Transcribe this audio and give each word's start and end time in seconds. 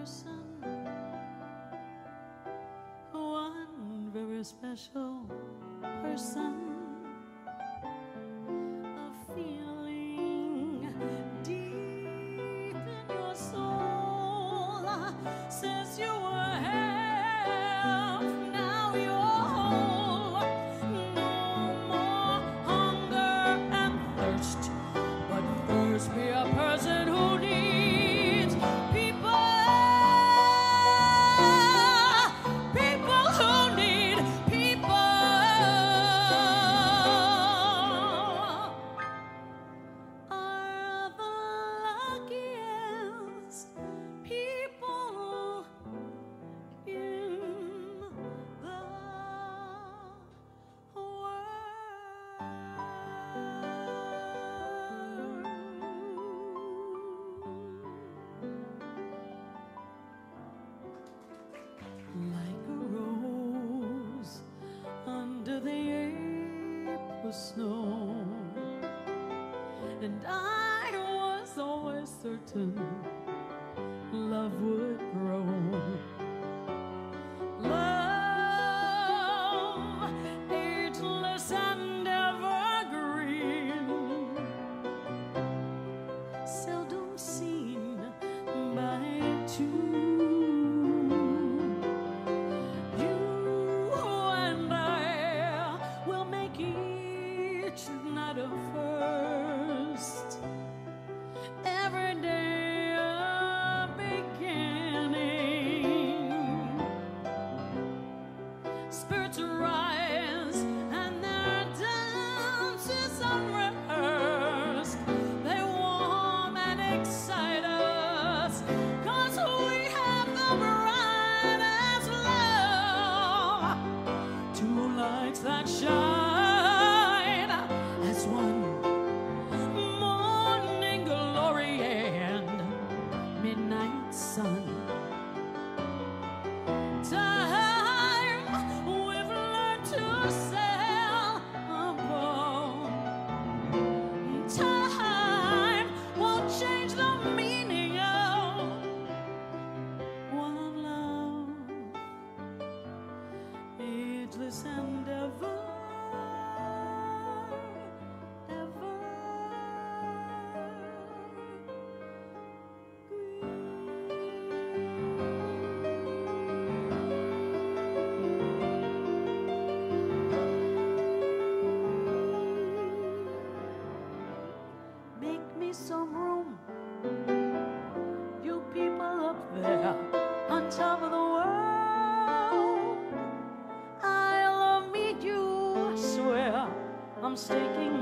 person, 0.00 0.40
one 3.12 4.10
very 4.14 4.42
special 4.42 5.26
person. 6.02 6.69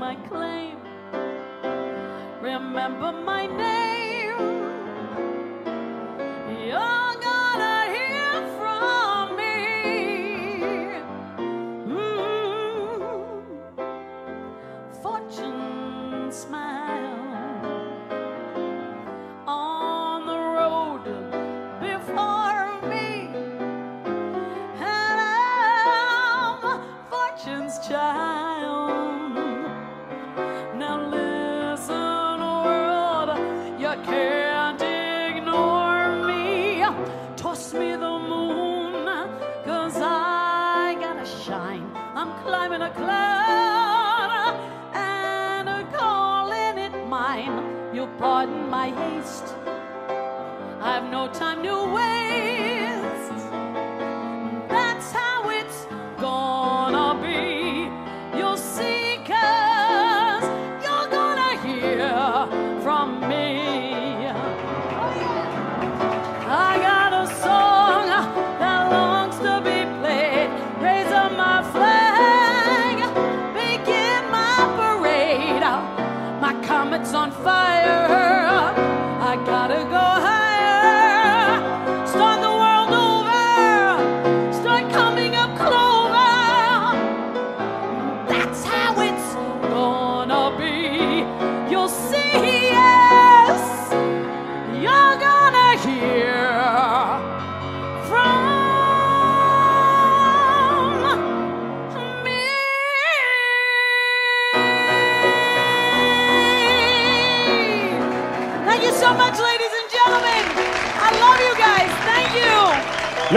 my 0.09 0.15
claim. 0.27 0.77
Remember 2.41 3.11
my 3.11 3.45
name. 3.45 4.08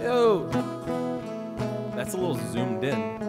Yo, 0.00 0.48
that's 1.94 2.14
a 2.14 2.16
little 2.16 2.38
zoomed 2.52 2.84
in. 2.84 3.20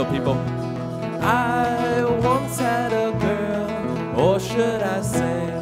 Hello, 0.00 0.12
people. 0.12 0.38
I 1.22 2.04
once 2.22 2.58
had 2.58 2.90
a 2.90 3.12
girl, 3.18 4.18
or 4.18 4.40
should 4.40 4.80
I 4.80 5.02
say, 5.02 5.52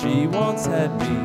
she 0.00 0.26
once 0.26 0.64
had 0.64 0.90
me. 0.98 1.18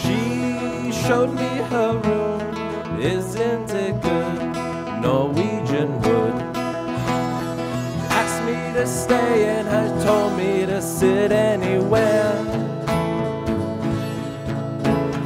She 0.00 0.92
showed 0.92 1.32
me 1.32 1.48
her 1.72 1.96
room, 1.96 3.00
isn't 3.00 3.70
it 3.70 4.02
good? 4.02 4.38
Norwegian 5.00 5.98
wood 6.02 6.34
asked 8.12 8.44
me 8.44 8.52
to 8.74 8.86
stay 8.86 9.48
and 9.48 9.66
has 9.66 10.04
told 10.04 10.36
me 10.36 10.66
to 10.66 10.82
sit 10.82 11.32
anywhere. 11.32 12.36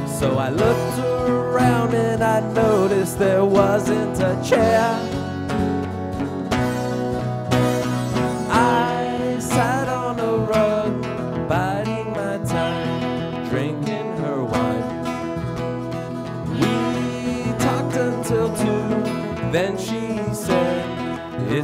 So 0.07 0.37
I 0.37 0.49
looked 0.49 0.99
around 0.99 1.93
and 1.93 2.23
I 2.23 2.39
noticed 2.53 3.19
there 3.19 3.43
wasn't 3.43 4.17
a 4.21 4.41
chair. 4.41 5.16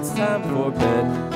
It's 0.03 0.11
time 0.15 0.43
for 0.43 0.69
bed. 0.69 1.32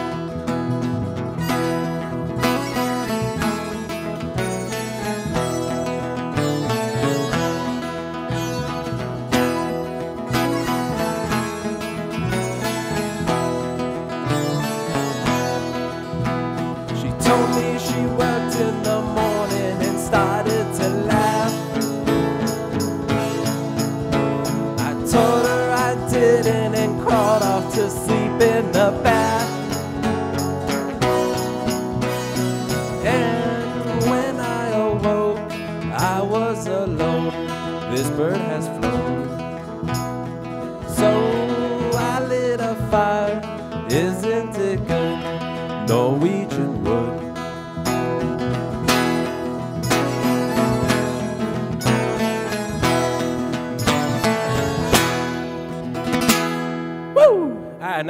Bath. 28.91 29.49
And 33.05 34.01
when 34.09 34.39
I 34.39 34.69
awoke, 34.69 35.51
I 35.93 36.21
was 36.21 36.67
alone. 36.67 37.33
This 37.93 38.09
bird 38.11 38.46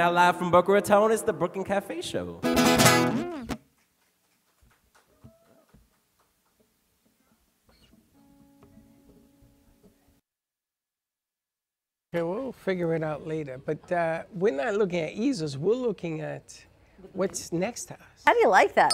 now 0.07 0.13
live 0.13 0.37
from 0.37 0.49
Boca 0.49 0.71
Raton, 0.71 1.11
it's 1.11 1.21
the 1.21 1.33
Brooklyn 1.33 1.65
Cafe 1.65 2.01
Show. 2.01 2.39
Okay, 12.13 12.23
we'll 12.23 12.53
figure 12.53 12.95
it 12.95 13.03
out 13.03 13.27
later. 13.27 13.59
But 13.65 13.91
uh, 13.91 14.23
we're 14.33 14.53
not 14.53 14.75
looking 14.75 14.99
at 14.99 15.11
easels. 15.11 15.57
We're 15.57 15.73
looking 15.75 16.21
at 16.21 16.57
what's 17.11 17.51
next 17.51 17.85
to 17.85 17.95
us. 17.95 18.23
How 18.25 18.33
do 18.33 18.39
you 18.39 18.47
like 18.47 18.75
that? 18.75 18.93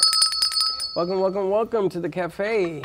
Welcome, 0.96 1.20
welcome, 1.20 1.50
welcome 1.52 1.90
to 1.90 2.00
the 2.00 2.10
cafe. 2.10 2.82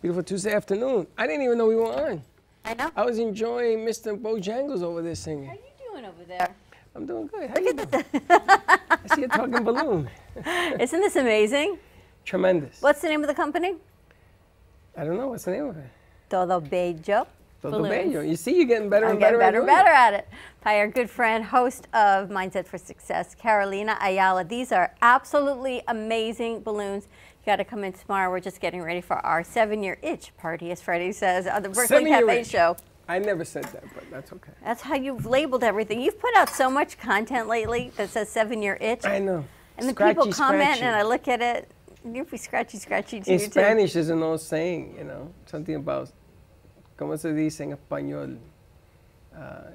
Beautiful 0.00 0.22
Tuesday 0.22 0.54
afternoon. 0.54 1.08
I 1.18 1.26
didn't 1.26 1.42
even 1.42 1.58
know 1.58 1.66
we 1.66 1.74
were 1.74 1.92
on. 1.92 2.22
I 2.64 2.74
know. 2.74 2.92
I 2.94 3.04
was 3.04 3.18
enjoying 3.18 3.78
Mr. 3.78 4.16
Bojangles 4.16 4.82
over 4.82 5.02
there 5.02 5.10
How 5.10 5.14
singing. 5.14 5.50
are 5.50 5.54
you 5.54 5.90
doing 5.90 6.04
over 6.04 6.24
there? 6.24 6.54
I'm 6.94 7.06
doing 7.06 7.26
good. 7.26 7.50
How 7.50 7.58
you 7.60 7.74
doing? 7.74 8.04
I 8.30 8.78
see 9.14 9.22
you 9.22 9.28
talking 9.28 9.64
balloon. 9.64 10.08
Isn't 10.78 11.00
this 11.00 11.16
amazing? 11.16 11.78
Tremendous. 12.24 12.80
What's 12.80 13.00
the 13.00 13.08
name 13.08 13.22
of 13.22 13.26
the 13.28 13.34
company? 13.34 13.74
I 14.96 15.04
don't 15.04 15.16
know 15.16 15.28
what's 15.28 15.44
the 15.44 15.50
name 15.50 15.66
of 15.66 15.76
it. 15.76 15.86
Todo 16.30 16.60
Bello. 16.60 16.94
Todo 17.02 17.26
Balloons. 17.62 17.88
Bello. 17.88 18.20
You 18.20 18.36
see, 18.36 18.56
you're 18.56 18.66
getting 18.66 18.88
better 18.88 19.06
I'm 19.06 19.12
and 19.12 19.20
getting 19.20 19.40
better. 19.40 19.58
better 19.58 19.58
and 19.60 19.66
better 19.66 19.90
at 19.90 20.14
it. 20.14 20.28
By 20.62 20.78
our 20.78 20.86
good 20.88 21.10
friend, 21.10 21.44
host 21.44 21.88
of 21.92 22.28
Mindset 22.28 22.66
for 22.66 22.78
Success, 22.78 23.34
Carolina 23.34 23.98
Ayala. 24.00 24.44
These 24.44 24.70
are 24.70 24.94
absolutely 25.02 25.82
amazing 25.88 26.60
balloons. 26.60 27.08
You 27.42 27.46
got 27.46 27.56
to 27.56 27.64
come 27.64 27.82
in 27.84 27.92
tomorrow. 27.92 28.30
We're 28.30 28.40
just 28.40 28.60
getting 28.60 28.82
ready 28.82 29.00
for 29.00 29.16
our 29.16 29.42
seven-year 29.42 29.98
itch 30.00 30.32
party, 30.38 30.70
as 30.70 30.80
Freddie 30.80 31.12
says, 31.12 31.46
on 31.46 31.62
the 31.62 31.68
Brooklyn 31.68 32.06
Cafe 32.06 32.40
itch. 32.40 32.46
Show. 32.46 32.76
I 33.08 33.18
never 33.18 33.44
said 33.44 33.64
that, 33.64 33.84
but 33.94 34.04
that's 34.10 34.32
okay. 34.32 34.52
That's 34.64 34.80
how 34.80 34.94
you've 34.94 35.26
labeled 35.26 35.62
everything. 35.62 36.00
You've 36.00 36.18
put 36.18 36.34
out 36.36 36.48
so 36.48 36.70
much 36.70 36.98
content 36.98 37.48
lately 37.48 37.92
that 37.96 38.08
says 38.10 38.28
seven-year 38.30 38.78
itch. 38.80 39.04
I 39.04 39.18
know. 39.18 39.44
And 39.76 39.88
then 39.88 39.94
people 39.94 40.32
comment, 40.32 40.62
scratchy. 40.76 40.82
and 40.82 40.96
I 40.96 41.02
look 41.02 41.28
at 41.28 41.42
it. 41.42 41.70
You'd 42.10 42.30
be 42.30 42.36
scratchy, 42.36 42.78
scratchy 42.78 43.20
to 43.20 43.32
In 43.32 43.38
too. 43.38 43.44
Spanish, 43.50 43.92
there's 43.94 44.08
an 44.10 44.22
old 44.22 44.40
saying, 44.40 44.94
you 44.98 45.04
know, 45.04 45.30
something 45.46 45.74
about, 45.74 46.10
¿cómo 46.98 47.18
se 47.18 47.32
dice 47.32 47.60
en 47.62 47.76
español? 47.76 48.38
Uh, 49.36 49.70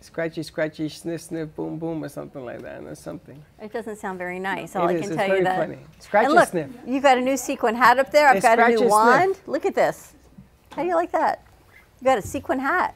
scratchy, 0.00 0.42
scratchy, 0.42 0.88
sniff, 0.88 1.22
sniff, 1.22 1.54
boom, 1.56 1.78
boom, 1.78 2.04
or 2.04 2.08
something 2.08 2.44
like 2.44 2.62
that, 2.62 2.82
or 2.84 2.94
something. 2.94 3.42
It 3.60 3.72
doesn't 3.72 3.96
sound 3.96 4.18
very 4.18 4.38
nice. 4.38 4.76
All 4.76 4.88
It 4.88 4.92
I 4.92 4.94
is. 4.96 5.00
can 5.02 5.10
It's 5.10 5.16
tell 5.18 5.26
very 5.26 5.38
you 5.38 5.44
that. 5.44 5.58
funny. 5.58 5.78
Scratchy, 5.98 6.26
and 6.26 6.34
look, 6.34 6.48
sniff. 6.48 6.70
you 6.86 7.00
got 7.00 7.18
a 7.18 7.20
new 7.20 7.36
sequin 7.36 7.74
hat 7.74 7.98
up 7.98 8.10
there. 8.10 8.28
I've 8.28 8.36
It's 8.36 8.44
got 8.46 8.58
a 8.58 8.68
new 8.68 8.88
wand. 8.88 9.34
sniff. 9.36 9.48
Look 9.48 9.66
at 9.66 9.74
this. 9.74 10.14
How 10.72 10.82
do 10.82 10.88
you 10.88 10.94
like 10.94 11.12
that? 11.12 11.43
You 12.04 12.10
got 12.10 12.18
a 12.18 12.22
sequin 12.22 12.58
hat 12.58 12.94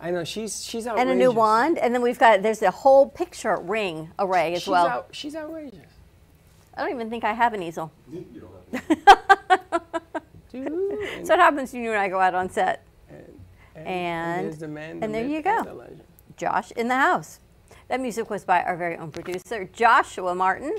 I 0.00 0.10
know, 0.10 0.24
she's, 0.24 0.64
she's 0.64 0.86
and 0.86 1.10
a 1.10 1.14
new 1.14 1.30
wand, 1.30 1.78
and 1.78 1.94
then 1.94 2.00
we've 2.02 2.18
got 2.18 2.42
there's 2.42 2.62
a 2.62 2.70
whole 2.70 3.08
picture 3.08 3.56
ring 3.56 4.10
array 4.18 4.54
as 4.54 4.62
She's, 4.62 4.68
well. 4.68 4.86
out, 4.86 5.08
she's 5.12 5.36
outrageous. 5.36 5.86
I 6.74 6.80
don't 6.82 6.90
even 6.90 7.10
think 7.10 7.22
I 7.22 7.34
have 7.34 7.52
an 7.52 7.62
easel. 7.62 7.92
Dude, 8.10 8.42
and, 8.72 8.86
So 11.26 11.34
what 11.34 11.38
happens 11.38 11.72
when 11.74 11.84
you 11.84 11.90
and 11.90 12.00
I 12.00 12.08
go 12.08 12.18
out 12.18 12.34
on 12.34 12.48
set? 12.50 12.82
and, 13.76 13.86
and- 13.86 14.46
there's 14.46 14.58
the 14.58 14.68
man, 14.68 15.00
the 15.00 15.04
and 15.04 15.14
there 15.14 15.22
myth, 15.22 15.32
you 15.32 15.42
go. 15.42 15.62
the. 15.62 16.00
Josh 16.36 16.70
in 16.72 16.88
the 16.88 16.96
house. 16.96 17.38
That 17.88 18.00
music 18.00 18.30
was 18.30 18.42
by 18.44 18.62
our 18.62 18.76
very 18.76 18.96
own 18.96 19.12
producer, 19.12 19.68
Joshua 19.72 20.34
Martin. 20.34 20.74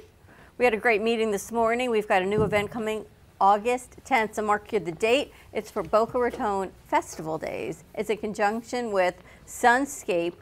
We 0.57 0.65
had 0.65 0.73
a 0.73 0.77
great 0.77 1.01
meeting 1.03 1.29
this 1.31 1.51
morning. 1.51 1.91
We've 1.91 2.07
got 2.07 2.23
a 2.23 2.25
new 2.25 2.43
event 2.43 2.71
coming 2.71 3.05
August 3.41 3.95
10th, 4.05 4.35
so 4.35 4.43
mark 4.43 4.71
you 4.71 4.79
the 4.79 4.91
date. 4.91 5.33
It's 5.51 5.71
for 5.71 5.81
Boca 5.81 6.19
Raton 6.19 6.71
Festival 6.87 7.39
Days. 7.39 7.83
It's 7.95 8.11
in 8.11 8.17
conjunction 8.17 8.91
with 8.91 9.15
Sunscape 9.47 10.35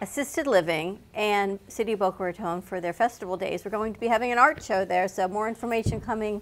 Assisted 0.00 0.46
Living 0.46 1.00
and 1.12 1.58
City 1.68 1.92
of 1.92 1.98
Boca 1.98 2.22
Raton 2.24 2.62
for 2.62 2.80
their 2.80 2.94
festival 2.94 3.36
days. 3.36 3.62
We're 3.62 3.72
going 3.72 3.92
to 3.92 4.00
be 4.00 4.06
having 4.06 4.32
an 4.32 4.38
art 4.38 4.62
show 4.62 4.86
there, 4.86 5.06
so 5.06 5.28
more 5.28 5.48
information 5.50 6.00
coming 6.00 6.40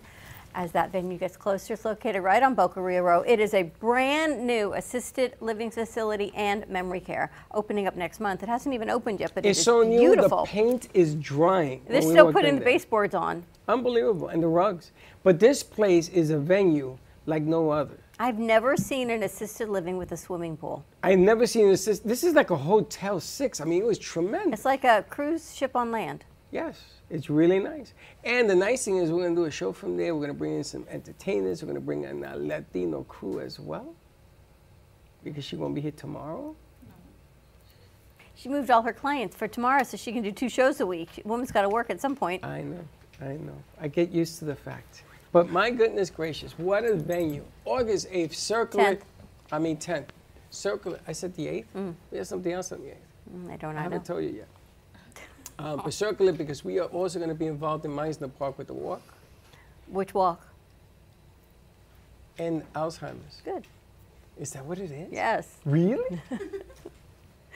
as 0.55 0.71
that 0.73 0.91
venue 0.93 1.19
gets 1.19 1.37
closer. 1.37 1.75
It's 1.75 1.85
located 1.85 2.23
right 2.23 2.43
on 2.43 2.55
Boca 2.55 2.81
Rio 2.81 3.03
Road. 3.03 3.25
It 3.27 3.41
is 3.41 3.53
a 3.53 3.65
brand 3.65 4.47
new 4.47 4.73
assisted 4.73 5.35
living 5.41 5.71
facility 5.71 6.33
and 6.35 6.67
memory 6.69 7.01
care 7.01 7.31
opening 7.53 7.87
up 7.89 7.97
next 7.97 8.21
month. 8.21 8.43
It 8.45 8.49
hasn't 8.49 8.75
even 8.75 8.89
opened 8.89 9.19
yet, 9.21 9.33
but 9.35 9.45
It's 9.45 9.59
it 9.59 9.61
is 9.61 9.65
so 9.65 9.83
new. 9.83 9.99
beautiful. 9.99 10.45
The 10.45 10.51
paint 10.51 10.89
is 10.95 11.15
drying. 11.17 11.83
They're 11.89 12.01
still 12.01 12.33
putting 12.33 12.55
the 12.55 12.61
there. 12.61 12.73
baseboards 12.73 13.15
on. 13.15 13.45
Unbelievable, 13.69 14.29
and 14.29 14.41
the 14.43 14.47
rugs. 14.47 14.93
But 15.27 15.41
this 15.41 15.65
place 15.65 16.09
is 16.11 16.31
a 16.31 16.39
venue 16.39 16.99
like 17.27 17.43
no 17.43 17.71
other. 17.71 17.99
I've 18.21 18.39
never 18.39 18.77
seen 18.77 19.11
an 19.11 19.25
assisted 19.25 19.69
living 19.69 19.97
with 19.97 20.13
a 20.13 20.17
swimming 20.17 20.57
pool. 20.57 20.85
I've 21.03 21.19
never 21.19 21.49
seen 21.49 21.69
this. 21.69 21.85
This 21.99 22.23
is 22.23 22.35
like 22.35 22.51
a 22.51 22.57
Hotel 22.57 23.19
Six. 23.19 23.61
I 23.61 23.65
mean, 23.65 23.83
it 23.83 23.87
was 23.87 23.99
tremendous. 23.99 24.61
It's 24.61 24.65
like 24.65 24.85
a 24.85 25.05
cruise 25.11 25.53
ship 25.53 25.75
on 25.75 25.91
land. 25.91 26.25
Yes, 26.53 26.81
it's 27.11 27.29
really 27.29 27.59
nice. 27.59 27.93
And 28.23 28.49
the 28.49 28.55
nice 28.55 28.85
thing 28.85 28.99
is, 28.99 29.11
we're 29.11 29.23
going 29.23 29.35
to 29.35 29.41
do 29.41 29.47
a 29.47 29.51
show 29.51 29.73
from 29.73 29.97
there. 29.97 30.15
We're 30.15 30.21
going 30.21 30.33
to 30.33 30.39
bring 30.39 30.55
in 30.59 30.63
some 30.63 30.87
entertainers. 30.89 31.61
We're 31.61 31.73
going 31.73 31.81
to 31.81 31.85
bring 31.85 32.05
in 32.05 32.23
a 32.23 32.37
Latino 32.37 33.03
crew 33.03 33.41
as 33.41 33.59
well. 33.59 33.97
Because 35.25 35.45
she's 35.45 35.59
going 35.59 35.73
to 35.73 35.75
be 35.75 35.81
here 35.81 35.91
tomorrow. 35.91 36.55
She 38.37 38.49
moved 38.49 38.71
all 38.71 38.83
her 38.83 38.93
clients 38.93 39.35
for 39.35 39.49
tomorrow 39.49 39.83
so 39.83 39.97
she 39.97 40.13
can 40.13 40.23
do 40.23 40.31
two 40.31 40.49
shows 40.49 40.79
a 40.79 40.87
week. 40.87 41.21
Woman's 41.25 41.51
got 41.51 41.63
to 41.63 41.69
work 41.69 41.91
at 41.91 42.01
some 42.01 42.15
point. 42.15 42.45
I 42.45 42.63
know, 42.63 42.85
I 43.21 43.33
know. 43.33 43.59
I 43.81 43.89
get 43.89 44.13
used 44.13 44.39
to 44.39 44.45
the 44.45 44.55
fact. 44.55 45.03
But 45.37 45.51
my 45.51 45.69
goodness 45.69 46.09
gracious, 46.09 46.59
what 46.59 46.85
a 46.85 46.95
venue. 46.95 47.45
August 47.67 48.11
8th, 48.11 48.33
circle 48.33 48.81
10th. 48.81 49.03
I 49.53 49.59
mean 49.59 49.77
10th. 49.77 50.07
Circle. 50.49 50.97
I 51.07 51.13
said 51.13 51.35
the 51.37 51.47
8th? 51.75 51.95
We 52.11 52.17
have 52.17 52.27
something 52.27 52.51
else 52.51 52.73
on 52.73 52.81
the 52.81 52.89
8th. 52.89 52.95
Mm, 53.35 53.53
I 53.53 53.57
don't 53.59 53.75
know. 53.75 53.81
I 53.81 53.83
haven't 53.83 54.07
told 54.07 54.25
you 54.25 54.31
yet. 54.31 54.49
Um, 55.59 55.81
but 55.83 55.95
circle 55.95 56.29
it 56.29 56.37
because 56.37 56.67
we 56.67 56.79
are 56.79 56.85
also 56.87 57.19
going 57.19 57.31
to 57.31 57.35
be 57.35 57.47
involved 57.47 57.87
in 57.87 57.91
Mizner 57.91 58.31
Park 58.39 58.59
with 58.59 58.67
the 58.67 58.75
walk 58.75 59.01
Which 59.89 60.13
walk? 60.13 60.47
and 62.39 62.63
Alzheimer's. 62.75 63.41
Good. 63.43 63.67
Is 64.39 64.51
that 64.51 64.67
what 64.67 64.79
it 64.79 64.91
is? 64.91 65.09
Yes. 65.11 65.49
Really? 65.65 66.21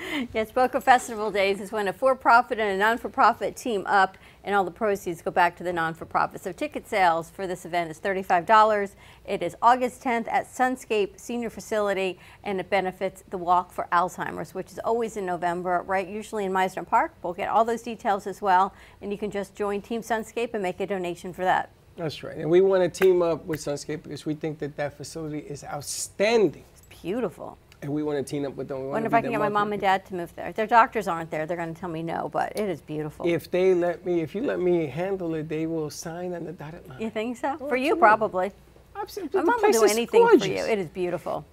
Yes, 0.33 0.51
Boca 0.51 0.81
Festival 0.81 1.31
Days 1.31 1.61
is 1.61 1.73
when 1.73 1.89
a 1.89 1.93
for-profit 1.93 2.59
and 2.59 2.71
a 2.71 2.77
non-for-profit 2.77 3.57
team 3.57 3.85
up, 3.87 4.17
and 4.45 4.55
all 4.55 4.65
the 4.65 4.71
proceeds 4.71 5.23
go 5.23 5.31
back 5.31 5.57
to 5.57 5.65
the 5.65 5.73
non-for-profit. 5.73 6.43
So 6.43 6.53
ticket 6.53 6.89
sales 6.89 7.31
for 7.31 7.47
this 7.47 7.65
event 7.65 7.91
is 7.91 8.01
$35. 8.01 8.95
It 9.27 9.43
is 9.43 9.57
August 9.61 10.03
10th 10.03 10.29
at 10.29 10.47
Sunscape 10.47 11.19
Senior 11.21 11.51
Facility, 11.51 12.19
and 12.45 12.61
it 12.61 12.71
benefits 12.71 13.25
the 13.31 13.39
Walk 13.39 13.73
for 13.73 13.87
Alzheimer's, 13.93 14.55
which 14.55 14.73
is 14.73 14.79
always 14.81 15.17
in 15.17 15.27
November, 15.27 15.83
right? 15.87 16.09
Usually 16.09 16.45
in 16.45 16.53
Mizner 16.53 16.87
Park. 16.87 17.15
We'll 17.23 17.35
get 17.35 17.49
all 17.49 17.65
those 17.65 17.83
details 17.83 18.27
as 18.27 18.41
well, 18.41 18.75
and 19.03 19.13
you 19.13 19.19
can 19.19 19.31
just 19.31 19.55
join 19.55 19.83
Team 19.83 20.03
Sunscape 20.03 20.55
and 20.55 20.63
make 20.63 20.81
a 20.81 20.87
donation 20.87 21.33
for 21.33 21.45
that. 21.45 21.71
That's 21.97 22.23
right. 22.23 22.37
And 22.39 22.49
we 22.49 22.63
want 22.63 22.83
to 22.83 23.05
team 23.05 23.21
up 23.21 23.45
with 23.45 23.61
Sunscape 23.61 24.03
because 24.03 24.25
we 24.25 24.35
think 24.35 24.59
that 24.61 24.77
that 24.77 24.97
facility 24.97 25.41
is 25.41 25.65
outstanding. 25.65 26.65
It's 26.73 27.03
beautiful. 27.03 27.59
And 27.83 27.93
we 27.93 28.03
want 28.03 28.19
to 28.19 28.31
team 28.31 28.45
up 28.45 28.55
with 28.57 28.69
them. 28.69 28.81
We 28.83 28.89
wonder 28.89 29.07
if 29.07 29.15
I 29.15 29.23
can 29.23 29.31
get 29.31 29.41
my 29.41 29.49
mom 29.49 29.73
and 29.73 29.81
dad 29.81 30.05
to 30.07 30.15
move 30.15 30.35
there. 30.37 30.53
Their 30.53 30.67
doctors 30.67 31.09
aren't 31.09 31.31
there. 31.31 31.47
They're 31.47 31.57
going 31.57 31.75
to 31.75 31.81
tell 31.81 31.89
me 31.89 32.03
no, 32.03 32.29
but 32.29 32.53
it 32.55 32.69
is 32.69 32.83
beautiful. 32.83 33.27
If 33.27 33.51
they 33.51 33.73
let 33.73 34.05
me, 34.05 34.21
if 34.21 34.35
you 34.35 34.43
let 34.43 34.61
me 34.61 34.87
handle 34.87 35.35
it, 35.35 35.49
they 35.49 35.67
will 35.67 35.89
sign 35.89 36.35
on 36.35 36.45
the 36.45 36.53
dotted 36.53 36.87
line. 36.87 37.01
you 37.01 37.09
think 37.09 37.39
so? 37.39 37.57
Oh, 37.59 37.69
for 37.69 37.77
you, 37.77 37.97
probably. 37.97 38.53
Absolutely. 38.97 39.41
My 39.41 39.45
The 39.45 39.47
mom 39.51 39.63
will 39.63 39.73
do 39.73 39.85
is 39.85 39.93
anything 39.93 40.29
for 40.39 40.47
you. 40.47 40.63
It 40.65 40.79
is 40.79 40.89
beautiful. 40.89 41.47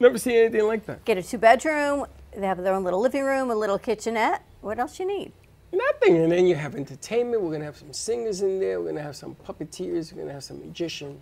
Never 0.00 0.16
seen 0.16 0.36
anything 0.36 0.66
like 0.66 0.86
that. 0.86 1.04
Get 1.04 1.18
a 1.18 1.22
two 1.22 1.36
bedroom. 1.38 2.06
They 2.34 2.46
have 2.46 2.58
their 2.62 2.72
own 2.72 2.84
little 2.84 3.00
living 3.00 3.24
room, 3.24 3.50
a 3.50 3.54
little 3.54 3.78
kitchenette. 3.78 4.42
What 4.62 4.78
else 4.78 4.98
you 4.98 5.06
need? 5.06 5.32
Nothing. 5.72 6.16
And 6.16 6.32
then 6.32 6.46
you 6.46 6.54
have 6.54 6.76
entertainment. 6.76 7.42
We're 7.42 7.48
going 7.48 7.60
to 7.60 7.66
have 7.66 7.76
some 7.76 7.92
singers 7.92 8.40
in 8.40 8.58
there. 8.58 8.78
We're 8.78 8.84
going 8.84 8.96
to 8.96 9.02
have 9.02 9.16
some 9.16 9.34
puppeteers. 9.34 10.12
We're 10.12 10.16
going 10.16 10.28
to 10.28 10.34
have 10.34 10.44
some 10.44 10.60
magician. 10.60 11.20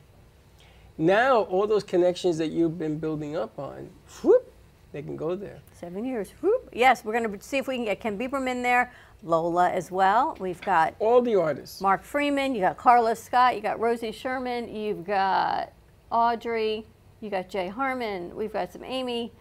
Now, 0.98 1.42
all 1.42 1.66
those 1.66 1.84
connections 1.84 2.38
that 2.38 2.48
you've 2.48 2.78
been 2.78 2.98
building 2.98 3.36
up 3.36 3.58
on, 3.58 3.90
whoop, 4.22 4.50
they 4.92 5.02
can 5.02 5.16
go 5.16 5.36
there. 5.36 5.58
Seven 5.72 6.04
years. 6.06 6.32
Whoop. 6.40 6.70
Yes, 6.72 7.04
we're 7.04 7.12
going 7.12 7.38
to 7.38 7.44
see 7.44 7.58
if 7.58 7.68
we 7.68 7.76
can 7.76 7.84
get 7.84 8.00
Ken 8.00 8.18
Bieberman 8.18 8.62
there, 8.62 8.90
Lola 9.22 9.70
as 9.70 9.90
well. 9.90 10.36
We've 10.40 10.60
got 10.62 10.94
All 10.98 11.20
the 11.20 11.34
artists. 11.34 11.82
Mark 11.82 12.02
Freeman. 12.02 12.54
You 12.54 12.62
got 12.62 12.78
Carlos 12.78 13.22
Scott. 13.22 13.56
You 13.56 13.60
got 13.60 13.78
Rosie 13.78 14.12
Sherman. 14.12 14.74
You've 14.74 15.04
got 15.04 15.72
Audrey. 16.10 16.86
You 17.20 17.28
got 17.28 17.50
Jay 17.50 17.68
Harmon. 17.68 18.34
We've 18.34 18.52
got 18.52 18.72
some 18.72 18.84
Amy. 18.84 19.32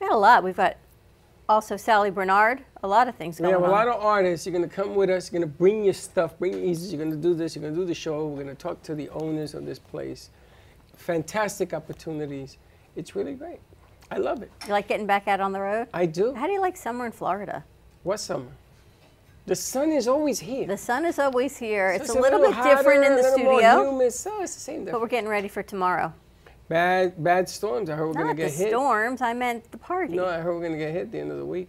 We 0.00 0.08
got 0.08 0.14
a 0.14 0.18
lot. 0.18 0.42
We've 0.42 0.56
got 0.56 0.76
also 1.48 1.76
Sally 1.76 2.10
Bernard. 2.10 2.64
A 2.82 2.88
lot 2.88 3.06
of 3.06 3.14
things 3.14 3.38
going 3.38 3.54
on. 3.54 3.60
We 3.60 3.64
have 3.64 3.72
a 3.72 3.76
on. 3.76 3.86
lot 3.86 3.96
of 3.96 4.02
artists. 4.02 4.44
You're 4.44 4.56
going 4.58 4.68
to 4.68 4.74
come 4.74 4.96
with 4.96 5.10
us. 5.10 5.30
You're 5.30 5.40
going 5.40 5.50
to 5.52 5.58
bring 5.58 5.84
your 5.84 5.94
stuff, 5.94 6.36
bring 6.38 6.52
your 6.52 6.62
easels. 6.64 6.92
You're 6.92 7.04
going 7.04 7.14
to 7.14 7.28
do 7.28 7.34
this. 7.34 7.54
You're 7.54 7.62
going 7.62 7.74
to 7.74 7.80
do 7.80 7.86
the 7.86 7.94
show. 7.94 8.26
We're 8.26 8.42
going 8.42 8.56
to 8.56 8.60
talk 8.60 8.82
to 8.84 8.94
the 8.96 9.08
owners 9.10 9.54
of 9.54 9.66
this 9.66 9.78
place. 9.78 10.30
Fantastic 10.96 11.72
opportunities. 11.72 12.58
It's 12.96 13.14
really 13.14 13.34
great. 13.34 13.60
I 14.10 14.18
love 14.18 14.42
it. 14.42 14.50
you 14.66 14.72
like 14.72 14.88
getting 14.88 15.06
back 15.06 15.28
out 15.28 15.40
on 15.40 15.52
the 15.52 15.60
road? 15.60 15.88
I 15.92 16.06
do. 16.06 16.34
How 16.34 16.46
do 16.46 16.52
you 16.52 16.60
like 16.60 16.76
summer 16.76 17.06
in 17.06 17.12
Florida? 17.12 17.64
What 18.02 18.20
summer? 18.20 18.50
The 19.46 19.54
sun 19.56 19.92
is 19.92 20.08
always 20.08 20.40
here. 20.40 20.66
The 20.66 20.76
sun 20.76 21.04
is 21.04 21.18
always 21.18 21.56
here. 21.56 21.96
So 21.98 22.02
It's 22.02 22.14
a 22.14 22.20
little, 22.20 22.40
bit 22.40 22.52
hotter, 22.52 22.76
different 22.76 23.04
in 23.04 23.16
the 23.16 23.22
little 23.22 23.38
studio, 23.38 23.90
humid. 23.90 24.12
So 24.12 24.42
it's 24.42 24.54
the 24.54 24.60
same 24.60 24.84
but 24.84 25.00
we're 25.00 25.06
getting 25.06 25.30
ready 25.30 25.48
for 25.48 25.62
tomorrow. 25.62 26.12
Bad, 26.68 27.22
bad 27.22 27.48
storms. 27.48 27.88
I 27.88 27.94
heard 27.94 28.08
we're 28.08 28.14
going 28.14 28.28
to 28.28 28.34
get 28.34 28.50
hit. 28.50 28.58
Not 28.58 28.64
the 28.64 28.70
storms. 28.70 29.22
I 29.22 29.34
meant 29.34 29.70
the 29.70 29.78
party. 29.78 30.14
No, 30.14 30.26
I 30.26 30.38
heard 30.38 30.52
we're 30.52 30.60
going 30.60 30.72
to 30.72 30.78
get 30.78 30.92
hit 30.92 31.02
at 31.02 31.12
the 31.12 31.20
end 31.20 31.30
of 31.30 31.38
the 31.38 31.46
week. 31.46 31.68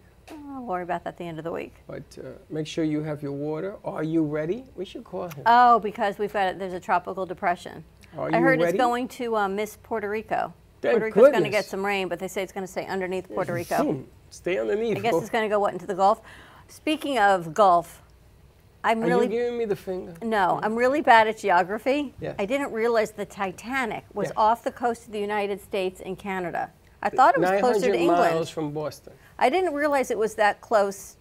I'll 0.50 0.64
worry 0.64 0.84
about 0.84 1.04
that 1.04 1.12
at 1.12 1.18
the 1.18 1.24
end 1.24 1.38
of 1.38 1.44
the 1.44 1.52
week. 1.52 1.76
But 1.88 2.04
uh, 2.18 2.30
make 2.50 2.66
sure 2.66 2.84
you 2.84 3.04
have 3.04 3.22
your 3.22 3.32
water. 3.32 3.76
Are 3.86 4.04
you 4.04 4.24
ready? 4.24 4.66
We 4.76 4.84
should 4.84 5.04
call 5.04 5.30
him. 5.30 5.44
Oh, 5.46 5.80
because 5.80 6.18
we've 6.18 6.34
got 6.34 6.58
there's 6.58 6.74
a 6.74 6.80
tropical 6.80 7.26
depression. 7.26 7.84
Are 8.18 8.34
I 8.34 8.40
heard 8.40 8.60
ready? 8.60 8.72
it's 8.72 8.78
going 8.78 9.08
to 9.10 9.36
uh, 9.36 9.48
miss 9.48 9.78
Puerto 9.82 10.10
Rico. 10.10 10.54
Thank 10.82 10.94
Puerto 10.94 11.06
Rico's 11.06 11.32
going 11.32 11.44
to 11.44 11.50
get 11.50 11.66
some 11.66 11.86
rain, 11.86 12.08
but 12.08 12.20
they 12.20 12.28
say 12.28 12.44
it's 12.44 12.54
going 12.54 12.66
to 12.66 12.72
stay 12.72 12.86
underneath 12.86 13.28
Puerto 13.28 13.54
Rico. 13.54 14.04
Stay 14.30 14.58
underneath. 14.60 14.98
I 14.98 15.00
guess 15.00 15.16
it's 15.16 15.30
going 15.30 15.44
to 15.44 15.50
go 15.50 15.60
what 15.60 15.74
into 15.74 15.88
the 15.88 15.96
Gulf. 15.96 16.22
Speaking 16.68 17.18
of 17.18 17.54
Gulf, 17.54 18.02
I'm 18.84 19.04
Are 19.04 19.08
really 19.08 19.26
you 19.26 19.32
giving 19.32 19.58
me 19.58 19.66
the 19.66 19.76
finger? 19.76 20.14
no, 20.22 20.60
I'm 20.62 20.76
really 20.76 21.02
bad 21.02 21.28
at 21.28 21.40
geography. 21.40 22.14
Yes. 22.22 22.36
I 22.38 22.46
didn't 22.46 22.72
realize 22.72 23.12
the 23.12 23.26
Titanic 23.26 24.06
was 24.14 24.32
off 24.38 24.64
the 24.64 24.72
coast 24.72 25.08
of 25.08 25.14
the 25.14 25.20
United 25.20 25.62
States 25.62 26.02
and 26.06 26.18
Canada. 26.18 26.72
I 27.02 27.10
thought 27.10 27.36
it 27.36 27.42
was 27.42 27.60
closer 27.60 27.92
to 27.92 27.98
England. 27.98 28.34
miles 28.34 28.50
from 28.50 28.72
Boston. 28.72 29.14
I 29.40 29.50
didn't 29.50 29.74
realize 29.74 30.12
it 30.12 30.18
was 30.18 30.36
that 30.36 30.62
close 30.62 31.18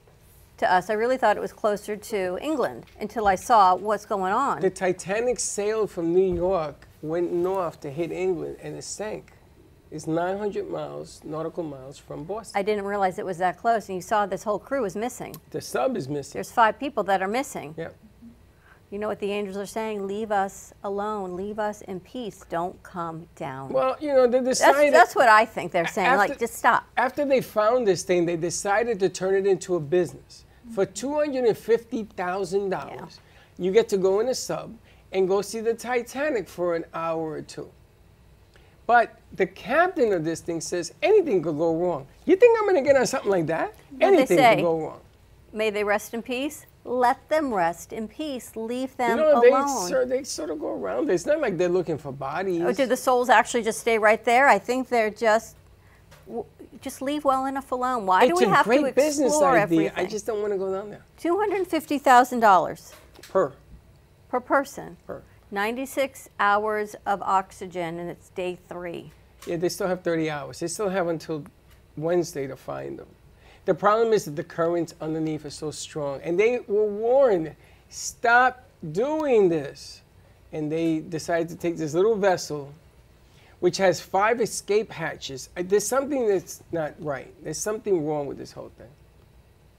to 0.59 0.73
us. 0.73 0.91
I 0.91 0.95
really 0.95 1.17
thought 1.17 1.37
it 1.37 1.41
was 1.41 1.53
closer 1.53 1.97
to 1.97 2.39
England 2.41 2.87
until 3.01 3.27
I 3.27 3.35
saw 3.35 3.75
what's 3.75 4.07
going 4.07 4.33
on. 4.33 4.61
The 4.61 4.71
Titanic 4.71 5.39
sailed 5.39 5.91
from 5.91 6.13
New 6.15 6.35
York, 6.35 6.87
went 7.03 7.33
north 7.33 7.81
to 7.81 7.91
hit 7.91 8.13
England, 8.13 8.57
and 8.63 8.77
it 8.77 8.85
sank. 8.85 9.33
It's 9.91 10.07
900 10.07 10.69
miles, 10.69 11.21
nautical 11.25 11.63
miles 11.63 11.97
from 11.97 12.25
Boston. 12.25 12.59
I 12.59 12.63
didn't 12.63 12.85
realize 12.85 13.19
it 13.19 13.25
was 13.25 13.39
that 13.39 13.57
close. 13.57 13.89
And 13.89 13.97
you 13.97 14.03
saw 14.03 14.27
this 14.27 14.43
whole 14.43 14.59
crew 14.59 14.83
was 14.83 14.97
missing. 14.97 15.35
the 15.51 15.61
sub 15.61 15.97
is 15.97 16.09
missing. 16.09 16.33
There's 16.35 16.51
five 16.51 16.79
people 16.79 17.05
that 17.05 17.23
are 17.23 17.29
missing. 17.29 17.75
Yeah. 17.79 17.89
You 18.91 19.01
know 19.01 19.09
what 19.09 19.19
the 19.19 19.33
angels 19.33 19.57
are 19.57 19.67
saying? 19.67 20.07
Leave 20.07 20.31
us 20.31 20.73
alone. 20.85 21.37
Leave 21.37 21.59
us 21.59 21.83
in 21.83 21.99
peace. 22.01 22.45
Don't 22.49 22.81
come 22.83 23.27
down. 23.35 23.71
Well, 23.71 23.97
you 24.01 24.13
know, 24.13 24.27
they 24.29 24.41
that's, 24.41 24.61
that's 24.61 25.17
what 25.17 25.29
I 25.29 25.45
think 25.45 25.73
they're 25.73 25.89
saying. 25.89 26.07
After- 26.09 26.19
like, 26.19 26.39
just 26.39 26.55
stop. 26.55 26.85
After 26.97 27.25
they 27.25 27.41
found 27.41 27.87
this 27.87 28.03
thing, 28.05 28.27
they 28.27 28.37
decided 28.37 29.01
to 29.01 29.09
turn 29.09 29.35
it 29.35 29.47
into 29.47 29.75
a 29.75 29.81
business. 29.81 30.46
For 30.73 30.87
$250,000, 30.87 33.19
you 33.59 33.73
get 33.73 33.89
to 33.89 33.97
go 33.97 34.21
in 34.21 34.29
a 34.29 34.35
sub 34.35 34.77
and 35.13 35.27
go 35.29 35.41
see 35.43 35.61
the 35.61 35.75
Titanic 35.75 36.49
for 36.49 36.75
an 36.75 36.85
hour 36.93 37.31
or 37.33 37.43
two. 37.43 37.71
But 38.87 39.19
the 39.33 39.47
captain 39.47 40.13
of 40.13 40.25
this 40.25 40.41
thing 40.41 40.61
says 40.61 40.93
anything 41.03 41.43
could 41.43 41.57
go 41.57 41.75
wrong. 41.77 42.07
You 42.25 42.37
think 42.37 42.59
I'm 42.59 42.67
going 42.67 42.77
to 42.77 42.83
get 42.89 42.97
on 42.97 43.07
something 43.07 43.31
like 43.31 43.47
that? 43.47 43.75
they 43.93 44.07
anything 44.07 44.39
say? 44.39 44.57
could 44.57 44.63
go 44.63 44.81
wrong. 44.81 45.01
May 45.53 45.71
they 45.71 45.85
rest 45.85 46.15
in 46.15 46.23
peace. 46.23 46.67
Let 46.85 47.29
them 47.29 47.53
rest 47.53 47.93
in 47.93 48.07
peace. 48.07 48.55
Leave 48.55 48.91
You 48.91 48.97
them 48.99 49.17
know, 49.17 49.41
they, 49.41 49.49
alone. 49.49 49.89
sort 49.89 50.09
they 50.09 50.23
sort 50.23 50.51
of 50.51 50.61
go 50.61 50.69
around. 50.73 51.11
It's 51.11 51.27
not 51.27 51.41
like 51.41 51.59
they're 51.59 51.69
looking 51.69 51.99
for 51.99 52.13
bodies. 52.13 52.63
Oh, 52.63 52.73
did 52.73 52.89
the 52.89 52.97
souls 52.97 53.29
actually 53.29 53.65
just 53.65 53.81
stay 53.81 53.99
right 53.99 54.25
there? 54.25 54.47
I 54.47 54.61
think 54.61 54.89
they're 54.89 55.11
just 55.11 55.57
just 56.81 57.01
leave 57.03 57.25
well 57.25 57.47
enough 57.47 57.73
alone. 57.73 58.07
Why 58.07 58.25
it's 58.25 58.33
do 58.39 58.47
we 58.47 58.53
a 58.53 58.55
have 58.55 58.65
great 58.67 58.85
to 58.85 58.93
business 58.93 59.33
explore 59.33 59.53
idea. 59.53 59.63
everything? 59.63 59.93
I 59.97 60.07
just 60.07 60.27
don't 60.27 60.41
want 60.41 60.53
to 60.53 60.59
go 60.59 60.73
down 60.73 60.91
there. 60.91 61.05
Two 61.19 61.39
hundred 61.39 61.67
fifty 61.67 61.99
thousand 61.99 62.41
dollars 62.41 62.93
Per. 63.23 63.53
per 64.29 64.41
person. 64.41 64.97
Per. 65.07 65.23
Ninety-six 65.51 66.29
hours 66.41 66.97
of 67.07 67.23
oxygen, 67.23 67.99
and 67.99 68.11
it's 68.11 68.29
day 68.31 68.59
three. 68.69 69.13
Yeah, 69.47 69.57
they 69.57 69.69
still 69.69 69.87
have 69.87 70.03
30 70.03 70.29
hours. 70.29 70.59
They 70.59 70.67
still 70.67 70.89
have 70.89 71.07
until 71.07 71.45
Wednesday 71.97 72.49
to 72.49 72.57
find 72.57 72.99
them. 72.99 73.07
The 73.65 73.75
problem 73.75 74.13
is 74.13 74.25
that 74.25 74.35
the 74.35 74.43
currents 74.45 74.95
underneath 75.01 75.45
are 75.45 75.51
so 75.51 75.71
strong. 75.71 76.21
And 76.23 76.39
they 76.39 76.61
were 76.67 76.87
warned, 76.87 77.55
stop 77.89 78.65
doing 78.93 79.49
this. 79.49 80.03
And 80.53 80.71
they 80.71 80.99
decided 80.99 81.49
to 81.51 81.57
take 81.57 81.77
this 81.77 81.95
little 81.95 82.17
vessel, 82.17 82.73
which 83.61 83.77
has 83.79 84.01
five 84.01 84.41
escape 84.41 84.93
hatches. 84.93 85.49
Uh, 85.57 85.63
There's 85.65 85.87
something 85.87 86.29
that's 86.29 86.63
not 86.73 86.95
right. 86.99 87.33
There's 87.43 87.59
something 87.59 88.07
wrong 88.07 88.27
with 88.27 88.39
this 88.39 88.53
whole 88.53 88.71
thing. 88.77 88.89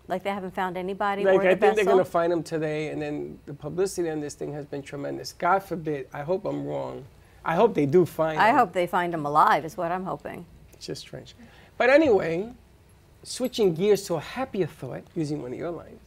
Like 0.08 0.24
they 0.24 0.30
haven't 0.30 0.56
found 0.56 0.78
anybody 0.78 1.26
Like 1.26 1.42
the 1.42 1.50
I 1.50 1.56
think 1.56 1.76
they're 1.76 1.86
going 1.86 1.98
to 1.98 2.06
find 2.06 2.32
them 2.32 2.42
today, 2.42 2.90
and 2.90 3.02
then 3.02 3.40
the 3.46 3.54
publicity 3.54 4.10
on 4.10 4.22
this 4.22 4.36
thing 4.36 4.54
has 4.54 4.66
been 4.66 4.82
tremendous. 4.82 5.34
God 5.34 5.60
forbid. 5.60 6.08
I 6.14 6.22
hope 6.22 6.46
I'm 6.46 6.66
wrong. 6.66 7.04
I 7.44 7.56
hope 7.56 7.74
they 7.74 7.86
do 7.86 8.06
find 8.06 8.40
I 8.40 8.50
him. 8.50 8.56
hope 8.56 8.74
they 8.74 8.88
find 8.88 9.14
them 9.14 9.26
alive. 9.26 9.66
Is 9.66 9.76
what 9.76 9.92
I'm 9.92 10.06
hoping. 10.06 10.46
It's 10.74 10.86
just 10.86 11.02
strange. 11.02 11.36
But 11.78 11.90
anyway, 11.90 12.54
switching 13.24 13.74
gears 13.74 14.04
to 14.08 14.16
a 14.16 14.20
happier 14.22 14.68
thought 14.68 15.04
using 15.14 15.42
one 15.42 15.52
of 15.52 15.60
your 15.60 15.72
lines. 15.72 16.00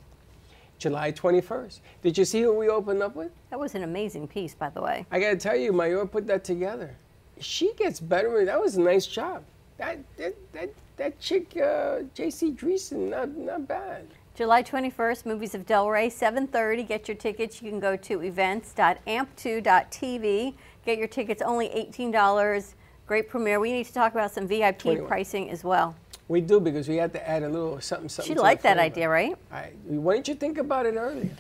July 0.78 1.12
21st. 1.12 1.80
Did 2.02 2.16
you 2.16 2.24
see 2.24 2.40
who 2.40 2.54
we 2.54 2.70
opened 2.70 3.02
up 3.02 3.14
with? 3.14 3.30
That 3.50 3.60
was 3.60 3.74
an 3.74 3.82
amazing 3.82 4.26
piece, 4.26 4.54
by 4.54 4.70
the 4.70 4.80
way. 4.80 5.04
I 5.10 5.20
got 5.20 5.30
to 5.30 5.36
tell 5.36 5.54
you, 5.54 5.74
Mayor 5.74 6.06
put 6.06 6.26
that 6.28 6.42
together. 6.42 6.96
She 7.40 7.72
gets 7.74 8.00
better. 8.00 8.44
That 8.44 8.60
was 8.60 8.76
a 8.76 8.80
nice 8.80 9.06
job. 9.06 9.42
That 9.78 9.98
that 10.16 10.34
that, 10.52 10.70
that 10.96 11.18
chick, 11.18 11.56
uh, 11.56 12.00
J.C. 12.14 12.52
Dreesen, 12.52 13.10
not 13.10 13.36
not 13.36 13.66
bad. 13.66 14.06
July 14.34 14.62
21st, 14.62 15.26
Movies 15.26 15.54
of 15.54 15.66
Delray, 15.66 16.06
7:30. 16.06 16.86
Get 16.86 17.08
your 17.08 17.16
tickets. 17.16 17.60
You 17.60 17.70
can 17.70 17.80
go 17.80 17.96
to 17.96 18.22
events.amp2.tv. 18.22 20.54
Get 20.86 20.98
your 20.98 21.08
tickets 21.08 21.42
only 21.42 21.68
$18. 21.68 22.74
Great 23.06 23.28
premiere. 23.28 23.60
We 23.60 23.72
need 23.72 23.86
to 23.86 23.92
talk 23.92 24.12
about 24.12 24.30
some 24.30 24.46
VIP 24.46 24.78
21. 24.78 25.08
pricing 25.08 25.50
as 25.50 25.62
well. 25.62 25.94
We 26.28 26.40
do 26.40 26.60
because 26.60 26.88
we 26.88 26.96
had 26.96 27.12
to 27.12 27.28
add 27.28 27.42
a 27.42 27.48
little 27.48 27.80
something 27.80 28.08
something. 28.08 28.34
She 28.34 28.40
liked 28.40 28.62
that 28.62 28.78
idea, 28.78 29.08
right? 29.08 29.36
I, 29.52 29.72
why 29.84 30.14
didn't 30.14 30.28
you 30.28 30.34
think 30.36 30.58
about 30.58 30.86
it 30.86 30.94
earlier? 30.94 31.30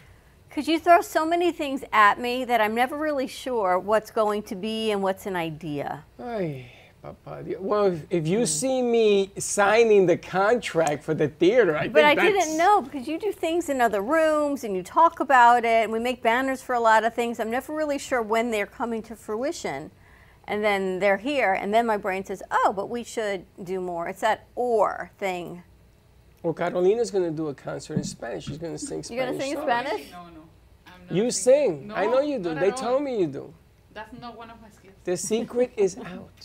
Because 0.50 0.66
you 0.66 0.80
throw 0.80 1.00
so 1.00 1.24
many 1.24 1.52
things 1.52 1.84
at 1.92 2.18
me 2.18 2.44
that 2.44 2.60
I'm 2.60 2.74
never 2.74 2.96
really 2.98 3.28
sure 3.28 3.78
what's 3.78 4.10
going 4.10 4.42
to 4.44 4.56
be 4.56 4.90
and 4.90 5.00
what's 5.00 5.26
an 5.26 5.36
idea. 5.36 6.04
Ay, 6.20 6.66
Papa. 7.00 7.44
Well, 7.60 7.86
if, 7.86 8.04
if 8.10 8.26
you 8.26 8.44
see 8.46 8.82
me 8.82 9.30
signing 9.38 10.06
the 10.06 10.16
contract 10.16 11.04
for 11.04 11.14
the 11.14 11.28
theater, 11.28 11.76
I 11.76 11.86
But 11.86 12.04
I 12.04 12.16
that's, 12.16 12.26
didn't 12.26 12.58
know 12.58 12.82
because 12.82 13.06
you 13.06 13.16
do 13.16 13.30
things 13.30 13.68
in 13.68 13.80
other 13.80 14.02
rooms 14.02 14.64
and 14.64 14.74
you 14.74 14.82
talk 14.82 15.20
about 15.20 15.64
it 15.64 15.84
and 15.84 15.92
we 15.92 16.00
make 16.00 16.20
banners 16.20 16.60
for 16.60 16.74
a 16.74 16.80
lot 16.80 17.04
of 17.04 17.14
things. 17.14 17.38
I'm 17.38 17.50
never 17.50 17.72
really 17.72 17.98
sure 17.98 18.20
when 18.20 18.50
they're 18.50 18.66
coming 18.66 19.02
to 19.04 19.14
fruition. 19.14 19.92
And 20.48 20.64
then 20.64 20.98
they're 20.98 21.18
here 21.18 21.52
and 21.52 21.72
then 21.72 21.86
my 21.86 21.96
brain 21.96 22.24
says, 22.24 22.42
"Oh, 22.50 22.72
but 22.74 22.90
we 22.90 23.04
should 23.04 23.46
do 23.62 23.80
more." 23.80 24.08
It's 24.08 24.22
that 24.22 24.48
or 24.56 25.12
thing. 25.16 25.62
Well, 26.42 26.54
Carolina's 26.54 27.10
going 27.12 27.24
to 27.24 27.30
do 27.30 27.48
a 27.48 27.54
concert 27.54 27.94
in 27.98 28.04
Spanish. 28.04 28.46
She's 28.46 28.58
going 28.58 28.72
to 28.72 28.78
sing 28.78 29.02
Spanish. 29.04 29.10
You're 29.10 29.26
going 29.26 29.38
to 29.38 29.44
sing 29.44 29.50
in 29.52 29.56
songs. 29.58 29.86
Spanish? 29.86 30.10
No, 30.10 30.24
no. 30.24 30.42
I'm 30.86 30.99
not 30.99 30.99
You 31.10 31.30
singing. 31.30 31.78
sing. 31.80 31.88
No, 31.88 31.94
I 31.94 32.06
know 32.06 32.20
you 32.20 32.38
do. 32.38 32.54
They 32.54 32.68
at 32.68 32.76
told 32.76 33.02
me 33.02 33.20
you 33.20 33.26
do. 33.26 33.54
That's 33.92 34.12
not 34.20 34.36
one 34.36 34.50
of 34.50 34.60
my 34.60 34.70
skills. 34.70 34.94
The 35.04 35.16
secret 35.16 35.72
is 35.76 35.96
out. 36.12 36.40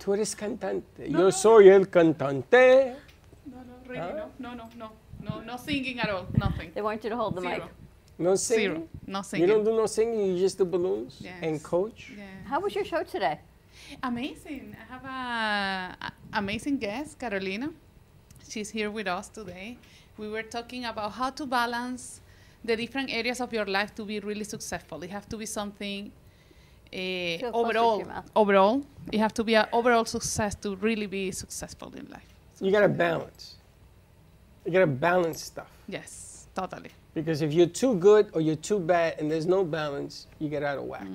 Tú 0.00 0.12
eres 0.14 0.34
cantante. 0.34 1.08
No, 1.08 1.18
Yo 1.18 1.24
no. 1.24 1.30
soy 1.30 1.68
el 1.68 1.86
cantante. 1.86 2.96
No, 3.46 3.56
no, 3.58 3.74
really, 3.86 4.00
Huh? 4.00 4.26
no, 4.38 4.54
no, 4.54 4.54
no, 4.54 4.68
no, 4.76 4.90
no, 5.20 5.40
no 5.40 5.56
singing 5.56 5.98
at 6.00 6.10
all. 6.10 6.26
Nothing. 6.36 6.70
They 6.74 6.82
want 6.82 7.02
you 7.04 7.10
to 7.10 7.16
hold 7.16 7.34
the 7.36 7.40
mic. 7.40 7.62
No 8.18 8.34
singing. 8.36 8.64
Zero. 8.64 8.88
No 9.06 9.22
You 9.32 9.46
don't 9.46 9.64
do 9.64 9.72
no 9.76 9.86
singing. 9.86 10.20
You 10.34 10.38
just 10.38 10.58
do 10.58 10.64
balloons 10.64 11.20
and 11.42 11.60
coach. 11.62 12.12
Yeah. 12.16 12.24
How 12.44 12.60
was 12.60 12.74
your 12.74 12.84
show 12.84 13.02
today? 13.02 13.40
Amazing. 14.02 14.76
I 14.80 14.92
have 14.92 15.04
a, 15.04 16.06
a 16.06 16.38
amazing 16.38 16.78
guest, 16.78 17.18
Carolina. 17.18 17.70
She's 18.48 18.70
here 18.70 18.90
with 18.90 19.08
us 19.08 19.28
today. 19.28 19.78
We 20.16 20.28
were 20.28 20.42
talking 20.44 20.84
about 20.84 21.12
how 21.12 21.30
to 21.30 21.46
balance 21.46 22.20
the 22.64 22.76
different 22.76 23.10
areas 23.12 23.40
of 23.40 23.52
your 23.52 23.66
life 23.66 23.94
to 23.94 24.04
be 24.04 24.20
really 24.20 24.44
successful. 24.44 25.02
It 25.02 25.10
have 25.10 25.28
to 25.28 25.36
be 25.36 25.46
something 25.46 26.10
uh, 26.92 26.96
closer 27.38 27.72
to 27.72 27.78
your 27.78 27.84
overall. 27.84 28.24
Overall, 28.34 28.86
it 29.12 29.18
have 29.18 29.34
to 29.34 29.44
be 29.44 29.54
an 29.54 29.66
overall 29.72 30.04
success 30.04 30.54
to 30.56 30.76
really 30.76 31.06
be 31.06 31.30
successful 31.30 31.92
in 31.94 32.08
life. 32.10 32.28
You 32.60 32.70
got 32.70 32.80
to 32.80 32.88
balance. 32.88 33.56
You 34.64 34.72
got 34.72 34.80
to 34.80 34.86
balance 34.86 35.42
stuff. 35.42 35.70
Yes, 35.86 36.46
totally. 36.54 36.90
Because 37.12 37.42
if 37.42 37.52
you're 37.52 37.66
too 37.66 37.94
good 37.96 38.30
or 38.32 38.40
you're 38.40 38.56
too 38.56 38.80
bad 38.80 39.20
and 39.20 39.30
there's 39.30 39.46
no 39.46 39.62
balance, 39.62 40.26
you 40.40 40.48
get 40.48 40.62
out 40.62 40.78
of 40.78 40.84
whack. 40.84 41.06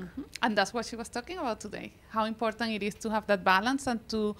And 0.41 0.57
that's 0.57 0.73
what 0.73 0.85
she 0.85 0.95
was 0.95 1.09
talking 1.09 1.37
about 1.37 1.59
today. 1.59 1.91
How 2.09 2.25
important 2.25 2.71
it 2.71 2.83
is 2.83 2.95
to 2.95 3.09
have 3.09 3.27
that 3.27 3.43
balance 3.43 3.87
and 3.87 4.07
to 4.09 4.35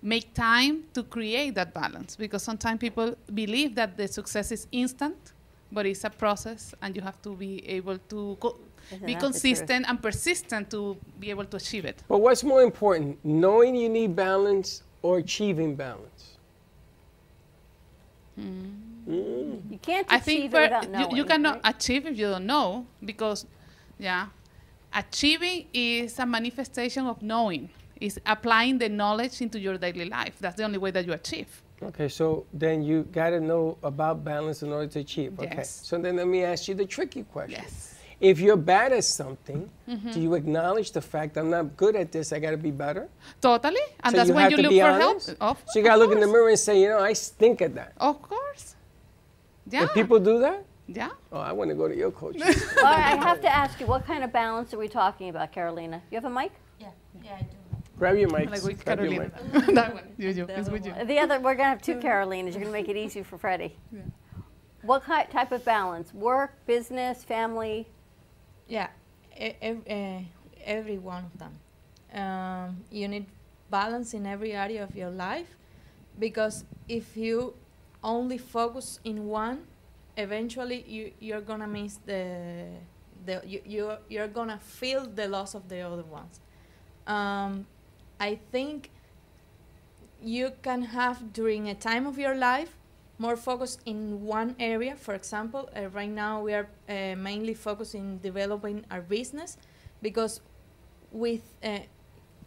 make 0.00 0.32
time 0.32 0.84
to 0.94 1.02
create 1.02 1.54
that 1.56 1.74
balance. 1.74 2.16
Because 2.16 2.42
sometimes 2.42 2.78
people 2.78 3.14
believe 3.34 3.74
that 3.74 3.96
the 3.96 4.08
success 4.08 4.52
is 4.52 4.66
instant, 4.72 5.31
but 5.72 5.86
it's 5.86 6.04
a 6.04 6.10
process, 6.10 6.74
and 6.82 6.94
you 6.96 7.02
have 7.02 7.20
to 7.22 7.34
be 7.34 7.66
able 7.68 7.98
to 8.10 8.36
co- 8.40 8.58
be 9.06 9.14
that 9.14 9.20
the 9.20 9.28
truth? 9.32 9.32
consistent 9.32 9.86
and 9.88 10.02
persistent 10.02 10.70
to 10.70 10.96
be 11.18 11.30
able 11.30 11.46
to 11.46 11.56
achieve 11.56 11.84
it. 11.84 12.02
But 12.08 12.18
what's 12.18 12.44
more 12.44 12.62
important, 12.62 13.18
knowing 13.24 13.74
you 13.74 13.88
need 13.88 14.14
balance 14.14 14.82
or 15.02 15.18
achieving 15.18 15.74
balance? 15.74 16.36
Hmm. 18.36 19.56
You 19.70 19.78
can't 19.82 20.06
I 20.10 20.16
achieve 20.16 20.24
think 20.24 20.44
it 20.46 20.50
per- 20.52 20.62
without 20.62 20.84
you, 20.84 20.90
knowing. 20.90 21.16
you 21.16 21.24
cannot 21.24 21.62
right? 21.64 21.74
achieve 21.76 22.06
if 22.06 22.16
you 22.18 22.28
don't 22.28 22.46
know, 22.46 22.86
because, 23.04 23.46
yeah, 23.98 24.26
achieving 24.94 25.66
is 25.72 26.18
a 26.18 26.26
manifestation 26.26 27.06
of 27.06 27.22
knowing. 27.22 27.70
Is 28.06 28.18
applying 28.26 28.78
the 28.78 28.88
knowledge 28.88 29.40
into 29.44 29.58
your 29.66 29.76
daily 29.78 30.06
life. 30.18 30.34
That's 30.40 30.56
the 30.56 30.64
only 30.68 30.78
way 30.84 30.90
that 30.96 31.04
you 31.06 31.12
achieve. 31.12 31.48
Okay, 31.90 32.08
so 32.08 32.46
then 32.52 32.82
you 32.88 32.96
got 33.20 33.30
to 33.30 33.40
know 33.40 33.64
about 33.90 34.24
balance 34.24 34.58
in 34.66 34.70
order 34.76 34.88
to 34.94 34.98
achieve. 35.06 35.30
Okay, 35.38 35.56
Yes. 35.58 35.68
so 35.88 35.92
then 36.04 36.16
let 36.16 36.26
me 36.34 36.40
ask 36.52 36.60
you 36.68 36.74
the 36.82 36.88
tricky 36.96 37.22
question. 37.34 37.60
Yes. 37.62 37.74
If 38.20 38.38
you're 38.44 38.56
bad 38.74 38.92
at 38.92 39.04
something, 39.04 39.60
Mm-hmm. 39.88 40.10
do 40.14 40.18
you 40.26 40.32
acknowledge 40.34 40.90
the 40.98 41.00
fact 41.12 41.30
I'm 41.38 41.50
not 41.50 41.66
good 41.76 41.94
at 42.02 42.08
this? 42.14 42.32
I 42.32 42.38
got 42.46 42.52
to 42.52 42.62
be 42.68 42.72
better. 42.86 43.04
Totally. 43.40 43.86
And 44.04 44.10
so 44.12 44.16
that's 44.16 44.28
you 44.30 44.34
when 44.36 44.50
you 44.52 44.56
look 44.64 44.72
for 44.72 44.90
honest. 45.06 45.26
help. 45.28 45.40
Of, 45.40 45.54
so 45.70 45.78
you 45.78 45.84
got 45.84 45.94
to 45.96 46.00
look 46.02 46.12
in 46.12 46.20
the 46.20 46.26
mirror 46.34 46.48
and 46.54 46.58
say, 46.66 46.74
you 46.82 46.88
know, 46.92 47.00
I 47.10 47.14
stink 47.14 47.56
at 47.66 47.72
that. 47.80 47.92
Of 47.98 48.16
course. 48.22 48.64
Yeah. 49.74 49.84
If 49.84 49.94
people 49.94 50.18
do 50.20 50.38
that, 50.46 50.60
yeah. 50.88 51.10
oh, 51.32 51.38
I 51.50 51.52
want 51.58 51.68
to 51.70 51.76
go 51.82 51.86
to 51.92 51.96
your 52.02 52.10
coach. 52.10 52.36
Well, 52.82 52.86
I 52.86 53.16
have 53.28 53.40
to 53.46 53.50
ask 53.62 53.78
you, 53.80 53.86
what 53.86 54.02
kind 54.10 54.22
of 54.24 54.30
balance 54.32 54.68
are 54.74 54.78
we 54.84 54.88
talking 54.88 55.28
about, 55.32 55.46
Carolina? 55.52 56.00
You 56.10 56.16
have 56.20 56.24
a 56.32 56.34
mic? 56.40 56.52
Yeah, 56.80 56.88
yeah, 57.24 57.36
I 57.40 57.42
do. 57.42 57.56
Grab 58.02 58.16
your 58.18 58.30
mic. 58.30 58.50
Like 58.50 58.64
with 58.64 58.84
Grab 58.84 58.98
your 58.98 59.10
Carolina. 59.10 59.32
mic. 59.52 59.66
that 59.76 59.94
one. 59.94 60.02
You, 60.18 60.30
you. 60.30 60.46
It's 60.48 60.68
with 60.68 60.84
you. 60.84 60.92
The 61.04 61.18
other, 61.20 61.38
we're 61.38 61.54
gonna 61.54 61.68
have 61.68 61.82
two 61.82 61.98
Carolinas. 62.00 62.52
You're 62.56 62.64
gonna 62.64 62.72
make 62.72 62.88
it 62.88 62.96
easy 62.96 63.22
for 63.22 63.38
Freddie. 63.38 63.76
What 64.82 65.06
ki- 65.06 65.30
type 65.30 65.52
of 65.52 65.64
balance? 65.64 66.12
Work, 66.12 66.50
business, 66.66 67.22
family? 67.22 67.86
Yeah, 68.66 68.88
e- 69.38 69.52
ev- 69.62 69.86
uh, 69.88 70.18
every 70.64 70.98
one 70.98 71.26
of 71.30 71.34
them. 71.38 71.52
Um, 72.20 72.78
you 72.90 73.06
need 73.06 73.26
balance 73.70 74.14
in 74.14 74.26
every 74.26 74.52
area 74.52 74.82
of 74.82 74.96
your 74.96 75.10
life 75.10 75.50
because 76.18 76.64
if 76.88 77.16
you 77.16 77.54
only 78.02 78.36
focus 78.36 78.98
in 79.04 79.28
one, 79.28 79.58
eventually 80.16 80.82
you 80.88 81.12
you're 81.20 81.40
gonna 81.40 81.68
miss 81.68 82.00
the 82.04 82.66
the 83.26 83.40
you 83.46 83.60
you 83.64 83.92
you're 84.08 84.26
gonna 84.38 84.58
feel 84.58 85.06
the 85.06 85.28
loss 85.28 85.54
of 85.54 85.68
the 85.68 85.80
other 85.82 86.02
ones. 86.02 86.40
Um, 87.06 87.64
I 88.22 88.38
think 88.52 88.90
you 90.22 90.52
can 90.62 90.82
have 90.82 91.32
during 91.32 91.68
a 91.68 91.74
time 91.74 92.06
of 92.06 92.18
your 92.18 92.36
life 92.36 92.76
more 93.18 93.36
focus 93.36 93.78
in 93.84 94.24
one 94.24 94.54
area. 94.60 94.94
For 94.94 95.14
example, 95.14 95.68
uh, 95.74 95.88
right 95.88 96.08
now 96.08 96.40
we 96.40 96.54
are 96.54 96.68
uh, 96.88 97.16
mainly 97.16 97.54
focused 97.54 97.96
in 97.96 98.20
developing 98.20 98.84
our 98.92 99.00
business 99.00 99.56
because 100.00 100.40
with 101.10 101.42
uh, 101.64 101.80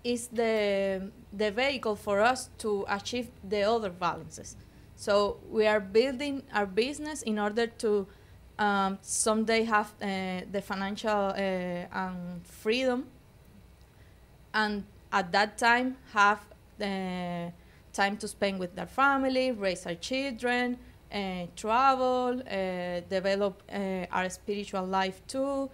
is 0.03 0.27
the 0.27 1.11
the 1.33 1.51
vehicle 1.51 1.97
for 1.97 2.21
us 2.21 2.49
to 2.59 2.85
achieve 2.87 3.27
the 3.43 3.63
other 3.63 3.89
balances. 3.89 4.55
So 4.95 5.39
we 5.51 5.67
are 5.67 5.81
building 5.81 6.43
our 6.53 6.65
business 6.65 7.21
in 7.21 7.37
order 7.37 7.67
to 7.83 8.07
um, 8.57 8.97
someday 9.01 9.63
have 9.65 9.91
uh, 10.01 10.47
the 10.49 10.61
financial 10.61 11.33
and 11.35 12.47
freedom, 12.47 13.07
and 14.53 14.85
at 15.11 15.31
that 15.31 15.57
time 15.57 15.97
have 16.13 16.39
the 16.77 17.51
time 17.93 18.17
to 18.17 18.27
spend 18.27 18.59
with 18.59 18.75
their 18.75 18.87
family, 18.87 19.51
raise 19.51 19.85
our 19.85 19.95
children, 19.95 20.77
uh, 21.13 21.45
travel, 21.55 22.41
uh, 22.41 22.99
develop 23.09 23.63
uh, 23.71 24.05
our 24.11 24.29
spiritual 24.29 24.85
life 24.85 25.21
too, 25.27 25.69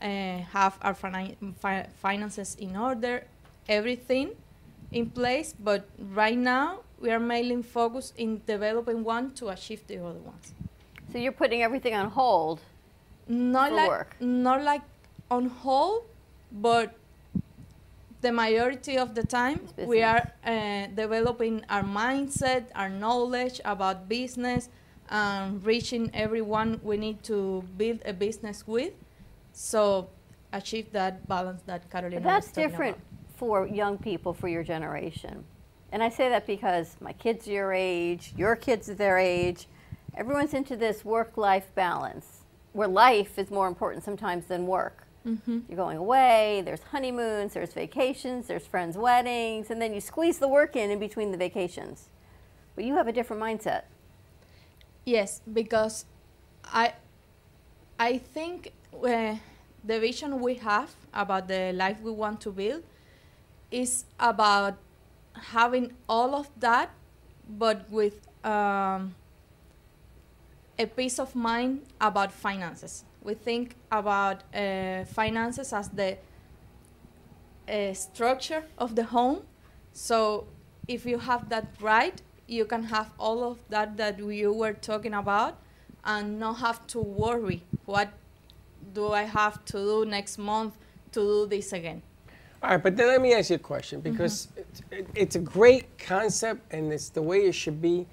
uh, 0.00 0.06
have 0.52 0.78
our 0.82 0.94
fini- 0.94 1.36
fi- 1.58 1.88
finances 2.00 2.54
in 2.56 2.76
order, 2.76 3.24
everything 3.68 4.30
in 4.92 5.10
place. 5.10 5.54
But 5.58 5.88
right 5.98 6.38
now, 6.38 6.80
we 7.00 7.10
are 7.10 7.20
mainly 7.20 7.62
focused 7.62 8.14
in 8.16 8.40
developing 8.46 9.02
one 9.04 9.32
to 9.32 9.48
achieve 9.48 9.86
the 9.86 9.98
other 9.98 10.20
ones. 10.20 10.54
So 11.10 11.18
you're 11.18 11.32
putting 11.32 11.62
everything 11.62 11.94
on 11.94 12.10
hold. 12.10 12.60
Not 13.26 13.72
like 13.72 13.88
work. 13.88 14.16
not 14.20 14.62
like 14.62 14.82
on 15.30 15.46
hold, 15.46 16.04
but 16.52 16.94
the 18.24 18.32
majority 18.32 18.96
of 18.98 19.14
the 19.14 19.22
time 19.22 19.60
It's 19.76 19.86
we 19.86 20.02
are 20.02 20.22
uh, 20.44 20.86
developing 21.02 21.62
our 21.68 21.84
mindset, 21.84 22.62
our 22.74 22.88
knowledge 22.88 23.60
about 23.64 24.08
business, 24.08 24.68
and 25.10 25.64
reaching 25.64 26.10
everyone 26.14 26.80
we 26.82 26.96
need 26.96 27.22
to 27.24 27.62
build 27.76 28.00
a 28.06 28.12
business 28.12 28.66
with. 28.66 28.94
So 29.52 30.08
achieve 30.52 30.90
that 30.92 31.28
balance 31.28 31.60
that 31.66 31.90
Carolina. 31.90 32.20
But 32.20 32.28
that's 32.28 32.50
different 32.50 32.96
about. 32.96 33.38
for 33.40 33.66
young 33.66 33.98
people, 33.98 34.32
for 34.32 34.48
your 34.48 34.64
generation. 34.64 35.44
And 35.92 36.02
I 36.02 36.08
say 36.08 36.28
that 36.30 36.46
because 36.46 36.96
my 37.00 37.12
kids 37.12 37.46
are 37.46 37.52
your 37.52 37.72
age, 37.72 38.32
your 38.36 38.56
kids 38.56 38.88
are 38.88 38.94
their 38.94 39.18
age, 39.18 39.68
everyone's 40.16 40.54
into 40.54 40.76
this 40.76 41.04
work-life 41.04 41.68
balance, 41.74 42.26
where 42.72 42.88
life 42.88 43.38
is 43.38 43.50
more 43.50 43.68
important 43.68 44.02
sometimes 44.02 44.46
than 44.46 44.66
work. 44.66 45.03
You're 45.68 45.76
going 45.76 45.96
away. 45.96 46.62
There's 46.64 46.82
honeymoons. 46.82 47.54
There's 47.54 47.72
vacations. 47.72 48.46
There's 48.46 48.66
friends' 48.66 48.96
weddings, 48.96 49.70
and 49.70 49.80
then 49.80 49.94
you 49.94 50.00
squeeze 50.00 50.38
the 50.38 50.48
work 50.48 50.76
in 50.76 50.90
in 50.90 50.98
between 50.98 51.30
the 51.30 51.38
vacations. 51.38 52.08
But 52.74 52.84
you 52.84 52.94
have 52.94 53.08
a 53.08 53.12
different 53.12 53.40
mindset. 53.42 53.82
Yes, 55.04 55.40
because 55.50 56.04
I 56.64 56.94
I 57.98 58.18
think 58.18 58.72
uh, 58.92 59.36
the 59.84 60.00
vision 60.00 60.40
we 60.40 60.54
have 60.56 60.90
about 61.12 61.48
the 61.48 61.72
life 61.72 62.00
we 62.02 62.10
want 62.10 62.40
to 62.42 62.50
build 62.52 62.82
is 63.70 64.04
about 64.18 64.76
having 65.34 65.92
all 66.08 66.34
of 66.34 66.48
that, 66.60 66.90
but 67.48 67.88
with 67.90 68.28
um, 68.44 69.14
a 70.78 70.86
peace 70.86 71.18
of 71.18 71.34
mind 71.34 71.82
about 72.00 72.32
finances. 72.32 73.04
We 73.24 73.34
think 73.34 73.74
about 73.90 74.42
uh, 74.54 75.04
finances 75.06 75.72
as 75.72 75.88
the 75.88 76.18
uh, 77.66 77.94
structure 77.94 78.64
of 78.78 78.94
the 78.94 79.04
home. 79.04 79.40
So 79.92 80.46
if 80.86 81.06
you 81.06 81.18
have 81.18 81.48
that 81.48 81.68
right, 81.80 82.20
you 82.46 82.66
can 82.66 82.84
have 82.84 83.10
all 83.18 83.42
of 83.42 83.58
that 83.70 83.96
that 83.96 84.18
you 84.18 84.52
were 84.52 84.74
talking 84.74 85.14
about 85.14 85.56
and 86.04 86.38
not 86.38 86.58
have 86.58 86.86
to 86.88 87.00
worry 87.00 87.62
what 87.86 88.10
do 88.92 89.12
I 89.12 89.22
have 89.22 89.64
to 89.66 89.78
do 89.78 90.04
next 90.04 90.36
month 90.38 90.76
to 91.12 91.20
do 91.20 91.46
this 91.46 91.72
again. 91.72 92.02
All 92.62 92.70
right, 92.70 92.82
but 92.82 92.96
then 92.96 93.08
let 93.08 93.20
me 93.20 93.34
ask 93.34 93.50
you 93.50 93.56
a 93.56 93.58
question 93.58 94.00
because 94.00 94.48
it's, 94.56 94.82
it, 94.90 95.06
it's 95.14 95.36
a 95.36 95.40
great 95.40 95.98
concept 95.98 96.72
and 96.72 96.92
it's 96.92 97.08
the 97.10 97.22
way 97.22 97.40
it 97.46 97.52
should 97.52 97.80
be. 97.80 98.06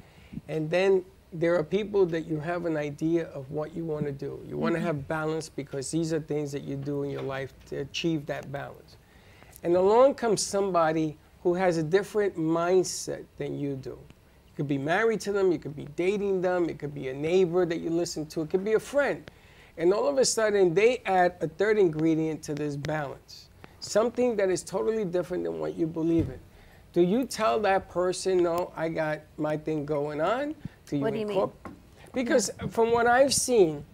And 0.47 0.69
then 0.69 1.05
there 1.33 1.55
are 1.55 1.63
people 1.63 2.05
that 2.07 2.25
you 2.25 2.39
have 2.39 2.65
an 2.65 2.75
idea 2.75 3.27
of 3.27 3.49
what 3.51 3.73
you 3.75 3.85
want 3.85 4.05
to 4.05 4.11
do. 4.11 4.41
You 4.47 4.57
want 4.57 4.73
to 4.75 4.79
mm-hmm. 4.79 4.87
have 4.87 5.07
balance 5.07 5.47
because 5.49 5.89
these 5.89 6.11
are 6.13 6.19
things 6.19 6.51
that 6.51 6.63
you 6.63 6.75
do 6.75 7.03
in 7.03 7.09
your 7.09 7.21
life 7.21 7.53
to 7.67 7.77
achieve 7.77 8.25
that 8.25 8.51
balance. 8.51 8.97
And 9.63 9.75
along 9.75 10.15
comes 10.15 10.41
somebody 10.41 11.17
who 11.43 11.53
has 11.53 11.77
a 11.77 11.83
different 11.83 12.35
mindset 12.37 13.23
than 13.37 13.57
you 13.57 13.75
do. 13.75 13.91
You 13.91 14.55
could 14.57 14.67
be 14.67 14.77
married 14.77 15.21
to 15.21 15.31
them, 15.31 15.51
you 15.51 15.59
could 15.59 15.75
be 15.75 15.87
dating 15.95 16.41
them, 16.41 16.69
it 16.69 16.79
could 16.79 16.93
be 16.93 17.07
a 17.07 17.13
neighbor 17.13 17.65
that 17.65 17.79
you 17.79 17.89
listen 17.89 18.25
to, 18.27 18.41
it 18.41 18.49
could 18.49 18.65
be 18.65 18.73
a 18.73 18.79
friend. 18.79 19.29
And 19.77 19.93
all 19.93 20.07
of 20.07 20.17
a 20.17 20.25
sudden, 20.25 20.73
they 20.73 21.01
add 21.05 21.35
a 21.39 21.47
third 21.47 21.77
ingredient 21.77 22.43
to 22.43 22.53
this 22.53 22.75
balance 22.75 23.47
something 23.81 24.35
that 24.35 24.49
is 24.49 24.63
totally 24.63 25.03
different 25.03 25.43
than 25.43 25.59
what 25.59 25.75
you 25.75 25.87
believe 25.87 26.29
in. 26.29 26.39
Do 26.93 27.01
you 27.01 27.25
tell 27.25 27.59
that 27.61 27.89
person, 27.89 28.43
no, 28.43 28.71
I 28.75 28.89
got 28.89 29.21
my 29.37 29.57
thing 29.57 29.85
going 29.85 30.21
on? 30.21 30.55
Do 30.91 30.99
What 30.99 31.13
do 31.13 31.19
you 31.19 31.25
mean? 31.25 31.49
Because 32.13 32.51
from 32.69 32.91
what 32.91 33.07
I've 33.07 33.33
seen, 33.33 33.85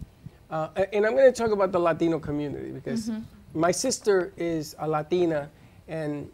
uh, 0.50 0.70
and 0.92 1.06
I'm 1.06 1.16
going 1.16 1.32
to 1.32 1.38
talk 1.44 1.52
about 1.52 1.72
the 1.72 1.80
Latino 1.80 2.18
community 2.18 2.72
because 2.72 3.12
my 3.54 3.70
sister 3.70 4.34
is 4.36 4.76
a 4.80 4.88
Latina 4.88 5.48
and 5.88 6.28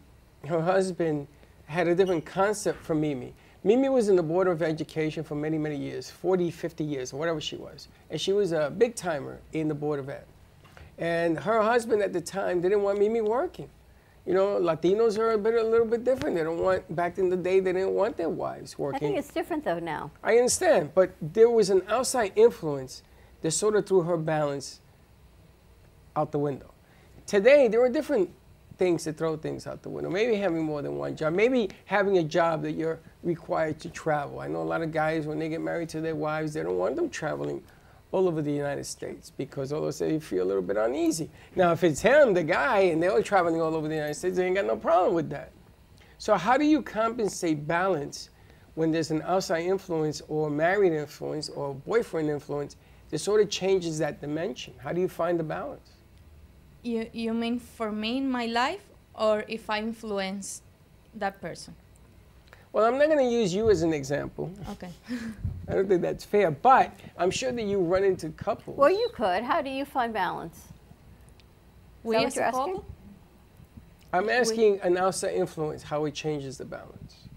her 0.48 0.62
husband 0.62 1.26
had 1.66 1.86
a 1.86 1.94
different 1.94 2.24
concept 2.24 2.82
from 2.82 3.02
Mimi. 3.02 3.34
Mimi 3.62 3.90
was 3.90 4.08
in 4.08 4.16
the 4.16 4.22
Board 4.22 4.48
of 4.48 4.62
Education 4.62 5.22
for 5.22 5.34
many, 5.34 5.58
many 5.58 5.76
years 5.76 6.10
40, 6.10 6.50
50 6.50 6.82
years, 6.82 7.12
or 7.12 7.18
whatever 7.18 7.42
she 7.42 7.56
was. 7.56 7.88
And 8.08 8.18
she 8.18 8.32
was 8.32 8.52
a 8.52 8.70
big 8.70 8.94
timer 8.94 9.40
in 9.52 9.68
the 9.68 9.74
Board 9.74 10.00
of 10.00 10.08
Ed. 10.08 10.24
And 10.96 11.38
her 11.38 11.60
husband 11.60 12.02
at 12.02 12.14
the 12.14 12.20
time 12.22 12.62
didn't 12.62 12.82
want 12.82 12.98
Mimi 12.98 13.20
working. 13.20 13.68
You 14.26 14.32
know, 14.32 14.58
Latinos 14.58 15.18
are 15.18 15.32
a 15.32 15.38
bit 15.38 15.54
a 15.54 15.62
little 15.62 15.86
bit 15.86 16.02
different. 16.02 16.36
They 16.36 16.44
don't 16.44 16.58
want 16.58 16.94
back 16.94 17.18
in 17.18 17.28
the 17.28 17.36
day 17.36 17.60
they 17.60 17.72
didn't 17.72 17.92
want 17.92 18.16
their 18.16 18.30
wives 18.30 18.78
working. 18.78 18.96
I 18.96 19.00
think 19.00 19.18
it's 19.18 19.32
different 19.32 19.64
though 19.64 19.78
now. 19.78 20.10
I 20.22 20.36
understand, 20.36 20.92
but 20.94 21.12
there 21.20 21.50
was 21.50 21.68
an 21.68 21.82
outside 21.88 22.32
influence 22.34 23.02
that 23.42 23.50
sort 23.50 23.76
of 23.76 23.86
threw 23.86 24.00
her 24.02 24.16
balance 24.16 24.80
out 26.16 26.32
the 26.32 26.38
window. 26.38 26.72
Today, 27.26 27.68
there 27.68 27.82
are 27.82 27.90
different 27.90 28.30
things 28.78 29.04
that 29.04 29.16
throw 29.16 29.36
things 29.36 29.66
out 29.66 29.82
the 29.82 29.88
window. 29.88 30.10
Maybe 30.10 30.36
having 30.36 30.62
more 30.62 30.80
than 30.82 30.96
one 30.96 31.16
job. 31.16 31.34
Maybe 31.34 31.70
having 31.84 32.18
a 32.18 32.22
job 32.22 32.62
that 32.62 32.72
you're 32.72 33.00
required 33.22 33.78
to 33.80 33.88
travel. 33.90 34.40
I 34.40 34.48
know 34.48 34.62
a 34.62 34.64
lot 34.64 34.82
of 34.82 34.90
guys, 34.90 35.26
when 35.26 35.38
they 35.38 35.48
get 35.48 35.60
married 35.60 35.88
to 35.90 36.00
their 36.00 36.16
wives, 36.16 36.54
they 36.54 36.62
don't 36.62 36.78
want 36.78 36.96
them 36.96 37.08
traveling 37.08 37.62
all 38.14 38.28
over 38.28 38.40
the 38.40 38.52
United 38.52 38.86
States 38.86 39.32
because 39.36 39.72
all 39.72 39.82
of 39.82 39.88
a 39.88 39.92
sudden 39.92 40.14
you 40.14 40.20
feel 40.20 40.44
a 40.44 40.48
little 40.50 40.62
bit 40.62 40.76
uneasy. 40.76 41.28
Now, 41.56 41.72
if 41.72 41.82
it's 41.82 42.00
him, 42.00 42.32
the 42.32 42.44
guy, 42.44 42.78
and 42.90 43.02
they're 43.02 43.20
traveling 43.22 43.60
all 43.60 43.74
over 43.74 43.88
the 43.88 43.96
United 43.96 44.14
States, 44.14 44.36
they 44.36 44.46
ain't 44.46 44.54
got 44.54 44.66
no 44.66 44.76
problem 44.76 45.14
with 45.14 45.28
that. 45.30 45.50
So, 46.18 46.36
how 46.36 46.56
do 46.56 46.64
you 46.64 46.80
compensate 46.80 47.66
balance 47.66 48.30
when 48.76 48.92
there's 48.92 49.10
an 49.10 49.22
outside 49.22 49.64
influence 49.64 50.22
or 50.28 50.48
married 50.48 50.92
influence 50.92 51.48
or 51.48 51.74
boyfriend 51.74 52.30
influence 52.30 52.76
that 53.10 53.18
sort 53.18 53.40
of 53.40 53.50
changes 53.50 53.98
that 53.98 54.20
dimension? 54.20 54.74
How 54.78 54.92
do 54.92 55.00
you 55.00 55.08
find 55.08 55.36
the 55.36 55.48
balance? 55.58 55.88
You, 56.84 57.10
you 57.12 57.34
mean 57.34 57.58
for 57.58 57.90
me 57.90 58.18
in 58.18 58.30
my 58.30 58.46
life 58.46 58.84
or 59.12 59.44
if 59.48 59.68
I 59.68 59.78
influence 59.80 60.62
that 61.16 61.40
person? 61.40 61.74
Well, 62.74 62.86
I'm 62.86 62.98
not 62.98 63.06
going 63.06 63.24
to 63.24 63.32
use 63.32 63.54
you 63.54 63.70
as 63.70 63.82
an 63.82 63.94
example. 63.94 64.52
Okay. 64.72 64.88
I 65.68 65.74
don't 65.74 65.88
think 65.88 66.02
that's 66.02 66.24
fair, 66.24 66.50
but 66.50 66.92
I'm 67.16 67.30
sure 67.30 67.52
that 67.52 67.62
you 67.62 67.78
run 67.78 68.02
into 68.02 68.30
couples. 68.30 68.76
Well, 68.76 68.90
you 68.90 69.10
could. 69.14 69.44
How 69.44 69.62
do 69.62 69.70
you 69.70 69.84
find 69.84 70.12
balance? 70.12 70.60
we 72.02 72.16
what 72.16 72.26
as 72.26 72.34
you're 72.34 72.44
asking? 72.44 72.82
I'm 74.12 74.28
asking 74.28 74.80
an 74.80 74.98
outside 74.98 75.34
influence 75.34 75.84
how 75.84 76.04
it 76.06 76.14
changes 76.14 76.58
the 76.58 76.64
balance. 76.64 77.28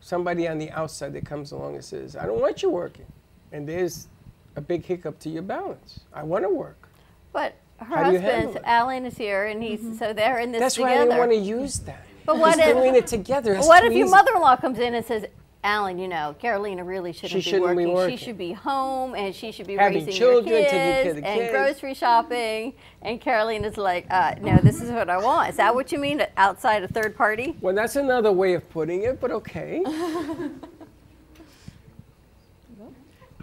Somebody 0.00 0.48
on 0.48 0.56
the 0.56 0.70
outside 0.70 1.12
that 1.12 1.26
comes 1.26 1.52
along 1.52 1.74
and 1.74 1.84
says, 1.84 2.16
I 2.16 2.24
don't 2.24 2.40
want 2.40 2.62
you 2.62 2.70
working. 2.70 3.06
And 3.52 3.68
there's 3.68 4.08
a 4.56 4.62
big 4.62 4.82
hiccup 4.86 5.18
to 5.20 5.28
your 5.28 5.42
balance. 5.42 6.00
I 6.10 6.22
want 6.22 6.44
to 6.44 6.48
work. 6.48 6.88
But 7.34 7.54
her 7.80 7.84
How 7.84 8.04
do 8.04 8.12
you 8.12 8.18
handle 8.18 8.52
husband. 8.52 8.64
Alan, 8.66 9.04
is 9.04 9.18
here, 9.18 9.44
and 9.44 9.62
he's 9.62 9.98
so 9.98 10.14
they're 10.14 10.38
in 10.38 10.52
this 10.52 10.60
That's 10.60 10.78
why 10.78 10.94
I 10.94 11.04
didn't 11.04 11.18
want 11.18 11.32
to 11.32 11.36
use 11.36 11.80
that. 11.80 12.05
But 12.26 12.38
what 12.38 12.56
Just 12.56 12.68
if- 12.68 12.74
doing 12.76 12.94
it 12.96 13.06
together? 13.06 13.54
That's 13.54 13.66
what 13.68 13.84
if 13.84 13.92
your 13.92 14.06
easy. 14.06 14.10
mother-in-law 14.10 14.56
comes 14.56 14.78
in 14.78 14.94
and 14.94 15.04
says, 15.06 15.24
Alan, 15.64 15.98
you 15.98 16.06
know, 16.06 16.34
Carolina 16.38 16.84
really 16.84 17.12
shouldn't, 17.12 17.34
be, 17.34 17.40
shouldn't 17.40 17.62
be 17.76 17.86
working. 17.86 17.92
working. 17.94 18.16
She 18.18 18.24
should 18.24 18.38
be 18.38 18.52
home 18.52 19.14
and 19.16 19.34
she 19.34 19.50
should 19.50 19.66
be 19.66 19.74
Having 19.74 19.98
raising 20.06 20.14
children, 20.14 20.46
your 20.46 20.62
taking 20.62 20.70
care 20.70 21.02
kids 21.04 21.16
of 21.18 21.22
the 21.24 21.28
and 21.28 21.40
kids." 21.40 21.50
grocery 21.52 21.94
shopping. 21.94 22.74
And 23.02 23.20
Carolina's 23.20 23.76
like, 23.76 24.06
uh, 24.10 24.34
no, 24.40 24.58
this 24.58 24.80
is 24.80 24.90
what 24.90 25.10
I 25.10 25.16
want. 25.18 25.50
Is 25.50 25.56
that 25.56 25.74
what 25.74 25.90
you 25.90 25.98
mean? 25.98 26.22
Outside 26.36 26.84
a 26.84 26.88
third 26.88 27.16
party? 27.16 27.56
Well, 27.60 27.74
that's 27.74 27.96
another 27.96 28.30
way 28.30 28.54
of 28.54 28.68
putting 28.70 29.02
it, 29.02 29.20
but 29.20 29.30
okay. 29.32 29.82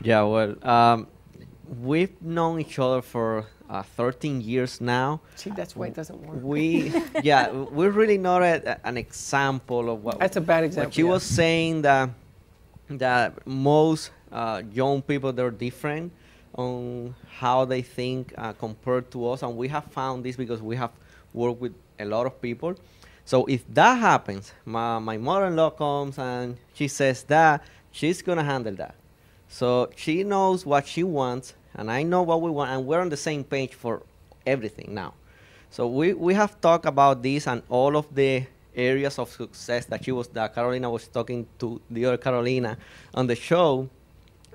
Yeah, 0.04 0.24
well, 0.24 0.56
um, 0.68 1.08
we've 1.82 2.22
known 2.22 2.60
each 2.60 2.78
other 2.78 3.02
for 3.02 3.46
uh, 3.74 3.82
13 3.82 4.40
years 4.42 4.80
now. 4.80 5.20
See, 5.36 5.50
that's 5.50 5.76
why 5.76 5.88
it 5.88 5.96
doesn't 5.96 6.22
work. 6.22 6.40
We, 6.44 6.94
yeah, 7.24 7.50
we're 7.52 7.90
really 7.90 8.20
not 8.20 8.44
a, 8.44 8.80
an 8.88 8.98
example 8.98 9.90
of 9.90 10.04
what. 10.04 10.20
That's 10.20 10.38
a 10.38 10.42
bad 10.42 10.64
example, 10.64 10.90
What 10.90 10.94
she 10.94 11.02
yeah. 11.02 11.10
was 11.10 11.24
saying 11.24 11.82
that 11.82 12.10
that 12.90 13.48
most 13.48 14.12
uh, 14.32 14.62
young 14.72 15.02
people 15.02 15.34
they're 15.34 15.50
different 15.50 16.12
on 16.54 17.16
how 17.40 17.66
they 17.66 17.82
think 17.82 18.34
uh, 18.38 18.54
compared 18.54 19.10
to 19.12 19.30
us, 19.32 19.42
and 19.42 19.58
we 19.58 19.68
have 19.70 19.86
found 19.86 20.24
this 20.24 20.36
because 20.36 20.62
we 20.62 20.76
have 20.76 20.92
worked 21.34 21.60
with 21.60 21.74
a 22.00 22.06
lot 22.06 22.28
of 22.28 22.40
people. 22.40 22.76
So 23.26 23.46
if 23.46 23.66
that 23.74 23.96
happens, 23.96 24.54
my, 24.66 25.00
my 25.00 25.18
mother-in-law 25.18 25.72
comes 25.72 26.20
and 26.20 26.58
she 26.74 26.88
says 26.88 27.24
that 27.24 27.64
she's 27.92 28.22
gonna 28.22 28.44
handle 28.44 28.76
that. 28.76 28.96
So 29.48 29.90
she 29.96 30.24
knows 30.24 30.66
what 30.66 30.86
she 30.86 31.04
wants, 31.04 31.56
and 31.76 31.92
I 31.92 32.04
know 32.04 32.22
what 32.24 32.42
we 32.42 32.52
want, 32.52 32.72
and 32.72 32.86
we're 32.86 33.02
on 33.02 33.10
the 33.10 33.18
same 33.18 33.44
page 33.44 33.74
for 33.74 34.04
everything 34.46 34.94
now. 34.94 35.14
So 35.70 35.88
we, 35.88 36.14
we 36.14 36.34
have 36.36 36.60
talked 36.62 36.86
about 36.86 37.24
this 37.24 37.48
and 37.48 37.64
all 37.70 37.98
of 37.98 38.14
the 38.14 38.46
areas 38.76 39.20
of 39.20 39.30
success 39.30 39.86
that 39.86 40.04
she 40.04 40.12
was 40.12 40.28
that 40.30 40.54
Carolina 40.54 40.90
was 40.90 41.08
talking 41.08 41.48
to 41.60 41.82
the 41.90 42.06
other 42.06 42.18
Carolina 42.18 42.78
on 43.14 43.28
the 43.28 43.36
show, 43.36 43.90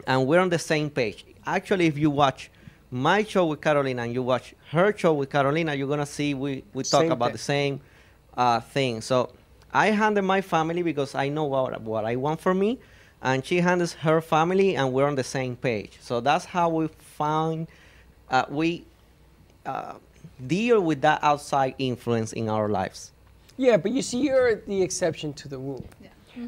and 0.07 0.27
we're 0.27 0.41
on 0.41 0.49
the 0.49 0.59
same 0.59 0.91
page. 0.91 1.25
Actually, 1.47 1.87
if 1.87 1.99
you 1.99 2.11
watch 2.11 2.51
my 2.91 3.23
show 3.25 3.47
with 3.47 3.61
Carolina 3.61 4.03
and 4.03 4.15
you 4.15 4.23
watch 4.23 4.55
her 4.71 4.97
show 4.97 5.13
with 5.13 5.31
Carolina, 5.31 5.75
you're 5.75 5.89
gonna 5.89 6.07
see 6.07 6.35
we, 6.35 6.65
we 6.73 6.83
talk 6.85 7.03
Same 7.03 7.13
about 7.13 7.27
thing. 7.27 7.33
the 7.33 7.39
same 7.39 7.81
uh, 8.37 8.61
thing. 8.61 9.01
So 9.01 9.31
I 9.73 9.91
handle 9.91 10.25
my 10.25 10.41
family 10.41 10.83
because 10.83 11.15
I 11.15 11.29
know 11.29 11.45
what, 11.45 11.81
what 11.83 12.05
I 12.05 12.17
want 12.17 12.41
for 12.41 12.55
me, 12.55 12.79
and 13.23 13.45
she 13.45 13.61
handles 13.61 13.95
her 13.95 14.21
family, 14.21 14.77
and 14.77 14.93
we're 14.93 15.07
on 15.07 15.17
the 15.17 15.25
same 15.25 15.57
page. 15.57 15.99
So 16.01 16.21
that's 16.21 16.45
how 16.45 16.69
we 16.69 16.89
found 16.89 17.69
uh, 18.31 18.45
we 18.49 18.85
uh, 19.67 19.95
deal 20.47 20.81
with 20.81 21.01
that 21.03 21.23
outside 21.23 21.75
influence 21.79 22.33
in 22.33 22.49
our 22.49 22.69
lives. 22.69 23.13
Yeah, 23.57 23.77
but 23.77 23.91
you 23.91 24.03
see, 24.03 24.21
you're 24.21 24.57
the 24.57 24.83
exception 24.83 25.33
to 25.35 25.49
the 25.49 25.59
rule. 25.59 25.85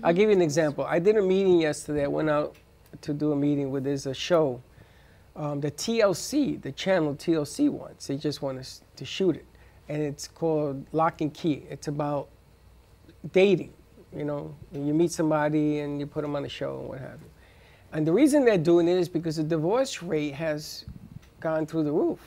I'll 0.05 0.13
give 0.13 0.29
you 0.29 0.37
an 0.37 0.43
example. 0.43 0.85
I 0.85 1.01
did 1.01 1.17
a 1.17 1.23
meeting 1.23 1.61
yesterday. 1.61 2.05
I 2.05 2.09
went 2.09 2.31
out 2.31 2.55
to 3.01 3.13
do 3.13 3.33
a 3.33 3.37
meeting 3.37 3.71
with 3.71 3.85
there's 3.85 4.07
a 4.07 4.15
show. 4.15 4.63
Um, 5.35 5.61
the 5.61 5.71
TLC, 5.71 6.61
the 6.61 6.73
channel 6.73 7.15
TLC 7.15 7.69
wants. 7.69 8.07
They 8.07 8.17
just 8.17 8.43
want 8.43 8.59
us 8.59 8.83
to 8.97 9.05
shoot 9.05 9.37
it. 9.37 9.47
And 9.89 10.03
it's 10.03 10.29
called 10.29 10.87
Lock 10.93 11.21
and 11.21 11.35
Key. 11.35 11.65
It's 11.69 11.89
about 11.89 12.29
dating. 13.33 13.73
You 14.17 14.25
know, 14.25 14.55
you 14.73 14.93
meet 14.93 15.13
somebody 15.13 15.79
and 15.79 16.01
you 16.01 16.07
put 16.07 16.23
them 16.23 16.35
on 16.35 16.45
a 16.45 16.49
show 16.49 16.81
and 16.81 16.89
what 16.89 16.99
have 16.99 17.21
you. 17.21 17.31
And 17.93 18.07
the 18.07 18.13
reason 18.13 18.45
they're 18.45 18.59
doing 18.59 18.89
it 18.89 18.97
is 18.97 19.09
because 19.09 19.37
the 19.37 19.45
divorce 19.45 20.03
rate 20.03 20.35
has 20.35 20.85
gone 21.41 21.67
through 21.67 21.85
the 21.85 21.93
roof. 21.93 22.21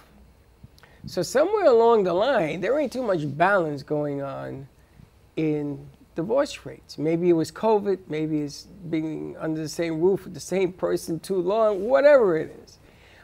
So 1.05 1.21
somewhere 1.21 1.65
along 1.65 2.03
the 2.03 2.13
line, 2.13 2.61
there 2.61 2.79
ain't 2.79 2.93
too 2.93 3.03
much 3.03 3.21
balance 3.37 3.83
going 3.83 4.21
on 4.21 4.67
in 5.35 5.85
divorce 6.15 6.65
rates. 6.65 6.97
Maybe 6.97 7.29
it 7.29 7.33
was 7.33 7.51
COVID, 7.51 7.99
maybe 8.07 8.41
it's 8.41 8.63
being 8.89 9.35
under 9.39 9.61
the 9.61 9.69
same 9.69 9.99
roof 9.99 10.23
with 10.25 10.33
the 10.33 10.39
same 10.39 10.71
person 10.71 11.19
too 11.19 11.41
long, 11.41 11.87
whatever 11.87 12.37
it 12.37 12.55
is. 12.63 12.79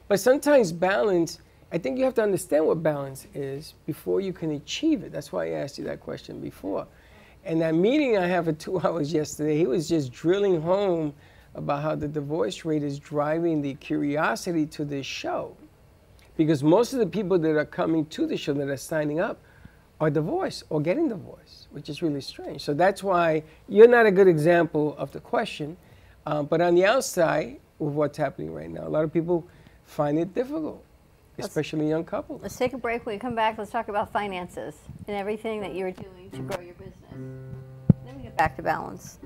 But 0.08 0.20
sometimes 0.20 0.72
balance, 0.72 1.40
I 1.72 1.78
think 1.78 1.98
you 1.98 2.04
have 2.04 2.16
to 2.16 2.24
understand 2.24 2.66
what 2.66 2.82
balance 2.82 3.28
is 3.34 3.76
before 3.86 4.22
you 4.22 4.34
can 4.34 4.52
achieve 4.52 5.04
it. 5.04 5.12
That's 5.12 5.32
why 5.32 5.48
I 5.48 5.50
asked 5.52 5.78
you 5.78 5.84
that 5.86 6.00
question 6.00 6.42
before. 6.42 6.88
And 7.46 7.62
that 7.62 7.76
meeting 7.76 8.18
I 8.18 8.28
had 8.28 8.46
for 8.46 8.54
two 8.54 8.80
hours 8.84 9.14
yesterday, 9.14 9.58
he 9.58 9.68
was 9.68 9.88
just 9.90 10.12
drilling 10.12 10.62
home 10.62 11.14
about 11.56 11.82
how 11.82 11.96
the 11.96 12.08
divorce 12.08 12.66
rate 12.66 12.84
is 12.84 13.00
driving 13.00 13.62
the 13.62 13.74
curiosity 13.76 14.66
to 14.68 14.86
this 14.86 15.06
show. 15.06 15.56
Because 16.38 16.64
most 16.64 16.94
of 16.94 17.00
the 17.00 17.08
people 17.08 17.38
that 17.40 17.56
are 17.56 17.66
coming 17.66 18.06
to 18.08 18.26
the 18.26 18.38
show 18.38 18.54
that 18.54 18.70
are 18.70 18.78
signing 18.78 19.20
up 19.20 19.40
are 20.00 20.10
divorced 20.10 20.64
or 20.70 20.80
getting 20.80 21.10
divorced, 21.10 21.68
which 21.72 21.90
is 21.90 22.02
really 22.02 22.22
strange. 22.22 22.62
So 22.62 22.74
that's 22.74 23.04
why 23.04 23.44
you're 23.68 23.88
not 23.88 24.06
a 24.06 24.12
good 24.12 24.28
example 24.28 24.96
of 24.98 25.12
the 25.12 25.20
question. 25.20 25.76
Um, 26.26 26.46
but 26.46 26.62
on 26.62 26.76
the 26.76 26.86
outside, 26.86 27.60
with 27.80 27.94
what's 27.94 28.18
happening 28.18 28.54
right 28.54 28.70
now, 28.70 28.88
a 28.88 28.90
lot 28.90 29.04
of 29.04 29.12
people 29.12 29.48
find 29.84 30.20
it 30.20 30.34
difficult, 30.34 30.84
especially 31.40 31.88
young 31.90 32.04
couples. 32.04 32.42
Let's 32.42 32.58
take 32.58 32.74
a 32.74 32.78
break. 32.78 33.06
When 33.06 33.16
we 33.16 33.20
come 33.20 33.36
back, 33.36 33.58
let's 33.58 33.72
talk 33.72 33.88
about 33.88 34.12
finances 34.12 34.76
and 35.08 35.16
everything 35.16 35.62
that 35.62 35.76
you're 35.76 35.92
doing 35.92 36.30
to 36.32 36.40
grow 36.40 36.62
your 36.64 36.74
business. 36.76 36.96
Then 38.06 38.18
we 38.18 38.24
get 38.24 38.36
back 38.38 38.56
to 38.58 38.64
balance. 38.64 39.20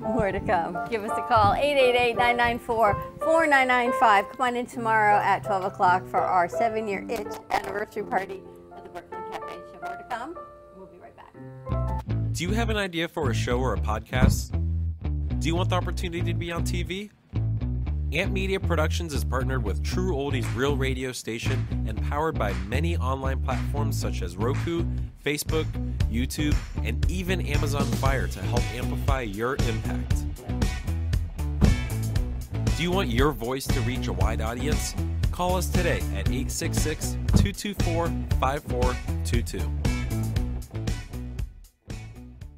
More 0.00 0.32
to 0.32 0.40
come. 0.40 0.78
Give 0.88 1.04
us 1.04 1.10
a 1.16 1.22
call, 1.28 1.54
888-994-4995. 1.54 4.30
Come 4.30 4.40
on 4.40 4.56
in 4.56 4.66
tomorrow 4.66 5.16
at 5.16 5.44
12 5.44 5.64
o'clock 5.64 6.06
for 6.06 6.20
our 6.20 6.48
seven-year 6.48 7.06
itch 7.08 7.26
anniversary 7.50 8.04
party 8.04 8.42
at 8.76 8.84
the 8.84 8.90
Brooklyn 8.90 9.20
Cafe 9.30 9.54
Show. 9.72 9.80
More 9.84 9.96
to 9.96 10.04
come. 10.10 10.36
We'll 10.76 10.86
be 10.86 10.98
right 10.98 11.14
back. 11.16 11.32
Do 12.32 12.44
you 12.44 12.52
have 12.52 12.70
an 12.70 12.76
idea 12.76 13.08
for 13.08 13.30
a 13.30 13.34
show 13.34 13.58
or 13.60 13.74
a 13.74 13.78
podcast? 13.78 14.50
Do 15.40 15.48
you 15.48 15.54
want 15.54 15.70
the 15.70 15.76
opportunity 15.76 16.22
to 16.32 16.38
be 16.38 16.50
on 16.52 16.64
TV? 16.64 17.10
Amp 18.12 18.32
Media 18.32 18.58
Productions 18.58 19.14
is 19.14 19.22
partnered 19.22 19.62
with 19.62 19.84
True 19.84 20.16
Oldies 20.16 20.44
Real 20.56 20.76
Radio 20.76 21.12
Station 21.12 21.64
and 21.86 22.02
powered 22.08 22.36
by 22.36 22.52
many 22.66 22.96
online 22.96 23.40
platforms 23.40 23.96
such 23.96 24.22
as 24.22 24.36
Roku, 24.36 24.84
Facebook, 25.24 25.64
YouTube, 26.10 26.56
and 26.82 27.08
even 27.08 27.40
Amazon 27.46 27.84
Fire 27.84 28.26
to 28.26 28.40
help 28.40 28.62
amplify 28.74 29.20
your 29.20 29.54
impact. 29.68 30.24
Do 32.76 32.82
you 32.82 32.90
want 32.90 33.10
your 33.10 33.30
voice 33.30 33.68
to 33.68 33.80
reach 33.82 34.08
a 34.08 34.12
wide 34.12 34.40
audience? 34.40 34.96
Call 35.30 35.54
us 35.54 35.68
today 35.68 36.00
at 36.16 36.28
866 36.28 37.12
224 37.36 38.08
5422. 38.40 39.60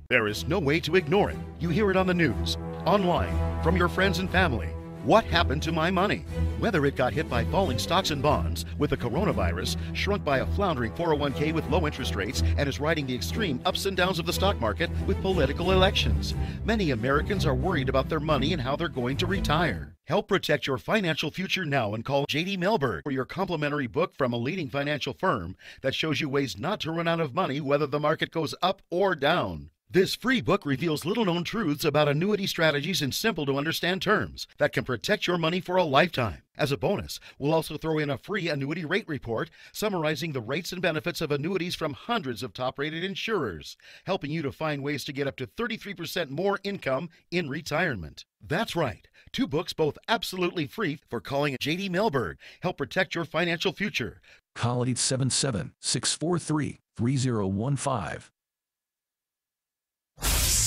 There 0.09 0.29
is 0.29 0.49
no 0.49 0.59
way 0.59 0.81
to 0.81 0.97
ignore 0.97 1.31
it. 1.31 1.37
You 1.61 1.69
hear 1.69 1.91
it 1.91 1.99
on 1.99 2.07
the 2.07 2.15
news, 2.15 2.57
online, 2.87 3.63
from 3.63 3.77
your 3.77 3.89
friends 3.89 4.19
and 4.19 4.31
family. 4.31 4.71
What 5.05 5.25
happened 5.25 5.65
to 5.65 5.73
my 5.73 5.91
money? 5.91 6.25
Whether 6.61 6.87
it 6.87 6.95
got 6.95 7.13
hit 7.13 7.29
by 7.29 7.45
falling 7.47 7.81
stocks 7.81 8.13
and 8.13 8.23
bonds, 8.23 8.67
with 8.79 8.91
the 8.91 8.97
coronavirus, 8.97 9.77
shrunk 9.95 10.23
by 10.23 10.39
a 10.39 10.47
floundering 10.55 10.93
401k 10.93 11.53
with 11.53 11.69
low 11.69 11.89
interest 11.89 12.15
rates, 12.15 12.45
and 12.57 12.69
is 12.69 12.79
riding 12.79 13.09
the 13.09 13.15
extreme 13.15 13.61
ups 13.67 13.87
and 13.87 13.97
downs 13.97 14.21
of 14.21 14.27
the 14.27 14.33
stock 14.33 14.61
market 14.61 14.91
with 15.09 15.21
political 15.21 15.73
elections. 15.73 16.35
Many 16.65 16.93
Americans 16.93 17.45
are 17.45 17.55
worried 17.55 17.89
about 17.89 18.09
their 18.09 18.21
money 18.21 18.53
and 18.53 18.63
how 18.63 18.77
they're 18.77 18.87
going 18.87 19.17
to 19.17 19.27
retire. 19.27 19.97
Help 20.07 20.29
protect 20.29 20.69
your 20.69 20.79
financial 20.79 21.33
future 21.33 21.65
now 21.65 21.95
and 21.95 22.05
call 22.05 22.25
JD 22.27 22.59
Melberg 22.59 23.03
for 23.03 23.11
your 23.11 23.25
complimentary 23.25 23.89
book 23.89 24.15
from 24.15 24.33
a 24.33 24.39
leading 24.39 24.71
financial 24.71 25.15
firm 25.15 25.57
that 25.81 25.97
shows 25.97 26.21
you 26.21 26.29
ways 26.29 26.57
not 26.57 26.79
to 26.79 26.93
run 26.93 27.09
out 27.09 27.19
of 27.19 27.35
money 27.35 27.61
whether 27.61 27.89
the 27.89 27.99
market 27.99 28.31
goes 28.31 28.55
up 28.63 28.83
or 28.89 29.17
down. 29.17 29.72
This 29.93 30.15
free 30.15 30.41
book 30.41 30.65
reveals 30.65 31.05
little 31.05 31.27
known 31.27 31.45
truths 31.45 31.85
about 31.85 32.09
annuity 32.09 32.47
strategies 32.47 33.03
in 33.03 33.13
simple 33.13 33.45
to 33.45 33.59
understand 33.59 34.01
terms 34.01 34.47
that 34.57 34.73
can 34.73 34.85
protect 34.85 35.27
your 35.27 35.37
money 35.37 35.61
for 35.61 35.77
a 35.77 35.85
lifetime. 35.85 36.39
As 36.57 36.73
a 36.73 36.79
bonus, 36.79 37.21
we'll 37.39 37.53
also 37.53 37.77
throw 37.77 37.99
in 37.99 38.09
a 38.09 38.17
free 38.17 38.49
annuity 38.49 38.87
rate 38.87 39.07
report 39.07 39.51
summarizing 39.71 40.33
the 40.33 40.41
rates 40.41 40.73
and 40.73 40.81
benefits 40.81 41.21
of 41.21 41.31
annuities 41.31 41.75
from 41.75 41.93
hundreds 41.93 42.43
of 42.43 42.55
top 42.55 42.79
rated 42.79 43.05
insurers, 43.05 43.77
helping 44.07 44.31
you 44.31 44.41
to 44.41 44.51
find 44.51 44.83
ways 44.83 45.05
to 45.05 45.13
get 45.13 45.27
up 45.27 45.37
to 45.37 45.47
33% 45.47 46.31
more 46.31 46.59
income 46.65 47.11
in 47.31 47.51
retirement. 47.51 48.25
That's 48.41 48.75
right. 48.75 49.07
Two 49.31 49.47
books, 49.47 49.75
both 49.75 49.99
absolutely 50.09 50.67
free 50.67 51.01
for 51.11 51.21
calling 51.21 51.59
JD 51.61 51.91
Melberg. 51.91 52.37
Help 52.63 52.79
protect 52.79 53.15
your 53.15 53.27
financial 53.27 53.73
future. 53.73 54.23
Call 54.55 54.85
877 54.85 55.75
643 55.81 56.81
3015. 56.97 58.32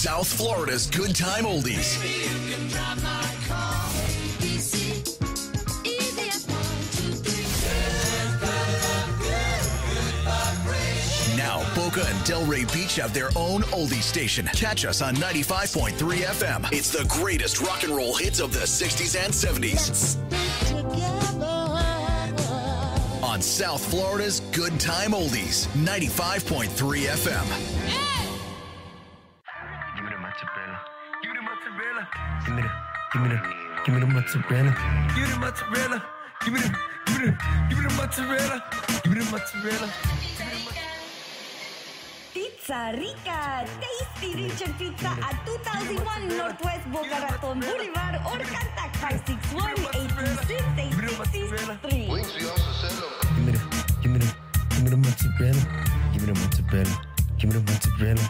South 0.06 0.32
Florida's 0.32 0.86
Good 0.86 1.16
Time 1.16 1.46
Oldies. 1.46 1.98
Now, 11.36 11.64
Boca 11.74 12.06
and 12.06 12.20
Delray 12.20 12.72
Beach 12.72 12.98
have 12.98 13.16
their 13.16 13.30
own 13.36 13.64
oldie 13.64 14.04
station. 14.04 14.46
Catch 14.54 14.86
us 14.86 15.02
on 15.02 15.16
95.3 15.16 15.96
FM. 15.98 16.72
It's 16.72 16.92
the 16.92 17.06
greatest 17.06 17.60
rock 17.62 17.82
and 17.82 17.96
roll 17.96 18.16
hits 18.16 18.40
of 18.40 18.54
the 18.54 18.60
60s 18.60 19.20
and 19.20 19.34
70s. 19.34 20.18
On 23.24 23.42
South 23.42 23.84
Florida's 23.90 24.42
Good 24.52 24.80
Time 24.80 25.14
Oldies, 25.14 25.66
95.3 25.70 26.68
FM. 27.08 28.05
Give 30.36 30.44
me 31.32 31.38
the, 31.38 31.44
mozzarella. 31.48 32.04
give 32.44 32.56
me 32.56 32.62
the, 32.62 32.70
give 33.14 33.22
me 33.24 33.30
the 33.30 33.40
give 33.86 33.94
me 33.96 34.00
the 34.02 34.08
mozzarella. 34.08 34.72
Give 35.16 35.24
me 35.24 35.30
the 35.32 35.40
mozzarella. 35.40 36.04
Give 36.44 36.54
me 36.54 36.60
the, 36.60 36.70
give 37.06 37.20
me 37.20 37.26
the, 37.26 37.32
give 37.70 37.78
me 37.80 37.84
the 37.88 37.94
mozzarella. 37.96 38.58
Give 39.04 39.12
me 39.14 39.18
the 39.24 39.28
mozzarella. 39.32 39.88
Pizza 42.34 42.80
Rica, 43.00 43.66
tasty 43.80 44.30
Richard 44.44 44.74
Pizza 44.78 45.08
at 45.24 45.36
2001 45.46 46.28
Northwest 46.28 46.86
Boca 46.92 47.18
Raton 47.32 47.60
Boulevard 47.62 48.16
or 48.28 48.38
contact 48.44 49.00
561-826-8663. 49.56 52.12
Give 53.32 53.40
me 53.40 53.52
the, 53.54 53.60
give 54.02 54.12
me 54.12 54.20
the, 54.20 54.28
give 54.68 54.84
me 54.84 54.90
the 54.90 54.98
mozzarella. 54.98 55.64
Give 56.12 56.28
me 56.28 56.30
the 56.34 56.36
mozzarella. 56.36 56.96
Give 57.38 57.48
me 57.48 57.54
the 57.56 57.62
mozzarella. 57.72 58.30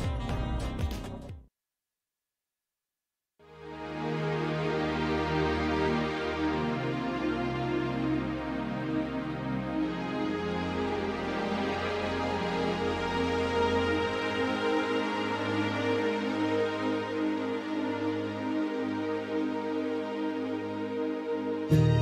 I 21.71 22.00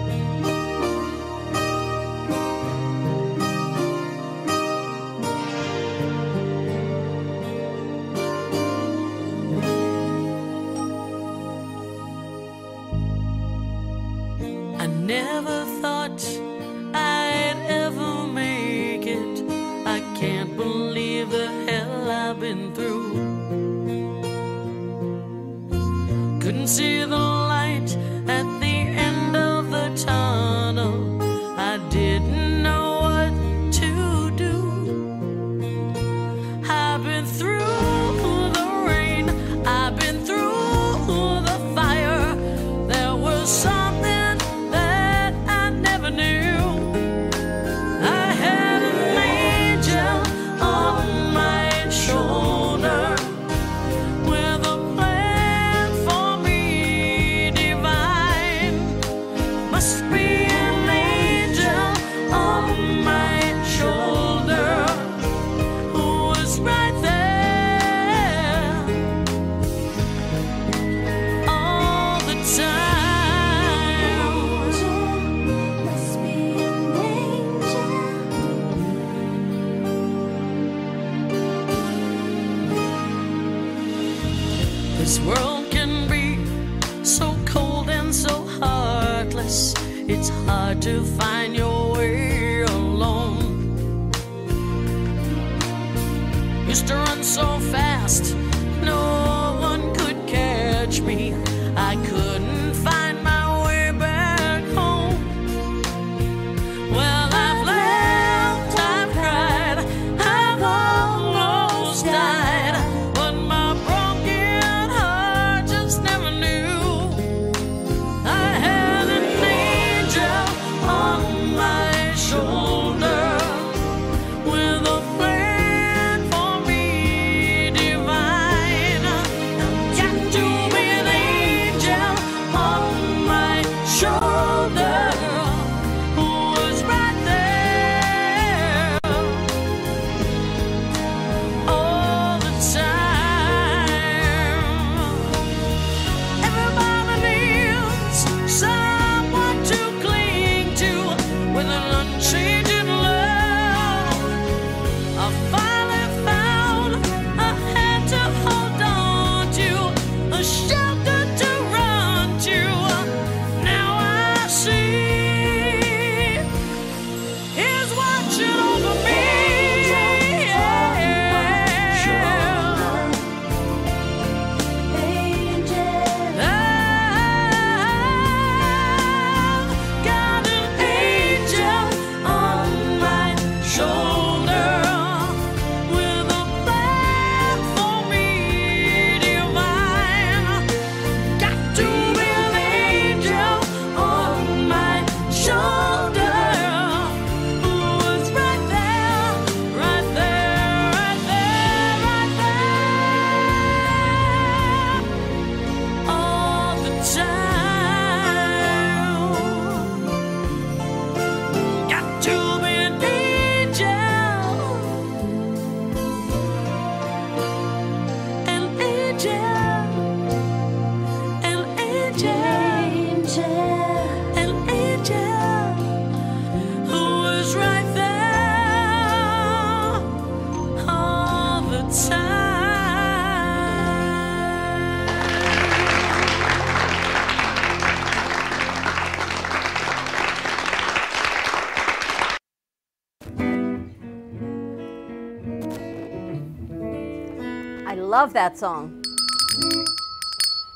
love 248.20 248.34
that 248.34 248.58
song. 248.58 249.02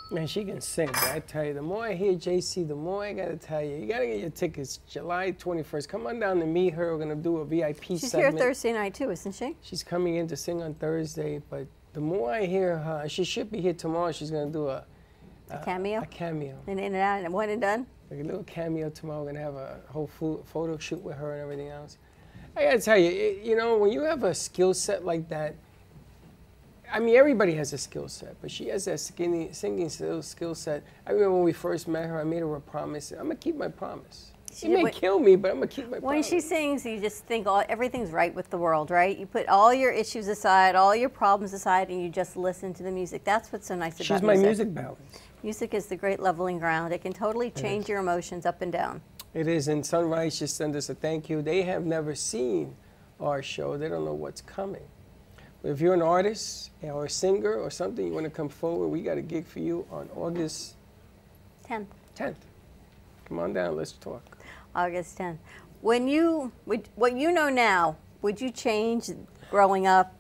Man, 0.10 0.28
she 0.28 0.46
can 0.46 0.62
sing. 0.62 0.88
But 0.88 1.12
I 1.12 1.20
tell 1.20 1.44
you, 1.44 1.54
the 1.54 1.62
more 1.62 1.84
I 1.84 1.94
hear 1.94 2.14
JC, 2.14 2.66
the 2.66 2.76
more 2.76 3.04
I 3.04 3.12
gotta 3.12 3.36
tell 3.36 3.62
you, 3.62 3.76
you 3.76 3.86
gotta 3.86 4.06
get 4.06 4.20
your 4.20 4.30
tickets. 4.30 4.80
July 4.88 5.34
21st. 5.34 5.90
Come 5.90 6.08
on 6.08 6.22
down 6.22 6.40
to 6.40 6.46
meet 6.46 6.74
her. 6.76 6.94
We're 6.96 7.04
gonna 7.04 7.18
do 7.18 7.40
a 7.40 7.46
VIP 7.46 7.84
She's 7.84 8.12
segment. 8.12 8.36
here 8.36 8.46
Thursday 8.48 8.72
night 8.72 8.94
too, 8.94 9.12
isn't 9.12 9.36
she? 9.36 9.58
She's 9.62 9.84
coming 9.84 10.16
in 10.16 10.28
to 10.30 10.38
sing 10.38 10.64
on 10.64 10.74
Thursday, 10.76 11.42
but 11.50 11.68
the 11.92 12.00
more 12.00 12.32
I 12.32 12.46
hear 12.46 12.78
her, 12.78 13.10
she 13.10 13.26
should 13.26 13.52
be 13.52 13.60
here 13.60 13.74
tomorrow. 13.74 14.14
She's 14.14 14.32
gonna 14.32 14.50
do 14.50 14.70
a, 14.70 14.86
A 15.50 15.58
cameo? 15.58 16.00
A 16.00 16.06
cameo. 16.06 16.58
And 16.68 16.80
in 16.80 16.94
and 16.94 16.96
out 16.96 17.26
and 17.26 17.34
one 17.34 17.50
and 17.50 17.60
done. 17.60 17.88
Like 18.10 18.22
a 18.22 18.24
little 18.24 18.44
cameo 18.44 18.90
tomorrow. 18.90 19.22
We're 19.24 19.34
gonna 19.34 19.44
have 19.44 19.56
a 19.56 19.82
whole 19.90 20.08
photo 20.08 20.78
shoot 20.78 21.02
with 21.02 21.18
her 21.18 21.34
and 21.34 21.42
everything 21.42 21.68
else. 21.68 21.98
I 22.56 22.64
gotta 22.64 22.80
tell 22.80 22.98
you, 22.98 23.10
it, 23.10 23.44
you 23.44 23.58
know, 23.58 23.78
when 23.78 23.92
you 23.92 24.04
have 24.04 24.24
a 24.24 24.34
skill 24.34 24.74
set 24.74 25.04
like 25.04 25.28
that, 25.28 25.56
I 26.94 27.00
mean, 27.00 27.16
everybody 27.16 27.56
has 27.56 27.74
a 27.74 27.78
skill 27.80 28.08
set, 28.08 28.36
but 28.40 28.52
she 28.52 28.68
has 28.68 28.86
that 28.86 29.00
skinny, 29.00 29.50
singing 29.52 29.90
skill, 29.90 30.54
set. 30.54 30.84
I 31.08 31.12
remember 31.12 31.34
when 31.34 31.44
we 31.44 31.52
first 31.52 31.88
met 31.88 32.06
her, 32.06 32.22
I 32.22 32.24
made 32.24 32.42
her 32.42 32.56
a 32.56 32.62
promise. 32.62 33.10
I'm 33.10 33.24
gonna 33.24 33.36
keep 33.36 33.56
my 33.56 33.68
promise. 33.68 34.32
She 34.54 34.68
may 34.68 34.84
what- 34.84 34.94
kill 34.94 35.18
me, 35.18 35.36
but 35.36 35.50
I'm 35.50 35.58
gonna 35.58 35.68
keep 35.68 35.86
my 35.86 35.98
promise. 35.98 36.04
When 36.04 36.14
promise. 36.22 36.28
she 36.30 36.40
sings, 36.40 36.86
you 36.86 37.00
just 37.00 37.26
think 37.26 37.48
all, 37.48 37.64
everything's 37.68 38.12
right 38.12 38.34
with 38.36 38.52
the 38.52 38.60
world, 38.60 38.92
right? 38.92 39.18
You 39.18 39.26
put 39.26 39.48
all 39.48 39.74
your 39.74 39.92
issues 39.92 40.28
aside, 40.28 40.76
all 40.76 40.96
your 40.96 41.10
problems 41.10 41.54
aside, 41.54 41.90
and 41.90 42.00
you 42.00 42.10
just 42.10 42.38
listen 42.38 42.76
to 42.76 42.84
the 42.84 42.92
music. 42.92 43.24
That's 43.24 43.52
what's 43.52 43.66
so 43.66 43.76
nice 43.76 43.96
about 43.96 44.06
She's 44.06 44.22
my 44.22 44.34
music. 44.34 44.46
music 44.46 44.74
balance. 44.76 45.20
Music 45.42 45.74
is 45.74 45.88
the 45.88 45.96
great 45.96 46.20
leveling 46.20 46.60
ground. 46.60 46.94
It 46.94 47.02
can 47.02 47.12
totally 47.12 47.50
change 47.50 47.90
your 47.90 48.02
emotions 48.02 48.46
up 48.46 48.62
and 48.62 48.72
down. 48.72 49.02
It 49.34 49.48
is, 49.48 49.68
and 49.68 49.84
Sunrise 49.84 50.38
just 50.38 50.58
sent 50.58 50.76
us 50.76 50.90
a 50.90 50.94
thank 50.94 51.28
you. 51.28 51.42
They 51.42 51.64
have 51.64 51.88
never 51.88 52.14
seen 52.14 52.76
our 53.20 53.42
show. 53.42 53.78
They 53.78 53.90
don't 53.90 54.06
know 54.06 54.14
what's 54.14 54.42
coming. 54.42 54.84
If 55.64 55.80
you're 55.80 55.94
an 55.94 56.02
artist 56.02 56.72
or 56.82 57.06
a 57.06 57.10
singer 57.10 57.54
or 57.56 57.72
something, 57.72 58.06
you 58.06 58.14
want 58.14 58.26
to 58.26 58.30
come 58.30 58.50
forward, 58.50 58.90
we 58.90 59.02
got 59.02 59.18
a 59.18 59.22
gig 59.22 59.48
for 59.48 59.60
you 59.60 59.86
on 59.90 60.10
August 60.16 60.76
10th. 61.70 61.88
10th. 62.18 62.36
Come 63.26 63.40
on 63.40 63.54
down, 63.54 63.78
let's 63.78 63.94
talk. 63.94 64.22
August 64.76 65.18
10th. 65.18 65.38
When 65.80 66.08
you, 66.08 66.52
would, 66.66 66.90
what 66.96 67.16
you 67.16 67.32
know 67.32 67.50
now, 67.50 67.96
would 68.22 68.42
you 68.42 68.52
change 68.52 69.10
growing 69.50 69.88
up 69.88 70.14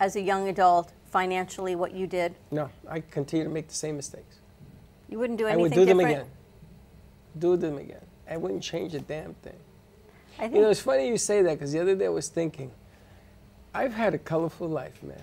as 0.00 0.16
a 0.16 0.20
young 0.20 0.48
adult 0.48 0.92
financially 1.10 1.76
what 1.76 1.92
you 1.92 2.08
did? 2.08 2.34
No, 2.50 2.68
I 2.88 3.00
continue 3.00 3.44
to 3.44 3.50
make 3.50 3.68
the 3.68 3.74
same 3.74 3.96
mistakes. 3.96 4.40
You 5.08 5.18
wouldn't 5.20 5.38
do 5.38 5.46
anything 5.46 5.60
I 5.60 5.62
would 5.62 5.72
do 5.72 5.84
them 5.84 6.00
again. 6.00 6.26
Do 7.38 7.56
them 7.56 7.78
again. 7.78 8.04
I 8.28 8.36
wouldn't 8.36 8.62
change 8.62 8.94
a 8.94 9.00
damn 9.00 9.34
thing. 9.34 9.56
I 10.38 10.42
think 10.42 10.56
You 10.56 10.62
know, 10.62 10.70
it's 10.70 10.80
funny 10.80 11.08
you 11.08 11.16
say 11.16 11.42
that 11.42 11.54
because 11.54 11.72
the 11.72 11.80
other 11.80 11.94
day 11.94 12.06
I 12.06 12.10
was 12.10 12.28
thinking, 12.28 12.72
I've 13.74 13.92
had 13.92 14.14
a 14.14 14.18
colorful 14.18 14.68
life, 14.68 15.02
man. 15.02 15.22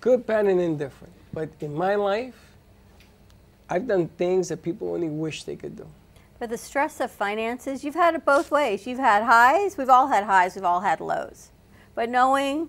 Good, 0.00 0.26
bad, 0.26 0.46
and 0.46 0.60
indifferent. 0.60 1.12
But 1.32 1.48
in 1.60 1.74
my 1.74 1.94
life, 1.94 2.34
I've 3.70 3.86
done 3.86 4.08
things 4.16 4.48
that 4.48 4.62
people 4.62 4.92
only 4.92 5.08
wish 5.08 5.44
they 5.44 5.56
could 5.56 5.76
do. 5.76 5.86
But 6.38 6.50
the 6.50 6.58
stress 6.58 7.00
of 7.00 7.10
finances, 7.10 7.82
you've 7.84 7.94
had 7.96 8.14
it 8.14 8.24
both 8.24 8.50
ways. 8.50 8.86
You've 8.86 8.98
had 9.00 9.24
highs, 9.24 9.76
we've 9.76 9.88
all 9.88 10.06
had 10.06 10.24
highs, 10.24 10.54
we've 10.54 10.64
all 10.64 10.80
had 10.80 11.00
lows. 11.00 11.50
But 11.94 12.08
knowing 12.08 12.68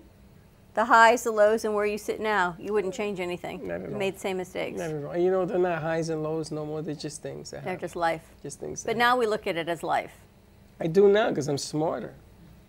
the 0.74 0.86
highs, 0.86 1.24
the 1.24 1.32
lows, 1.32 1.66
and 1.66 1.76
where 1.76 1.86
you 1.86 1.98
sit 1.98 2.20
now, 2.20 2.56
you 2.60 2.74
wouldn't 2.74 2.94
change 2.96 3.20
anything. 3.20 3.68
Not 3.68 3.76
at 3.76 3.82
You 3.88 3.94
all. 3.94 4.00
made 4.00 4.16
the 4.16 4.20
same 4.20 4.38
mistakes. 4.38 4.80
Not 4.80 4.90
at 4.90 5.04
all. 5.04 5.16
You 5.18 5.30
know, 5.30 5.46
they're 5.46 5.60
not 5.60 5.82
highs 5.82 6.10
and 6.10 6.24
lows 6.24 6.52
no 6.52 6.66
more. 6.66 6.82
They're 6.82 6.96
just 6.96 7.22
things 7.22 7.52
that 7.52 7.64
They're 7.64 7.74
happen. 7.74 7.82
just 7.88 7.96
life. 7.96 8.24
Just 8.42 8.60
things 8.60 8.84
that 8.84 8.90
But 8.90 8.98
now 8.98 9.16
we 9.18 9.28
look 9.28 9.46
at 9.46 9.56
it 9.56 9.70
as 9.70 9.84
life. 9.84 10.14
I 10.80 10.88
do 10.88 11.08
now 11.08 11.30
because 11.30 11.48
I'm 11.48 11.58
smarter. 11.58 12.14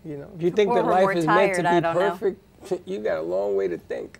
You 0.03 0.17
know, 0.17 0.29
if 0.35 0.41
you 0.41 0.51
think 0.51 0.71
Or 0.71 0.81
that 0.81 0.85
life 0.85 1.01
more 1.01 1.13
is 1.13 1.25
meant 1.25 1.55
to 1.55 1.61
be 1.63 1.69
don't 1.81 1.83
know. 1.83 1.93
perfect, 1.93 2.41
you 2.87 2.99
got 2.99 3.17
a 3.17 3.21
long 3.21 3.55
way 3.55 3.67
to 3.67 3.77
think. 3.77 4.19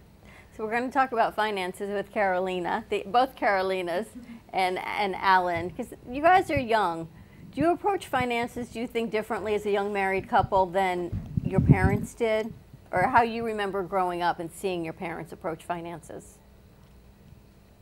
So 0.55 0.63
we're 0.65 0.71
going 0.71 0.87
to 0.87 0.93
talk 0.93 1.11
about 1.11 1.35
finances 1.35 1.89
with 1.89 2.11
Carolina, 2.11 2.85
the, 2.89 3.03
both 3.07 3.35
Carolinas 3.35 4.07
and, 4.53 4.77
and 4.79 5.15
Alan, 5.15 5.69
because 5.69 5.93
you 6.09 6.21
guys 6.21 6.51
are 6.51 6.59
young. 6.59 7.07
Do 7.51 7.61
you 7.61 7.71
approach 7.71 8.07
finances, 8.07 8.69
do 8.69 8.79
you 8.79 8.87
think 8.87 9.11
differently 9.11 9.55
as 9.55 9.65
a 9.65 9.71
young 9.71 9.91
married 9.91 10.29
couple 10.29 10.65
than 10.67 11.11
your 11.43 11.59
parents 11.59 12.13
did? 12.13 12.53
Or 12.91 13.03
how 13.03 13.23
you 13.23 13.43
remember 13.45 13.83
growing 13.83 14.21
up 14.21 14.39
and 14.39 14.51
seeing 14.51 14.83
your 14.83 14.93
parents 14.93 15.31
approach 15.31 15.63
finances? 15.63 16.37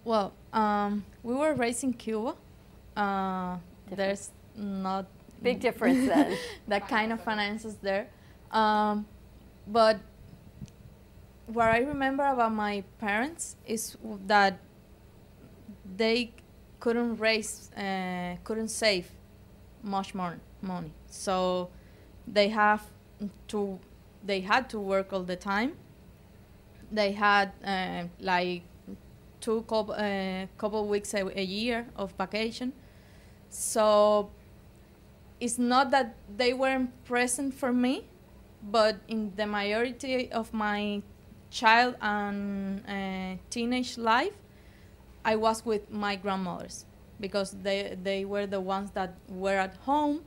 Well, 0.03 0.33
um, 0.53 1.03
we 1.23 1.33
were 1.35 1.53
raised 1.53 1.83
in 1.83 1.93
Cuba. 1.93 2.35
Uh, 2.95 3.57
there's 3.91 4.31
not 4.55 5.07
Big 5.41 5.59
difference 5.59 6.07
then. 6.07 6.37
that 6.67 6.87
kind 6.87 7.13
of 7.13 7.23
finances 7.23 7.77
there. 7.81 8.09
Um, 8.51 9.05
but 9.67 9.99
what 11.47 11.67
I 11.67 11.79
remember 11.79 12.25
about 12.25 12.53
my 12.53 12.83
parents 12.99 13.55
is 13.65 13.97
that 14.27 14.59
they 15.97 16.31
couldn't 16.79 17.17
raise, 17.17 17.71
uh, 17.75 18.35
couldn't 18.43 18.69
save 18.69 19.09
much 19.83 20.13
more 20.13 20.39
money. 20.61 20.91
So 21.07 21.69
they 22.27 22.49
have 22.49 22.83
to, 23.49 23.79
they 24.23 24.41
had 24.41 24.69
to 24.69 24.79
work 24.79 25.13
all 25.13 25.23
the 25.23 25.35
time. 25.35 25.73
They 26.91 27.11
had 27.11 27.51
uh, 27.63 28.05
like 28.19 28.63
two 29.41 29.61
couple, 29.63 29.93
uh, 29.93 30.47
couple 30.57 30.87
weeks 30.87 31.13
a, 31.13 31.25
a 31.37 31.43
year 31.43 31.87
of 31.95 32.13
vacation. 32.13 32.73
So 33.49 34.29
it's 35.39 35.57
not 35.57 35.91
that 35.91 36.15
they 36.35 36.53
weren't 36.53 36.91
present 37.05 37.53
for 37.53 37.71
me, 37.71 38.05
but 38.63 38.97
in 39.07 39.33
the 39.35 39.45
majority 39.47 40.31
of 40.31 40.53
my 40.53 41.01
child 41.49 41.95
and 42.01 42.83
uh, 42.87 43.41
teenage 43.49 43.97
life, 43.97 44.33
I 45.23 45.35
was 45.35 45.65
with 45.65 45.89
my 45.91 46.15
grandmothers 46.15 46.85
because 47.19 47.51
they 47.51 47.97
they 48.01 48.25
were 48.25 48.47
the 48.47 48.61
ones 48.61 48.91
that 48.91 49.15
were 49.29 49.57
at 49.57 49.75
home. 49.85 50.21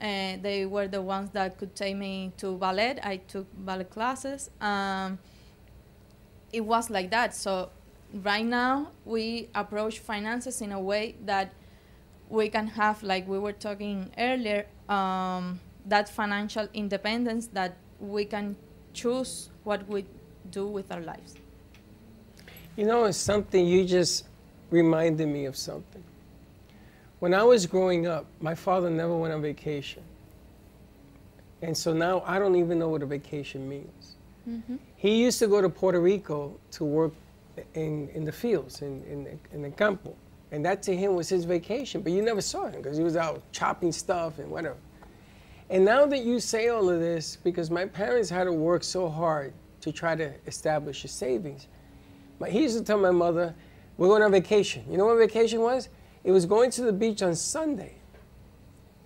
and 0.00 0.42
they 0.44 0.64
were 0.64 0.86
the 0.86 1.02
ones 1.02 1.30
that 1.32 1.58
could 1.58 1.74
take 1.74 1.96
me 1.96 2.30
to 2.36 2.56
ballet. 2.56 2.98
I 3.02 3.16
took 3.16 3.46
ballet 3.66 3.84
classes. 3.84 4.48
Um, 4.60 5.18
it 6.52 6.60
was 6.60 6.90
like 6.90 7.10
that. 7.10 7.34
So 7.34 7.70
right 8.12 8.44
now 8.46 8.92
we 9.04 9.48
approach 9.54 9.98
finances 9.98 10.60
in 10.60 10.72
a 10.72 10.80
way 10.80 11.16
that 11.24 11.52
we 12.28 12.48
can 12.48 12.66
have, 12.66 13.02
like 13.02 13.26
we 13.26 13.38
were 13.38 13.52
talking 13.52 14.10
earlier, 14.18 14.66
um, 14.88 15.60
that 15.86 16.08
financial 16.08 16.68
independence 16.74 17.46
that 17.48 17.76
we 18.00 18.24
can 18.24 18.56
choose 18.92 19.50
what 19.64 19.86
we 19.88 20.04
do 20.50 20.66
with 20.66 20.92
our 20.92 21.00
lives. 21.00 21.34
You 22.76 22.86
know, 22.86 23.04
it's 23.04 23.18
something 23.18 23.66
you 23.66 23.84
just 23.84 24.26
reminded 24.70 25.28
me 25.28 25.46
of 25.46 25.56
something. 25.56 26.04
When 27.18 27.34
I 27.34 27.42
was 27.42 27.66
growing 27.66 28.06
up, 28.06 28.26
my 28.40 28.54
father 28.54 28.90
never 28.90 29.16
went 29.16 29.34
on 29.34 29.42
vacation. 29.42 30.02
And 31.62 31.76
so 31.76 31.92
now 31.92 32.22
I 32.24 32.38
don't 32.38 32.54
even 32.54 32.78
know 32.78 32.88
what 32.88 33.02
a 33.02 33.06
vacation 33.06 33.68
means. 33.68 34.14
He 34.96 35.20
used 35.20 35.38
to 35.40 35.46
go 35.46 35.60
to 35.60 35.68
Puerto 35.68 36.00
Rico 36.00 36.58
to 36.70 36.84
work 36.84 37.12
in, 37.74 38.08
in 38.14 38.24
the 38.24 38.32
fields, 38.32 38.80
in, 38.80 39.02
in, 39.04 39.38
in 39.52 39.62
the 39.62 39.70
campo. 39.70 40.14
And 40.50 40.64
that 40.64 40.82
to 40.84 40.96
him 40.96 41.14
was 41.14 41.28
his 41.28 41.44
vacation, 41.44 42.00
but 42.00 42.12
you 42.12 42.22
never 42.22 42.40
saw 42.40 42.66
him 42.66 42.80
because 42.82 42.96
he 42.96 43.04
was 43.04 43.16
out 43.16 43.42
chopping 43.52 43.92
stuff 43.92 44.38
and 44.38 44.50
whatever. 44.50 44.76
And 45.70 45.84
now 45.84 46.06
that 46.06 46.24
you 46.24 46.40
say 46.40 46.68
all 46.68 46.88
of 46.88 47.00
this, 47.00 47.36
because 47.36 47.70
my 47.70 47.84
parents 47.84 48.30
had 48.30 48.44
to 48.44 48.52
work 48.52 48.82
so 48.82 49.08
hard 49.08 49.52
to 49.82 49.92
try 49.92 50.14
to 50.14 50.32
establish 50.46 51.04
a 51.04 51.08
savings, 51.08 51.66
but 52.38 52.50
he 52.50 52.62
used 52.62 52.78
to 52.78 52.84
tell 52.84 52.98
my 52.98 53.10
mother, 53.10 53.54
we're 53.98 54.08
going 54.08 54.22
on 54.22 54.30
vacation. 54.30 54.84
You 54.90 54.96
know 54.96 55.06
what 55.06 55.18
vacation 55.18 55.60
was? 55.60 55.88
It 56.24 56.30
was 56.30 56.46
going 56.46 56.70
to 56.72 56.82
the 56.82 56.92
beach 56.92 57.22
on 57.22 57.34
Sunday. 57.34 57.94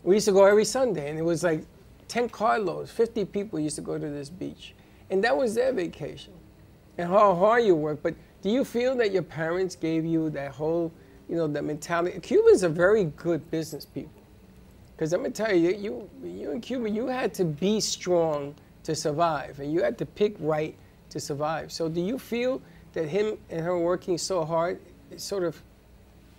We 0.05 0.17
used 0.17 0.27
to 0.27 0.33
go 0.33 0.45
every 0.45 0.65
Sunday, 0.65 1.11
and 1.11 1.19
it 1.19 1.23
was 1.23 1.43
like 1.43 1.65
10 2.09 2.29
carloads, 2.29 2.91
50 2.91 3.25
people 3.27 3.59
used 3.59 3.77
to 3.77 3.83
go 3.83 3.99
to 3.99 4.09
this 4.09 4.29
beach. 4.29 4.75
And 5.11 5.25
that 5.25 5.37
was 5.37 5.55
their 5.55 5.73
vacation. 5.73 6.35
And 6.99 7.09
how 7.09 7.35
hard 7.35 7.65
you 7.65 7.75
work. 7.75 8.03
But 8.03 8.15
do 8.43 8.51
you 8.51 8.65
feel 8.65 8.95
that 8.97 9.13
your 9.13 9.23
parents 9.23 9.77
gave 9.77 10.05
you 10.05 10.29
that 10.31 10.53
whole, 10.53 10.93
you 11.29 11.37
know, 11.37 11.47
that 11.49 11.65
mentality? 11.65 12.19
Cubans 12.21 12.65
are 12.65 12.69
very 12.69 13.05
good 13.05 13.51
business 13.51 13.85
people. 13.85 14.23
Because 14.95 15.13
I'm 15.13 15.21
going 15.21 15.33
to 15.33 15.45
tell 15.45 15.55
you, 15.55 15.71
you, 15.71 16.11
you 16.23 16.51
in 16.53 16.61
Cuba, 16.61 16.89
you 16.89 17.07
had 17.07 17.35
to 17.35 17.45
be 17.45 17.81
strong 17.81 18.55
to 18.85 18.95
survive, 18.95 19.59
and 19.61 19.73
you 19.73 19.83
had 19.83 19.99
to 19.99 20.07
pick 20.07 20.35
right 20.39 20.75
to 21.11 21.21
survive. 21.21 21.73
So 21.73 21.89
do 21.89 22.01
you 22.01 22.19
feel 22.19 22.61
that 22.93 23.09
him 23.09 23.39
and 23.51 23.65
her 23.65 23.79
working 23.79 24.19
so 24.19 24.45
hard 24.45 24.81
sort 25.17 25.45
of 25.45 25.61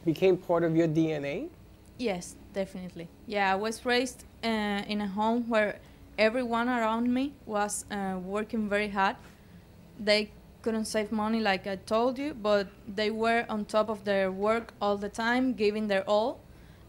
became 0.05 0.38
part 0.38 0.63
of 0.63 0.75
your 0.75 0.88
DNA? 0.88 1.49
Yes, 1.97 2.36
definitely. 2.53 3.07
Yeah, 3.27 3.51
I 3.51 3.55
was 3.55 3.86
raised 3.86 4.23
uh, 4.43 4.47
in 4.88 5.01
a 5.01 5.07
home 5.07 5.47
where 5.49 5.79
everyone 6.17 6.69
around 6.69 7.13
me 7.13 7.34
was 7.45 7.86
uh, 7.91 8.17
working 8.23 8.69
very 8.69 8.89
hard. 8.89 9.15
They 9.99 10.31
couldn't 10.64 10.86
save 10.86 11.11
money, 11.11 11.39
like 11.39 11.68
I 11.68 11.76
told 11.76 12.18
you, 12.18 12.34
but 12.34 12.68
they 12.88 13.11
were 13.11 13.45
on 13.49 13.66
top 13.66 13.89
of 13.89 14.03
their 14.05 14.32
work 14.32 14.74
all 14.82 14.97
the 14.97 15.09
time, 15.09 15.53
giving 15.53 15.88
their 15.88 16.03
all, 16.09 16.39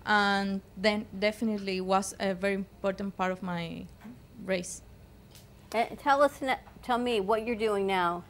and 0.07 0.61
then 0.77 1.07
definitely 1.19 1.81
was 1.81 2.15
a 2.21 2.35
very 2.35 2.55
important 2.55 3.17
part 3.17 3.33
of 3.33 3.43
my 3.43 3.85
race. 4.45 4.81
And 5.75 5.99
tell 5.99 6.23
us, 6.23 6.41
tell 6.83 6.99
me 6.99 7.21
what 7.21 7.45
you're 7.45 7.57
doing 7.57 7.87
now 7.87 8.23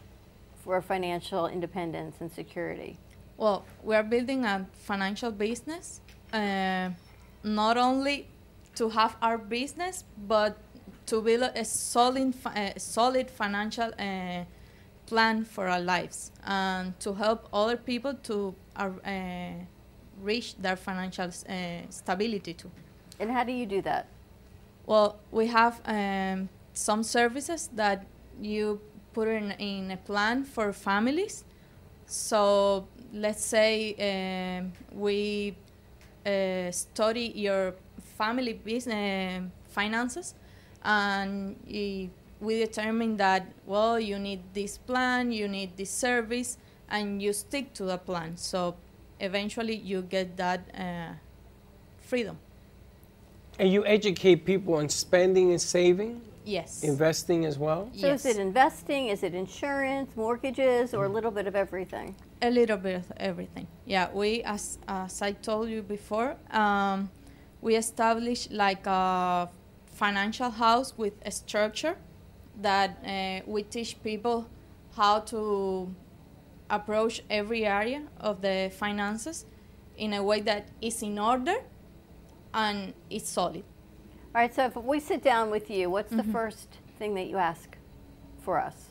for 0.64 0.80
financial 0.80 1.46
independence 1.46 2.16
and 2.20 2.32
security. 2.32 2.96
Well, 3.36 3.64
we 3.82 3.94
are 3.94 4.02
building 4.02 4.44
a 4.46 4.66
financial 4.72 5.30
business, 5.30 6.00
uh, 6.32 6.88
not 7.42 7.76
only 7.76 8.28
to 8.76 8.88
have 8.88 9.16
our 9.20 9.36
business, 9.36 10.04
but 10.26 10.56
to 11.06 11.20
build 11.20 11.42
a 11.54 11.64
solid, 11.64 12.34
solid 12.78 13.30
financial 13.30 13.92
uh, 13.98 14.44
plan 15.06 15.44
for 15.44 15.68
our 15.68 15.80
lives 15.80 16.32
and 16.44 16.98
to 17.00 17.14
help 17.14 17.48
other 17.52 17.76
people 17.76 18.14
to 18.14 18.54
uh, 18.76 18.90
uh, 19.04 19.52
reach 20.22 20.56
their 20.56 20.76
financial 20.76 21.28
uh, 21.48 21.52
stability 21.90 22.54
too. 22.54 22.70
And 23.20 23.30
how 23.30 23.44
do 23.44 23.52
you 23.52 23.66
do 23.66 23.82
that? 23.82 24.06
Well, 24.86 25.18
we 25.30 25.46
have 25.46 25.80
um, 25.84 26.48
some 26.72 27.02
services 27.02 27.70
that 27.74 28.06
you 28.40 28.80
put 29.12 29.28
in, 29.28 29.52
in 29.52 29.90
a 29.90 29.96
plan 29.96 30.44
for 30.44 30.72
families. 30.72 31.44
So 32.06 32.86
let's 33.12 33.44
say 33.44 33.94
um, 34.58 34.72
we 34.92 35.56
uh, 36.26 36.70
study 36.70 37.32
your 37.34 37.74
family 38.18 38.54
business 38.54 39.44
finances, 39.68 40.34
and 40.84 41.56
we 42.44 42.58
determine 42.58 43.16
that 43.16 43.46
well 43.66 43.98
you 43.98 44.18
need 44.18 44.42
this 44.52 44.78
plan, 44.78 45.32
you 45.32 45.48
need 45.48 45.76
this 45.76 45.90
service, 45.90 46.58
and 46.88 47.22
you 47.22 47.32
stick 47.32 47.72
to 47.74 47.84
the 47.84 47.98
plan. 47.98 48.36
So 48.36 48.76
eventually 49.20 49.76
you 49.76 50.02
get 50.02 50.36
that 50.36 50.60
uh, 50.78 51.14
freedom. 52.00 52.38
And 53.58 53.72
you 53.72 53.86
educate 53.86 54.44
people 54.44 54.74
on 54.74 54.88
spending 54.88 55.52
and 55.52 55.60
saving, 55.60 56.20
Yes. 56.44 56.82
investing 56.82 57.46
as 57.46 57.58
well? 57.58 57.88
So 57.94 58.08
is 58.08 58.26
it 58.26 58.36
investing? 58.36 59.08
Is 59.08 59.22
it 59.22 59.34
insurance, 59.34 60.14
mortgages, 60.16 60.92
or 60.92 61.04
a 61.04 61.08
little 61.08 61.30
bit 61.30 61.46
of 61.46 61.54
everything? 61.56 62.14
A 62.42 62.50
little 62.50 62.76
bit 62.76 62.96
of 62.96 63.12
everything. 63.16 63.66
Yeah, 63.86 64.10
we, 64.12 64.42
as, 64.42 64.78
as 64.88 65.22
I 65.22 65.32
told 65.32 65.70
you 65.70 65.82
before, 65.82 66.36
um, 66.50 67.10
we 67.62 67.76
established 67.76 68.50
like 68.50 68.86
a 68.86 69.48
financial 69.86 70.50
house 70.50 70.98
with 70.98 71.14
a 71.24 71.30
structure 71.30 71.96
that 72.60 72.98
uh, 73.04 73.40
we 73.50 73.62
teach 73.62 74.02
people 74.02 74.46
how 74.96 75.20
to 75.20 75.92
approach 76.70 77.22
every 77.28 77.66
area 77.66 78.02
of 78.20 78.40
the 78.40 78.70
finances 78.78 79.44
in 79.96 80.12
a 80.14 80.22
way 80.22 80.40
that 80.40 80.68
is 80.80 81.02
in 81.02 81.18
order 81.18 81.56
and 82.52 82.94
is 83.10 83.26
solid. 83.26 83.64
All 84.34 84.40
right, 84.40 84.54
so 84.54 84.64
if 84.66 84.76
we 84.76 84.98
sit 85.00 85.22
down 85.22 85.50
with 85.50 85.70
you, 85.70 85.90
what's 85.90 86.10
the 86.10 86.22
Mhm. 86.22 86.32
first 86.32 86.68
thing 86.98 87.14
that 87.14 87.26
you 87.26 87.36
ask 87.38 87.76
for 88.40 88.60
us? 88.60 88.90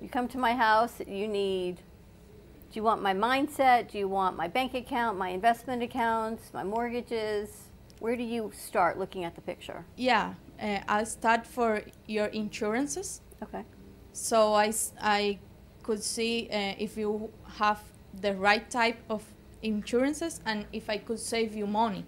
You 0.00 0.08
come 0.08 0.28
to 0.28 0.38
my 0.38 0.54
house, 0.54 1.00
you 1.06 1.28
need, 1.28 1.76
do 1.76 2.74
you 2.74 2.82
want 2.82 3.02
my 3.02 3.14
mindset? 3.14 3.90
Do 3.90 3.98
you 3.98 4.08
want 4.08 4.36
my 4.36 4.48
bank 4.48 4.74
account, 4.74 5.16
my 5.18 5.28
investment 5.30 5.82
accounts, 5.82 6.52
my 6.52 6.64
mortgages? 6.64 7.68
Where 8.00 8.16
do 8.16 8.22
you 8.22 8.50
start 8.54 8.98
looking 8.98 9.24
at 9.24 9.34
the 9.34 9.40
picture? 9.40 9.84
Yeah, 9.96 10.34
uh, 10.60 10.80
I'll 10.88 11.06
start 11.06 11.46
for 11.46 11.82
your 12.06 12.26
insurances. 12.26 13.20
Okay. 13.42 13.64
So 14.12 14.54
I, 14.54 14.72
I 15.00 15.38
could 15.82 16.02
see 16.02 16.48
uh, 16.50 16.74
if 16.78 16.96
you 16.96 17.30
have 17.58 17.82
the 18.20 18.34
right 18.34 18.68
type 18.70 18.98
of 19.10 19.22
insurances 19.62 20.40
and 20.46 20.66
if 20.72 20.88
I 20.88 20.98
could 20.98 21.18
save 21.18 21.54
you 21.54 21.66
money 21.66 22.04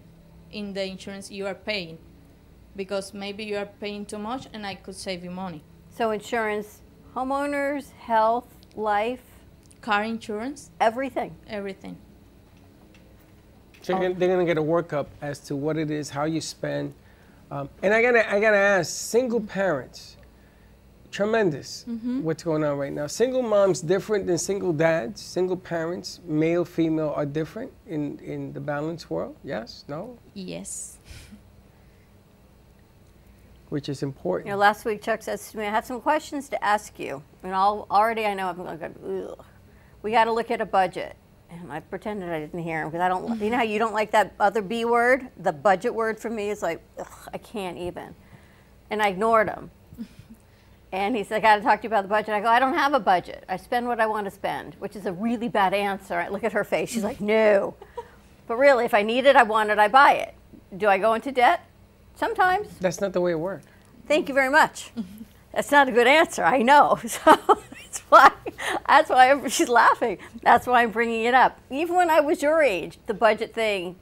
in 0.51 0.73
the 0.73 0.85
insurance 0.85 1.31
you 1.31 1.45
are 1.47 1.55
paying. 1.55 1.97
Because 2.75 3.13
maybe 3.13 3.43
you 3.43 3.57
are 3.57 3.65
paying 3.65 4.05
too 4.05 4.19
much 4.19 4.47
and 4.53 4.65
I 4.65 4.75
could 4.75 4.95
save 4.95 5.23
you 5.23 5.31
money. 5.31 5.63
So 5.89 6.11
insurance, 6.11 6.81
homeowners, 7.15 7.91
health, 7.93 8.47
life, 8.75 9.23
car 9.81 10.03
insurance, 10.03 10.69
everything. 10.79 11.35
Everything. 11.49 11.97
So 13.81 13.97
they're 13.97 14.13
they're 14.13 14.27
going 14.27 14.45
to 14.45 14.53
get 14.53 14.57
a 14.57 14.65
workup 14.65 15.07
as 15.21 15.39
to 15.47 15.55
what 15.55 15.77
it 15.77 15.89
is, 15.89 16.09
how 16.09 16.25
you 16.25 16.41
spend. 16.41 16.93
Um, 17.49 17.69
and 17.81 17.93
I 17.93 18.01
gotta, 18.01 18.29
I 18.31 18.39
gotta 18.39 18.57
ask, 18.57 18.91
single 18.93 19.39
parents, 19.41 20.17
tremendous 21.11 21.85
Mhm. 21.87 22.21
what's 22.23 22.43
going 22.43 22.63
on 22.63 22.77
right 22.77 22.91
now. 22.91 23.07
Single 23.07 23.41
moms 23.41 23.79
different 23.81 24.27
than 24.27 24.37
single 24.37 24.73
dads. 24.73 25.21
Single 25.21 25.55
parents, 25.55 26.19
male, 26.25 26.65
female, 26.65 27.13
are 27.15 27.25
different 27.25 27.71
in, 27.87 28.19
in 28.19 28.51
the 28.53 28.59
balanced 28.59 29.09
world. 29.09 29.35
Yes, 29.43 29.85
no, 29.87 30.17
Yes. 30.33 30.97
which 33.69 33.87
is 33.89 34.03
important. 34.03 34.47
You 34.47 34.53
important. 34.53 34.55
know, 34.55 34.57
last 34.57 34.85
week 34.85 35.01
Chuck 35.01 35.21
says 35.23 35.51
to 35.51 35.57
me, 35.57 35.65
I 35.65 35.69
have 35.69 35.85
some 35.85 36.01
questions 36.01 36.49
to 36.49 36.63
ask 36.63 36.99
you. 36.99 37.21
And 37.43 37.53
all, 37.53 37.87
already 37.91 38.25
I 38.25 38.33
know 38.33 38.47
I'm 38.47 38.57
going 38.57 38.77
to 38.79 38.89
go, 38.89 39.37
we 40.01 40.11
got 40.11 40.25
to 40.25 40.31
look 40.33 40.51
at 40.51 40.61
a 40.61 40.65
budget. 40.65 41.15
And 41.49 41.71
I 41.71 41.79
pretended 41.79 42.29
I 42.29 42.39
didn't 42.39 42.61
hear 42.61 42.81
him 42.83 42.89
because 42.89 43.01
I 43.01 43.07
don't, 43.07 43.41
you 43.41 43.49
know 43.49 43.57
how 43.57 43.63
you 43.63 43.79
don't 43.79 43.93
like 43.93 44.11
that 44.11 44.33
other 44.39 44.61
B 44.61 44.85
word? 44.85 45.27
The 45.37 45.53
budget 45.53 45.93
word 45.93 46.19
for 46.19 46.29
me 46.29 46.49
is 46.49 46.61
like, 46.61 46.81
ugh, 46.99 47.29
I 47.33 47.37
can't 47.37 47.77
even. 47.77 48.15
And 48.89 49.01
I 49.01 49.09
ignored 49.09 49.49
him. 49.49 49.71
And 50.91 51.15
he 51.15 51.23
said, 51.23 51.37
I 51.37 51.39
got 51.41 51.55
to 51.57 51.61
talk 51.61 51.81
to 51.81 51.83
you 51.83 51.89
about 51.89 52.03
the 52.03 52.07
budget. 52.09 52.29
I 52.29 52.39
go, 52.39 52.47
I 52.47 52.59
don't 52.59 52.73
have 52.73 52.93
a 52.93 52.99
budget. 52.99 53.43
I 53.49 53.57
spend 53.57 53.87
what 53.87 53.99
I 53.99 54.05
want 54.05 54.25
to 54.25 54.31
spend, 54.31 54.75
which 54.79 54.95
is 54.95 55.05
a 55.05 55.11
really 55.11 55.49
bad 55.49 55.73
answer. 55.73 56.15
I 56.15 56.29
look 56.29 56.43
at 56.43 56.53
her 56.53 56.63
face. 56.63 56.89
She's 56.89 57.03
like, 57.03 57.19
no. 57.19 57.75
But 58.47 58.57
really, 58.57 58.85
if 58.85 58.93
I 58.93 59.01
need 59.01 59.25
it, 59.25 59.35
I 59.35 59.43
want 59.43 59.69
it, 59.69 59.79
I 59.79 59.89
buy 59.89 60.13
it. 60.13 60.33
Do 60.77 60.87
I 60.87 60.97
go 60.97 61.13
into 61.13 61.31
debt? 61.31 61.65
Sometimes. 62.15 62.69
That's 62.79 63.01
not 63.01 63.11
the 63.13 63.21
way 63.21 63.31
it 63.31 63.39
works. 63.39 63.65
Thank 64.07 64.29
you 64.29 64.33
very 64.33 64.49
much. 64.49 64.91
That's 65.53 65.71
not 65.71 65.89
a 65.89 65.91
good 65.91 66.07
answer. 66.07 66.43
I 66.43 66.61
know. 66.61 66.99
So 67.07 67.59
why. 68.09 68.31
That's 68.87 69.09
why 69.09 69.27
I'm- 69.29 69.47
she's 69.49 69.69
laughing. 69.69 70.17
That's 70.41 70.67
why 70.67 70.83
I'm 70.83 70.91
bringing 70.91 71.23
it 71.25 71.33
up. 71.33 71.59
Even 71.69 71.95
when 71.95 72.09
I 72.09 72.19
was 72.19 72.41
your 72.41 72.61
age, 72.61 72.99
the 73.07 73.13
budget 73.13 73.53
thing, 73.53 73.95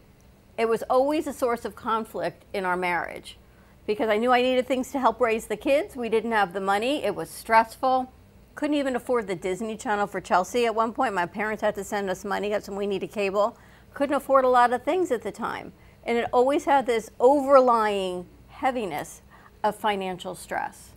it 0.58 0.70
was 0.70 0.84
always 0.84 1.28
a 1.28 1.34
source 1.34 1.66
of 1.66 1.76
conflict 1.76 2.45
in 2.53 2.64
our 2.66 2.78
marriage, 2.78 3.38
because 3.86 4.10
I 4.10 4.18
knew 4.18 4.32
I 4.32 4.41
needed 4.41 4.68
things 4.68 4.91
to 4.91 4.99
help 4.99 5.20
raise 5.20 5.47
the 5.47 5.58
kids. 5.58 5.95
We 5.95 6.10
didn't 6.10 6.32
have 6.32 6.53
the 6.53 6.62
money. 6.62 7.03
It 7.03 7.14
was 7.16 7.30
stressful. 7.30 8.12
Couldn't 8.56 8.78
even 8.78 8.95
afford 8.95 9.28
the 9.28 9.36
Disney 9.36 9.76
Channel 9.76 10.08
for 10.08 10.22
Chelsea 10.22 10.66
at 10.66 10.74
one 10.74 10.93
point. 10.93 11.14
My 11.14 11.26
parents 11.26 11.62
had 11.62 11.76
to 11.76 11.84
send 11.84 12.10
us 12.10 12.24
money 12.24 12.49
because 12.49 12.70
we 12.70 12.88
needed 12.88 13.12
cable. 13.12 13.58
Couldn't 13.93 14.16
afford 14.16 14.45
a 14.45 14.49
lot 14.49 14.72
of 14.72 14.84
things 14.84 15.12
at 15.12 15.24
the 15.24 15.32
time. 15.32 15.74
And 16.06 16.18
it 16.18 16.30
always 16.32 16.64
had 16.66 16.86
this 16.86 17.10
overlying 17.20 18.28
heaviness 18.47 19.22
of 19.64 19.76
financial 19.76 20.36
stress. 20.36 20.91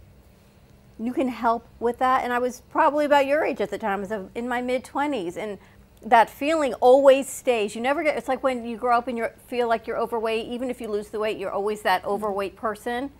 You 0.98 1.12
can 1.12 1.28
help 1.28 1.68
with 1.78 1.98
that. 1.98 2.24
And 2.24 2.32
I 2.32 2.38
was 2.38 2.62
probably 2.70 3.04
about 3.04 3.26
your 3.26 3.44
age 3.44 3.60
at 3.60 3.70
the 3.70 3.78
time, 3.78 4.00
I 4.00 4.16
was 4.16 4.30
in 4.34 4.48
my 4.48 4.60
mid 4.60 4.84
20s. 4.84 5.36
And 5.36 5.58
that 6.02 6.30
feeling 6.30 6.74
always 6.74 7.28
stays. 7.28 7.74
You 7.74 7.80
never 7.80 8.02
get, 8.02 8.16
it's 8.16 8.28
like 8.28 8.42
when 8.42 8.64
you 8.64 8.76
grow 8.76 8.98
up 8.98 9.08
and 9.08 9.18
you 9.18 9.28
feel 9.46 9.68
like 9.68 9.86
you're 9.86 9.98
overweight, 9.98 10.46
even 10.46 10.70
if 10.70 10.80
you 10.80 10.88
lose 10.88 11.08
the 11.08 11.18
weight, 11.18 11.38
you're 11.38 11.50
always 11.50 11.82
that 11.82 12.04
overweight 12.04 12.56
person. 12.56 13.10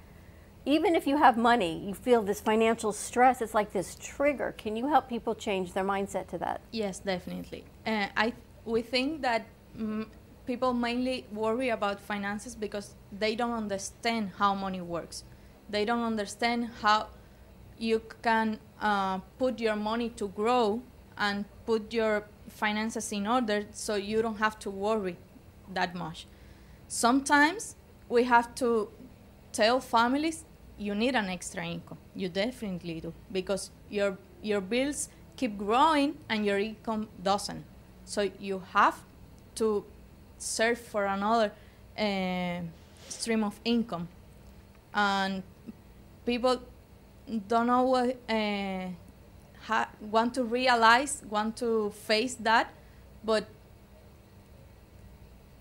Even 0.65 0.95
if 0.95 1.07
you 1.07 1.17
have 1.17 1.37
money, 1.37 1.83
you 1.87 1.95
feel 1.95 2.23
this 2.23 2.41
financial 2.41 2.93
stress. 2.93 3.41
It's 3.41 3.55
like 3.55 3.73
this 3.73 3.97
trigger. 4.01 4.55
Can 4.59 4.77
you 4.77 4.89
help 4.89 5.09
people 5.09 5.35
change 5.35 5.73
their 5.73 5.85
mindset 5.85 6.29
to 6.29 6.39
that? 6.39 6.61
Yes, 6.73 6.99
definitely. 6.99 7.65
Uh, 7.87 8.07
I 8.17 8.35
we 8.67 8.83
think 8.83 9.23
that 9.23 9.47
mm, 9.79 10.07
people 10.47 10.75
mainly 10.75 11.27
worry 11.33 11.71
about 11.71 12.01
finances 12.01 12.55
because 12.55 12.95
they 13.11 13.35
don't 13.35 13.55
understand 13.55 14.33
how 14.37 14.55
money 14.55 14.83
works. 14.83 15.25
They 15.71 15.87
don't 15.87 16.03
understand 16.03 16.71
how 16.83 17.09
you 17.79 18.03
can 18.23 18.59
uh, 18.81 19.19
put 19.39 19.61
your 19.61 19.77
money 19.77 20.11
to 20.11 20.29
grow 20.29 20.81
and 21.17 21.45
put 21.67 21.93
your 21.93 22.25
finances 22.49 23.13
in 23.13 23.27
order 23.27 23.65
so 23.73 23.95
you 23.95 24.23
don't 24.23 24.39
have 24.39 24.59
to 24.61 24.71
worry 24.71 25.17
that 25.73 25.95
much. 25.95 26.27
Sometimes 26.89 27.77
we 28.09 28.25
have 28.25 28.55
to 28.57 28.89
tell 29.53 29.81
families 29.81 30.45
you 30.79 30.95
need 30.95 31.15
an 31.15 31.29
extra 31.29 31.65
income. 31.65 31.99
You 32.15 32.29
definitely 32.29 33.01
do 33.01 33.13
because 33.33 33.71
your 33.91 34.17
your 34.43 34.61
bills 34.61 35.09
keep 35.37 35.59
growing 35.59 36.17
and 36.29 36.47
your 36.47 36.59
income 36.59 37.09
doesn't. 37.23 37.65
So 38.05 38.31
you 38.39 38.63
have 38.73 39.03
to 39.57 39.85
search 40.39 40.79
for 40.79 41.05
another 41.05 41.53
uh, 41.99 42.61
stream 43.09 43.43
of 43.45 43.59
income, 43.65 44.09
and 44.95 45.43
people 46.25 46.61
don't 47.49 47.67
know 47.67 47.83
what 47.83 48.17
uh, 48.29 48.87
ha- 49.67 49.91
want 50.01 50.35
to 50.35 50.45
realize, 50.45 51.23
want 51.29 51.57
to 51.59 51.91
face 51.91 52.35
that, 52.37 52.73
but 53.25 53.47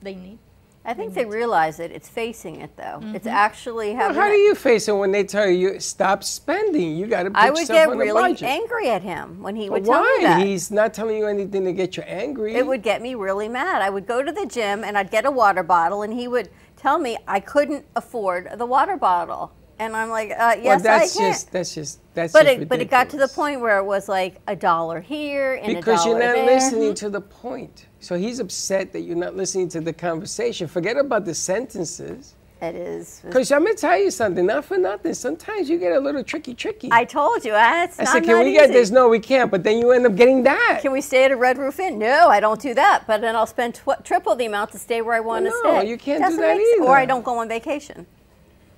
they 0.01 0.15
need. 0.15 0.39
I 0.85 0.93
think 0.93 1.15
they 1.15 1.25
realize 1.25 1.81
it. 1.81 1.91
It's 1.91 2.07
facing 2.07 2.61
it 2.61 2.77
though. 2.77 3.01
It's 3.13 3.27
Mhm. 3.27 3.31
actually 3.31 3.93
Well, 3.93 4.13
how 4.13 4.29
do 4.29 4.37
you 4.37 4.55
face 4.55 4.87
it 4.87 4.93
when 4.93 5.11
they 5.11 5.25
tell 5.25 5.45
you 5.45 5.73
you 5.73 5.79
stop 5.81 6.23
spending? 6.23 6.95
You 6.95 7.07
got 7.07 7.23
to 7.23 7.29
put 7.31 7.37
I 7.43 7.49
would 7.49 7.67
get 7.67 7.89
really 7.89 8.37
angry 8.41 8.89
at 8.89 9.01
him 9.01 9.43
when 9.43 9.57
he 9.57 9.67
But 9.67 9.73
would 9.81 9.85
tell 9.85 9.99
why? 9.99 10.15
me 10.19 10.23
that. 10.23 10.41
He's 10.45 10.71
not 10.71 10.93
telling 10.93 11.17
you 11.17 11.27
anything 11.27 11.65
to 11.65 11.73
get 11.73 11.97
you 11.97 12.03
angry. 12.03 12.55
It 12.55 12.65
would 12.65 12.83
get 12.83 13.01
me 13.01 13.15
really 13.15 13.49
mad. 13.49 13.81
I 13.81 13.89
would 13.89 14.07
go 14.07 14.23
to 14.23 14.31
the 14.31 14.45
gym 14.45 14.85
and 14.85 14.97
I'd 14.97 15.11
get 15.11 15.25
a 15.25 15.31
water 15.31 15.61
bottle, 15.61 16.03
and 16.03 16.13
he 16.13 16.25
would 16.25 16.47
tell 16.77 16.99
me 16.99 17.17
I 17.27 17.41
couldn't 17.41 17.83
afford 17.93 18.51
the 18.57 18.65
water 18.65 18.95
bottle, 18.95 19.51
and 19.79 19.95
I'm 19.95 20.09
like, 20.09 20.31
uh, 20.31 20.55
yes, 20.57 20.63
well, 20.63 20.79
that's 20.79 21.15
I 21.15 21.19
can. 21.19 21.31
just 21.31 21.51
that's 21.51 21.75
just 21.75 21.99
that's 22.13 22.33
but 22.33 22.45
just 22.45 22.61
it 22.61 22.69
but 22.69 22.79
it 22.81 22.89
got 22.89 23.09
to 23.11 23.17
the 23.17 23.27
point 23.27 23.61
where 23.61 23.77
it 23.77 23.83
was 23.85 24.09
like 24.09 24.41
a 24.47 24.55
dollar 24.55 25.01
here 25.01 25.55
and 25.55 25.75
because 25.75 26.05
you're 26.05 26.15
not 26.17 26.35
there. 26.35 26.45
listening 26.45 26.93
to 26.95 27.09
the 27.09 27.21
point. 27.21 27.87
So 27.99 28.15
he's 28.15 28.39
upset 28.39 28.93
that 28.93 29.01
you're 29.01 29.15
not 29.15 29.35
listening 29.35 29.69
to 29.69 29.81
the 29.81 29.93
conversation. 29.93 30.67
Forget 30.67 30.97
about 30.97 31.25
the 31.25 31.33
sentences. 31.33 32.35
It 32.59 32.73
is. 32.73 33.21
Because 33.23 33.51
I'm 33.51 33.63
gonna 33.63 33.75
tell 33.75 33.99
you 33.99 34.09
something. 34.09 34.43
Not 34.43 34.65
for 34.65 34.77
nothing. 34.79 35.13
Sometimes 35.13 35.69
you 35.69 35.77
get 35.77 35.91
a 35.91 35.99
little 35.99 36.23
tricky, 36.23 36.55
tricky. 36.55 36.89
I 36.91 37.05
told 37.05 37.45
you, 37.45 37.53
it's 37.55 37.99
I 37.99 38.03
not, 38.03 38.13
said, 38.13 38.23
can 38.23 38.43
we 38.43 38.51
get 38.53 38.71
this? 38.71 38.89
No, 38.89 39.07
we 39.09 39.19
can't. 39.19 39.51
But 39.51 39.63
then 39.63 39.77
you 39.77 39.91
end 39.91 40.07
up 40.07 40.15
getting 40.15 40.41
that. 40.43 40.79
Can 40.81 40.91
we 40.91 41.01
stay 41.01 41.25
at 41.25 41.31
a 41.31 41.35
Red 41.35 41.59
Roof 41.59 41.79
Inn? 41.79 41.99
No, 41.99 42.29
I 42.29 42.39
don't 42.39 42.59
do 42.59 42.73
that. 42.73 43.03
But 43.05 43.21
then 43.21 43.35
I'll 43.35 43.45
spend 43.45 43.75
tw- 43.75 44.03
triple 44.03 44.35
the 44.35 44.47
amount 44.47 44.71
to 44.71 44.79
stay 44.79 45.03
where 45.03 45.13
I 45.15 45.19
want 45.19 45.45
to 45.45 45.51
no, 45.51 45.59
stay. 45.81 45.87
you 45.87 45.97
can't 45.99 46.19
do 46.19 46.29
Doesn't 46.29 46.41
that 46.41 46.57
make 46.57 46.65
s- 46.81 46.87
Or 46.87 46.97
I 46.97 47.05
don't 47.05 47.23
go 47.23 47.37
on 47.37 47.47
vacation. 47.47 48.07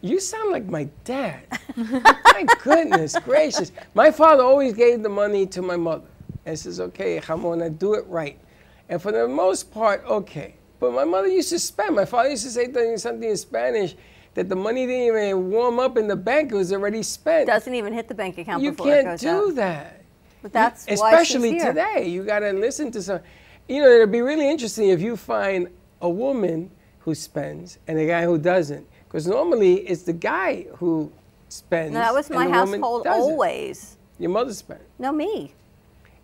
You 0.02 0.20
sound 0.20 0.52
like 0.52 0.66
my 0.66 0.88
dad. 1.04 1.42
my 1.76 2.46
goodness 2.64 3.18
gracious. 3.20 3.72
My 3.94 4.12
father 4.12 4.44
always 4.44 4.74
gave 4.74 5.04
the 5.04 5.10
money 5.10 5.46
to 5.48 5.62
my 5.62 5.76
mother 5.76 6.08
and 6.46 6.58
says, 6.58 6.80
okay, 6.80 7.22
Ramona, 7.28 7.70
do 7.70 7.96
it 7.96 8.06
right. 8.08 8.40
And 8.88 9.02
for 9.02 9.12
the 9.12 9.28
most 9.28 9.72
part, 9.72 10.04
okay. 10.06 10.56
But 10.80 10.94
my 10.94 11.04
mother 11.04 11.28
used 11.28 11.50
to 11.50 11.60
spend. 11.60 11.96
My 11.96 12.06
father 12.06 12.30
used 12.30 12.46
to 12.46 12.50
say 12.50 12.72
something 12.96 13.30
in 13.30 13.38
Spanish 13.38 13.96
that 14.34 14.48
the 14.48 14.56
money 14.56 14.88
didn't 14.88 15.08
even 15.08 15.50
warm 15.50 15.80
up 15.80 15.98
in 15.98 16.08
the 16.08 16.16
bank. 16.16 16.52
It 16.52 16.56
was 16.56 16.72
already 16.72 17.04
spent. 17.04 17.48
Doesn't 17.48 17.76
even 17.76 17.94
hit 17.94 18.08
the 18.08 18.16
bank 18.16 18.38
account 18.38 18.64
you 18.64 18.72
before 18.72 18.94
it 18.94 19.04
can't 19.04 19.20
do 19.20 19.50
out. 19.50 19.56
that. 19.56 20.04
But 20.42 20.54
that's 20.54 20.86
why 20.86 20.92
she's 20.92 21.02
especially 21.02 21.52
here. 21.52 21.68
today. 21.68 22.08
You 22.08 22.24
got 22.24 22.40
to 22.40 22.52
listen 22.54 22.92
to 22.92 23.02
some. 23.02 23.20
You 23.68 23.82
know, 23.82 23.90
it'd 23.90 24.12
be 24.12 24.22
really 24.22 24.50
interesting 24.50 24.90
if 24.90 25.02
you 25.02 25.18
find 25.18 25.68
a 26.02 26.10
woman 26.10 26.72
who 27.00 27.14
spends 27.14 27.78
and 27.88 28.00
a 28.00 28.08
guy 28.08 28.24
who 28.24 28.38
doesn't, 28.38 28.88
because 29.10 29.26
normally 29.28 29.88
it's 29.88 30.04
the 30.04 30.14
guy 30.14 30.68
who 30.78 31.12
spends. 31.50 31.94
No, 31.94 32.00
that 32.00 32.14
was 32.14 32.30
my 32.30 32.48
household 32.48 33.08
always. 33.08 33.98
Your 34.20 34.30
mother 34.30 34.54
spent. 34.54 34.82
No, 35.00 35.12
me. 35.12 35.54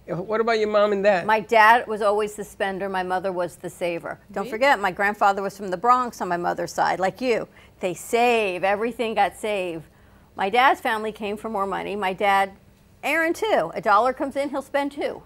What 0.07 0.39
about 0.39 0.59
your 0.59 0.67
mom 0.69 0.91
and 0.91 1.03
dad? 1.03 1.25
My 1.25 1.39
dad 1.39 1.87
was 1.87 2.03
always 2.03 2.35
the 2.35 2.43
spender. 2.43 2.87
My 2.87 3.01
mother 3.01 3.31
was 3.31 3.55
the 3.55 3.71
saver. 3.71 4.19
Don't 4.31 4.43
Really? 4.43 4.51
forget, 4.51 4.79
my 4.79 4.91
grandfather 4.91 5.41
was 5.41 5.57
from 5.57 5.69
the 5.69 5.77
Bronx 5.77 6.21
on 6.21 6.27
my 6.27 6.37
mother's 6.37 6.71
side, 6.71 6.99
like 6.99 7.21
you. 7.21 7.47
They 7.79 7.95
save. 7.95 8.63
Everything 8.63 9.15
got 9.15 9.35
saved. 9.35 9.85
My 10.35 10.51
dad's 10.51 10.79
family 10.79 11.11
came 11.11 11.37
for 11.37 11.49
more 11.49 11.65
money. 11.65 11.95
My 11.95 12.13
dad, 12.13 12.51
Aaron 13.03 13.33
too. 13.33 13.71
A 13.73 13.81
dollar 13.81 14.13
comes 14.13 14.35
in, 14.35 14.49
he'll 14.49 14.61
spend 14.61 14.91
two 14.91 15.23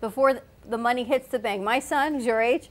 before 0.00 0.40
the 0.66 0.78
money 0.78 1.04
hits 1.04 1.28
the 1.28 1.38
bank. 1.38 1.62
My 1.62 1.78
son, 1.78 2.14
who's 2.14 2.24
your 2.24 2.40
age, 2.40 2.70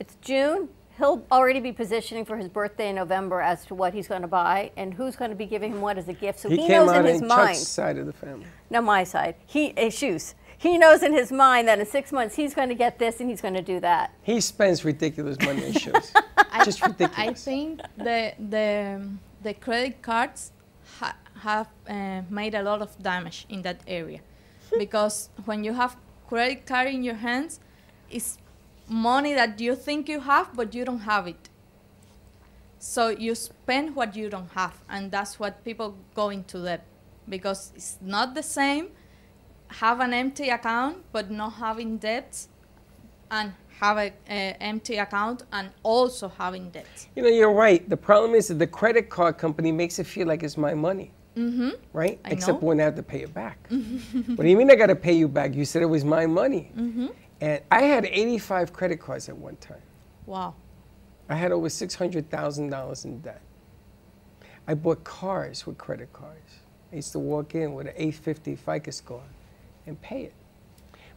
it's 0.00 0.16
June. 0.20 0.70
He'll 1.00 1.24
already 1.32 1.60
be 1.60 1.72
positioning 1.72 2.26
for 2.26 2.36
his 2.36 2.46
birthday 2.46 2.90
in 2.90 2.96
November 2.96 3.40
as 3.40 3.64
to 3.66 3.74
what 3.74 3.94
he's 3.94 4.06
going 4.06 4.20
to 4.20 4.28
buy 4.28 4.70
and 4.76 4.92
who's 4.92 5.16
going 5.16 5.30
to 5.30 5.34
be 5.34 5.46
giving 5.46 5.72
him 5.72 5.80
what 5.80 5.96
as 5.96 6.08
a 6.08 6.12
gift. 6.12 6.40
So 6.40 6.50
he 6.50 6.56
he, 6.56 6.66
came 6.66 6.72
knows 6.72 6.90
out 6.90 7.06
in 7.06 7.12
his 7.14 7.22
mind. 7.22 7.56
Chuck's 7.56 7.66
side 7.66 7.96
of 7.96 8.04
the 8.04 8.12
family. 8.12 8.44
No, 8.68 8.82
my 8.82 9.04
side. 9.04 9.36
He 9.46 9.72
uh, 9.78 9.88
shoes. 9.88 10.34
He 10.58 10.76
knows 10.76 11.02
in 11.02 11.14
his 11.14 11.32
mind 11.32 11.68
that 11.68 11.80
in 11.80 11.86
six 11.86 12.12
months 12.12 12.36
he's 12.36 12.52
going 12.52 12.68
to 12.68 12.74
get 12.74 12.98
this 12.98 13.18
and 13.20 13.30
he's 13.30 13.40
going 13.40 13.54
to 13.54 13.62
do 13.62 13.80
that. 13.80 14.12
He 14.20 14.42
spends 14.42 14.84
ridiculous 14.84 15.38
money 15.40 15.64
on 15.68 15.72
shoes. 15.72 16.12
Just 16.66 16.82
ridiculous. 16.82 17.16
I 17.16 17.32
think 17.32 17.80
the 17.96 18.34
the 18.50 19.08
the 19.42 19.54
credit 19.54 20.02
cards 20.02 20.52
ha- 20.98 21.16
have 21.42 21.68
uh, 21.88 22.20
made 22.28 22.54
a 22.54 22.62
lot 22.62 22.82
of 22.82 22.90
damage 23.02 23.46
in 23.48 23.62
that 23.62 23.80
area, 23.86 24.20
because 24.78 25.30
when 25.46 25.64
you 25.64 25.72
have 25.72 25.96
credit 26.28 26.66
card 26.66 26.88
in 26.88 27.02
your 27.02 27.14
hands, 27.14 27.58
it's 28.10 28.36
money 28.90 29.32
that 29.34 29.60
you 29.60 29.74
think 29.74 30.08
you 30.08 30.20
have 30.20 30.54
but 30.54 30.74
you 30.74 30.84
don't 30.84 31.00
have 31.00 31.26
it. 31.26 31.48
So 32.78 33.08
you 33.08 33.34
spend 33.34 33.94
what 33.94 34.16
you 34.16 34.30
don't 34.30 34.50
have, 34.52 34.74
and 34.88 35.10
that's 35.10 35.38
what 35.38 35.64
people 35.64 35.96
go 36.14 36.30
into 36.30 36.62
debt, 36.64 36.84
because 37.28 37.72
it's 37.76 37.98
not 38.00 38.34
the 38.34 38.42
same 38.42 38.88
have 39.70 40.00
an 40.00 40.12
empty 40.12 40.48
account 40.48 40.98
but 41.12 41.30
not 41.30 41.50
having 41.50 41.96
debts 41.96 42.48
and 43.30 43.52
have 43.80 43.96
an 43.96 44.12
empty 44.60 44.96
account 44.96 45.44
and 45.52 45.70
also 45.82 46.28
having 46.28 46.70
debts. 46.70 47.06
You 47.14 47.22
know, 47.22 47.28
you're 47.28 47.52
right. 47.52 47.88
The 47.88 47.96
problem 47.96 48.34
is 48.34 48.48
that 48.48 48.58
the 48.58 48.66
credit 48.66 49.08
card 49.08 49.38
company 49.38 49.72
makes 49.72 49.98
it 49.98 50.06
feel 50.06 50.26
like 50.26 50.42
it's 50.42 50.56
my 50.56 50.74
money. 50.74 51.12
Mm-hmm. 51.36 51.70
right? 51.92 52.18
I 52.24 52.30
Except 52.30 52.60
know. 52.60 52.68
when 52.68 52.80
I 52.80 52.84
have 52.84 52.96
to 52.96 53.04
pay 53.04 53.22
it 53.22 53.32
back. 53.32 53.56
what 53.70 54.42
do 54.42 54.48
you 54.48 54.56
mean 54.56 54.68
I 54.70 54.74
got 54.74 54.88
to 54.88 54.96
pay 54.96 55.12
you 55.12 55.28
back? 55.28 55.54
You 55.54 55.64
said 55.64 55.80
it 55.80 55.86
was 55.86 56.04
my 56.04 56.26
money. 56.26 56.72
Mm-hmm. 56.76 57.06
And 57.40 57.62
I 57.70 57.82
had 57.82 58.04
85 58.04 58.72
credit 58.72 59.00
cards 59.00 59.28
at 59.28 59.36
one 59.36 59.56
time. 59.56 59.82
Wow. 60.26 60.54
I 61.28 61.34
had 61.34 61.52
over 61.52 61.68
$600,000 61.68 63.04
in 63.04 63.20
debt. 63.20 63.40
I 64.66 64.74
bought 64.74 65.04
cars 65.04 65.66
with 65.66 65.78
credit 65.78 66.12
cards. 66.12 66.58
I 66.92 66.96
used 66.96 67.12
to 67.12 67.18
walk 67.18 67.54
in 67.54 67.74
with 67.74 67.86
an 67.86 67.94
850 67.96 68.56
FICO 68.56 68.90
score 68.90 69.22
and 69.86 70.00
pay 70.02 70.24
it. 70.24 70.34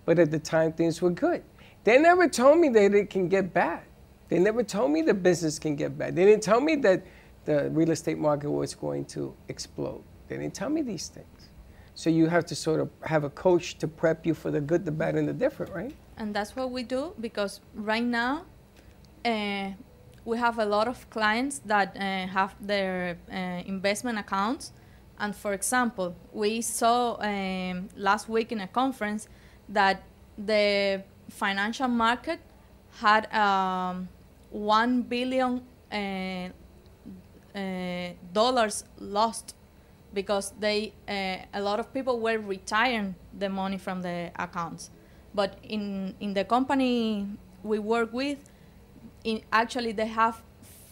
But 0.05 0.19
at 0.19 0.31
the 0.31 0.39
time, 0.39 0.71
things 0.73 1.01
were 1.01 1.09
good. 1.09 1.43
They 1.83 1.97
never 1.97 2.29
told 2.29 2.59
me 2.59 2.69
that 2.69 2.93
it 2.93 3.09
can 3.09 3.27
get 3.27 3.53
bad. 3.53 3.83
They 4.29 4.39
never 4.39 4.63
told 4.63 4.91
me 4.91 5.01
the 5.01 5.13
business 5.13 5.59
can 5.59 5.75
get 5.75 5.97
bad. 5.97 6.15
They 6.15 6.25
didn't 6.25 6.43
tell 6.43 6.61
me 6.61 6.75
that 6.77 7.05
the 7.45 7.69
real 7.71 7.91
estate 7.91 8.17
market 8.17 8.49
was 8.49 8.73
going 8.73 9.05
to 9.05 9.35
explode. 9.49 10.01
They 10.27 10.37
didn't 10.37 10.53
tell 10.53 10.69
me 10.69 10.81
these 10.81 11.09
things. 11.09 11.49
So 11.95 12.09
you 12.09 12.27
have 12.27 12.45
to 12.47 12.55
sort 12.55 12.79
of 12.79 12.89
have 13.01 13.23
a 13.23 13.29
coach 13.29 13.77
to 13.79 13.87
prep 13.87 14.25
you 14.25 14.33
for 14.33 14.49
the 14.49 14.61
good, 14.61 14.85
the 14.85 14.91
bad, 14.91 15.15
and 15.15 15.27
the 15.27 15.33
different, 15.33 15.73
right? 15.73 15.93
And 16.23 16.33
that's 16.33 16.55
what 16.55 16.71
we 16.71 16.83
do 16.83 17.13
because 17.19 17.59
right 17.75 18.03
now 18.23 18.45
uh, 19.25 19.69
we 20.23 20.37
have 20.37 20.57
a 20.57 20.65
lot 20.65 20.87
of 20.87 21.09
clients 21.09 21.59
that 21.65 21.89
uh, 21.97 22.27
have 22.27 22.55
their 22.61 23.17
uh, 23.29 23.35
investment 23.65 24.17
accounts. 24.17 24.71
And 25.19 25.35
for 25.35 25.51
example 25.53 26.15
we 26.31 26.61
saw 26.61 27.17
um, 27.19 27.89
last 27.97 28.29
week 28.29 28.53
in 28.53 28.61
a 28.61 28.67
conference 28.67 29.27
that 29.67 30.03
the 30.37 31.03
financial 31.29 31.89
market 31.89 32.39
had 33.03 33.23
um, 33.33 34.07
1 34.51 35.01
billion 35.03 35.61
dollars 38.33 38.85
lost 38.99 39.55
because 40.13 40.53
they 40.59 40.93
a 41.07 41.61
lot 41.61 41.79
of 41.79 41.93
people 41.93 42.19
were 42.19 42.39
retiring 42.39 43.13
the 43.37 43.49
money 43.49 43.77
from 43.77 44.01
the 44.01 44.31
accounts 44.35 44.89
but 45.33 45.57
in 45.63 46.15
in 46.19 46.33
the 46.33 46.43
company 46.43 47.27
we 47.63 47.79
work 47.79 48.11
with 48.13 48.37
in 49.23 49.41
actually 49.51 49.91
they 49.91 50.07
have 50.07 50.41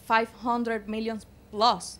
500 0.05 0.87
million 0.87 1.19
plus. 1.51 1.99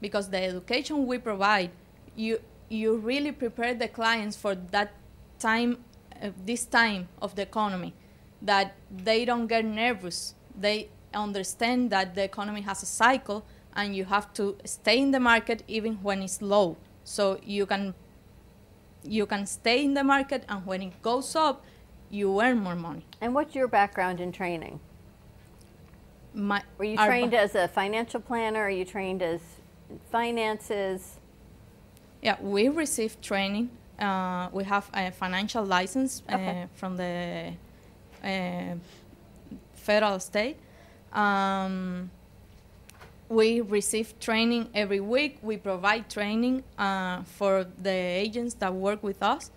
Because 0.00 0.30
the 0.30 0.38
education 0.42 1.06
we 1.06 1.18
provide 1.18 1.70
you 2.16 2.40
you 2.68 2.96
really 2.96 3.32
prepare 3.32 3.74
the 3.74 3.88
clients 3.88 4.36
for 4.36 4.54
that 4.54 4.92
time 5.38 5.84
uh, 6.22 6.30
this 6.46 6.64
time 6.64 7.08
of 7.20 7.34
the 7.34 7.42
economy 7.42 7.92
that 8.40 8.74
they 8.90 9.24
don't 9.24 9.46
get 9.46 9.64
nervous. 9.64 10.34
They 10.58 10.88
understand 11.14 11.90
that 11.90 12.14
the 12.14 12.24
economy 12.24 12.62
has 12.62 12.82
a 12.82 12.86
cycle 12.86 13.44
and 13.74 13.94
you 13.94 14.04
have 14.06 14.32
to 14.34 14.56
stay 14.64 14.98
in 14.98 15.10
the 15.10 15.20
market 15.20 15.62
even 15.68 15.94
when 16.02 16.22
it's 16.22 16.42
low. 16.42 16.76
So 17.04 17.38
you 17.44 17.66
can 17.66 17.94
you 19.04 19.26
can 19.26 19.46
stay 19.46 19.84
in 19.84 19.94
the 19.94 20.04
market 20.04 20.44
and 20.48 20.64
when 20.64 20.82
it 20.82 21.02
goes 21.02 21.34
up 21.34 21.64
you 22.12 22.40
earn 22.40 22.58
more 22.58 22.76
money 22.76 23.04
And 23.20 23.34
what's 23.34 23.54
your 23.54 23.66
background 23.68 24.20
in 24.20 24.30
training? 24.32 24.78
My, 26.34 26.62
Were 26.78 26.84
you 26.84 26.96
trained 26.96 27.34
as 27.34 27.54
a 27.54 27.68
financial 27.68 28.20
planner? 28.20 28.60
Are 28.60 28.70
you 28.70 28.84
trained 28.84 29.22
as 29.22 29.40
finances? 30.10 31.18
Yeah, 32.22 32.36
we 32.40 32.68
received 32.68 33.20
training. 33.22 33.70
Uh, 33.98 34.48
we 34.52 34.64
have 34.64 34.88
a 34.94 35.10
financial 35.10 35.64
license 35.64 36.22
Okay. 36.32 36.62
uh, 36.62 36.66
from 36.74 36.96
the 36.96 37.52
uh, 38.24 38.74
federal 39.74 40.18
state. 40.20 40.56
Um, 41.12 42.10
we 43.28 43.60
receive 43.60 44.18
training 44.20 44.68
every 44.74 45.00
week. 45.00 45.38
We 45.42 45.56
provide 45.56 46.08
training 46.10 46.64
uh, 46.78 47.22
for 47.24 47.66
the 47.82 47.90
agents 47.90 48.54
that 48.54 48.72
work 48.72 49.02
with 49.02 49.22
us. 49.22 49.50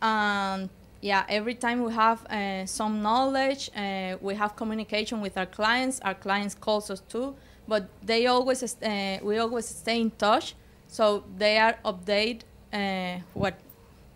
And 0.00 0.68
yeah, 1.02 1.24
every 1.28 1.54
time 1.54 1.82
we 1.82 1.92
have 1.92 2.24
uh, 2.26 2.64
some 2.64 3.02
knowledge, 3.02 3.70
uh, 3.76 4.16
we 4.20 4.34
have 4.36 4.54
communication 4.54 5.20
with 5.20 5.36
our 5.36 5.46
clients. 5.46 6.00
Our 6.00 6.14
clients 6.14 6.54
calls 6.54 6.90
us 6.90 7.00
too, 7.00 7.34
but 7.66 7.88
they 8.02 8.26
always 8.26 8.62
uh, 8.62 9.18
we 9.22 9.38
always 9.38 9.66
stay 9.66 10.00
in 10.00 10.12
touch, 10.12 10.54
so 10.86 11.24
they 11.36 11.58
are 11.58 11.76
update 11.84 12.42
uh, 12.72 13.18
what 13.34 13.54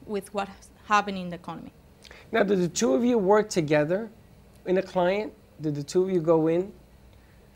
with 0.06 0.32
what's 0.32 0.70
happening 0.86 1.22
in 1.24 1.30
the 1.30 1.36
economy. 1.36 1.72
Now, 2.30 2.44
do 2.44 2.54
the 2.54 2.68
two 2.68 2.94
of 2.94 3.04
you 3.04 3.18
work 3.18 3.50
together 3.50 4.08
in 4.64 4.78
a 4.78 4.82
client? 4.82 5.32
Do 5.60 5.72
the 5.72 5.82
two 5.82 6.04
of 6.04 6.10
you 6.10 6.20
go 6.20 6.46
in? 6.46 6.72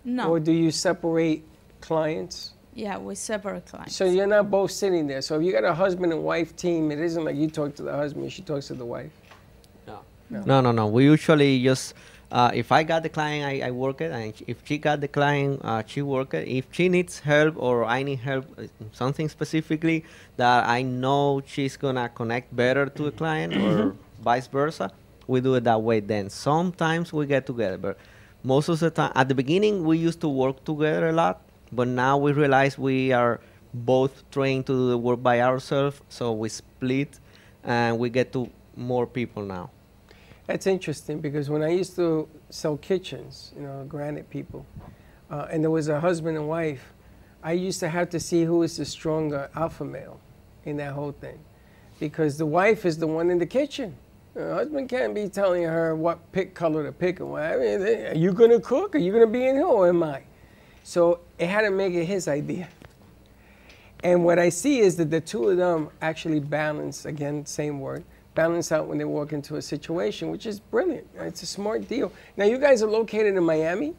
No. 0.05 0.31
Or 0.31 0.41
do 0.41 0.51
you 0.51 0.73
separate 0.73 1.45
clients? 1.81 2.55
Yeah, 2.75 2.99
we 2.99 3.15
separate 3.15 3.67
clients. 3.67 3.95
So 3.95 4.07
you're 4.07 4.27
not 4.27 4.51
both 4.51 4.71
sitting 4.71 5.07
there. 5.07 5.23
So 5.23 5.39
if 5.39 5.45
you 5.45 5.53
got 5.53 5.65
a 5.65 5.75
husband 5.75 6.13
and 6.13 6.25
wife 6.25 6.57
team, 6.57 6.91
it 6.91 6.99
isn't 6.99 7.25
like 7.25 7.37
you 7.37 7.49
talk 7.49 7.75
to 7.77 7.83
the 7.83 7.93
husband, 7.93 8.33
she 8.33 8.43
talks 8.43 8.69
to 8.69 8.75
the 8.75 8.85
wife. 8.85 9.13
No, 10.31 10.61
no, 10.61 10.71
no. 10.73 10.87
We 10.87 11.05
usually 11.05 11.63
just, 11.63 11.95
uh, 12.31 12.51
if 12.55 12.71
I 12.71 12.85
got 12.85 13.03
the 13.03 13.09
client, 13.09 13.45
I, 13.45 13.69
I 13.69 13.71
work 13.73 14.01
it, 14.01 14.13
and 14.13 14.33
if 14.47 14.59
she 14.65 14.79
got 14.79 15.01
the 15.01 15.09
client, 15.09 15.61
uh, 15.65 15.83
she 15.87 16.03
work 16.03 16.35
it. 16.35 16.47
If 16.47 16.67
she 16.71 16.89
needs 16.89 17.19
help 17.19 17.55
or 17.57 17.85
I 17.85 18.03
need 18.03 18.21
help, 18.21 18.47
uh, 18.59 18.65
something 18.93 19.29
specifically 19.29 20.05
that 20.37 20.69
I 20.69 20.83
know 20.83 21.43
she's 21.45 21.77
gonna 21.77 22.09
connect 22.09 22.55
better 22.55 22.87
to 22.87 23.07
a 23.07 23.11
client 23.13 23.57
or 23.57 23.97
vice 24.23 24.47
versa, 24.47 24.93
we 25.27 25.41
do 25.41 25.55
it 25.55 25.65
that 25.65 25.83
way. 25.83 26.01
Then 26.01 26.31
sometimes 26.31 27.13
we 27.13 27.27
get 27.27 27.47
together, 27.47 27.79
but 27.79 27.99
most 28.45 28.69
of 28.69 28.79
the 28.79 28.91
time, 28.91 29.13
at 29.15 29.29
the 29.29 29.35
beginning, 29.35 29.85
we 29.85 29.99
used 29.99 30.21
to 30.21 30.29
work 30.29 30.65
together 30.65 31.09
a 31.09 31.13
lot, 31.13 31.43
but 31.73 31.89
now 31.89 32.17
we 32.17 32.33
realize 32.33 32.79
we 32.79 33.13
are 33.13 33.41
both 33.75 34.29
trained 34.31 34.67
to 34.67 34.73
do 34.73 34.89
the 34.91 34.99
work 34.99 35.23
by 35.23 35.41
ourselves, 35.41 36.01
so 36.09 36.33
we 36.33 36.49
split, 36.49 37.19
and 37.65 37.99
we 37.99 38.11
get 38.11 38.33
to 38.33 38.49
more 38.77 39.07
people 39.07 39.43
now. 39.43 39.71
That's 40.51 40.67
interesting 40.67 41.21
because 41.21 41.49
when 41.49 41.63
I 41.63 41.69
used 41.69 41.95
to 41.95 42.29
sell 42.49 42.77
kitchens, 42.77 43.53
you 43.55 43.63
know, 43.63 43.85
granite 43.89 44.29
people, 44.31 44.67
uh, 45.31 45.47
and 45.49 45.63
there 45.63 45.71
was 45.71 45.87
a 45.87 46.01
husband 46.01 46.37
and 46.37 46.49
wife, 46.49 46.93
I 47.41 47.53
used 47.53 47.79
to 47.79 47.89
have 47.89 48.11
to 48.11 48.19
see 48.19 48.43
who 48.43 48.65
is 48.65 48.77
the 48.77 48.85
stronger 48.85 49.49
alpha 49.55 49.85
male 49.85 50.19
in 50.65 50.77
that 50.79 50.93
whole 50.93 51.13
thing. 51.13 51.39
Because 52.01 52.37
the 52.37 52.47
wife 52.47 52.85
is 52.85 52.99
the 52.99 53.07
one 53.07 53.31
in 53.31 53.39
the 53.39 53.47
kitchen. 53.47 53.95
Husband 54.35 54.89
can't 54.89 55.15
be 55.15 55.29
telling 55.29 55.63
her 55.63 55.95
what 55.95 56.33
pick 56.33 56.53
color 56.53 56.83
to 56.83 56.91
pick 56.91 57.21
and 57.21 57.31
what. 57.31 57.45
I 57.45 57.57
mean, 57.57 57.83
are 58.09 58.15
you 58.17 58.33
going 58.33 58.51
to 58.51 58.59
cook? 58.59 58.97
Are 58.97 58.99
you 58.99 59.13
going 59.13 59.25
to 59.25 59.33
be 59.33 59.47
in 59.47 59.55
here 59.55 59.65
or 59.65 59.89
am 59.89 60.03
I? 60.03 60.25
So 60.83 61.21
it 61.39 61.47
had 61.47 61.61
to 61.61 61.71
make 61.71 61.95
it 61.95 62.07
his 62.07 62.27
idea. 62.27 62.69
And 64.03 64.25
what 64.25 64.41
I 64.41 64.49
see 64.49 64.81
is 64.81 64.97
that 64.97 65.13
the 65.13 65.21
two 65.21 65.51
of 65.51 65.59
them 65.59 65.91
actually 66.03 66.41
balance, 66.41 67.05
again, 67.05 67.47
same 67.47 67.79
word, 67.79 68.03
balance 68.43 68.69
out 68.77 68.85
when 68.89 68.97
they 69.01 69.09
walk 69.19 69.31
into 69.39 69.53
a 69.57 69.65
situation, 69.75 70.25
which 70.35 70.47
is 70.53 70.57
brilliant. 70.75 71.07
It's 71.31 71.43
a 71.49 71.51
smart 71.59 71.81
deal. 71.95 72.09
Now, 72.39 72.47
you 72.53 72.59
guys 72.67 72.79
are 72.85 72.93
located 73.01 73.33
in 73.41 73.45
Miami, 73.55 73.91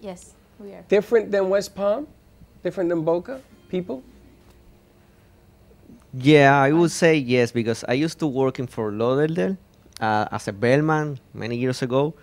Yes, 0.00 0.20
we 0.62 0.68
are. 0.76 0.84
different 0.96 1.26
than 1.34 1.42
West 1.54 1.70
Palm, 1.78 2.02
different 2.64 2.88
than 2.92 3.00
Boca, 3.10 3.36
people. 3.68 3.98
Yeah, 6.14 6.50
I 6.68 6.72
would 6.78 6.90
say 7.02 7.16
yes 7.16 7.52
because 7.52 7.84
I 7.88 7.94
used 8.06 8.18
to 8.20 8.26
work 8.26 8.58
in 8.58 8.66
Fort 8.66 8.94
Lauderdale 8.94 9.56
uh, 10.00 10.26
as 10.36 10.48
a 10.48 10.52
bellman 10.52 11.18
many 11.34 11.56
years 11.56 11.80
ago, 11.82 12.14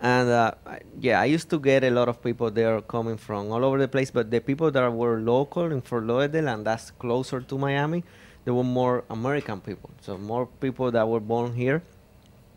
and 0.00 0.28
uh, 0.28 0.52
yeah, 1.00 1.20
I 1.20 1.26
used 1.36 1.48
to 1.50 1.58
get 1.58 1.84
a 1.84 1.90
lot 1.98 2.08
of 2.08 2.16
people 2.22 2.50
there 2.50 2.80
coming 2.94 3.16
from 3.26 3.50
all 3.52 3.62
over 3.64 3.78
the 3.78 3.88
place. 3.88 4.10
But 4.10 4.30
the 4.30 4.40
people 4.40 4.70
that 4.70 4.92
were 4.92 5.16
local 5.20 5.66
in 5.74 5.80
Fort 5.82 6.04
Lauderdale 6.04 6.48
and 6.48 6.64
that's 6.68 6.90
closer 7.02 7.40
to 7.50 7.54
Miami, 7.58 8.00
they 8.44 8.52
were 8.52 8.64
more 8.64 9.04
American 9.10 9.60
people, 9.60 9.90
so 10.00 10.18
more 10.18 10.46
people 10.46 10.90
that 10.90 11.08
were 11.08 11.20
born 11.20 11.54
here. 11.54 11.82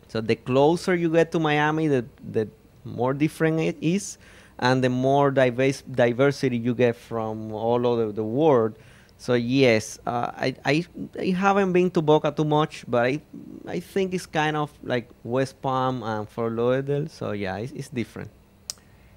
So 0.08 0.20
the 0.20 0.36
closer 0.36 0.94
you 0.94 1.10
get 1.10 1.32
to 1.32 1.38
Miami, 1.38 1.88
the 1.88 2.04
the 2.32 2.48
more 2.84 3.12
different 3.12 3.60
it 3.60 3.76
is, 3.80 4.18
and 4.58 4.82
the 4.82 4.88
more 4.88 5.30
diverse 5.30 5.82
diversity 5.82 6.56
you 6.56 6.74
get 6.74 6.96
from 6.96 7.52
all 7.52 7.86
over 7.86 8.12
the 8.12 8.24
world. 8.24 8.76
So 9.18 9.34
yes, 9.34 9.98
uh, 10.06 10.30
I, 10.36 10.54
I 10.64 10.86
I 11.18 11.26
haven't 11.30 11.72
been 11.72 11.90
to 11.90 12.02
Boca 12.02 12.30
too 12.30 12.44
much, 12.44 12.84
but 12.86 13.04
I 13.04 13.20
I 13.66 13.80
think 13.80 14.14
it's 14.14 14.26
kind 14.26 14.56
of 14.56 14.70
like 14.82 15.10
West 15.24 15.60
Palm 15.60 16.02
and 16.02 16.28
Fort 16.28 16.52
Lauderdale. 16.52 17.08
So 17.08 17.32
yeah, 17.32 17.56
it's, 17.56 17.72
it's 17.72 17.88
different. 17.88 18.30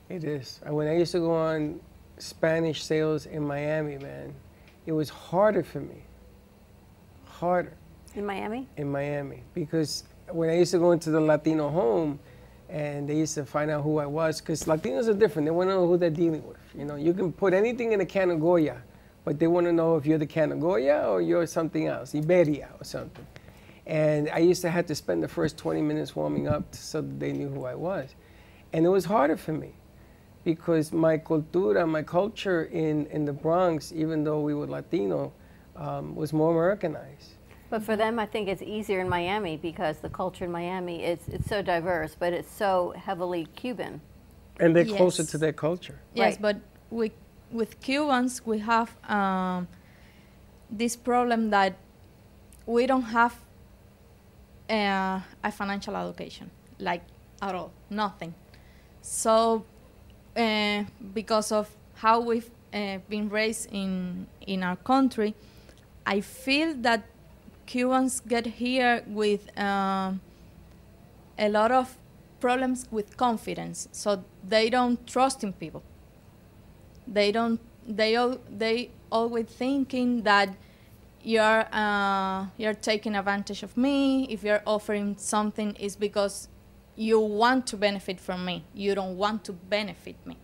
It 0.10 0.24
is. 0.24 0.60
When 0.68 0.88
I 0.88 0.98
used 0.98 1.14
to 1.14 1.20
go 1.20 1.34
on 1.34 1.80
Spanish 2.18 2.84
sales 2.84 3.28
in 3.28 3.46
Miami, 3.48 3.98
man, 3.98 4.34
it 4.86 4.92
was 4.92 5.10
harder 5.10 5.64
for 5.64 5.80
me. 5.80 6.04
Harder. 7.42 7.74
In 8.14 8.24
Miami? 8.24 8.68
In 8.78 8.92
Miami. 8.92 9.42
Because 9.56 10.04
when 10.30 10.52
I 10.52 10.58
used 10.60 10.70
to 10.74 10.78
go 10.78 10.92
into 10.92 11.10
the 11.10 11.20
Latino 11.20 11.70
home 11.70 12.20
and 12.70 13.10
they 13.10 13.18
used 13.18 13.34
to 13.34 13.46
find 13.46 13.72
out 13.72 13.82
who 13.82 13.98
I 13.98 14.06
was, 14.06 14.40
because 14.40 14.66
Latinos 14.66 15.08
are 15.08 15.16
different. 15.16 15.48
They 15.48 15.52
want 15.52 15.72
to 15.72 15.74
know 15.74 15.88
who 15.88 15.98
they're 15.98 16.12
dealing 16.12 16.48
with. 16.48 16.60
You 16.78 16.86
know, 16.86 16.98
you 16.98 17.16
can 17.16 17.34
put 17.34 17.56
anything 17.56 17.94
in 17.94 18.02
a 18.02 18.06
can 18.06 18.30
of 18.30 18.40
Goya, 18.40 18.84
but 19.26 19.40
they 19.40 19.48
want 19.48 19.66
to 19.66 19.74
know 19.74 19.96
if 19.96 20.06
you're 20.06 20.20
the 20.20 20.28
can 20.28 20.52
of 20.52 20.60
Goya 20.60 21.10
or 21.10 21.20
you're 21.20 21.48
something 21.48 21.88
else, 21.88 22.14
Iberia 22.14 22.70
or 22.80 22.84
something. 22.84 23.26
And 23.88 24.30
I 24.30 24.38
used 24.38 24.62
to 24.62 24.70
have 24.70 24.86
to 24.86 24.94
spend 24.94 25.24
the 25.24 25.28
first 25.28 25.58
20 25.58 25.82
minutes 25.82 26.16
warming 26.16 26.48
up 26.48 26.76
so 26.76 27.02
that 27.02 27.20
they 27.20 27.34
knew 27.34 27.50
who 27.50 27.66
I 27.66 27.74
was. 27.74 28.14
And 28.72 28.86
it 28.86 28.90
was 28.90 29.06
harder 29.06 29.36
for 29.36 29.54
me 29.54 29.74
because 30.44 30.94
my 30.94 31.18
cultura, 31.18 31.90
my 31.90 32.04
culture 32.04 32.66
in, 32.66 33.08
in 33.08 33.26
the 33.26 33.34
Bronx, 33.34 33.92
even 33.92 34.24
though 34.24 34.42
we 34.42 34.54
were 34.54 34.68
Latino, 34.68 35.34
um, 35.82 36.16
was 36.16 36.32
more 36.32 36.52
Americanized. 36.52 37.30
But 37.70 37.84
for 37.84 37.96
them, 37.96 38.20
I 38.20 38.26
think 38.26 38.48
it's 38.50 38.62
easier 38.62 39.00
in 39.00 39.10
Miami 39.10 39.58
because 39.58 39.98
the 40.00 40.10
culture 40.10 40.46
in 40.46 40.52
Miami 40.52 41.04
is 41.04 41.20
it's 41.28 41.48
so 41.48 41.62
diverse, 41.62 42.16
but 42.20 42.34
it's 42.34 42.52
so 42.52 42.94
heavily 43.06 43.48
Cuban. 43.56 44.02
And 44.60 44.76
they're 44.76 44.86
closer 44.86 45.24
to 45.24 45.38
their 45.38 45.54
culture. 45.54 45.98
Yes, 46.14 46.34
Right. 46.34 46.42
but 46.42 46.58
with 46.90 47.14
with 47.52 47.80
Cubans 47.82 48.46
we 48.46 48.60
have 48.60 48.90
um, 49.10 49.68
this 50.70 50.96
problem 50.96 51.50
that 51.50 51.74
we 52.66 52.86
don't 52.86 53.10
have 53.20 53.34
uh, 54.70 55.20
a 55.44 55.52
financial 55.52 55.96
education, 55.96 56.50
like 56.80 57.02
at 57.42 57.56
all, 57.56 57.72
nothing. 57.90 58.34
So, 59.02 59.66
uh, 60.38 60.84
because 61.14 61.52
of 61.52 61.70
how 61.96 62.20
we've 62.20 62.52
uh, 62.74 63.00
been 63.10 63.30
raised 63.30 63.70
in 63.72 64.28
in 64.46 64.64
our 64.64 64.78
country, 64.78 65.34
I 66.06 66.22
feel 66.22 66.74
that 66.82 67.06
Cubans 67.66 68.20
get 68.20 68.46
here 68.46 69.04
with 69.08 69.58
um, 69.58 70.22
a 71.38 71.50
lot 71.50 71.72
of 71.72 71.98
problems 72.40 72.88
with 72.92 73.16
confidence. 73.18 73.88
So 73.92 74.24
they 74.48 74.70
don't 74.70 75.06
trust 75.08 75.44
in 75.44 75.54
people. 75.54 75.84
They 77.08 77.32
don't. 77.32 77.60
They 77.88 78.16
all. 78.16 78.40
They 78.50 78.92
always 79.12 79.46
thinking 79.46 80.24
that 80.24 80.50
you're 81.24 81.66
uh, 81.72 82.48
you're 82.58 82.74
taking 82.74 83.16
advantage 83.16 83.64
of 83.64 83.78
me. 83.78 84.28
If 84.30 84.44
you're 84.44 84.64
offering 84.66 85.16
something, 85.18 85.76
is 85.76 85.96
because 85.96 86.48
you 86.96 87.20
want 87.20 87.68
to 87.68 87.78
benefit 87.78 88.20
from 88.20 88.46
me. 88.46 88.64
You 88.74 88.96
don't 88.96 89.18
want 89.18 89.44
to 89.46 89.54
benefit 89.54 90.16
me. 90.26 90.38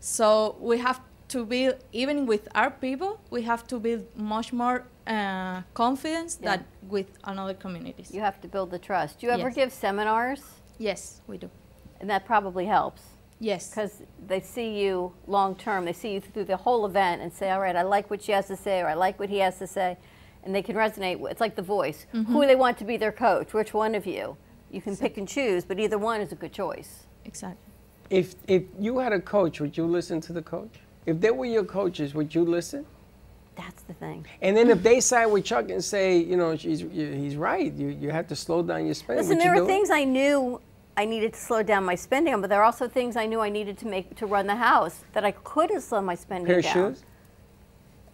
So 0.00 0.56
we 0.60 0.78
have 0.78 1.00
to 1.34 1.44
build, 1.44 1.74
even 1.92 2.26
with 2.26 2.44
our 2.54 2.70
people, 2.70 3.20
we 3.30 3.42
have 3.42 3.62
to 3.66 3.78
build 3.78 4.04
much 4.16 4.52
more 4.52 4.78
uh, 5.06 5.62
confidence 5.74 6.38
Yeah. 6.40 6.50
than 6.56 6.64
with 6.94 7.08
another 7.24 7.54
communities. 7.64 8.08
You 8.16 8.22
have 8.28 8.38
to 8.44 8.48
build 8.48 8.70
the 8.70 8.78
trust. 8.78 9.12
Do 9.20 9.26
you 9.26 9.32
ever 9.32 9.48
Yes. 9.48 9.54
give 9.60 9.70
seminars? 9.72 10.42
Yes, 10.78 11.20
we 11.30 11.36
do. 11.44 11.48
And 12.00 12.08
that 12.10 12.24
probably 12.24 12.66
helps. 12.66 13.02
Yes. 13.40 13.62
Because 13.70 13.92
they 14.30 14.40
see 14.40 14.68
you 14.82 15.12
long 15.26 15.54
term. 15.56 15.84
They 15.84 15.92
see 16.02 16.12
you 16.14 16.20
through 16.20 16.46
the 16.54 16.56
whole 16.56 16.82
event 16.86 17.20
and 17.22 17.30
say, 17.32 17.46
all 17.52 17.60
right, 17.66 17.76
I 17.76 17.82
like 17.96 18.06
what 18.10 18.22
she 18.22 18.32
has 18.32 18.46
to 18.46 18.56
say, 18.56 18.76
or 18.82 18.88
I 18.88 18.94
like 19.06 19.18
what 19.18 19.28
he 19.28 19.38
has 19.46 19.58
to 19.58 19.66
say. 19.66 19.96
And 20.44 20.54
they 20.54 20.62
can 20.62 20.76
resonate. 20.76 21.18
with- 21.20 21.32
It's 21.32 21.40
like 21.46 21.56
the 21.62 21.68
voice. 21.78 22.06
Who 22.12 22.24
Mhm. 22.24 22.46
they 22.50 22.56
want 22.64 22.76
to 22.78 22.84
be 22.84 22.96
their 23.04 23.12
coach? 23.26 23.48
Which 23.58 23.72
one 23.74 23.94
of 24.00 24.06
you? 24.06 24.36
You 24.70 24.80
can 24.86 24.96
pick 24.96 25.18
and 25.20 25.28
choose, 25.28 25.64
but 25.68 25.78
either 25.78 25.98
one 25.98 26.20
is 26.24 26.32
a 26.32 26.38
good 26.42 26.52
choice. 26.52 26.90
Exactly. 27.24 27.70
If 28.10 28.34
if 28.56 28.62
you 28.86 28.92
had 29.04 29.12
a 29.12 29.20
coach, 29.20 29.54
would 29.60 29.74
you 29.78 29.86
listen 29.86 30.20
to 30.28 30.32
the 30.32 30.42
coach? 30.42 30.74
If 31.06 31.20
they 31.20 31.30
were 31.30 31.44
your 31.44 31.64
coaches, 31.64 32.14
would 32.14 32.34
you 32.34 32.44
listen? 32.44 32.86
That's 33.56 33.82
the 33.82 33.94
thing. 33.94 34.26
And 34.42 34.56
then 34.56 34.70
if 34.70 34.82
they 34.82 35.00
side 35.00 35.26
with 35.26 35.44
Chuck 35.44 35.70
and 35.70 35.82
say, 35.84 36.18
you 36.18 36.36
know, 36.36 36.56
she's, 36.56 36.80
he's 36.80 37.36
right, 37.36 37.72
you, 37.72 37.88
you 37.88 38.10
have 38.10 38.26
to 38.28 38.36
slow 38.36 38.62
down 38.62 38.86
your 38.86 38.94
spending. 38.94 39.24
Listen, 39.24 39.38
there 39.38 39.54
were 39.54 39.66
things 39.66 39.90
I 39.90 40.04
knew 40.04 40.60
I 40.96 41.04
needed 41.04 41.34
to 41.34 41.40
slow 41.40 41.62
down 41.62 41.84
my 41.84 41.94
spending 41.94 42.34
on, 42.34 42.40
but 42.40 42.50
there 42.50 42.60
are 42.60 42.64
also 42.64 42.88
things 42.88 43.16
I 43.16 43.26
knew 43.26 43.40
I 43.40 43.50
needed 43.50 43.78
to 43.78 43.86
make 43.86 44.16
to 44.16 44.26
run 44.26 44.46
the 44.46 44.56
house 44.56 45.04
that 45.12 45.24
I 45.24 45.32
could 45.32 45.70
have 45.70 45.82
slowed 45.82 46.04
my 46.04 46.14
spending 46.14 46.46
Pair 46.46 46.58
of 46.58 46.64
down. 46.64 46.94
shoes? 46.94 47.04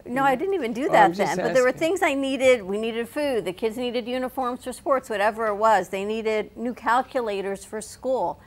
No, 0.05 0.23
I 0.23 0.35
didn't 0.35 0.55
even 0.55 0.73
do 0.73 0.87
Oh, 0.89 0.91
that 0.91 1.13
just 1.13 1.35
then. 1.35 1.37
But 1.37 1.53
there 1.53 1.63
were 1.63 1.71
things 1.71 2.01
I 2.01 2.15
needed. 2.15 2.63
We 2.63 2.79
needed 2.79 3.07
food. 3.07 3.45
The 3.45 3.53
kids 3.53 3.77
needed 3.77 4.07
uniforms 4.07 4.63
for 4.63 4.73
sports, 4.73 5.09
whatever 5.09 5.47
it 5.47 5.55
was. 5.55 5.89
They 5.89 6.05
needed 6.05 6.55
new 6.57 6.73
calculators 6.73 7.63
for 7.63 7.81
school. 7.81 8.39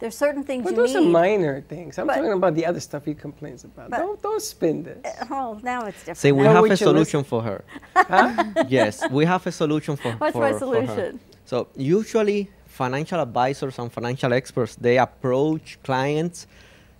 There's 0.00 0.16
certain 0.16 0.42
things 0.42 0.64
But 0.64 0.70
you 0.70 0.76
those 0.76 0.94
need. 0.94 1.06
are 1.06 1.10
minor 1.10 1.60
things. 1.60 1.98
I'm 1.98 2.06
But- 2.06 2.16
talking 2.16 2.32
about 2.32 2.54
the 2.54 2.64
other 2.66 2.80
stuff 2.80 3.04
he 3.04 3.14
complains 3.14 3.64
about. 3.64 3.90
But- 3.90 3.98
don't, 3.98 4.20
don't 4.22 4.42
spin 4.42 4.82
this. 4.82 4.98
Eh, 5.04 5.24
oh, 5.30 5.60
now 5.62 5.84
it's 5.86 5.98
different. 5.98 6.18
See, 6.18 6.32
we 6.32 6.44
Now 6.44 6.54
have 6.64 6.70
a 6.70 6.76
solution 6.76 7.22
for 7.22 7.42
her. 7.42 7.64
yes, 8.68 9.02
we 9.10 9.24
have 9.26 9.46
a 9.46 9.52
solution 9.52 9.96
for, 9.96 10.12
What's 10.12 10.32
for, 10.32 10.40
my 10.40 10.48
for 10.52 10.54
her. 10.54 10.58
solution? 10.58 11.20
So 11.44 11.68
usually 11.76 12.50
financial 12.66 13.20
advisors 13.20 13.78
and 13.78 13.92
financial 13.92 14.32
experts, 14.32 14.74
they 14.76 14.96
approach 14.98 15.78
clients 15.82 16.46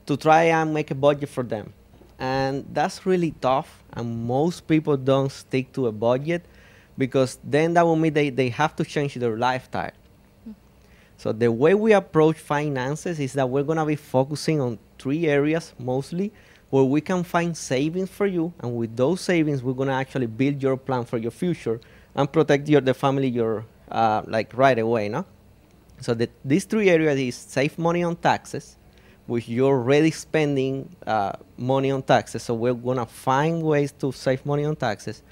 to 0.06 0.16
try 0.16 0.44
and 0.44 0.74
make 0.74 0.90
a 0.90 0.94
budget 0.94 1.28
for 1.30 1.42
them. 1.42 1.72
And 2.18 2.66
that's 2.72 3.06
really 3.06 3.32
tough. 3.40 3.82
And 3.94 4.26
most 4.26 4.66
people 4.68 4.96
don't 4.98 5.32
stick 5.32 5.72
to 5.72 5.86
a 5.86 5.92
budget 5.92 6.44
because 6.98 7.38
then 7.42 7.72
that 7.74 7.84
will 7.86 7.96
mean 7.96 8.12
they, 8.12 8.28
they 8.28 8.50
have 8.50 8.76
to 8.76 8.84
change 8.84 9.14
their 9.14 9.38
lifestyle. 9.38 9.92
So 11.20 11.32
the 11.32 11.52
way 11.52 11.74
we 11.74 11.92
approach 11.92 12.38
finances 12.38 13.20
is 13.20 13.34
that 13.34 13.50
we're 13.50 13.62
gonna 13.62 13.84
be 13.84 13.94
focusing 13.94 14.58
on 14.58 14.78
three 14.98 15.26
areas 15.26 15.74
mostly 15.78 16.32
where 16.70 16.84
we 16.84 17.02
can 17.02 17.24
find 17.24 17.54
savings 17.54 18.08
for 18.08 18.24
you, 18.26 18.54
and 18.60 18.74
with 18.74 18.96
those 18.96 19.20
savings, 19.20 19.62
we're 19.62 19.74
gonna 19.74 19.92
actually 19.92 20.28
build 20.28 20.62
your 20.62 20.78
plan 20.78 21.04
for 21.04 21.18
your 21.18 21.30
future 21.30 21.78
and 22.14 22.32
protect 22.32 22.70
your 22.70 22.80
the 22.80 22.94
family 22.94 23.28
your 23.28 23.66
uh, 23.90 24.22
like 24.28 24.56
right 24.56 24.78
away, 24.78 25.10
no? 25.10 25.26
So 26.00 26.14
the, 26.14 26.30
these 26.42 26.64
three 26.64 26.88
areas 26.88 27.20
is 27.20 27.34
save 27.34 27.78
money 27.78 28.02
on 28.02 28.16
taxes, 28.16 28.78
which 29.26 29.46
you're 29.46 29.76
already 29.76 30.12
spending 30.12 30.88
uh, 31.06 31.32
money 31.58 31.90
on 31.90 32.02
taxes. 32.02 32.44
So 32.44 32.54
we're 32.54 32.72
gonna 32.72 33.04
find 33.04 33.62
ways 33.62 33.92
to 33.98 34.10
save 34.10 34.46
money 34.46 34.64
on 34.64 34.74
taxes. 34.74 35.22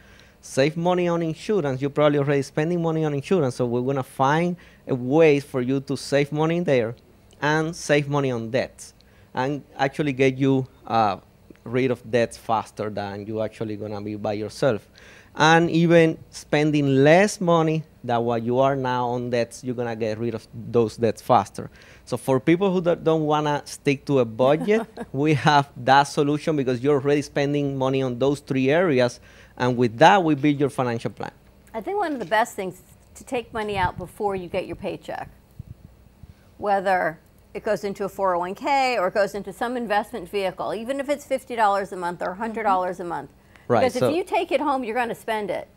Save 0.40 0.76
money 0.76 1.08
on 1.08 1.22
insurance. 1.22 1.80
You're 1.80 1.90
probably 1.90 2.18
already 2.18 2.42
spending 2.42 2.80
money 2.80 3.04
on 3.04 3.12
insurance, 3.14 3.56
so 3.56 3.66
we're 3.66 3.82
gonna 3.82 4.02
find 4.02 4.56
a 4.86 4.94
way 4.94 5.40
for 5.40 5.60
you 5.60 5.80
to 5.80 5.96
save 5.96 6.32
money 6.32 6.60
there, 6.60 6.94
and 7.42 7.74
save 7.74 8.08
money 8.08 8.30
on 8.30 8.50
debts, 8.50 8.94
and 9.34 9.62
actually 9.76 10.12
get 10.12 10.38
you 10.38 10.66
uh, 10.86 11.16
rid 11.64 11.90
of 11.90 12.08
debts 12.10 12.36
faster 12.36 12.88
than 12.88 13.26
you 13.26 13.42
actually 13.42 13.76
gonna 13.76 14.00
be 14.00 14.14
by 14.16 14.32
yourself 14.32 14.88
and 15.40 15.70
even 15.70 16.18
spending 16.30 17.04
less 17.04 17.40
money 17.40 17.84
than 18.02 18.24
what 18.24 18.42
you 18.42 18.58
are 18.58 18.74
now 18.74 19.06
on 19.10 19.30
debts, 19.30 19.62
you're 19.62 19.74
gonna 19.74 19.94
get 19.94 20.18
rid 20.18 20.34
of 20.34 20.44
those 20.52 20.96
debts 20.96 21.22
faster. 21.22 21.70
So 22.04 22.16
for 22.16 22.40
people 22.40 22.72
who 22.72 22.80
don't- 22.80 23.04
don't 23.04 23.24
wanna 23.24 23.62
stick 23.64 24.04
to 24.06 24.18
a 24.18 24.24
budget, 24.24 24.82
we 25.12 25.34
have 25.34 25.68
that 25.84 26.04
solution 26.04 26.56
because 26.56 26.82
you're 26.82 26.96
already 26.96 27.22
spending 27.22 27.78
money 27.78 28.02
on 28.02 28.18
those 28.18 28.40
three 28.40 28.68
areas, 28.70 29.20
and 29.58 29.76
with 29.76 29.98
that, 29.98 30.22
we 30.24 30.34
build 30.34 30.58
your 30.58 30.70
financial 30.70 31.10
plan. 31.10 31.32
I 31.74 31.80
think 31.80 31.98
one 31.98 32.12
of 32.12 32.18
the 32.18 32.24
best 32.24 32.54
things 32.54 32.74
is 32.74 32.82
to 33.16 33.24
take 33.24 33.52
money 33.52 33.76
out 33.76 33.98
before 33.98 34.34
you 34.34 34.48
get 34.48 34.66
your 34.66 34.76
paycheck. 34.76 35.28
Whether 36.56 37.20
it 37.54 37.64
goes 37.64 37.84
into 37.84 38.04
a 38.04 38.08
401k 38.08 38.98
or 38.98 39.08
it 39.08 39.14
goes 39.14 39.34
into 39.34 39.52
some 39.52 39.76
investment 39.76 40.28
vehicle, 40.28 40.74
even 40.74 41.00
if 41.00 41.08
it's 41.08 41.26
$50 41.26 41.92
a 41.92 41.96
month 41.96 42.22
or 42.22 42.36
$100 42.40 42.64
mm-hmm. 42.64 43.02
a 43.02 43.04
month. 43.04 43.30
Right, 43.66 43.80
Because 43.80 43.94
so- 43.98 44.08
if 44.08 44.16
you 44.16 44.24
take 44.24 44.52
it 44.52 44.60
home, 44.60 44.84
you're 44.84 44.94
going 44.94 45.08
to 45.08 45.14
spend 45.14 45.50
it. 45.50 45.68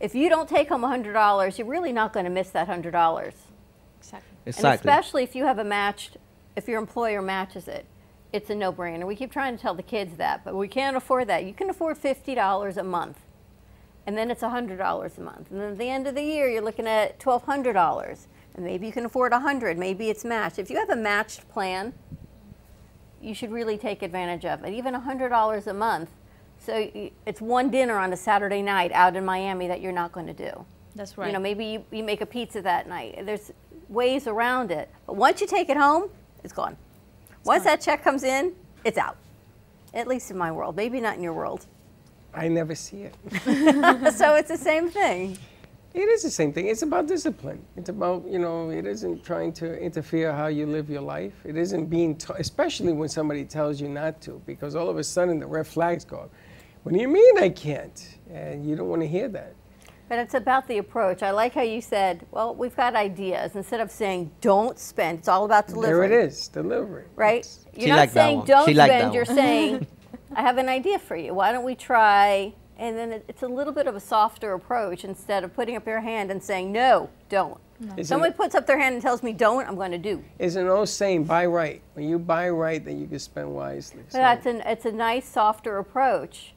If 0.00 0.14
you 0.14 0.28
don't 0.28 0.48
take 0.48 0.68
home 0.68 0.82
$100, 0.82 1.58
you're 1.58 1.66
really 1.66 1.92
not 1.92 2.12
going 2.12 2.24
to 2.24 2.30
miss 2.30 2.50
that 2.50 2.68
$100. 2.68 2.84
Exactly. 3.98 4.28
And 4.46 4.54
Exactly. 4.54 4.90
especially 4.90 5.22
if 5.22 5.34
you 5.34 5.44
have 5.44 5.58
a 5.58 5.64
matched, 5.64 6.18
if 6.56 6.68
your 6.68 6.78
employer 6.78 7.22
matches 7.22 7.68
it, 7.68 7.86
it's 8.32 8.50
a 8.50 8.54
no-brainer. 8.54 9.06
We 9.06 9.14
keep 9.14 9.32
trying 9.32 9.56
to 9.56 9.62
tell 9.62 9.74
the 9.74 9.82
kids 9.82 10.16
that, 10.16 10.44
but 10.44 10.56
we 10.56 10.68
can't 10.68 10.96
afford 10.96 11.28
that. 11.28 11.44
You 11.44 11.54
can 11.54 11.70
afford 11.70 11.96
$50 11.96 12.76
a 12.76 12.82
month, 12.82 13.20
and 14.06 14.16
then 14.16 14.30
it's 14.30 14.42
$100 14.42 15.18
a 15.18 15.20
month. 15.20 15.50
And 15.50 15.60
then 15.60 15.72
at 15.72 15.78
the 15.78 15.88
end 15.88 16.06
of 16.06 16.14
the 16.14 16.22
year, 16.22 16.48
you're 16.48 16.62
looking 16.62 16.86
at 16.86 17.18
$1,200, 17.18 18.26
and 18.54 18.64
maybe 18.64 18.86
you 18.86 18.92
can 18.92 19.06
afford 19.06 19.32
100. 19.32 19.78
Maybe 19.78 20.10
it's 20.10 20.24
matched. 20.24 20.58
If 20.58 20.70
you 20.70 20.76
have 20.76 20.90
a 20.90 20.96
matched 20.96 21.48
plan, 21.48 21.94
you 23.20 23.34
should 23.34 23.50
really 23.50 23.78
take 23.78 24.02
advantage 24.02 24.44
of 24.44 24.62
it. 24.64 24.74
Even 24.74 24.94
$100 24.94 25.66
a 25.66 25.74
month. 25.74 26.10
So 26.58 26.90
it's 27.26 27.40
one 27.40 27.70
dinner 27.70 27.98
on 27.98 28.12
a 28.12 28.16
Saturday 28.16 28.62
night 28.62 28.92
out 28.92 29.16
in 29.16 29.24
Miami 29.24 29.66
that 29.68 29.80
you're 29.80 29.92
not 29.92 30.12
going 30.12 30.26
to 30.26 30.32
do. 30.32 30.64
That's 30.94 31.18
right. 31.18 31.26
You 31.26 31.32
know, 31.32 31.40
maybe 31.40 31.64
you, 31.64 31.84
you 31.90 32.04
make 32.04 32.20
a 32.20 32.26
pizza 32.26 32.62
that 32.62 32.88
night. 32.88 33.18
There's 33.24 33.52
ways 33.88 34.26
around 34.26 34.70
it. 34.70 34.88
But 35.06 35.16
once 35.16 35.40
you 35.40 35.46
take 35.46 35.68
it 35.68 35.76
home, 35.76 36.10
it's 36.42 36.52
gone. 36.52 36.76
once 37.44 37.64
that 37.64 37.80
check 37.80 38.04
comes 38.04 38.22
in, 38.22 38.54
it's 38.84 38.98
out. 38.98 39.16
At 39.92 40.06
least 40.06 40.30
in 40.30 40.38
my 40.38 40.52
world. 40.52 40.76
Maybe 40.76 41.00
not 41.00 41.16
in 41.16 41.22
your 41.22 41.32
world. 41.32 41.66
I 42.34 42.48
never 42.48 42.74
see 42.74 43.02
it. 43.02 43.14
so 44.14 44.34
it's 44.34 44.48
the 44.48 44.58
same 44.58 44.88
thing. 44.90 45.38
It 45.94 46.08
is 46.08 46.24
the 46.24 46.30
same 46.30 46.52
thing. 46.52 46.66
It's 46.66 46.82
about 46.82 47.06
discipline. 47.06 47.64
It's 47.76 47.88
about, 47.88 48.26
you 48.28 48.40
know, 48.40 48.70
it 48.70 48.84
isn't 48.84 49.24
trying 49.24 49.52
to 49.54 49.78
interfere 49.78 50.32
how 50.32 50.48
you 50.48 50.66
live 50.66 50.90
your 50.90 51.02
life. 51.02 51.34
It 51.44 51.56
isn't 51.56 51.86
being, 51.86 52.16
t- 52.16 52.34
especially 52.36 52.92
when 52.92 53.08
somebody 53.08 53.44
tells 53.44 53.80
you 53.80 53.88
not 53.88 54.20
to, 54.22 54.42
because 54.44 54.74
all 54.74 54.88
of 54.88 54.98
a 54.98 55.04
sudden 55.04 55.38
the 55.38 55.46
red 55.46 55.68
flags 55.68 56.04
go 56.04 56.16
up. 56.18 56.30
What 56.82 56.94
do 56.94 57.00
you 57.00 57.06
mean 57.08 57.38
I 57.38 57.48
can't? 57.48 58.18
And 58.28 58.68
you 58.68 58.74
don't 58.74 58.88
want 58.88 59.02
to 59.02 59.08
hear 59.08 59.28
that. 59.28 59.54
But 60.08 60.18
it's 60.18 60.34
about 60.34 60.66
the 60.68 60.78
approach. 60.78 61.22
I 61.22 61.30
like 61.30 61.54
how 61.54 61.62
you 61.62 61.80
said, 61.80 62.26
well, 62.30 62.54
we've 62.54 62.76
got 62.76 62.94
ideas. 62.94 63.54
Instead 63.54 63.80
of 63.80 63.90
saying, 63.90 64.32
don't 64.40 64.78
spend, 64.78 65.20
it's 65.20 65.28
all 65.28 65.44
about 65.44 65.68
delivery. 65.68 66.08
There 66.08 66.20
it 66.20 66.26
is, 66.26 66.48
delivery. 66.48 67.04
Right? 67.14 67.46
She 67.74 67.82
You're 67.82 67.90
not 67.90 67.96
liked 67.96 68.14
that 68.14 68.20
saying 68.20 68.44
don't 68.44 68.68
She 68.68 68.74
spend, 68.74 69.14
you're 69.14 69.24
saying, 69.24 69.86
I 70.36 70.42
have 70.42 70.58
an 70.58 70.68
idea 70.68 70.98
for 70.98 71.16
you. 71.16 71.34
Why 71.34 71.52
don't 71.52 71.64
we 71.64 71.74
try? 71.74 72.52
And 72.76 72.96
then 72.98 73.12
it, 73.12 73.24
it's 73.28 73.42
a 73.42 73.48
little 73.48 73.72
bit 73.72 73.86
of 73.86 73.94
a 73.94 74.00
softer 74.00 74.52
approach 74.52 75.04
instead 75.04 75.44
of 75.44 75.54
putting 75.54 75.76
up 75.76 75.86
your 75.86 76.00
hand 76.00 76.30
and 76.30 76.42
saying, 76.42 76.72
no, 76.72 77.08
don't. 77.28 77.58
Isn't 77.80 78.04
Someone 78.04 78.30
it- 78.30 78.36
puts 78.36 78.54
up 78.54 78.66
their 78.66 78.78
hand 78.78 78.94
and 78.94 79.02
tells 79.02 79.22
me 79.22 79.32
don't, 79.32 79.66
I'm 79.66 79.76
going 79.76 79.90
to 79.92 79.98
do. 79.98 80.24
It's 80.38 80.56
an 80.56 80.68
old 80.68 80.88
saying, 80.88 81.24
buy 81.24 81.46
right. 81.46 81.82
When 81.94 82.08
you 82.08 82.18
buy 82.18 82.48
right, 82.50 82.84
then 82.84 83.00
you 83.00 83.06
can 83.06 83.18
spend 83.18 83.52
wisely. 83.54 84.02
But 84.12 84.18
that's 84.18 84.46
an, 84.46 84.62
it's 84.64 84.84
a 84.86 84.92
nice, 84.92 85.28
softer 85.28 85.78
approach 85.78 86.52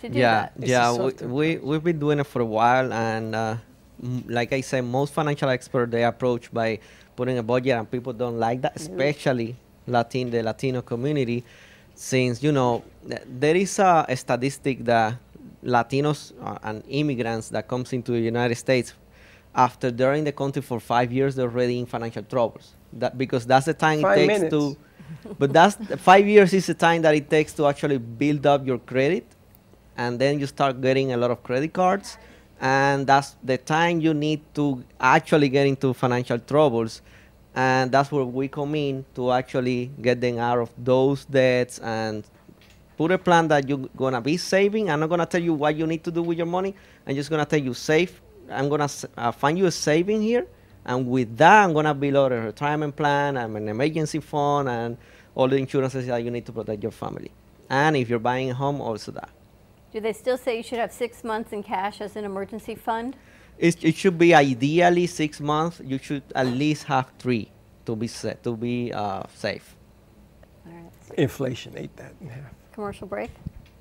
to 0.00 0.08
to 0.08 0.12
do 0.12 0.18
yeah, 0.18 0.48
that. 0.58 0.66
yeah, 0.68 0.92
we, 0.92 1.12
we 1.26 1.56
we've 1.56 1.82
been 1.82 1.98
doing 1.98 2.18
it 2.18 2.26
for 2.26 2.42
a 2.42 2.44
while, 2.44 2.92
and 2.92 3.34
uh, 3.34 3.56
m- 4.02 4.24
like 4.28 4.52
I 4.52 4.60
said, 4.60 4.82
most 4.84 5.14
financial 5.14 5.48
experts 5.48 5.90
they 5.90 6.04
approach 6.04 6.52
by 6.52 6.78
putting 7.16 7.38
a 7.38 7.42
budget, 7.42 7.78
and 7.78 7.90
people 7.90 8.12
don't 8.12 8.38
like 8.38 8.60
that, 8.62 8.76
especially 8.76 9.56
Latin 9.86 10.30
the 10.30 10.42
Latino 10.42 10.82
community, 10.82 11.42
since 11.94 12.42
you 12.42 12.52
know 12.52 12.82
there 13.26 13.56
is 13.56 13.78
a, 13.78 14.04
a 14.08 14.16
statistic 14.16 14.84
that 14.84 15.14
Latinos 15.64 16.32
and 16.62 16.82
immigrants 16.88 17.48
that 17.50 17.66
comes 17.68 17.92
into 17.92 18.12
the 18.12 18.20
United 18.20 18.56
States 18.56 18.92
after 19.54 19.90
they're 19.90 20.14
in 20.14 20.24
the 20.24 20.32
country 20.32 20.60
for 20.62 20.80
five 20.80 21.12
years, 21.12 21.36
they're 21.36 21.46
already 21.48 21.78
in 21.78 21.86
financial 21.86 22.22
troubles. 22.22 22.74
That 22.92 23.16
because 23.16 23.46
that's 23.46 23.66
the 23.66 23.74
time 23.74 24.00
Five 24.02 24.18
it 24.18 24.26
takes 24.26 24.40
minutes. 24.42 24.54
to. 24.54 24.76
But 25.38 25.52
that's 25.52 25.76
five 26.02 26.26
years 26.26 26.52
is 26.52 26.66
the 26.66 26.74
time 26.74 27.02
that 27.02 27.14
it 27.14 27.30
takes 27.30 27.52
to 27.54 27.66
actually 27.66 27.98
build 27.98 28.46
up 28.46 28.66
your 28.66 28.78
credit, 28.78 29.24
and 29.96 30.18
then 30.18 30.40
you 30.40 30.46
start 30.46 30.80
getting 30.80 31.12
a 31.12 31.16
lot 31.16 31.30
of 31.30 31.42
credit 31.42 31.72
cards, 31.72 32.18
and 32.60 33.06
that's 33.06 33.36
the 33.42 33.56
time 33.58 34.00
you 34.00 34.12
need 34.12 34.40
to 34.54 34.82
actually 35.00 35.48
get 35.50 35.66
into 35.66 35.92
financial 35.94 36.38
troubles, 36.38 37.00
and 37.54 37.92
that's 37.92 38.10
where 38.10 38.24
we 38.24 38.48
come 38.48 38.74
in 38.74 39.04
to 39.14 39.30
actually 39.32 39.90
get 40.00 40.20
them 40.20 40.38
out 40.38 40.58
of 40.58 40.70
those 40.76 41.24
debts 41.24 41.78
and 41.78 42.24
put 42.96 43.10
a 43.10 43.18
plan 43.18 43.48
that 43.48 43.68
you're 43.68 43.88
gonna 43.96 44.20
be 44.20 44.36
saving. 44.36 44.90
I'm 44.90 45.00
not 45.00 45.08
gonna 45.08 45.26
tell 45.26 45.42
you 45.42 45.54
what 45.54 45.76
you 45.76 45.86
need 45.86 46.02
to 46.04 46.10
do 46.10 46.22
with 46.22 46.36
your 46.36 46.46
money. 46.46 46.74
I'm 47.06 47.14
just 47.14 47.30
gonna 47.30 47.46
tell 47.46 47.60
you 47.60 47.74
save. 47.74 48.20
I'm 48.50 48.68
gonna 48.68 48.88
uh, 49.16 49.32
find 49.32 49.56
you 49.56 49.66
a 49.66 49.70
saving 49.70 50.22
here, 50.22 50.46
and 50.84 51.06
with 51.08 51.36
that, 51.38 51.64
I'm 51.64 51.72
gonna 51.72 51.94
build 51.94 52.32
a 52.32 52.40
retirement 52.40 52.94
plan 52.94 53.36
and 53.36 53.56
an 53.56 53.68
emergency 53.68 54.20
fund 54.20 54.68
and 54.68 54.96
all 55.34 55.48
the 55.48 55.56
insurances 55.56 56.06
that 56.06 56.22
you 56.22 56.30
need 56.30 56.46
to 56.46 56.52
protect 56.52 56.82
your 56.82 56.92
family. 56.92 57.30
And 57.70 57.96
if 57.96 58.08
you're 58.08 58.18
buying 58.18 58.50
a 58.50 58.54
home, 58.54 58.80
also 58.80 59.12
that. 59.12 59.30
Do 59.92 60.00
they 60.00 60.12
still 60.12 60.36
say 60.36 60.56
you 60.56 60.62
should 60.62 60.80
have 60.80 60.92
six 60.92 61.22
months 61.22 61.52
in 61.52 61.62
cash 61.62 62.00
as 62.00 62.16
an 62.16 62.24
emergency 62.24 62.74
fund? 62.74 63.16
It, 63.58 63.84
it 63.84 63.94
should 63.96 64.18
be 64.18 64.34
ideally 64.34 65.06
six 65.06 65.40
months. 65.40 65.80
You 65.84 65.98
should 65.98 66.22
at 66.34 66.46
least 66.46 66.84
have 66.84 67.10
three 67.18 67.50
to 67.86 67.96
be 67.96 68.06
set 68.06 68.42
to 68.44 68.56
be 68.56 68.92
uh, 68.92 69.22
safe. 69.34 69.76
Inflation 71.16 71.74
ate 71.76 71.96
that 71.96 72.14
in 72.20 72.28
half. 72.28 72.50
Commercial 72.72 73.06
break? 73.06 73.30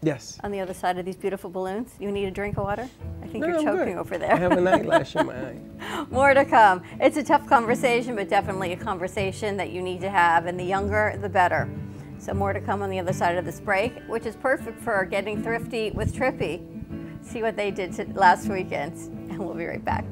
Yes. 0.03 0.37
On 0.43 0.51
the 0.51 0.59
other 0.59 0.73
side 0.73 0.97
of 0.97 1.05
these 1.05 1.15
beautiful 1.15 1.49
balloons. 1.49 1.91
You 1.99 2.11
need 2.11 2.25
a 2.25 2.31
drink 2.31 2.57
of 2.57 2.65
water? 2.65 2.89
I 3.21 3.27
think 3.27 3.45
No, 3.45 3.47
you're 3.47 3.63
choking 3.63 3.97
over 3.97 4.17
there. 4.17 4.33
I 4.33 4.37
have 4.37 4.51
an 4.51 4.67
eyelash 4.67 5.15
in 5.15 5.25
my 5.25 5.33
eye. 5.33 6.05
More 6.11 6.33
to 6.33 6.43
come. 6.43 6.83
It's 6.99 7.15
a 7.17 7.23
tough 7.23 7.47
conversation, 7.47 8.15
but 8.15 8.27
definitely 8.29 8.73
a 8.73 8.77
conversation 8.77 9.55
that 9.57 9.71
you 9.71 9.81
need 9.81 10.01
to 10.01 10.09
have, 10.09 10.45
and 10.45 10.59
the 10.59 10.63
younger, 10.65 11.17
the 11.21 11.29
better. 11.29 11.69
So, 12.19 12.33
more 12.33 12.53
to 12.53 12.61
come 12.61 12.81
on 12.81 12.89
the 12.89 12.99
other 12.99 13.13
side 13.13 13.37
of 13.37 13.45
this 13.45 13.59
break, 13.59 13.93
which 14.07 14.25
is 14.25 14.35
perfect 14.35 14.79
for 14.81 15.05
getting 15.05 15.41
thrifty 15.41 15.91
with 15.91 16.13
Trippy. 16.13 16.61
See 17.21 17.41
what 17.41 17.55
they 17.55 17.71
did 17.71 17.93
to 17.93 18.05
last 18.13 18.47
weekend, 18.49 19.22
and 19.33 19.39
we'll 19.45 19.55
be 19.55 19.65
right 19.65 19.83
back. 19.83 20.05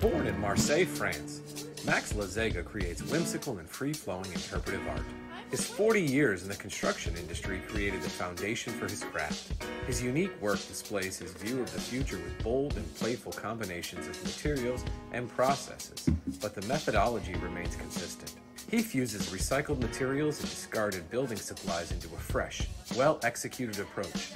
Born 0.00 0.26
in 0.26 0.38
Marseille, 0.40 0.84
France, 0.84 1.40
Max 1.86 2.12
Lazega 2.12 2.64
creates 2.64 3.02
whimsical 3.02 3.58
and 3.58 3.68
free 3.68 3.92
flowing 3.92 4.30
interpretive 4.32 4.86
art. 4.88 5.02
His 5.50 5.66
40 5.66 6.00
years 6.00 6.42
in 6.42 6.48
the 6.48 6.56
construction 6.56 7.14
industry 7.16 7.60
created 7.68 8.00
the 8.02 8.08
foundation 8.08 8.72
for 8.72 8.88
his 8.88 9.04
craft. 9.04 9.52
His 9.86 10.02
unique 10.02 10.32
work 10.40 10.56
displays 10.66 11.18
his 11.18 11.32
view 11.34 11.60
of 11.60 11.70
the 11.74 11.80
future 11.80 12.16
with 12.16 12.42
bold 12.42 12.76
and 12.76 12.94
playful 12.94 13.32
combinations 13.32 14.06
of 14.06 14.22
materials 14.24 14.82
and 15.12 15.28
processes, 15.28 16.08
but 16.40 16.54
the 16.54 16.66
methodology 16.66 17.34
remains 17.34 17.76
consistent. 17.76 18.32
He 18.72 18.80
fuses 18.80 19.26
recycled 19.26 19.78
materials 19.80 20.40
and 20.40 20.48
discarded 20.48 21.10
building 21.10 21.36
supplies 21.36 21.92
into 21.92 22.06
a 22.06 22.18
fresh, 22.18 22.66
well 22.96 23.20
executed 23.22 23.78
approach. 23.78 24.32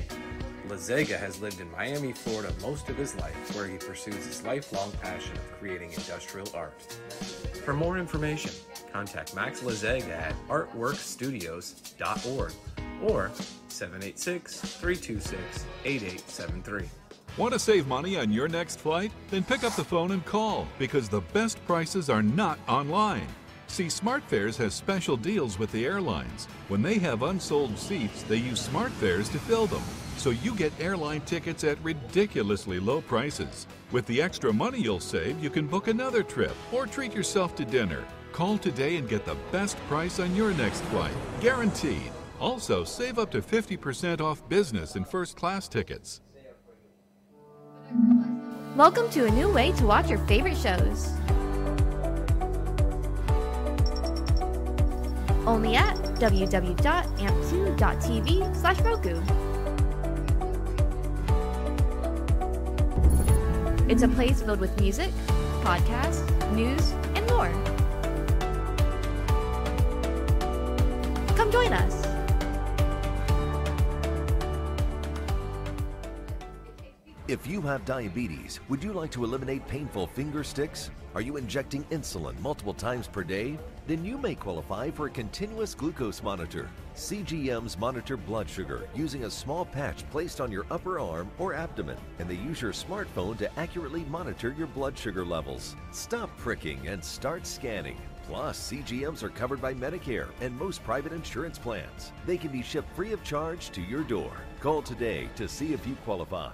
Lazega 0.68 1.18
has 1.18 1.41
lived 1.41 1.62
in 1.62 1.72
Miami, 1.72 2.12
Florida 2.12 2.53
most 2.61 2.91
of 2.91 2.99
his 2.99 3.16
life, 3.16 3.57
where 3.57 3.66
he 3.66 3.78
pursues 3.78 4.26
his 4.26 4.43
lifelong 4.43 4.93
passion 5.01 5.34
of 5.39 5.59
creating 5.59 5.91
industrial 5.95 6.47
art. 6.55 6.78
For 7.64 7.72
more 7.72 7.97
information, 7.97 8.51
contact 8.93 9.34
Max 9.34 9.62
Lazega 9.62 10.11
at 10.11 10.34
artworkstudios.org 10.49 12.53
or 13.03 13.30
786 13.68 14.61
326 14.61 15.64
8873. 15.87 16.91
Want 17.39 17.55
to 17.55 17.59
save 17.59 17.87
money 17.87 18.18
on 18.18 18.30
your 18.30 18.49
next 18.49 18.80
flight? 18.80 19.12
Then 19.30 19.45
pick 19.45 19.64
up 19.64 19.74
the 19.76 19.84
phone 19.84 20.11
and 20.11 20.22
call 20.26 20.68
because 20.78 21.09
the 21.09 21.22
best 21.32 21.64
prices 21.66 22.11
are 22.11 22.22
not 22.22 22.59
online. 22.68 23.26
See, 23.69 23.87
SmartFares 23.87 24.57
has 24.57 24.75
special 24.75 25.17
deals 25.17 25.59
with 25.59 25.71
the 25.73 25.85
airlines. 25.85 26.47
When 26.69 26.83
they 26.83 26.99
have 26.99 27.23
unsold 27.23 27.77
seats, 27.79 28.23
they 28.23 28.37
use 28.37 28.67
SmartFares 28.69 29.31
to 29.33 29.39
fill 29.39 29.67
them. 29.67 29.83
So 30.17 30.31
you 30.31 30.55
get 30.55 30.73
airline 30.81 31.21
tickets 31.23 31.62
at 31.64 31.83
ridiculously 31.83 32.81
low 32.81 33.01
prices. 33.03 33.67
With 33.93 34.07
the 34.07 34.23
extra 34.23 34.53
money 34.53 34.81
you'll 34.81 35.01
save, 35.01 35.43
you 35.43 35.51
can 35.51 35.67
book 35.67 35.89
another 35.89 36.23
trip 36.23 36.55
or 36.73 36.87
treat 36.87 37.14
yourself 37.14 37.55
to 37.57 37.64
dinner. 37.64 38.05
Call 38.33 38.57
today 38.57 38.97
and 38.97 39.09
get 39.09 39.27
the 39.27 39.37
best 39.53 39.77
price 39.89 40.21
on 40.21 40.35
your 40.35 40.53
next 40.55 40.81
flight, 40.85 41.14
guaranteed. 41.41 42.12
Also, 42.41 42.85
save 42.85 43.19
up 43.19 43.31
to 43.31 43.43
50% 43.43 44.21
off 44.21 44.47
business 44.49 44.97
and 44.97 45.07
first 45.07 45.37
class 45.37 45.69
tickets. 45.69 46.21
Welcome 48.77 49.09
to 49.11 49.27
a 49.27 49.31
new 49.31 49.51
way 49.51 49.73
to 49.73 49.87
watch 49.87 50.09
your 50.09 50.19
favorite 50.27 50.57
shows. 50.57 51.12
Only 55.47 55.77
at 55.77 55.95
www.amp2.tv 56.19 58.57
slash 58.57 58.81
Roku. 58.81 59.21
It's 63.89 64.03
a 64.03 64.09
place 64.09 64.43
filled 64.43 64.59
with 64.59 64.77
music, 64.81 65.13
podcasts, 65.63 66.27
news, 66.53 66.91
and 67.15 67.25
more. 67.31 67.53
Come 71.37 71.53
join 71.53 71.73
us. 71.73 72.05
If 77.29 77.47
you 77.47 77.63
have 77.63 77.85
diabetes, 77.85 78.59
would 78.69 78.83
you 78.83 78.93
like 78.93 79.13
to 79.13 79.23
eliminate 79.25 79.65
painful 79.69 80.09
finger 80.09 80.43
sticks? 80.43 80.91
Are 81.17 81.23
you 81.23 81.39
injecting 81.39 81.83
insulin 81.85 82.39
multiple 82.41 82.75
times 82.75 83.09
per 83.09 83.25
day? 83.25 83.59
Then 83.87 84.05
you 84.05 84.19
may 84.19 84.35
qualify 84.35 84.91
for 84.91 85.07
a 85.07 85.11
continuous 85.11 85.75
glucose 85.75 86.23
monitor. 86.23 86.69
CGMs 86.95 87.79
monitor 87.79 88.19
blood 88.19 88.51
sugar 88.51 88.87
using 88.95 89.25
a 89.25 89.31
small 89.31 89.64
patch 89.64 90.05
placed 90.11 90.43
on 90.43 90.53
your 90.53 90.67
upper 90.71 91.01
arm 91.01 91.31
or 91.39 91.55
abdomen, 91.55 91.97
and 92.19 92.29
they 92.29 92.35
use 92.35 92.61
your 92.61 92.73
smartphone 92.73 93.39
to 93.39 93.59
accurately 93.59 94.05
monitor 94.11 94.55
your 94.59 94.67
blood 94.67 94.99
sugar 94.99 95.25
levels. 95.25 95.75
Stop 95.91 96.29
pricking 96.37 96.87
and 96.87 97.03
start 97.03 97.47
scanning. 97.47 97.97
Plus, 98.29 98.71
CGMs 98.71 99.23
are 99.23 99.31
covered 99.31 99.62
by 99.62 99.73
Medicare 99.73 100.29
and 100.43 100.55
most 100.59 100.85
private 100.85 101.14
insurance 101.14 101.59
plans. 101.59 102.12
They 102.27 102.37
can 102.37 102.53
be 102.53 102.62
shipped 102.62 102.95
free 102.95 103.14
of 103.14 103.25
charge 103.25 103.71
to 103.71 103.81
your 103.81 104.03
door. 104.03 104.33
Call 104.61 104.83
today 104.83 105.31
to 105.37 105.49
see 105.49 105.73
if 105.73 105.87
you 105.87 105.95
qualify. 106.05 106.53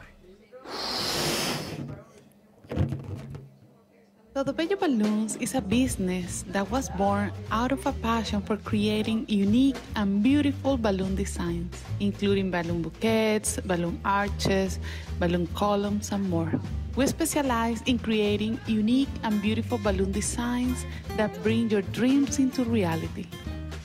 Todo 4.34 4.54
Bello 4.54 4.76
Balloons 4.76 5.36
is 5.36 5.54
a 5.54 5.60
business 5.60 6.42
that 6.48 6.70
was 6.70 6.88
born 6.96 7.30
out 7.50 7.70
of 7.70 7.84
a 7.84 7.92
passion 7.92 8.40
for 8.40 8.56
creating 8.56 9.26
unique 9.28 9.76
and 9.94 10.22
beautiful 10.22 10.78
balloon 10.78 11.14
designs, 11.14 11.84
including 12.00 12.50
balloon 12.50 12.80
bouquets, 12.80 13.60
balloon 13.66 14.00
arches, 14.06 14.78
balloon 15.18 15.46
columns, 15.48 16.12
and 16.12 16.30
more. 16.30 16.50
We 16.96 17.06
specialize 17.08 17.82
in 17.84 17.98
creating 17.98 18.58
unique 18.66 19.12
and 19.22 19.42
beautiful 19.42 19.76
balloon 19.76 20.12
designs 20.12 20.86
that 21.18 21.30
bring 21.42 21.68
your 21.68 21.82
dreams 21.82 22.38
into 22.38 22.64
reality. 22.64 23.26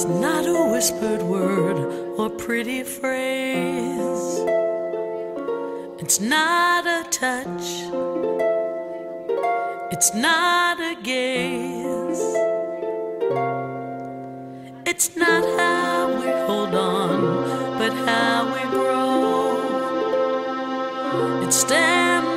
A 0.04 0.31
whispered 0.82 1.22
word 1.22 1.78
or 2.18 2.28
pretty 2.28 2.82
phrase. 2.82 4.40
It's 6.00 6.18
not 6.18 6.84
a 6.84 7.04
touch. 7.08 7.66
It's 9.92 10.12
not 10.12 10.80
a 10.80 10.96
gaze. 11.04 12.24
It's 14.84 15.14
not 15.14 15.44
how 15.56 16.18
we 16.18 16.26
hold 16.48 16.74
on, 16.74 17.78
but 17.78 17.92
how 18.08 18.52
we 18.52 18.62
grow. 18.72 19.62
It's 21.44 21.58
standing 21.58 22.31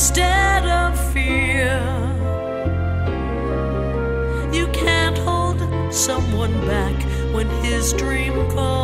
instead 0.00 0.64
of 0.64 0.98
fear. 1.12 1.76
You 4.50 4.66
can't 4.68 5.18
hold 5.18 5.60
someone 5.92 6.54
back 6.66 6.96
when 7.34 7.46
his 7.62 7.92
dream 7.92 8.50
calls. 8.50 8.79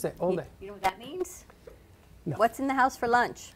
Tuesday, 0.00 0.12
all 0.18 0.34
day. 0.34 0.44
You 0.60 0.68
know 0.68 0.72
what 0.74 0.82
that 0.82 0.98
means? 0.98 1.44
No. 2.24 2.36
What's 2.36 2.58
in 2.58 2.66
the 2.66 2.74
house 2.74 2.96
for 2.96 3.06
lunch? 3.06 3.52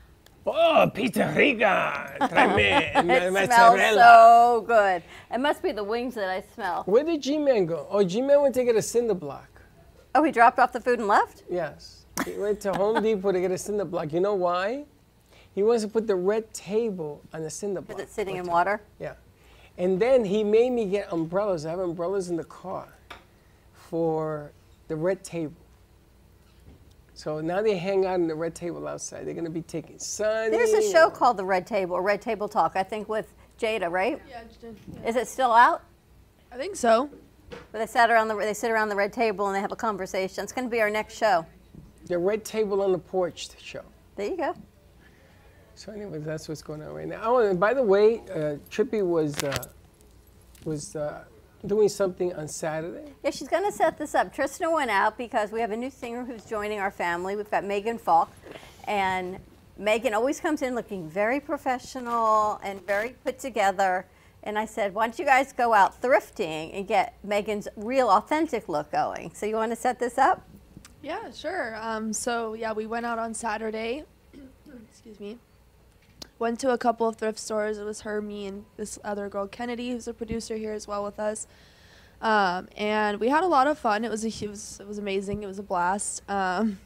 Oh, 0.46 0.90
pizza 0.92 1.32
rica. 1.34 2.16
Tráeme 2.20 2.94
it 2.96 3.32
ma- 3.32 3.44
smells 3.44 3.94
so 3.94 4.64
good. 4.66 5.02
It 5.32 5.38
must 5.38 5.62
be 5.62 5.72
the 5.72 5.84
wings 5.84 6.14
that 6.16 6.28
I 6.28 6.44
smell. 6.54 6.82
Where 6.84 7.02
did 7.02 7.22
G-Man 7.22 7.64
go? 7.64 7.86
Oh, 7.90 8.04
G-Man 8.04 8.42
went 8.42 8.54
to 8.56 8.64
get 8.64 8.76
a 8.76 8.82
cinder 8.82 9.14
block. 9.14 9.48
Oh, 10.14 10.22
he 10.22 10.30
dropped 10.30 10.58
off 10.58 10.72
the 10.72 10.80
food 10.80 10.98
and 10.98 11.08
left? 11.08 11.44
Yes. 11.50 12.04
He 12.26 12.32
went 12.32 12.60
to 12.60 12.74
Home 12.74 13.02
Depot 13.02 13.32
to 13.32 13.40
get 13.40 13.50
a 13.50 13.58
cinder 13.58 13.86
block. 13.86 14.12
You 14.12 14.20
know 14.20 14.34
why? 14.34 14.84
He 15.54 15.62
wants 15.62 15.82
to 15.82 15.88
put 15.88 16.06
the 16.06 16.14
red 16.16 16.52
table 16.52 17.22
on 17.32 17.42
the 17.42 17.50
cinder 17.50 17.80
block. 17.80 17.98
Is 17.98 18.04
it 18.04 18.12
sitting 18.12 18.36
in 18.36 18.44
water? 18.44 18.82
Yeah. 19.00 19.14
And 19.78 19.98
then 19.98 20.24
he 20.24 20.44
made 20.44 20.70
me 20.70 20.84
get 20.84 21.10
umbrellas. 21.10 21.64
I 21.64 21.70
have 21.70 21.78
umbrellas 21.78 22.28
in 22.28 22.36
the 22.36 22.44
car 22.44 22.88
for 23.72 24.52
the 24.88 24.96
red 24.96 25.24
table. 25.24 25.63
So 27.14 27.40
now 27.40 27.62
they 27.62 27.78
hang 27.78 28.06
out 28.06 28.16
in 28.16 28.26
the 28.26 28.34
red 28.34 28.54
table 28.54 28.86
outside. 28.88 29.26
They're 29.26 29.34
going 29.34 29.44
to 29.44 29.50
be 29.50 29.62
taking 29.62 29.98
sun. 29.98 30.50
There's 30.50 30.72
a 30.72 30.92
show 30.92 31.08
called 31.08 31.36
The 31.36 31.44
Red 31.44 31.66
Table, 31.66 31.94
or 31.94 32.02
Red 32.02 32.20
Table 32.20 32.48
Talk, 32.48 32.72
I 32.74 32.82
think 32.82 33.08
with 33.08 33.32
Jada, 33.58 33.90
right? 33.90 34.20
Yeah, 34.28 34.42
Is 35.06 35.14
it 35.14 35.28
still 35.28 35.52
out? 35.52 35.84
I 36.50 36.56
think 36.56 36.74
so. 36.74 37.08
But 37.70 37.78
they 37.78 37.86
sat 37.86 38.10
around 38.10 38.28
the 38.28 38.34
they 38.34 38.54
sit 38.54 38.70
around 38.70 38.88
the 38.88 38.96
red 38.96 39.12
table 39.12 39.46
and 39.46 39.54
they 39.54 39.60
have 39.60 39.70
a 39.70 39.76
conversation. 39.76 40.42
It's 40.42 40.52
going 40.52 40.66
to 40.66 40.70
be 40.70 40.80
our 40.80 40.90
next 40.90 41.16
show. 41.16 41.46
The 42.06 42.18
red 42.18 42.44
table 42.44 42.82
on 42.82 42.90
the 42.90 42.98
porch 42.98 43.48
show. 43.60 43.82
There 44.16 44.28
you 44.28 44.36
go. 44.36 44.54
So 45.76 45.92
anyway, 45.92 46.18
that's 46.18 46.48
what's 46.48 46.62
going 46.62 46.82
on 46.82 46.92
right 46.92 47.06
now. 47.06 47.20
Oh, 47.22 47.38
and 47.38 47.58
by 47.58 47.74
the 47.74 47.82
way, 47.82 48.20
uh, 48.30 48.56
Trippy 48.70 49.06
was 49.06 49.40
uh, 49.42 49.66
was 50.64 50.96
uh, 50.96 51.24
doing 51.66 51.88
something 51.88 52.34
on 52.34 52.48
Saturday. 52.48 53.12
Yeah, 53.22 53.30
she's 53.30 53.48
going 53.48 53.64
to 53.64 53.72
set 53.72 53.98
this 53.98 54.14
up. 54.14 54.34
Tristan 54.34 54.72
went 54.72 54.90
out 54.90 55.16
because 55.16 55.50
we 55.50 55.60
have 55.60 55.70
a 55.70 55.76
new 55.76 55.90
singer 55.90 56.24
who's 56.24 56.44
joining 56.44 56.78
our 56.78 56.90
family. 56.90 57.36
We've 57.36 57.50
got 57.50 57.64
Megan 57.64 57.98
Falk, 57.98 58.30
and 58.86 59.38
Megan 59.76 60.14
always 60.14 60.40
comes 60.40 60.62
in 60.62 60.74
looking 60.74 61.08
very 61.08 61.40
professional 61.40 62.60
and 62.62 62.84
very 62.86 63.16
put 63.24 63.38
together. 63.38 64.06
And 64.42 64.58
I 64.58 64.66
said, 64.66 64.94
why 64.94 65.06
don't 65.06 65.18
you 65.18 65.24
guys 65.24 65.52
go 65.52 65.72
out 65.72 66.00
thrifting 66.02 66.76
and 66.76 66.86
get 66.86 67.16
Megan's 67.24 67.66
real, 67.76 68.10
authentic 68.10 68.68
look 68.68 68.92
going? 68.92 69.32
So 69.34 69.46
you 69.46 69.56
want 69.56 69.72
to 69.72 69.76
set 69.76 69.98
this 69.98 70.18
up? 70.18 70.46
Yeah, 71.02 71.30
sure. 71.30 71.76
Um, 71.80 72.12
so 72.12 72.54
yeah, 72.54 72.72
we 72.72 72.86
went 72.86 73.06
out 73.06 73.18
on 73.18 73.32
Saturday. 73.32 74.04
Excuse 74.90 75.18
me. 75.18 75.38
Went 76.38 76.58
to 76.60 76.70
a 76.70 76.78
couple 76.78 77.06
of 77.06 77.16
thrift 77.16 77.38
stores. 77.38 77.78
It 77.78 77.84
was 77.84 78.02
her, 78.02 78.20
me, 78.20 78.46
and 78.46 78.64
this 78.76 78.98
other 79.04 79.28
girl, 79.28 79.46
Kennedy, 79.46 79.92
who's 79.92 80.08
a 80.08 80.14
producer 80.14 80.56
here 80.56 80.72
as 80.72 80.88
well 80.88 81.04
with 81.04 81.18
us. 81.18 81.46
Um, 82.20 82.68
and 82.76 83.20
we 83.20 83.28
had 83.28 83.44
a 83.44 83.46
lot 83.46 83.66
of 83.66 83.78
fun. 83.78 84.04
It 84.04 84.10
was 84.10 84.24
a, 84.24 84.44
it 84.44 84.50
was 84.50 84.80
it 84.80 84.86
was 84.86 84.98
amazing. 84.98 85.42
It 85.42 85.46
was 85.46 85.58
a 85.58 85.62
blast. 85.62 86.28
Um, 86.28 86.78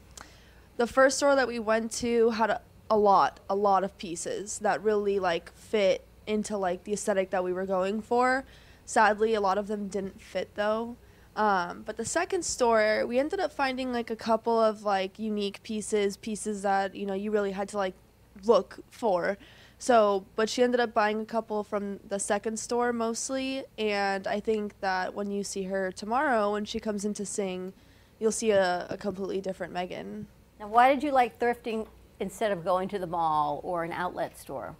the 0.77 0.87
first 0.87 1.17
store 1.17 1.35
that 1.35 1.47
we 1.47 1.59
went 1.59 1.91
to 1.93 2.31
had 2.31 2.49
a, 2.49 2.61
a 2.89 2.97
lot, 2.97 3.39
a 3.49 3.55
lot 3.55 3.83
of 3.83 3.97
pieces 3.97 4.59
that 4.59 4.83
really 4.83 5.19
like 5.19 5.53
fit 5.53 6.05
into 6.27 6.57
like 6.57 6.83
the 6.83 6.93
aesthetic 6.93 7.31
that 7.31 7.43
we 7.43 7.53
were 7.53 7.65
going 7.65 8.01
for. 8.01 8.45
Sadly, 8.85 9.33
a 9.33 9.41
lot 9.41 9.57
of 9.57 9.67
them 9.67 9.87
didn't 9.87 10.21
fit 10.21 10.55
though. 10.55 10.97
Um, 11.35 11.83
but 11.85 11.95
the 11.95 12.05
second 12.05 12.43
store, 12.43 13.05
we 13.07 13.17
ended 13.17 13.39
up 13.39 13.53
finding 13.53 13.93
like 13.93 14.09
a 14.09 14.15
couple 14.15 14.59
of 14.59 14.83
like 14.83 15.17
unique 15.17 15.63
pieces, 15.63 16.17
pieces 16.17 16.63
that 16.63 16.95
you 16.95 17.05
know 17.05 17.13
you 17.13 17.31
really 17.31 17.51
had 17.51 17.69
to 17.69 17.77
like 17.77 17.95
look 18.43 18.79
for. 18.89 19.37
So, 19.77 20.25
but 20.35 20.49
she 20.49 20.61
ended 20.61 20.81
up 20.81 20.93
buying 20.93 21.21
a 21.21 21.25
couple 21.25 21.63
from 21.63 22.01
the 22.07 22.19
second 22.19 22.59
store 22.59 22.91
mostly, 22.91 23.63
and 23.77 24.27
I 24.27 24.41
think 24.41 24.77
that 24.81 25.13
when 25.13 25.31
you 25.31 25.43
see 25.43 25.63
her 25.63 25.91
tomorrow 25.91 26.51
when 26.51 26.65
she 26.65 26.81
comes 26.81 27.05
in 27.05 27.13
to 27.13 27.25
sing, 27.25 27.71
you'll 28.19 28.33
see 28.33 28.51
a, 28.51 28.87
a 28.89 28.97
completely 28.97 29.39
different 29.39 29.71
Megan. 29.71 30.27
Now, 30.59 30.67
why 30.67 30.93
did 30.93 31.01
you 31.01 31.11
like 31.11 31.39
thrifting 31.39 31.87
instead 32.19 32.51
of 32.51 32.65
going 32.65 32.89
to 32.89 32.99
the 32.99 33.07
mall 33.07 33.61
or 33.63 33.85
an 33.85 33.93
outlet 33.93 34.37
store? 34.37 34.75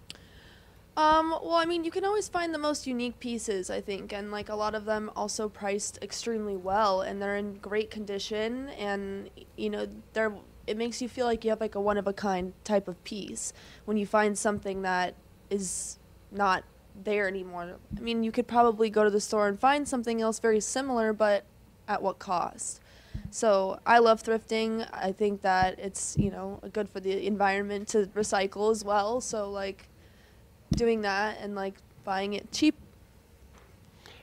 Um, 0.98 1.30
well, 1.30 1.54
I 1.54 1.64
mean, 1.64 1.84
you 1.84 1.90
can 1.90 2.04
always 2.04 2.28
find 2.28 2.52
the 2.52 2.58
most 2.58 2.86
unique 2.86 3.18
pieces, 3.20 3.70
I 3.70 3.80
think, 3.80 4.12
and 4.12 4.30
like 4.30 4.50
a 4.50 4.54
lot 4.54 4.74
of 4.74 4.84
them 4.84 5.10
also 5.16 5.48
priced 5.48 5.98
extremely 6.02 6.56
well, 6.56 7.00
and 7.00 7.22
they're 7.22 7.36
in 7.36 7.54
great 7.54 7.90
condition, 7.90 8.68
and 8.70 9.30
you 9.56 9.70
know, 9.70 9.86
they're 10.12 10.34
it 10.66 10.76
makes 10.76 11.00
you 11.02 11.08
feel 11.08 11.26
like 11.26 11.44
you 11.44 11.50
have 11.50 11.60
like 11.60 11.74
a 11.74 11.80
one 11.80 11.98
of 11.98 12.06
a 12.06 12.12
kind 12.12 12.52
type 12.64 12.88
of 12.88 13.02
piece 13.04 13.52
when 13.84 13.96
you 13.96 14.06
find 14.06 14.38
something 14.38 14.82
that 14.82 15.14
is 15.48 15.98
not 16.30 16.64
there 17.04 17.28
anymore. 17.28 17.76
I 17.96 18.00
mean, 18.00 18.22
you 18.22 18.32
could 18.32 18.46
probably 18.46 18.90
go 18.90 19.04
to 19.04 19.10
the 19.10 19.20
store 19.20 19.48
and 19.48 19.58
find 19.58 19.88
something 19.88 20.20
else 20.20 20.38
very 20.38 20.60
similar, 20.60 21.12
but 21.12 21.44
at 21.88 22.02
what 22.02 22.18
cost? 22.18 22.80
So 23.30 23.80
I 23.86 23.98
love 23.98 24.22
thrifting. 24.22 24.88
I 24.92 25.12
think 25.12 25.42
that 25.42 25.78
it's 25.78 26.16
you 26.18 26.30
know 26.30 26.60
good 26.72 26.88
for 26.88 27.00
the 27.00 27.26
environment 27.26 27.88
to 27.88 28.06
recycle 28.14 28.70
as 28.70 28.84
well. 28.84 29.20
So 29.20 29.50
like 29.50 29.88
doing 30.76 31.02
that 31.02 31.38
and 31.40 31.54
like 31.54 31.74
buying 32.04 32.34
it 32.34 32.50
cheap. 32.52 32.76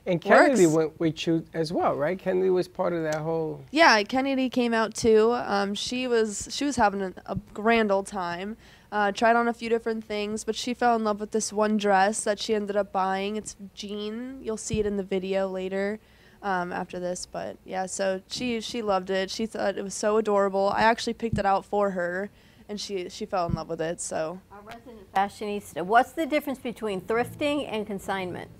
And 0.08 0.20
Kennedy 0.22 0.66
Works. 0.66 0.76
went 0.76 1.00
with 1.00 1.26
you 1.26 1.44
as 1.52 1.70
well, 1.70 1.94
right? 1.94 2.18
Kennedy 2.18 2.48
was 2.48 2.66
part 2.66 2.94
of 2.94 3.02
that 3.02 3.16
whole. 3.16 3.62
Yeah, 3.70 4.02
Kennedy 4.04 4.48
came 4.48 4.72
out 4.72 4.94
too. 4.94 5.32
Um, 5.34 5.74
she 5.74 6.06
was 6.06 6.48
she 6.50 6.64
was 6.64 6.76
having 6.76 7.02
a, 7.02 7.12
a 7.26 7.36
grand 7.52 7.92
old 7.92 8.06
time. 8.06 8.56
Uh, 8.90 9.12
tried 9.12 9.36
on 9.36 9.46
a 9.46 9.52
few 9.52 9.68
different 9.68 10.02
things, 10.02 10.44
but 10.44 10.56
she 10.56 10.72
fell 10.72 10.96
in 10.96 11.04
love 11.04 11.20
with 11.20 11.32
this 11.32 11.52
one 11.52 11.76
dress 11.76 12.24
that 12.24 12.38
she 12.38 12.54
ended 12.54 12.74
up 12.74 12.90
buying. 12.90 13.36
It's 13.36 13.54
jean. 13.74 14.38
You'll 14.42 14.56
see 14.56 14.80
it 14.80 14.86
in 14.86 14.96
the 14.96 15.02
video 15.02 15.46
later 15.46 16.00
um, 16.42 16.72
after 16.72 16.98
this, 16.98 17.26
but 17.26 17.58
yeah. 17.66 17.84
So 17.84 18.22
she 18.28 18.62
she 18.62 18.80
loved 18.80 19.10
it. 19.10 19.30
She 19.30 19.44
thought 19.44 19.76
it 19.76 19.84
was 19.84 19.92
so 19.92 20.16
adorable. 20.16 20.72
I 20.74 20.84
actually 20.84 21.12
picked 21.14 21.38
it 21.38 21.44
out 21.44 21.66
for 21.66 21.90
her, 21.90 22.30
and 22.66 22.80
she 22.80 23.10
she 23.10 23.26
fell 23.26 23.46
in 23.46 23.52
love 23.52 23.68
with 23.68 23.82
it. 23.82 24.00
So 24.00 24.40
Our 24.50 24.62
resident 24.62 25.12
fashionista. 25.12 25.84
What's 25.84 26.12
the 26.12 26.24
difference 26.24 26.60
between 26.60 27.02
thrifting 27.02 27.70
and 27.70 27.86
consignment? 27.86 28.50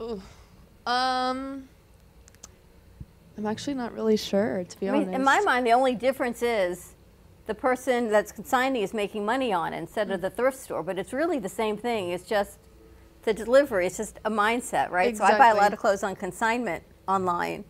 Ooh. 0.00 0.20
Um, 0.86 1.68
I'm 3.36 3.46
actually 3.46 3.74
not 3.74 3.92
really 3.94 4.16
sure, 4.16 4.64
to 4.64 4.80
be 4.80 4.88
I 4.88 4.92
mean, 4.92 5.02
honest. 5.02 5.16
in 5.16 5.24
my 5.24 5.40
mind, 5.40 5.66
the 5.66 5.72
only 5.72 5.94
difference 5.94 6.42
is 6.42 6.94
the 7.46 7.54
person 7.54 8.10
that's 8.10 8.32
consigning 8.32 8.82
is 8.82 8.94
making 8.94 9.24
money 9.24 9.52
on 9.52 9.72
it 9.72 9.78
instead 9.78 10.10
of 10.10 10.20
the 10.20 10.30
thrift 10.30 10.58
store. 10.58 10.82
But 10.82 10.98
it's 10.98 11.12
really 11.12 11.38
the 11.38 11.48
same 11.48 11.76
thing. 11.76 12.10
It's 12.10 12.24
just 12.24 12.58
the 13.22 13.34
delivery. 13.34 13.86
It's 13.86 13.96
just 13.96 14.18
a 14.24 14.30
mindset, 14.30 14.90
right? 14.90 15.16
So 15.16 15.24
I 15.24 15.36
buy 15.36 15.48
a 15.48 15.54
lot 15.54 15.72
of 15.72 15.78
clothes 15.78 16.02
on 16.02 16.16
consignment 16.16 16.82
online. 17.06 17.64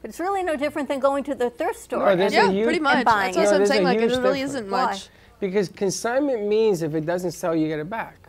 But 0.00 0.10
it's 0.10 0.20
really 0.20 0.42
no 0.42 0.56
different 0.56 0.88
than 0.88 1.00
going 1.00 1.24
to 1.24 1.34
the 1.34 1.50
thrift 1.50 1.78
store. 1.78 2.06
No, 2.06 2.16
there's 2.16 2.34
and, 2.34 2.50
a 2.50 2.52
huge, 2.52 2.76
and 2.76 3.04
buying 3.04 3.34
No, 3.34 3.40
it. 3.40 3.46
there's 3.46 3.70
a 3.70 3.76
huge 3.76 4.12
it 4.12 4.18
really 4.18 4.40
difference. 4.40 4.42
isn't 4.42 4.68
much. 4.68 5.08
Because 5.40 5.68
consignment 5.68 6.46
means 6.46 6.82
if 6.82 6.94
it 6.94 7.06
doesn't 7.06 7.32
sell, 7.32 7.56
you 7.56 7.68
get 7.68 7.78
it 7.78 7.90
back. 7.90 8.28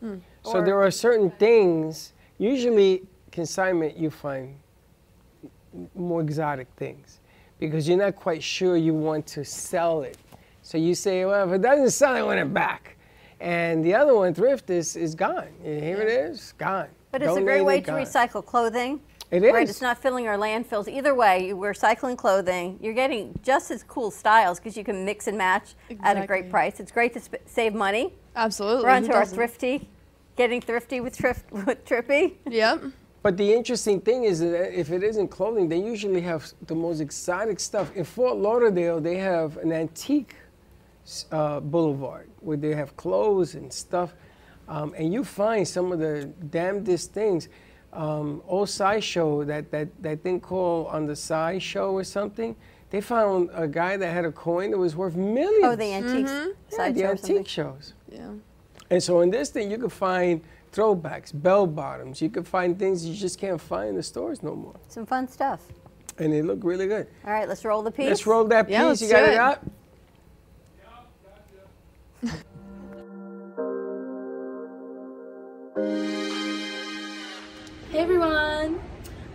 Hmm. 0.00 0.16
So 0.42 0.62
there 0.62 0.80
are 0.80 0.90
certain 0.90 1.30
things. 1.32 2.12
Usually, 2.38 3.02
consignment 3.30 3.96
you 3.96 4.10
find 4.10 4.56
more 5.94 6.20
exotic 6.20 6.68
things 6.76 7.20
because 7.58 7.88
you're 7.88 7.98
not 7.98 8.16
quite 8.16 8.42
sure 8.42 8.76
you 8.76 8.92
want 8.94 9.26
to 9.28 9.44
sell 9.44 10.02
it. 10.02 10.18
So 10.62 10.78
you 10.78 10.94
say, 10.94 11.24
well, 11.24 11.48
if 11.48 11.54
it 11.54 11.62
doesn't 11.62 11.90
sell, 11.90 12.14
I 12.14 12.22
want 12.22 12.40
it 12.40 12.52
back. 12.52 12.96
And 13.40 13.84
the 13.84 13.94
other 13.94 14.14
one, 14.14 14.34
thrift, 14.34 14.70
is, 14.70 14.96
is 14.96 15.14
gone. 15.14 15.48
And 15.64 15.82
Here 15.82 16.00
it 16.00 16.08
is, 16.08 16.52
gone. 16.58 16.88
But 17.10 17.22
it's 17.22 17.36
a 17.36 17.40
great 17.42 17.62
way 17.62 17.80
to 17.80 17.86
gone. 17.86 18.00
recycle 18.00 18.44
clothing. 18.44 19.00
It 19.30 19.42
is. 19.44 19.52
Right, 19.52 19.68
it's 19.68 19.80
not 19.80 19.98
filling 19.98 20.28
our 20.28 20.36
landfills. 20.36 20.88
Either 20.88 21.14
way, 21.14 21.48
you- 21.48 21.56
we're 21.56 21.72
recycling 21.72 22.16
clothing. 22.18 22.78
You're 22.82 22.92
getting 22.92 23.34
just 23.42 23.70
as 23.70 23.82
cool 23.82 24.10
styles 24.10 24.58
because 24.58 24.76
you 24.76 24.84
can 24.84 25.04
mix 25.04 25.26
and 25.26 25.38
match 25.38 25.74
at 26.02 26.22
a 26.22 26.26
great 26.26 26.50
price. 26.50 26.78
It's 26.80 26.92
great 26.92 27.14
to 27.14 27.20
sp- 27.24 27.42
save 27.46 27.74
money. 27.74 28.12
Absolutely. 28.36 28.84
We're 28.84 28.90
on 28.90 29.02
who 29.02 29.08
to 29.08 29.14
our 29.14 29.26
thrifty, 29.26 29.88
getting 30.36 30.60
thrifty 30.60 31.00
with 31.00 31.14
thrift 31.16 31.50
with 31.52 31.84
Trippy. 31.84 32.34
Yep. 32.48 32.84
But 33.22 33.36
the 33.36 33.52
interesting 33.52 34.00
thing 34.00 34.24
is 34.24 34.40
that 34.40 34.78
if 34.78 34.90
it 34.90 35.02
isn't 35.04 35.28
clothing, 35.28 35.68
they 35.68 35.78
usually 35.78 36.20
have 36.22 36.52
the 36.66 36.74
most 36.74 37.00
exotic 37.00 37.60
stuff. 37.60 37.94
In 37.94 38.04
Fort 38.04 38.36
Lauderdale, 38.36 39.00
they 39.00 39.16
have 39.16 39.58
an 39.58 39.72
antique 39.72 40.34
uh, 41.30 41.60
boulevard 41.60 42.28
where 42.40 42.56
they 42.56 42.74
have 42.74 42.96
clothes 42.96 43.54
and 43.54 43.72
stuff. 43.72 44.14
Um, 44.68 44.94
and 44.96 45.12
you 45.12 45.22
find 45.22 45.66
some 45.66 45.92
of 45.92 45.98
the 46.00 46.24
damnedest 46.50 47.12
things. 47.12 47.48
Um, 47.92 48.42
old 48.48 48.70
sideshow, 48.70 49.44
that, 49.44 49.70
that, 49.70 49.88
that 50.02 50.22
thing 50.22 50.40
called 50.40 50.86
on 50.88 51.04
the 51.06 51.14
sideshow 51.14 51.92
or 51.92 52.04
something, 52.04 52.56
they 52.90 53.00
found 53.00 53.50
a 53.52 53.68
guy 53.68 53.96
that 53.98 54.12
had 54.12 54.24
a 54.24 54.32
coin 54.32 54.70
that 54.70 54.78
was 54.78 54.96
worth 54.96 55.14
millions. 55.14 55.64
Oh, 55.64 55.76
the 55.76 55.92
antiques 55.92 56.30
Yeah, 56.30 56.90
the 56.90 57.04
or 57.04 57.16
something. 57.16 57.36
antique 57.36 57.48
shows. 57.48 57.92
Yeah. 58.10 58.30
And 58.92 59.02
so 59.02 59.22
in 59.22 59.30
this 59.30 59.48
thing, 59.48 59.70
you 59.70 59.78
could 59.78 59.90
find 59.90 60.42
throwbacks, 60.70 61.32
bell 61.32 61.66
bottoms. 61.66 62.20
You 62.20 62.28
could 62.28 62.46
find 62.46 62.78
things 62.78 63.06
you 63.06 63.14
just 63.14 63.38
can't 63.38 63.58
find 63.58 63.88
in 63.88 63.96
the 63.96 64.02
stores 64.02 64.42
no 64.42 64.54
more. 64.54 64.74
Some 64.88 65.06
fun 65.06 65.26
stuff. 65.28 65.62
And 66.18 66.30
they 66.30 66.42
look 66.42 66.58
really 66.62 66.86
good. 66.86 67.06
All 67.24 67.32
right, 67.32 67.48
let's 67.48 67.64
roll 67.64 67.80
the 67.80 67.90
piece. 67.90 68.08
Let's 68.08 68.26
roll 68.26 68.44
that 68.44 68.66
piece. 68.66 68.72
Yeah, 68.74 68.84
let's 68.84 69.00
you 69.00 69.08
got 69.08 69.20
do 69.20 69.24
it 69.24 69.32
it. 69.32 69.38
up? 69.38 69.64
Hey 77.90 77.98
everyone, 77.98 78.78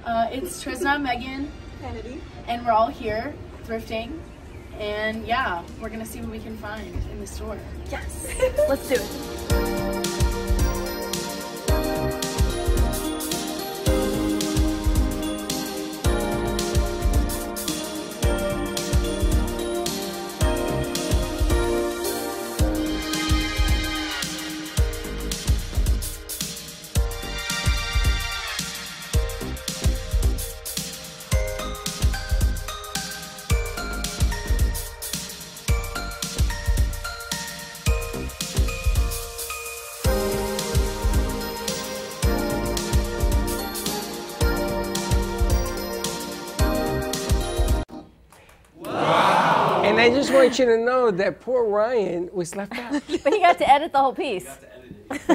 uh, 0.05 0.29
it's 0.31 0.63
Trisna 0.63 1.01
Megan 1.01 1.51
Kennedy, 1.81 2.21
and 2.47 2.63
we're 2.63 2.71
all 2.71 2.89
here 2.89 3.33
thrifting. 3.65 4.19
And 4.79 5.25
yeah, 5.25 5.63
we're 5.81 5.89
gonna 5.89 6.05
see 6.05 6.21
what 6.21 6.29
we 6.29 6.39
can 6.39 6.57
find 6.57 6.93
in 7.11 7.19
the 7.19 7.27
store. 7.27 7.57
Yes, 7.89 8.27
let's 8.69 8.87
do 8.87 8.95
it. 8.95 9.86
Want 50.47 50.59
you 50.59 50.65
to 50.65 50.77
know 50.77 51.11
that 51.11 51.39
poor 51.41 51.65
Ryan 51.65 52.29
was 52.33 52.55
left 52.55 52.77
out. 52.77 52.91
but 53.23 53.33
he 53.33 53.39
got 53.39 53.57
to 53.59 53.69
edit 53.69 53.91
the 53.91 53.99
whole 53.99 54.13
piece. 54.13 54.47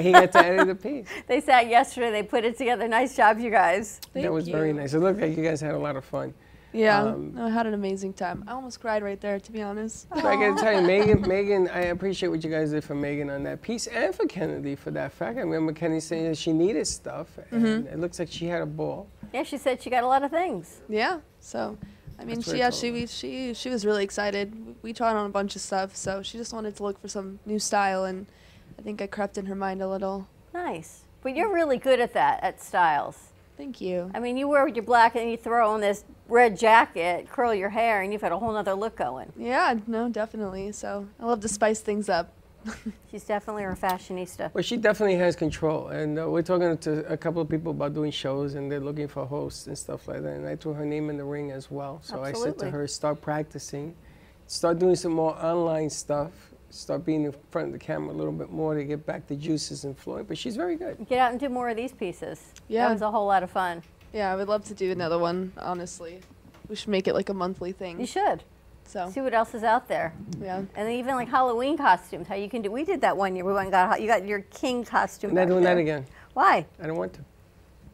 he 0.00 0.12
got 0.12 0.32
to 0.32 0.38
edit 0.44 0.66
the 0.68 0.74
piece. 0.74 1.06
They 1.26 1.40
sat 1.40 1.68
yesterday. 1.68 2.10
They 2.10 2.22
put 2.22 2.44
it 2.44 2.58
together. 2.58 2.86
Nice 2.88 3.16
job, 3.16 3.38
you 3.38 3.50
guys. 3.50 4.00
that 4.14 4.32
was 4.32 4.48
very 4.48 4.72
nice. 4.72 4.94
It 4.94 4.98
looked 5.00 5.20
like 5.20 5.36
you 5.36 5.42
guys 5.44 5.60
had 5.60 5.74
a 5.74 5.78
lot 5.78 5.96
of 5.96 6.04
fun. 6.04 6.34
Yeah, 6.74 7.02
Um, 7.02 7.34
I 7.38 7.50
had 7.50 7.66
an 7.66 7.74
amazing 7.74 8.14
time. 8.14 8.44
I 8.48 8.52
almost 8.52 8.80
cried 8.80 9.02
right 9.02 9.20
there, 9.20 9.38
to 9.38 9.52
be 9.52 9.60
honest. 9.60 10.08
But 10.08 10.24
I 10.24 10.36
gotta 10.36 10.58
tell 10.58 10.72
you, 10.72 10.86
Megan, 10.86 11.20
Megan, 11.28 11.68
I 11.68 11.80
appreciate 11.96 12.30
what 12.30 12.42
you 12.42 12.48
guys 12.50 12.70
did 12.70 12.82
for 12.82 12.94
Megan 12.94 13.28
on 13.28 13.42
that 13.42 13.60
piece 13.60 13.86
and 13.88 14.14
for 14.14 14.24
Kennedy 14.26 14.74
for 14.74 14.90
that 14.92 15.12
fact. 15.12 15.36
I 15.36 15.42
remember 15.42 15.74
Kennedy 15.74 16.00
saying 16.00 16.28
that 16.28 16.38
she 16.38 16.50
needed 16.50 16.86
stuff, 16.86 17.28
and 17.50 17.62
Mhm. 17.62 17.92
it 17.92 17.98
looks 17.98 18.18
like 18.18 18.28
she 18.30 18.46
had 18.46 18.62
a 18.62 18.66
ball. 18.66 19.06
Yeah, 19.34 19.42
she 19.42 19.58
said 19.58 19.82
she 19.82 19.90
got 19.90 20.02
a 20.02 20.06
lot 20.06 20.22
of 20.22 20.30
things. 20.30 20.80
Yeah. 20.88 21.18
So, 21.40 21.76
I 22.22 22.24
mean, 22.24 22.40
she 22.40 22.50
what 22.50 22.58
yeah, 22.58 22.70
told 22.70 22.80
she 22.80 22.90
we- 22.92 23.06
she 23.06 23.54
she 23.54 23.68
was 23.70 23.84
really 23.84 24.04
excited. 24.04 24.76
We 24.82 24.92
tried 24.92 25.14
on 25.16 25.26
a 25.26 25.30
bunch 25.30 25.56
of 25.56 25.62
stuff, 25.62 25.96
so 25.96 26.22
she 26.22 26.38
just 26.38 26.52
wanted 26.52 26.76
to 26.76 26.82
look 26.82 27.00
for 27.00 27.08
some 27.08 27.40
new 27.44 27.58
style, 27.58 28.04
and 28.04 28.26
I 28.78 28.82
think 28.82 29.02
I 29.02 29.06
crept 29.06 29.36
in 29.38 29.46
her 29.46 29.54
mind 29.54 29.82
a 29.82 29.88
little. 29.88 30.28
Nice. 30.54 31.02
But 31.22 31.36
you're 31.36 31.52
really 31.52 31.78
good 31.78 32.00
at 32.00 32.14
that, 32.14 32.42
at 32.42 32.60
styles. 32.62 33.28
Thank 33.56 33.80
you. 33.80 34.10
I 34.14 34.18
mean, 34.20 34.36
you 34.36 34.48
wear 34.48 34.66
your 34.66 34.82
black 34.82 35.14
and 35.14 35.30
you 35.30 35.36
throw 35.36 35.70
on 35.70 35.80
this 35.80 36.04
red 36.28 36.58
jacket, 36.58 37.28
curl 37.30 37.54
your 37.54 37.68
hair, 37.68 38.02
and 38.02 38.12
you've 38.12 38.22
got 38.22 38.32
a 38.32 38.38
whole 38.38 38.52
nother 38.52 38.74
look 38.74 38.96
going. 38.96 39.32
Yeah, 39.36 39.74
no, 39.86 40.08
definitely. 40.08 40.72
So 40.72 41.06
I 41.20 41.26
love 41.26 41.40
to 41.40 41.48
spice 41.48 41.80
things 41.80 42.08
up. 42.08 42.32
She's 43.10 43.24
definitely 43.24 43.64
a 43.64 43.74
fashionista. 43.74 44.52
Well, 44.54 44.62
she 44.62 44.76
definitely 44.76 45.16
has 45.16 45.36
control, 45.36 45.88
and 45.88 46.18
uh, 46.18 46.28
we're 46.28 46.42
talking 46.42 46.76
to 46.78 47.06
a 47.12 47.16
couple 47.16 47.42
of 47.42 47.48
people 47.48 47.72
about 47.72 47.94
doing 47.94 48.10
shows, 48.10 48.54
and 48.54 48.70
they're 48.70 48.80
looking 48.80 49.08
for 49.08 49.26
hosts 49.26 49.66
and 49.66 49.76
stuff 49.76 50.08
like 50.08 50.22
that. 50.22 50.34
And 50.34 50.46
I 50.46 50.56
threw 50.56 50.72
her 50.74 50.84
name 50.84 51.10
in 51.10 51.16
the 51.16 51.24
ring 51.24 51.50
as 51.50 51.70
well. 51.70 52.00
So 52.02 52.22
I 52.22 52.32
said 52.32 52.58
to 52.60 52.70
her, 52.70 52.86
start 52.86 53.20
practicing, 53.20 53.94
start 54.46 54.78
doing 54.78 54.96
some 54.96 55.12
more 55.12 55.36
online 55.36 55.90
stuff, 55.90 56.32
start 56.70 57.04
being 57.04 57.24
in 57.24 57.34
front 57.50 57.68
of 57.68 57.72
the 57.72 57.78
camera 57.78 58.14
a 58.14 58.16
little 58.16 58.32
bit 58.32 58.50
more 58.50 58.74
to 58.74 58.84
get 58.84 59.04
back 59.04 59.26
the 59.26 59.36
juices 59.36 59.84
and 59.84 59.96
flowing. 59.96 60.24
But 60.24 60.38
she's 60.38 60.56
very 60.56 60.76
good. 60.76 61.06
Get 61.08 61.18
out 61.18 61.32
and 61.32 61.40
do 61.40 61.48
more 61.48 61.68
of 61.68 61.76
these 61.76 61.92
pieces. 61.92 62.52
Yeah. 62.68 62.86
That 62.86 62.92
was 62.94 63.02
a 63.02 63.10
whole 63.10 63.26
lot 63.26 63.42
of 63.42 63.50
fun. 63.50 63.82
Yeah, 64.12 64.32
I 64.32 64.36
would 64.36 64.48
love 64.48 64.64
to 64.66 64.74
do 64.74 64.90
another 64.90 65.18
one. 65.18 65.52
Honestly, 65.56 66.20
we 66.68 66.76
should 66.76 66.88
make 66.90 67.08
it 67.08 67.14
like 67.14 67.28
a 67.28 67.34
monthly 67.34 67.72
thing. 67.72 67.98
You 67.98 68.06
should. 68.06 68.42
So 68.92 69.08
See 69.10 69.22
what 69.22 69.32
else 69.32 69.54
is 69.54 69.62
out 69.62 69.88
there. 69.88 70.12
Yeah. 70.38 70.62
And 70.74 70.92
even 70.92 71.14
like 71.14 71.28
Halloween 71.28 71.78
costumes, 71.78 72.28
how 72.28 72.34
you 72.34 72.50
can 72.50 72.60
do. 72.60 72.70
We 72.70 72.84
did 72.84 73.00
that 73.00 73.16
one 73.16 73.34
year. 73.34 73.42
We 73.42 73.54
went 73.54 73.64
and 73.64 73.72
got, 73.72 74.02
you 74.02 74.06
got 74.06 74.26
your 74.26 74.40
king 74.40 74.84
costume. 74.84 75.30
I'm 75.30 75.34
not 75.34 75.40
back 75.42 75.48
doing 75.48 75.64
that 75.64 75.74
there. 75.74 75.82
again. 75.82 76.06
Why? 76.34 76.66
I 76.78 76.86
don't 76.86 76.98
want 76.98 77.14
to. 77.14 77.20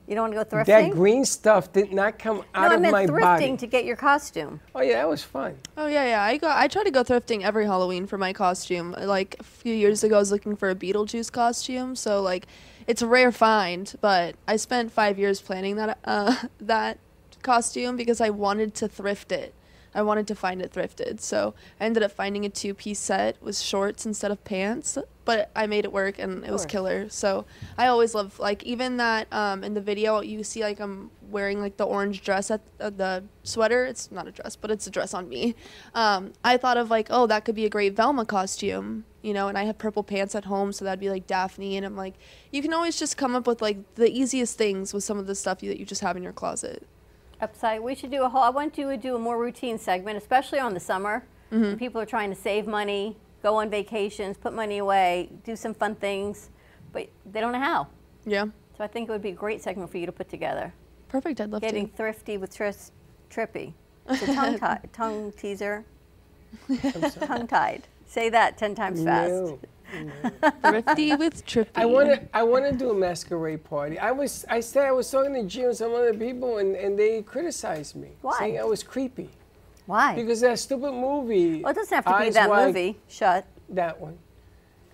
You 0.08 0.16
don't 0.16 0.34
want 0.34 0.48
to 0.48 0.56
go 0.56 0.56
thrifting? 0.56 0.66
That 0.66 0.90
green 0.92 1.24
stuff 1.24 1.72
did 1.72 1.92
not 1.92 2.18
come 2.18 2.38
out 2.38 2.46
no, 2.54 2.60
out 2.60 2.72
I 2.72 2.74
of 2.74 2.80
meant 2.80 2.92
my 2.92 3.06
thrifting 3.06 3.20
body. 3.20 3.56
to 3.58 3.66
get 3.66 3.84
your 3.84 3.94
costume. 3.94 4.58
Oh 4.74 4.80
yeah, 4.80 4.94
that 4.94 5.08
was 5.08 5.22
fun. 5.22 5.56
Oh 5.76 5.86
yeah, 5.86 6.04
yeah. 6.06 6.22
I 6.22 6.38
go. 6.38 6.50
I 6.50 6.66
try 6.66 6.82
to 6.82 6.90
go 6.90 7.04
thrifting 7.04 7.42
every 7.42 7.66
Halloween 7.66 8.06
for 8.06 8.16
my 8.16 8.32
costume. 8.32 8.96
Like 8.98 9.36
a 9.38 9.42
few 9.44 9.74
years 9.74 10.02
ago, 10.02 10.16
I 10.16 10.18
was 10.18 10.32
looking 10.32 10.56
for 10.56 10.70
a 10.70 10.74
Beetlejuice 10.74 11.30
costume. 11.30 11.94
So 11.94 12.22
like, 12.22 12.46
it's 12.86 13.02
a 13.02 13.06
rare 13.06 13.30
find, 13.30 13.94
but 14.00 14.34
I 14.48 14.56
spent 14.56 14.90
five 14.92 15.18
years 15.18 15.42
planning 15.42 15.76
that 15.76 15.98
uh, 16.04 16.34
that 16.58 16.98
costume 17.42 17.96
because 17.96 18.20
I 18.22 18.30
wanted 18.30 18.74
to 18.76 18.88
thrift 18.88 19.30
it. 19.30 19.54
I 19.94 20.02
wanted 20.02 20.26
to 20.28 20.34
find 20.34 20.60
it 20.62 20.72
thrifted. 20.72 21.20
So 21.20 21.54
I 21.80 21.84
ended 21.84 22.02
up 22.02 22.12
finding 22.12 22.44
a 22.44 22.48
two-piece 22.48 22.98
set 22.98 23.40
with 23.42 23.58
shorts 23.58 24.06
instead 24.06 24.30
of 24.30 24.42
pants, 24.44 24.98
but 25.24 25.50
I 25.54 25.66
made 25.66 25.84
it 25.84 25.92
work 25.92 26.18
and 26.18 26.44
it 26.44 26.50
was 26.50 26.64
killer. 26.64 27.08
So 27.08 27.44
I 27.76 27.86
always 27.86 28.14
love 28.14 28.38
like 28.38 28.62
even 28.62 28.96
that 28.98 29.26
um, 29.32 29.62
in 29.64 29.74
the 29.74 29.80
video 29.80 30.20
you 30.20 30.42
see 30.42 30.62
like 30.62 30.80
I'm 30.80 31.10
wearing 31.30 31.60
like 31.60 31.76
the 31.76 31.84
orange 31.84 32.22
dress 32.22 32.50
at 32.50 32.60
uh, 32.80 32.90
the 32.90 33.24
sweater. 33.42 33.84
It's 33.84 34.10
not 34.10 34.26
a 34.26 34.30
dress, 34.30 34.56
but 34.56 34.70
it's 34.70 34.86
a 34.86 34.90
dress 34.90 35.14
on 35.14 35.28
me. 35.28 35.54
Um, 35.94 36.32
I 36.44 36.56
thought 36.56 36.76
of 36.76 36.90
like, 36.90 37.08
oh, 37.10 37.26
that 37.26 37.44
could 37.44 37.54
be 37.54 37.64
a 37.64 37.70
great 37.70 37.94
Velma 37.94 38.24
costume, 38.24 39.04
you 39.22 39.34
know. 39.34 39.48
And 39.48 39.58
I 39.58 39.64
have 39.64 39.78
purple 39.78 40.02
pants 40.02 40.34
at 40.34 40.46
home, 40.46 40.72
so 40.72 40.84
that'd 40.84 41.00
be 41.00 41.10
like 41.10 41.26
Daphne. 41.26 41.76
And 41.76 41.84
I'm 41.84 41.96
like, 41.96 42.14
you 42.50 42.62
can 42.62 42.72
always 42.72 42.98
just 42.98 43.16
come 43.16 43.34
up 43.34 43.46
with 43.46 43.60
like 43.60 43.94
the 43.96 44.10
easiest 44.10 44.56
things 44.56 44.94
with 44.94 45.04
some 45.04 45.18
of 45.18 45.26
the 45.26 45.34
stuff 45.34 45.62
you, 45.62 45.68
that 45.68 45.78
you 45.78 45.84
just 45.84 46.00
have 46.00 46.16
in 46.16 46.22
your 46.22 46.32
closet. 46.32 46.86
Upside, 47.40 47.80
we 47.80 47.94
should 47.94 48.10
do 48.10 48.24
a 48.24 48.28
whole. 48.28 48.42
I 48.42 48.50
want 48.50 48.76
you 48.76 48.90
to 48.90 48.96
do 48.96 49.14
a 49.14 49.18
more 49.18 49.38
routine 49.38 49.78
segment, 49.78 50.18
especially 50.18 50.58
on 50.58 50.74
the 50.74 50.80
summer. 50.80 51.24
Mm-hmm. 51.52 51.62
When 51.62 51.78
people 51.78 52.00
are 52.00 52.06
trying 52.06 52.30
to 52.30 52.36
save 52.36 52.66
money, 52.66 53.16
go 53.42 53.54
on 53.56 53.70
vacations, 53.70 54.36
put 54.36 54.52
money 54.52 54.78
away, 54.78 55.30
do 55.44 55.54
some 55.56 55.72
fun 55.72 55.94
things, 55.94 56.50
but 56.92 57.08
they 57.30 57.40
don't 57.40 57.52
know 57.52 57.60
how. 57.60 57.86
Yeah. 58.26 58.46
So 58.76 58.84
I 58.84 58.86
think 58.88 59.08
it 59.08 59.12
would 59.12 59.22
be 59.22 59.30
a 59.30 59.32
great 59.32 59.62
segment 59.62 59.90
for 59.90 59.98
you 59.98 60.06
to 60.06 60.12
put 60.12 60.28
together. 60.28 60.72
Perfect. 61.08 61.40
I'd 61.40 61.50
love 61.50 61.62
Getting 61.62 61.88
to. 61.88 61.96
thrifty 61.96 62.36
with 62.38 62.54
Tris, 62.54 62.92
Trippy. 63.30 63.72
It's 64.08 64.22
a 64.22 64.34
tongue, 64.34 64.58
tie, 64.60 64.80
tongue 64.92 65.32
teaser. 65.32 65.84
tongue 67.20 67.46
tied. 67.46 67.84
Say 68.06 68.30
that 68.30 68.58
ten 68.58 68.74
times 68.74 69.02
fast. 69.02 69.30
No. 69.30 69.58
Thrifty 70.62 71.14
with 71.16 71.44
Trippy. 71.46 71.68
I 71.74 71.86
want 71.86 72.08
to. 72.10 72.20
I 72.36 72.42
want 72.42 72.64
to 72.66 72.72
do 72.72 72.90
a 72.90 72.94
masquerade 72.94 73.64
party. 73.64 73.98
I 73.98 74.10
was. 74.10 74.44
I 74.48 74.60
said 74.60 74.86
I 74.86 74.92
was 74.92 75.10
talking 75.10 75.34
to 75.34 75.42
Jim 75.44 75.66
and 75.68 75.76
some 75.76 75.92
other 75.94 76.14
people, 76.14 76.58
and, 76.58 76.76
and 76.76 76.98
they 76.98 77.22
criticized 77.22 77.96
me, 77.96 78.08
Why? 78.20 78.38
saying 78.38 78.58
I 78.58 78.64
was 78.64 78.82
creepy. 78.82 79.30
Why? 79.86 80.14
Because 80.14 80.40
that 80.42 80.58
stupid 80.58 80.92
movie. 80.92 81.62
Well, 81.62 81.72
it 81.72 81.74
doesn't 81.74 81.94
have 81.94 82.04
to 82.04 82.24
be 82.24 82.30
that 82.30 82.50
Wide- 82.50 82.66
movie. 82.66 82.98
Shut. 83.08 83.46
That 83.70 83.98
one. 83.98 84.18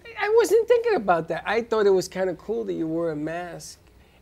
I- 0.04 0.26
I 0.26 0.34
wasn't 0.36 0.68
thinking 0.68 0.94
about 0.94 1.26
that. 1.28 1.42
I 1.44 1.62
thought 1.62 1.86
it 1.86 1.90
was 1.90 2.06
kind 2.06 2.30
of 2.30 2.38
cool 2.38 2.64
that 2.64 2.74
you 2.74 2.86
wore 2.86 3.10
a 3.10 3.16
mask 3.16 3.80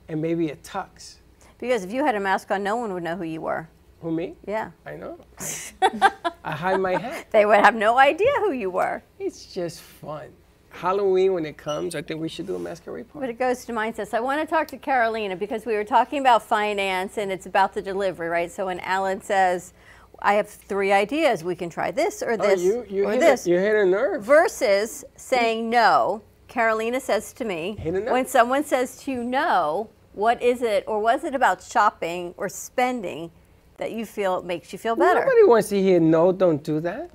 and 0.08 0.22
maybe 0.22 0.48
a 0.48 0.56
tux. 0.56 1.16
Because 1.58 1.84
if 1.84 1.92
you 1.92 2.04
had 2.04 2.14
a 2.14 2.20
mask 2.20 2.50
on, 2.50 2.62
no 2.62 2.76
one 2.76 2.92
would 2.94 3.02
know 3.02 3.16
who 3.16 3.24
you 3.24 3.42
were. 3.42 3.68
Who 4.00 4.10
me? 4.10 4.34
Yeah. 4.46 4.70
I 4.86 4.96
know. 4.96 5.18
I 6.44 6.52
hide 6.52 6.80
my 6.80 6.96
hat. 6.96 7.30
They 7.30 7.44
would 7.46 7.60
have 7.60 7.74
no 7.74 7.98
idea 7.98 8.32
who 8.38 8.52
you 8.52 8.70
were. 8.70 9.02
It's 9.20 9.46
just 9.52 9.80
fun. 9.80 10.30
Halloween 10.72 11.34
when 11.34 11.44
it 11.46 11.56
comes, 11.56 11.94
I 11.94 12.02
think 12.02 12.20
we 12.20 12.28
should 12.28 12.46
do 12.46 12.54
a 12.56 12.58
masquerade 12.58 13.08
party. 13.08 13.20
But 13.26 13.30
it 13.30 13.38
goes 13.38 13.64
to 13.66 13.72
mindset. 13.72 14.08
So 14.08 14.16
I 14.16 14.20
want 14.20 14.40
to 14.40 14.46
talk 14.46 14.68
to 14.68 14.78
Carolina 14.78 15.36
because 15.36 15.64
we 15.66 15.74
were 15.74 15.84
talking 15.84 16.18
about 16.20 16.42
finance 16.42 17.18
and 17.18 17.30
it's 17.30 17.46
about 17.46 17.74
the 17.74 17.82
delivery, 17.82 18.28
right? 18.28 18.50
So 18.50 18.66
when 18.66 18.80
Alan 18.80 19.20
says, 19.22 19.72
I 20.20 20.34
have 20.34 20.48
three 20.48 20.92
ideas, 20.92 21.44
we 21.44 21.54
can 21.54 21.68
try 21.70 21.90
this 21.90 22.22
or 22.22 22.32
Oh, 22.32 22.36
this 22.36 22.62
you- 22.62 22.86
you 22.88 23.06
or 23.06 23.12
hit 23.12 23.22
a- 23.22 23.26
this. 23.26 23.46
you 23.46 23.58
hit 23.58 23.74
a 23.76 23.84
nerve. 23.84 24.22
Versus 24.22 25.04
saying 25.16 25.68
no. 25.70 26.22
Carolina 26.48 27.00
says 27.00 27.32
to 27.34 27.44
me, 27.44 27.76
Hit 27.78 27.94
a 27.94 28.00
nerve. 28.00 28.12
when 28.12 28.26
someone 28.26 28.62
says 28.64 28.96
to 29.04 29.10
you 29.10 29.24
no, 29.24 29.88
what 30.14 30.42
is 30.42 30.62
it 30.62 30.84
or 30.86 31.00
was 31.00 31.24
it 31.24 31.34
about 31.34 31.62
shopping 31.62 32.34
or 32.36 32.48
spending 32.48 33.30
that 33.78 33.92
you 33.92 34.04
feel 34.04 34.42
makes 34.42 34.72
you 34.72 34.78
feel 34.78 34.94
better? 34.94 35.20
Nobody 35.20 35.44
wants 35.44 35.68
to 35.70 35.80
hear 35.80 35.98
no, 35.98 36.30
don't 36.32 36.62
do 36.62 36.78
that. 36.80 37.10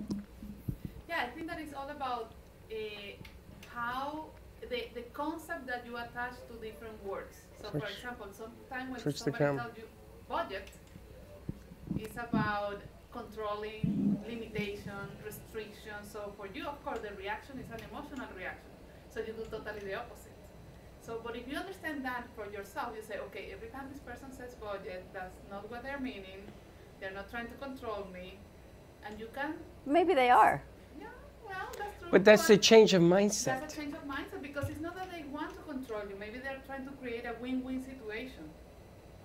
Yeah, 1.07 1.21
I 1.23 1.27
think 1.35 1.47
that 1.47 1.59
it's 1.59 1.73
all 1.73 1.89
about 1.89 2.31
uh, 2.71 2.75
how 3.73 4.25
the, 4.61 4.88
the 4.95 5.01
concept 5.18 5.65
that 5.65 5.81
you 5.88 5.98
attach 5.98 6.35
to 6.48 6.53
different 6.68 6.98
words. 7.03 7.35
So, 7.60 7.65
for 7.72 7.88
example, 7.95 8.27
sometimes 8.44 8.88
when 8.91 8.99
switch 8.99 9.18
somebody 9.18 9.44
camera. 9.44 9.64
tells 9.64 9.77
you 9.81 9.88
budget, 10.30 10.69
it's 11.98 12.18
about 12.27 12.80
controlling 13.11 14.22
limitation, 14.31 15.03
restriction. 15.26 15.98
So, 16.14 16.19
for 16.38 16.45
you, 16.56 16.64
of 16.73 16.77
course, 16.85 16.99
the 16.99 17.14
reaction 17.23 17.56
is 17.64 17.69
an 17.77 17.81
emotional 17.89 18.30
reaction. 18.38 18.72
So, 19.11 19.18
you 19.26 19.34
do 19.34 19.44
totally 19.49 19.84
the 19.89 19.95
opposite. 20.03 20.38
So, 21.02 21.22
but 21.26 21.35
if 21.35 21.45
you 21.49 21.57
understand 21.57 22.06
that 22.06 22.26
for 22.35 22.45
yourself, 22.52 22.89
you 22.95 23.02
say, 23.02 23.18
okay, 23.27 23.45
every 23.56 23.69
time 23.69 23.85
this 23.91 24.02
person 24.10 24.30
says 24.31 24.53
budget, 24.56 25.03
that's 25.14 25.38
not 25.49 25.64
what 25.72 25.81
they're 25.81 26.06
meaning. 26.11 26.41
They're 26.99 27.18
not 27.19 27.31
trying 27.31 27.48
to 27.48 27.57
control 27.68 28.06
me. 28.14 28.38
And 29.06 29.19
you 29.19 29.30
can 29.34 29.56
Maybe 29.85 30.14
they 30.14 30.30
are. 30.30 30.61
But 32.09 32.23
that's 32.23 32.47
the 32.47 32.57
change 32.57 32.93
of 32.93 33.01
mindset. 33.01 33.59
That's 33.59 33.73
a 33.73 33.77
change 33.81 33.93
of 33.93 34.05
mindset 34.07 34.41
because 34.41 34.69
it's 34.69 34.79
not 34.79 34.95
that 34.95 35.11
they 35.11 35.23
want 35.23 35.53
to 35.55 35.61
control 35.71 36.01
you. 36.09 36.15
Maybe 36.17 36.39
they're 36.39 36.61
trying 36.65 36.85
to 36.85 36.91
create 37.01 37.25
a 37.25 37.35
win-win 37.41 37.83
situation. 37.83 38.45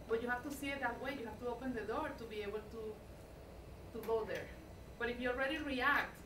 But 0.08 0.20
you 0.22 0.28
have 0.28 0.42
to 0.42 0.50
see 0.50 0.68
it 0.68 0.80
that 0.80 1.02
way. 1.02 1.16
You 1.18 1.26
have 1.26 1.38
to 1.40 1.48
open 1.48 1.74
the 1.74 1.82
door 1.82 2.10
to 2.18 2.24
be 2.24 2.42
able 2.42 2.58
to 2.74 2.82
to 3.92 3.98
go 4.06 4.24
there. 4.26 4.48
But 4.98 5.10
if 5.10 5.20
you 5.20 5.30
already 5.30 5.58
react, 5.58 6.16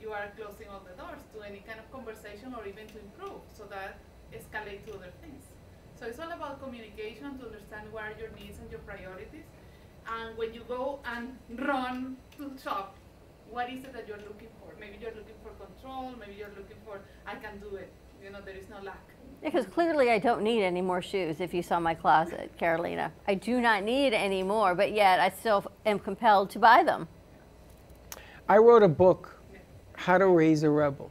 you 0.00 0.12
are 0.12 0.26
closing 0.36 0.68
all 0.68 0.82
the 0.84 0.96
doors 1.00 1.20
to 1.34 1.42
any 1.42 1.62
kind 1.66 1.78
of 1.78 1.90
conversation 1.92 2.54
or 2.56 2.66
even 2.66 2.86
to 2.88 2.98
improve. 2.98 3.40
So 3.56 3.64
that 3.70 3.98
escalate 4.32 4.84
to 4.86 4.94
other 4.94 5.12
things. 5.20 5.44
So 5.98 6.06
it's 6.06 6.18
all 6.18 6.32
about 6.32 6.62
communication 6.62 7.38
to 7.38 7.46
understand 7.46 7.92
what 7.92 8.04
are 8.04 8.14
your 8.18 8.30
needs 8.38 8.58
and 8.58 8.70
your 8.70 8.80
priorities. 8.80 9.44
And 10.08 10.36
when 10.38 10.54
you 10.54 10.62
go 10.66 11.00
and 11.04 11.36
run 11.60 12.16
to 12.38 12.52
shop, 12.62 12.96
what 13.50 13.70
is 13.70 13.84
it 13.84 13.92
that 13.92 14.06
you're 14.06 14.18
looking 14.18 14.48
for? 14.60 14.72
Maybe 14.78 14.98
you're 15.00 15.10
looking 15.10 15.34
for 15.42 15.50
control, 15.64 16.12
maybe 16.18 16.34
you're 16.38 16.48
looking 16.56 16.76
for 16.84 17.00
I 17.26 17.34
can 17.34 17.58
do 17.60 17.76
it. 17.76 17.92
You 18.22 18.30
know, 18.30 18.40
there 18.44 18.54
is 18.54 18.68
no 18.68 18.80
lack. 18.82 19.00
Because 19.42 19.66
clearly 19.66 20.10
I 20.10 20.18
don't 20.18 20.42
need 20.42 20.62
any 20.62 20.82
more 20.82 21.00
shoes 21.00 21.40
if 21.40 21.54
you 21.54 21.62
saw 21.62 21.80
my 21.80 21.94
closet, 21.94 22.56
Carolina. 22.58 23.12
I 23.26 23.34
do 23.34 23.60
not 23.60 23.84
need 23.84 24.12
any 24.12 24.42
more, 24.42 24.74
but 24.74 24.92
yet 24.92 25.20
I 25.20 25.30
still 25.30 25.64
am 25.86 25.98
compelled 25.98 26.50
to 26.50 26.58
buy 26.58 26.82
them. 26.82 27.08
I 28.48 28.58
wrote 28.58 28.82
a 28.82 28.88
book, 28.88 29.38
How 29.94 30.18
to 30.18 30.26
Raise 30.26 30.62
a 30.62 30.70
Rebel. 30.70 31.10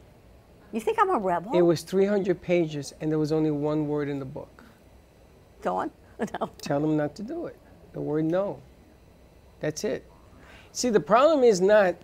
You 0.72 0.80
think 0.80 0.98
I'm 1.00 1.10
a 1.10 1.18
rebel? 1.18 1.52
It 1.52 1.62
was 1.62 1.82
300 1.82 2.40
pages, 2.40 2.94
and 3.00 3.10
there 3.10 3.18
was 3.18 3.32
only 3.32 3.50
one 3.50 3.88
word 3.88 4.08
in 4.08 4.20
the 4.20 4.24
book. 4.24 4.64
Go 5.62 5.76
on. 5.76 5.90
No. 6.38 6.50
Tell 6.60 6.80
them 6.80 6.98
not 6.98 7.14
to 7.16 7.22
do 7.22 7.46
it. 7.46 7.56
The 7.94 8.00
word 8.00 8.26
no. 8.26 8.60
That's 9.60 9.84
it. 9.84 10.04
See, 10.72 10.90
the 10.90 11.00
problem 11.00 11.42
is 11.42 11.62
not 11.62 11.96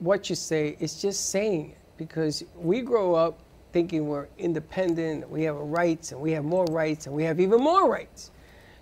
what 0.00 0.28
you 0.28 0.36
say, 0.36 0.76
it's 0.80 1.00
just 1.00 1.30
saying 1.30 1.70
it. 1.70 1.76
Because 1.96 2.44
we 2.56 2.80
grow 2.80 3.14
up 3.14 3.40
thinking 3.72 4.08
we're 4.08 4.26
independent, 4.38 5.28
we 5.30 5.42
have 5.44 5.56
rights, 5.56 6.12
and 6.12 6.20
we 6.20 6.32
have 6.32 6.44
more 6.44 6.64
rights, 6.66 7.06
and 7.06 7.14
we 7.14 7.22
have 7.24 7.38
even 7.38 7.60
more 7.60 7.88
rights. 7.88 8.30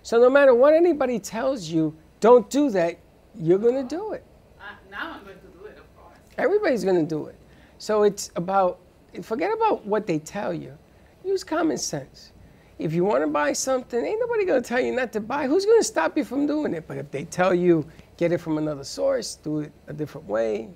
So 0.01 0.19
no 0.19 0.29
matter 0.29 0.55
what 0.55 0.73
anybody 0.73 1.19
tells 1.19 1.69
you, 1.69 1.95
don't 2.21 2.49
do 2.49 2.69
that, 2.71 2.97
you're 3.35 3.59
going 3.59 3.75
to 3.75 3.95
do 3.95 4.13
it. 4.13 4.23
Uh, 4.59 4.63
now 4.89 5.13
I'm 5.13 5.23
going 5.23 5.37
to 5.37 5.47
do 5.59 5.65
it, 5.65 5.77
of 5.77 5.97
course. 5.97 6.17
Everybody's 6.37 6.83
going 6.83 6.95
to 6.95 7.05
do 7.05 7.27
it. 7.27 7.35
So 7.77 8.03
it's 8.03 8.31
about, 8.35 8.79
forget 9.21 9.53
about 9.53 9.85
what 9.85 10.07
they 10.07 10.19
tell 10.19 10.53
you. 10.53 10.77
Use 11.23 11.43
common 11.43 11.77
sense. 11.77 12.31
If 12.79 12.93
you 12.93 13.03
want 13.03 13.23
to 13.23 13.27
buy 13.27 13.51
something, 13.51 14.03
ain't 14.03 14.21
nobody 14.21 14.45
going 14.45 14.63
to 14.63 14.67
tell 14.67 14.79
you 14.79 14.93
not 14.93 15.11
to 15.13 15.19
buy. 15.19 15.47
Who's 15.47 15.65
going 15.65 15.79
to 15.79 15.83
stop 15.83 16.17
you 16.17 16.23
from 16.23 16.47
doing 16.47 16.73
it? 16.73 16.87
But 16.87 16.97
if 16.97 17.11
they 17.11 17.25
tell 17.25 17.53
you, 17.53 17.85
get 18.15 18.31
it 18.31 18.39
from 18.39 18.57
another 18.57 18.85
source, 18.85 19.35
do 19.35 19.59
it 19.59 19.73
a 19.87 19.93
different 19.93 20.27
way. 20.27 20.69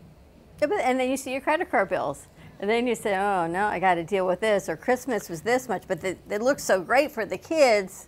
Yeah, 0.62 0.68
but- 0.68 0.82
And 0.82 1.00
then 1.00 1.10
you 1.10 1.18
see 1.18 1.32
your 1.32 1.42
credit 1.42 1.70
card 1.72 1.90
bills. 1.90 2.28
And 2.60 2.70
then 2.70 2.88
you 2.88 2.96
say, 2.96 3.18
oh, 3.18 3.46
no, 3.48 3.66
I 3.66 3.78
got 3.80 3.96
to 3.96 4.04
deal 4.06 4.26
with 4.26 4.40
this. 4.40 4.70
Or 4.70 4.78
Christmas 4.78 5.28
was 5.30 5.42
this 5.42 5.68
much, 5.68 5.84
but 5.88 6.00
the, 6.00 6.16
it 6.30 6.42
looks 6.42 6.64
so 6.64 6.82
great 6.82 7.12
for 7.12 7.26
the 7.26 7.38
kids. 7.38 8.08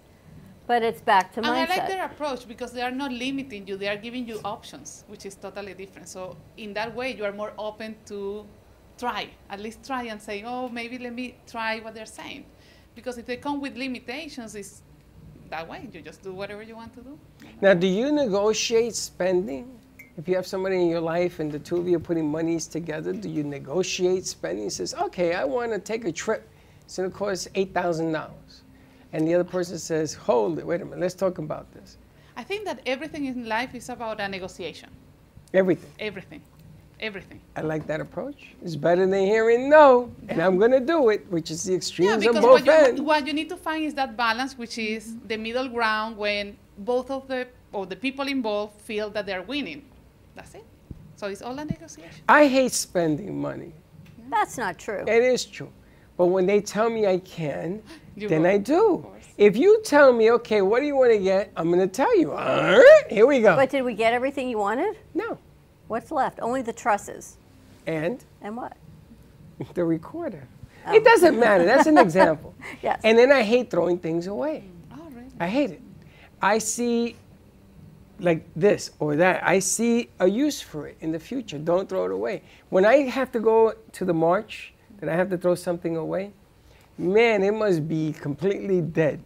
But 0.67 0.81
it's 0.81 1.01
back 1.01 1.34
to 1.34 1.41
my. 1.41 1.59
And 1.59 1.72
I 1.72 1.76
like 1.76 1.88
their 1.88 2.05
approach 2.05 2.47
because 2.47 2.72
they 2.72 2.81
are 2.81 2.89
not 2.91 3.11
limiting 3.11 3.67
you, 3.67 3.76
they 3.77 3.88
are 3.89 3.97
giving 3.97 4.27
you 4.27 4.39
options, 4.43 5.03
which 5.07 5.26
is 5.26 5.35
totally 5.35 5.73
different. 5.73 6.07
So, 6.07 6.38
in 6.57 6.73
that 6.73 6.95
way, 6.95 7.13
you 7.15 7.23
are 7.26 7.34
more 7.34 7.53
open 7.59 7.95
to 8.07 8.47
try, 8.97 9.30
at 9.49 9.59
least 9.59 9.85
try 9.85 10.03
and 10.03 10.19
say, 10.19 10.43
oh, 10.43 10.69
maybe 10.69 10.97
let 10.97 11.13
me 11.13 11.35
try 11.45 11.80
what 11.81 11.93
they're 11.93 12.07
saying. 12.22 12.45
Because 12.95 13.17
if 13.19 13.26
they 13.27 13.35
come 13.38 13.59
with 13.61 13.76
limitations, 13.77 14.55
it's 14.55 14.81
that 15.51 15.67
way. 15.69 15.88
You 15.91 16.01
just 16.01 16.23
do 16.23 16.34
whatever 16.34 16.63
you 16.63 16.76
want 16.76 16.93
to 16.95 17.01
do. 17.01 17.19
Now, 17.61 17.73
do 17.76 17.85
you 17.88 18.11
negotiate 18.11 18.95
spending? 18.95 19.80
If 20.18 20.30
you 20.30 20.36
have 20.36 20.48
somebody 20.48 20.78
in 20.82 20.88
your 20.88 21.02
life 21.02 21.40
and 21.42 21.52
the 21.52 21.60
two 21.60 21.76
of 21.76 21.88
you 21.90 21.98
are 21.98 22.00
putting 22.00 22.30
monies 22.32 22.68
together, 22.68 23.12
do 23.12 23.28
you 23.28 23.44
negotiate 23.44 24.26
spending? 24.26 24.64
He 24.64 24.70
Says, 24.70 24.94
okay, 24.94 25.34
I 25.34 25.44
want 25.44 25.74
to 25.74 25.80
take 25.80 26.06
a 26.06 26.12
trip. 26.12 26.48
It's 26.86 26.96
going 26.96 27.12
to 27.12 27.18
cost 27.18 27.54
$8,000. 27.54 28.32
And 29.12 29.28
the 29.28 29.34
other 29.34 29.44
person 29.44 29.78
says, 29.78 30.14
hold 30.14 30.58
it, 30.60 30.66
wait 30.66 30.82
a 30.82 30.86
minute, 30.86 31.00
let's 31.00 31.16
talk 31.16 31.38
about 31.38 31.72
this. 31.74 31.98
I 32.38 32.44
think 32.44 32.64
that 32.66 32.80
everything 32.86 33.26
in 33.26 33.46
life 33.46 33.76
is 33.76 33.90
about 33.90 34.22
a 34.22 34.28
negotiation. 34.28 34.90
Everything. 35.54 35.92
Everything. 36.00 36.42
Everything. 37.02 37.42
I 37.58 37.62
like 37.62 37.86
that 37.88 38.00
approach. 38.00 38.56
It's 38.64 38.78
better 38.78 39.06
than 39.06 39.26
hearing 39.26 39.70
no, 39.70 40.14
and 40.30 40.42
I'm 40.42 40.58
going 40.58 40.72
to 40.72 40.80
do 40.80 41.10
it, 41.10 41.30
which 41.30 41.52
is 41.52 41.64
the 41.66 41.72
Yeah, 41.72 41.78
extremes 41.78 42.14
on 42.14 42.20
because 42.20 42.36
both 42.36 42.44
what 42.44 42.66
you, 42.66 42.72
ends. 42.72 43.02
what 43.02 43.28
you 43.28 43.34
need 43.34 43.50
to 43.50 43.58
find 43.58 43.84
is 43.84 43.94
that 43.96 44.16
balance, 44.16 44.58
which 44.58 44.78
is 44.78 45.18
the 45.28 45.36
middle 45.36 45.68
ground 45.68 46.16
when 46.16 46.56
both 46.78 47.12
of 47.12 47.28
the 47.28 47.48
or 47.74 47.86
the 47.86 47.98
people 47.98 48.28
involved 48.30 48.80
feel 48.80 49.10
that 49.10 49.26
they're 49.26 49.42
winning. 49.42 49.84
That's 50.36 50.56
it. 50.56 50.66
So 51.16 51.28
it's 51.28 51.41
all 51.41 51.57
a 51.57 51.66
negotiation. 51.66 52.24
I 52.28 52.48
hate 52.48 52.72
spending 52.72 53.40
money. 53.40 53.74
That's 54.30 54.57
not 54.57 54.78
true. 54.78 55.03
It 55.07 55.24
is 55.24 55.45
true. 55.45 55.72
But 56.18 56.28
when 56.28 56.45
they 56.45 56.62
tell 56.62 56.90
me 56.90 57.07
I 57.07 57.20
can, 57.20 57.82
You 58.16 58.30
then 58.30 58.44
will, 58.44 58.49
I 58.49 58.57
do. 58.57 59.07
If 59.38 59.57
you 59.57 59.82
tell 59.84 60.14
me, 60.14 60.32
okay, 60.32 60.62
what 60.62 60.80
do 60.80 60.86
you 60.86 60.95
want 60.95 61.12
to 61.12 61.20
get? 61.20 61.52
I'm 61.57 61.68
going 61.68 61.82
to 61.82 61.88
tell 61.88 62.18
you. 62.18 62.32
All 62.32 62.38
right, 62.38 63.03
here 63.10 63.26
we 63.26 63.41
go. 63.41 63.56
But 63.56 63.70
did 63.70 63.84
we 63.84 63.94
get 63.94 64.14
everything 64.14 64.48
you 64.49 64.57
wanted? 64.57 64.98
No. 65.14 65.38
What's 65.88 66.12
left? 66.12 66.40
Only 66.41 66.62
the 66.62 66.72
trusses. 66.74 67.38
And 67.86 68.24
And 68.41 68.56
what? 68.56 68.78
the 69.74 69.84
recorder. 69.84 70.48
Oh. 70.88 70.94
It 70.94 71.03
doesn't 71.03 71.38
matter. 71.40 71.66
That's 71.66 71.88
an 71.88 71.98
example. 71.98 72.53
Yes. 72.82 72.99
And 73.03 73.18
then 73.18 73.32
I 73.32 73.41
hate 73.44 73.70
throwing 73.70 73.98
things 73.99 74.28
away. 74.28 74.64
Mm. 74.91 74.98
Oh, 74.99 75.10
really? 75.12 75.28
I 75.40 75.48
hate 75.48 75.72
it. 75.72 75.82
I 76.41 76.57
see 76.57 77.16
like 78.20 78.46
this 78.56 78.92
or 79.00 79.16
that. 79.16 79.46
I 79.48 79.60
see 79.60 80.10
a 80.20 80.28
use 80.28 80.62
for 80.62 80.88
it 80.88 80.98
in 81.02 81.12
the 81.12 81.20
future. 81.20 81.58
Don't 81.58 81.88
throw 81.90 82.06
it 82.06 82.12
away. 82.12 82.44
When 82.70 82.86
I 82.86 83.04
have 83.04 83.32
to 83.34 83.40
go 83.40 83.74
to 83.94 84.06
the 84.06 84.14
march, 84.14 84.74
that 85.00 85.10
I 85.10 85.16
have 85.16 85.30
to 85.30 85.38
throw 85.38 85.56
something 85.56 85.98
away, 85.98 86.32
man, 86.98 87.44
it 87.44 87.54
must 87.54 87.88
be 87.88 88.14
completely 88.14 88.82
dead. 88.82 89.22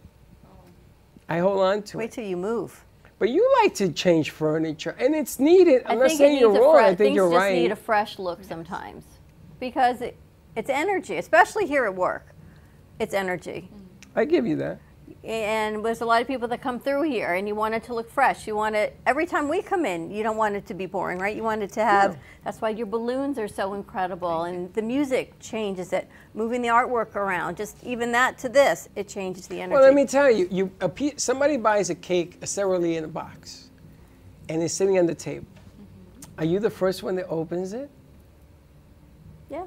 I 1.28 1.38
hold 1.38 1.60
on 1.60 1.82
to 1.84 1.98
Wait 1.98 2.06
it. 2.06 2.12
till 2.12 2.24
you 2.24 2.36
move. 2.36 2.84
But 3.20 3.28
you 3.28 3.48
like 3.62 3.74
to 3.74 3.90
change 3.92 4.30
furniture, 4.30 4.96
and 4.98 5.14
it's 5.14 5.38
needed. 5.38 5.82
I'm 5.86 5.98
I 5.98 6.02
not 6.02 6.10
saying 6.10 6.40
you're 6.40 6.50
wrong. 6.50 6.74
fresh, 6.74 6.84
I 6.84 6.88
think 6.88 6.98
things 6.98 7.16
you're 7.16 7.32
just 7.32 7.52
need 7.52 7.70
a 7.70 7.76
fresh 7.76 8.18
look 8.18 8.42
sometimes 8.42 9.04
because 9.60 10.00
it, 10.00 10.16
it's 10.56 10.70
energy, 10.70 11.18
especially 11.18 11.66
here 11.66 11.84
at 11.84 11.94
work. 11.94 12.34
It's 12.98 13.14
energy. 13.14 13.68
I 14.16 14.24
give 14.24 14.46
you 14.46 14.56
that. 14.56 14.80
And 15.22 15.84
there's 15.84 16.00
a 16.00 16.06
lot 16.06 16.22
of 16.22 16.26
people 16.26 16.48
that 16.48 16.62
come 16.62 16.80
through 16.80 17.02
here, 17.02 17.34
and 17.34 17.46
you 17.46 17.54
want 17.54 17.74
it 17.74 17.84
to 17.84 17.94
look 17.94 18.10
fresh. 18.10 18.46
You 18.46 18.56
want 18.56 18.74
it 18.74 18.98
every 19.04 19.26
time 19.26 19.48
we 19.48 19.60
come 19.60 19.84
in. 19.84 20.10
You 20.10 20.22
don't 20.22 20.38
want 20.38 20.56
it 20.56 20.64
to 20.66 20.74
be 20.74 20.86
boring, 20.86 21.18
right? 21.18 21.36
You 21.36 21.42
want 21.42 21.62
it 21.62 21.70
to 21.72 21.84
have. 21.84 22.16
That's 22.42 22.62
why 22.62 22.70
your 22.70 22.86
balloons 22.86 23.38
are 23.38 23.46
so 23.46 23.74
incredible, 23.74 24.44
and 24.44 24.72
the 24.72 24.80
music 24.80 25.38
changes 25.38 25.92
it. 25.92 26.08
Moving 26.32 26.62
the 26.62 26.68
artwork 26.68 27.16
around, 27.16 27.58
just 27.58 27.76
even 27.84 28.12
that 28.12 28.38
to 28.38 28.48
this, 28.48 28.88
it 28.96 29.08
changes 29.08 29.46
the 29.46 29.60
energy. 29.60 29.74
Well, 29.74 29.82
let 29.82 29.92
me 29.92 30.06
tell 30.06 30.30
you, 30.30 30.48
you 30.50 30.70
a 30.80 30.88
pe- 30.88 31.16
somebody 31.16 31.58
buys 31.58 31.90
a 31.90 31.94
cake, 31.94 32.38
a 32.40 32.46
Sara 32.46 32.78
Lee 32.78 32.96
in 32.96 33.04
a 33.04 33.08
box, 33.08 33.68
and 34.48 34.62
it's 34.62 34.72
sitting 34.72 34.98
on 34.98 35.04
the 35.04 35.14
table. 35.14 35.44
Mm-hmm. 35.44 36.40
Are 36.40 36.44
you 36.46 36.60
the 36.60 36.70
first 36.70 37.02
one 37.02 37.14
that 37.16 37.26
opens 37.28 37.74
it? 37.74 37.90
Yeah. 39.50 39.66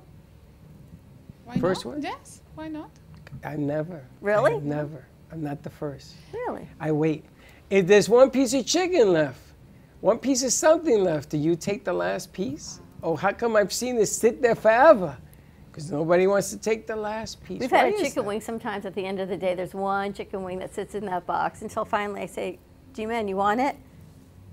Why 1.46 1.58
First 1.60 1.86
not? 1.86 1.94
one? 1.94 2.02
Yes. 2.02 2.42
Why 2.56 2.70
not? 2.70 2.90
I 3.44 3.56
never. 3.56 4.04
Really? 4.20 4.52
I 4.52 4.54
have 4.56 4.64
never. 4.64 5.06
I'm 5.34 5.42
not 5.42 5.64
the 5.64 5.70
first. 5.72 6.14
Really? 6.32 6.68
I 6.80 6.92
wait. 6.92 7.26
If 7.72 7.88
there's 7.88 8.08
one 8.08 8.30
piece 8.30 8.54
of 8.54 8.68
chicken 8.68 9.14
left, 9.14 9.40
one 10.00 10.20
piece 10.20 10.44
of 10.44 10.54
something 10.54 11.04
left, 11.04 11.30
do 11.30 11.38
you 11.38 11.56
take 11.56 11.84
the 11.84 11.94
last 11.94 12.32
piece? 12.32 12.82
Oh, 13.02 13.16
how 13.16 13.32
come 13.32 13.56
I've 13.56 13.74
seen 13.74 13.96
this 13.96 14.16
sit 14.16 14.44
there 14.44 14.54
forever? 14.54 15.18
Because 15.72 15.92
nobody 15.92 16.28
wants 16.28 16.52
to 16.52 16.58
take 16.58 16.86
the 16.86 16.96
last 16.96 17.44
piece. 17.44 17.62
We've 17.62 17.72
Why 17.72 17.86
had 17.86 17.94
a 17.96 17.98
chicken 17.98 18.14
that? 18.18 18.24
wing 18.26 18.42
sometimes 18.42 18.86
at 18.86 18.94
the 18.94 19.04
end 19.04 19.20
of 19.20 19.28
the 19.28 19.36
day. 19.36 19.56
There's 19.56 19.74
one 19.74 20.14
chicken 20.14 20.44
wing 20.44 20.60
that 20.60 20.76
sits 20.76 20.94
in 20.94 21.04
that 21.08 21.26
box 21.26 21.64
until 21.64 21.84
finally 21.84 22.22
I 22.22 22.26
say, 22.28 22.60
G-Man, 22.94 23.28
you 23.28 23.38
want 23.38 23.60
it? 23.60 23.76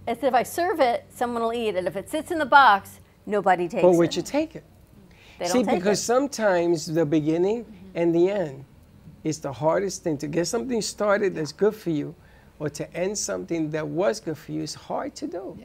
As 0.07 0.23
if 0.23 0.33
I 0.33 0.45
serve 0.45 0.81
it, 0.81 1.05
someone 1.11 1.43
will 1.43 1.53
eat 1.53 1.75
it. 1.75 1.85
If 1.85 1.97
it 1.97 2.09
sits 2.09 2.31
in 2.31 2.39
the 2.39 2.47
box, 2.47 3.01
nobody 3.27 3.65
takes 3.65 3.83
it. 3.83 3.87
Well, 3.87 3.99
would 3.99 4.17
you 4.17 4.23
take 4.23 4.57
it? 4.57 4.65
They 5.39 5.45
See, 5.45 5.59
don't 5.59 5.67
take 5.67 5.79
because 5.81 6.01
it. 6.01 6.05
sometimes 6.05 6.87
the 6.87 7.05
beginning 7.05 7.67
and 7.95 8.15
the 8.15 8.31
end 8.31 8.65
is 9.25 9.39
the 9.41 9.53
hardest 9.53 10.03
thing. 10.03 10.19
To 10.19 10.29
get 10.29 10.47
something 10.47 10.81
started 10.83 11.35
that's 11.35 11.53
good 11.53 11.75
for 11.75 11.91
you 11.91 12.15
or 12.59 12.69
to 12.71 12.95
end 12.95 13.17
something 13.17 13.71
that 13.71 13.87
was 13.87 14.21
good 14.21 14.39
for 14.39 14.53
you 14.53 14.63
is 14.63 14.75
hard 14.75 15.15
to 15.17 15.27
do. 15.27 15.59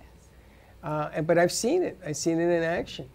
Uh, 0.84 1.10
and, 1.14 1.27
but 1.27 1.38
I've 1.38 1.52
seen 1.52 1.84
it. 1.84 1.99
I've 2.06 2.18
seen 2.18 2.40
it 2.40 2.49
in 2.49 2.64
action. 2.64 3.10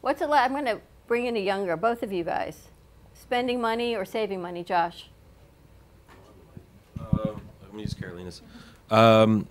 What's 0.00 0.22
it 0.22 0.28
like? 0.28 0.44
I'm 0.44 0.52
going 0.52 0.64
to 0.64 0.80
bring 1.06 1.26
in 1.26 1.36
a 1.36 1.40
younger, 1.40 1.76
both 1.76 2.02
of 2.02 2.12
you 2.12 2.24
guys. 2.24 2.68
Spending 3.14 3.60
money 3.60 3.94
or 3.94 4.04
saving 4.04 4.40
money, 4.40 4.64
Josh? 4.64 5.10
Um, 6.98 7.40
I'm 7.62 7.70
gonna 7.70 7.82
use 7.82 7.94
Carolina's. 7.94 8.42
Um, 8.90 9.46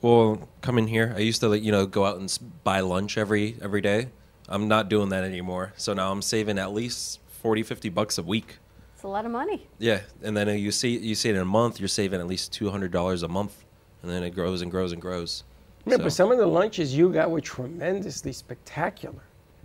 well, 0.00 0.48
coming 0.60 0.86
here, 0.86 1.12
I 1.16 1.20
used 1.20 1.40
to 1.40 1.48
like 1.48 1.62
you 1.62 1.72
know 1.72 1.86
go 1.86 2.04
out 2.04 2.18
and 2.18 2.38
buy 2.62 2.80
lunch 2.80 3.18
every 3.18 3.56
every 3.60 3.80
day. 3.80 4.08
I'm 4.48 4.68
not 4.68 4.88
doing 4.88 5.08
that 5.08 5.24
anymore. 5.24 5.72
So 5.76 5.94
now 5.94 6.12
I'm 6.12 6.22
saving 6.22 6.58
at 6.58 6.72
least 6.72 7.20
40, 7.42 7.62
50 7.62 7.88
bucks 7.88 8.18
a 8.18 8.22
week. 8.22 8.58
It's 9.04 9.08
a 9.10 9.12
lot 9.12 9.26
of 9.26 9.32
money. 9.32 9.66
Yeah, 9.78 10.00
and 10.22 10.34
then 10.34 10.48
you 10.58 10.70
see 10.72 10.96
you 10.96 11.14
see 11.14 11.28
it 11.28 11.34
in 11.34 11.42
a 11.42 11.44
month, 11.44 11.78
you're 11.78 11.88
saving 11.88 12.20
at 12.20 12.26
least 12.26 12.54
two 12.54 12.70
hundred 12.70 12.90
dollars 12.90 13.22
a 13.22 13.28
month, 13.28 13.62
and 14.00 14.10
then 14.10 14.22
it 14.22 14.30
grows 14.30 14.62
and 14.62 14.70
grows 14.70 14.92
and 14.92 15.02
grows. 15.02 15.44
Yeah, 15.84 15.98
So- 15.98 16.04
but 16.04 16.12
some 16.14 16.32
of 16.32 16.38
the 16.38 16.46
lunches 16.46 16.96
you 16.96 17.10
got 17.12 17.30
were 17.30 17.42
tremendously 17.42 18.32
spectacular. 18.32 19.20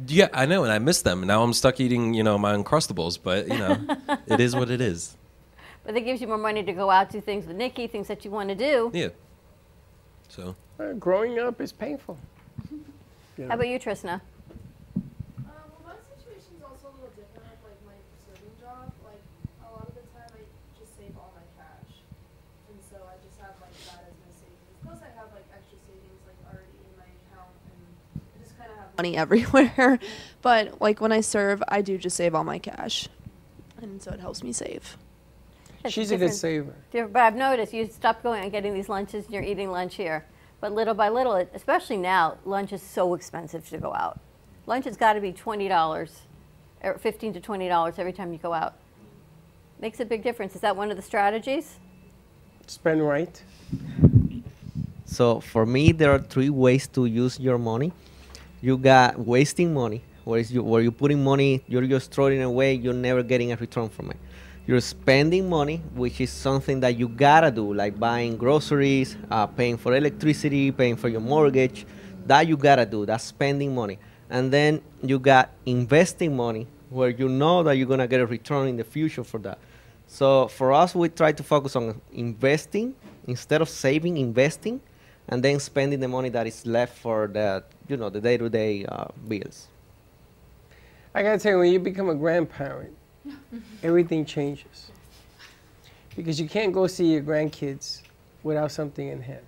Yeah, 0.07 0.27
I 0.33 0.45
know, 0.45 0.63
and 0.65 0.73
I 0.73 0.79
miss 0.79 1.01
them. 1.03 1.25
Now 1.25 1.41
I'm 1.41 1.53
stuck 1.53 1.79
eating, 1.79 2.13
you 2.13 2.21
know, 2.21 2.37
my 2.37 2.53
Uncrustables. 2.53 3.17
But 3.23 3.47
you 3.47 3.57
know, 3.57 3.77
it 4.27 4.41
is 4.41 4.57
what 4.57 4.69
it 4.69 4.81
is. 4.81 5.15
But 5.85 5.95
it 5.95 6.01
gives 6.01 6.19
you 6.19 6.27
more 6.27 6.37
money 6.37 6.61
to 6.61 6.73
go 6.73 6.89
out, 6.89 7.09
do 7.09 7.21
things 7.21 7.45
with 7.47 7.55
Nikki, 7.55 7.87
things 7.87 8.09
that 8.09 8.25
you 8.25 8.31
want 8.31 8.49
to 8.49 8.55
do. 8.55 8.91
Yeah. 8.93 9.07
So. 10.27 10.53
Uh, 10.77 10.91
growing 10.99 11.39
up 11.39 11.61
is 11.61 11.71
painful. 11.71 12.17
You 13.37 13.47
How 13.47 13.53
about 13.53 13.69
you, 13.69 13.79
Trisna? 13.79 14.19
my 15.87 15.95
situation's 16.11 16.59
also 16.61 16.91
a 16.91 16.93
little 16.99 17.15
different 17.15 17.47
with 17.47 17.63
like 17.63 17.79
my 17.87 17.95
serving 18.27 18.51
job. 18.59 18.91
Like 19.03 19.23
a 19.63 19.69
lot 19.75 19.87
of 19.87 19.95
the 19.95 20.05
time, 20.15 20.31
I 20.35 20.43
just 20.79 20.95
save 20.99 21.15
all 21.19 21.31
my 21.35 21.43
cash, 21.59 22.03
and 22.71 22.77
so 22.87 22.99
I 23.07 23.15
just 23.23 23.39
have 23.43 23.55
like 23.63 23.73
that 23.89 24.07
as 24.07 24.15
my 24.23 24.31
savings. 24.39 24.75
Plus, 24.83 24.99
I 25.03 25.11
have 25.19 25.31
like 25.35 25.47
extra 25.55 25.79
savings 25.87 26.21
like 26.27 26.39
already 26.47 26.75
in 26.83 26.93
my 26.99 27.07
account, 27.07 27.51
and 27.71 27.81
I 28.15 28.35
just 28.43 28.55
kind 28.59 28.69
of 28.71 28.77
have 28.79 28.88
money 28.99 29.15
everywhere. 29.25 29.99
but 30.41 30.81
like 30.81 30.99
when 31.01 31.11
I 31.11 31.21
serve, 31.21 31.63
I 31.67 31.81
do 31.81 31.97
just 31.97 32.15
save 32.17 32.35
all 32.35 32.43
my 32.43 32.59
cash, 32.59 33.07
and 33.81 34.01
so 34.01 34.11
it 34.11 34.19
helps 34.19 34.43
me 34.43 34.51
save. 34.51 34.97
It's 35.85 35.93
She's 35.93 36.11
a 36.11 36.17
good 36.17 36.33
saver. 36.33 36.73
different- 36.91 37.13
But 37.13 37.21
I've 37.23 37.35
noticed 37.35 37.73
you 37.73 37.87
stopped 37.87 38.21
going 38.23 38.43
and 38.43 38.51
getting 38.51 38.73
these 38.73 38.89
lunches 38.89 39.23
and 39.25 39.33
you're 39.33 39.43
eating 39.51 39.71
lunch 39.71 39.95
here. 39.95 40.25
But 40.59 40.73
little 40.73 40.93
by 40.93 41.07
little, 41.07 41.35
especially 41.53 41.95
now, 41.95 42.35
lunch 42.43 42.73
is 42.73 42.81
so 42.81 43.13
expensive 43.13 43.63
to 43.69 43.77
go 43.77 43.93
out. 43.93 44.19
Lunch 44.65 44.83
has 44.83 44.97
got 44.97 45.13
to 45.13 45.21
be 45.21 45.31
$20, 45.31 46.11
or 46.83 46.97
15 46.97 47.33
to 47.35 47.39
$20 47.39 47.97
every 47.97 48.11
time 48.11 48.33
you 48.33 48.39
go 48.39 48.51
out. 48.51 48.73
Makes 49.79 50.01
a 50.01 50.05
big 50.05 50.21
difference. 50.21 50.53
Is 50.55 50.61
that 50.61 50.75
one 50.75 50.91
of 50.91 50.97
the 50.97 51.01
strategies? 51.11 51.77
Spend 52.67 52.99
right. 53.07 53.41
So 55.05 55.39
for 55.39 55.65
me, 55.65 55.93
there 55.93 56.11
are 56.11 56.19
three 56.19 56.49
ways 56.49 56.87
to 56.89 57.05
use 57.05 57.39
your 57.39 57.57
money. 57.57 57.93
You 58.61 58.77
got 58.77 59.17
wasting 59.17 59.73
money, 59.73 60.01
where 60.25 60.39
is 60.39 60.51
you 60.51 60.61
where 60.61 60.81
you're 60.81 60.91
putting 60.91 61.23
money, 61.23 61.63
you're 61.67 61.87
just 61.87 62.11
throwing 62.11 62.41
away, 62.41 62.73
you're 62.73 62.93
never 62.93 63.23
getting 63.23 63.53
a 63.53 63.55
return 63.55 63.87
from 63.87 64.11
it. 64.11 64.17
You're 64.67 64.81
spending 64.81 65.49
money, 65.49 65.77
which 65.95 66.19
is 66.19 66.29
something 66.29 66.81
that 66.81 66.97
you 66.97 67.07
gotta 67.07 67.51
do, 67.51 67.73
like 67.73 67.97
buying 67.97 68.35
groceries, 68.35 69.15
uh, 69.31 69.47
paying 69.47 69.77
for 69.77 69.95
electricity, 69.95 70.71
paying 70.71 70.97
for 70.97 71.07
your 71.07 71.21
mortgage. 71.21 71.85
That 72.27 72.47
you 72.47 72.57
gotta 72.57 72.85
do. 72.85 73.05
That's 73.05 73.23
spending 73.23 73.73
money. 73.73 73.97
And 74.29 74.51
then 74.51 74.81
you 75.01 75.19
got 75.19 75.51
investing 75.65 76.35
money, 76.35 76.67
where 76.89 77.09
you 77.09 77.29
know 77.29 77.63
that 77.63 77.77
you're 77.77 77.87
gonna 77.87 78.07
get 78.07 78.19
a 78.19 78.25
return 78.25 78.67
in 78.67 78.75
the 78.75 78.83
future 78.83 79.23
for 79.23 79.39
that. 79.39 79.57
So 80.05 80.49
for 80.49 80.73
us, 80.73 80.93
we 80.93 81.07
try 81.07 81.31
to 81.31 81.43
focus 81.43 81.75
on 81.77 82.01
investing 82.11 82.93
instead 83.25 83.61
of 83.61 83.69
saving, 83.69 84.17
investing, 84.17 84.81
and 85.29 85.43
then 85.43 85.59
spending 85.59 85.99
the 85.99 86.07
money 86.07 86.29
that 86.29 86.47
is 86.47 86.65
left 86.65 86.97
for 86.97 87.27
the 87.27 87.63
you 87.87 87.97
know 87.97 88.09
the 88.09 88.19
day-to-day 88.19 88.85
uh, 88.85 89.05
bills. 89.27 89.67
I 91.15 91.23
gotta 91.23 91.39
tell 91.39 91.53
you, 91.53 91.59
when 91.59 91.71
you 91.71 91.79
become 91.79 92.09
a 92.09 92.15
grandparent, 92.15 92.95
everything 93.83 94.25
changes. 94.25 94.91
Because 96.15 96.39
you 96.39 96.49
can't 96.49 96.73
go 96.73 96.87
see 96.87 97.13
your 97.13 97.21
grandkids 97.21 98.01
without 98.43 98.71
something 98.71 99.07
in 99.07 99.21
hand. 99.21 99.45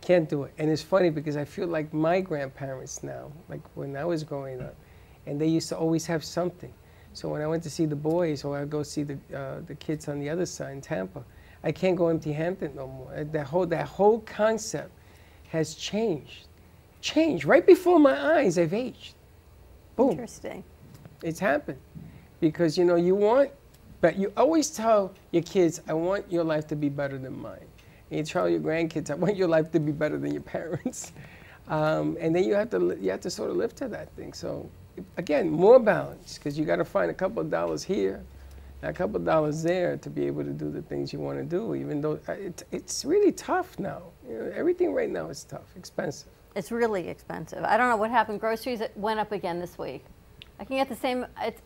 Can't 0.00 0.28
do 0.28 0.44
it. 0.44 0.52
And 0.58 0.70
it's 0.70 0.82
funny 0.82 1.10
because 1.10 1.36
I 1.36 1.44
feel 1.44 1.68
like 1.68 1.92
my 1.92 2.20
grandparents 2.20 3.02
now, 3.02 3.30
like 3.48 3.60
when 3.74 3.96
I 3.96 4.04
was 4.04 4.24
growing 4.24 4.60
up, 4.60 4.74
and 5.26 5.40
they 5.40 5.46
used 5.46 5.68
to 5.68 5.76
always 5.76 6.06
have 6.06 6.24
something. 6.24 6.72
So 7.12 7.28
when 7.28 7.40
I 7.42 7.46
went 7.46 7.62
to 7.64 7.70
see 7.70 7.86
the 7.86 7.96
boys 7.96 8.44
or 8.44 8.58
I 8.58 8.64
go 8.64 8.82
see 8.82 9.02
the, 9.02 9.18
uh, 9.34 9.60
the 9.66 9.74
kids 9.74 10.08
on 10.08 10.20
the 10.20 10.28
other 10.28 10.46
side 10.46 10.72
in 10.72 10.80
Tampa, 10.80 11.24
I 11.66 11.72
can't 11.72 11.96
go 11.96 12.06
empty-handed 12.08 12.76
no 12.76 12.86
more. 12.86 13.12
Uh, 13.12 13.24
That 13.32 13.46
whole, 13.48 13.66
that 13.66 13.86
whole 13.88 14.20
concept 14.20 14.92
has 15.48 15.74
changed. 15.74 16.46
Changed. 17.00 17.44
Right 17.44 17.66
before 17.66 17.98
my 17.98 18.16
eyes, 18.36 18.56
I've 18.56 18.72
aged. 18.72 19.14
Boom. 19.96 20.12
Interesting. 20.12 20.62
It's 21.24 21.40
happened. 21.40 21.80
Because, 22.38 22.78
you 22.78 22.84
know, 22.84 22.94
you 22.94 23.16
want, 23.16 23.50
but 24.00 24.16
you 24.16 24.32
always 24.36 24.70
tell 24.70 25.12
your 25.32 25.42
kids, 25.42 25.80
I 25.88 25.92
want 25.94 26.30
your 26.30 26.44
life 26.44 26.68
to 26.68 26.76
be 26.76 26.88
better 26.88 27.18
than 27.18 27.36
mine. 27.36 27.66
And 28.10 28.18
you 28.20 28.24
tell 28.24 28.48
your 28.48 28.60
grandkids, 28.60 29.10
I 29.10 29.14
want 29.14 29.34
your 29.36 29.48
life 29.48 29.72
to 29.72 29.80
be 29.80 29.90
better 29.90 30.18
than 30.18 30.32
your 30.32 30.42
parents. 30.42 31.12
Um, 31.68 32.16
and 32.20 32.32
then 32.32 32.44
you 32.44 32.54
have 32.54 32.70
to 32.70 32.96
you 33.00 33.10
have 33.10 33.22
to 33.22 33.30
sort 33.30 33.50
of 33.50 33.56
live 33.56 33.74
to 33.74 33.88
that 33.88 34.08
thing. 34.14 34.32
So 34.32 34.70
again, 35.16 35.50
more 35.50 35.80
balance 35.80 36.38
because 36.38 36.56
you 36.56 36.64
got 36.64 36.76
to 36.76 36.84
find 36.84 37.10
a 37.10 37.14
couple 37.14 37.42
of 37.42 37.50
dollars 37.50 37.82
here, 37.82 38.22
and 38.86 38.94
a 38.94 38.96
couple 38.96 39.16
of 39.16 39.24
dollars 39.24 39.62
there 39.62 39.96
to 39.96 40.08
be 40.08 40.26
able 40.26 40.44
to 40.44 40.52
do 40.52 40.70
the 40.70 40.82
things 40.82 41.12
you 41.12 41.18
want 41.18 41.38
to 41.38 41.44
do. 41.44 41.74
Even 41.74 42.00
though 42.00 42.18
uh, 42.28 42.32
it, 42.32 42.62
it's 42.70 43.04
really 43.04 43.32
tough 43.32 43.78
now. 43.78 44.02
You 44.28 44.34
know, 44.38 44.52
everything 44.54 44.92
right 44.94 45.10
now 45.10 45.28
is 45.28 45.44
tough, 45.44 45.74
expensive. 45.76 46.28
It's 46.54 46.70
really 46.70 47.08
expensive. 47.08 47.64
I 47.64 47.76
don't 47.76 47.90
know 47.90 47.96
what 47.96 48.10
happened. 48.10 48.40
Groceries 48.40 48.80
went 48.94 49.18
up 49.20 49.32
again 49.32 49.58
this 49.58 49.76
week. 49.76 50.04
I 50.60 50.64
can 50.64 50.76
get 50.76 50.88
the 50.88 50.96
same. 50.96 51.26
It's, 51.42 51.60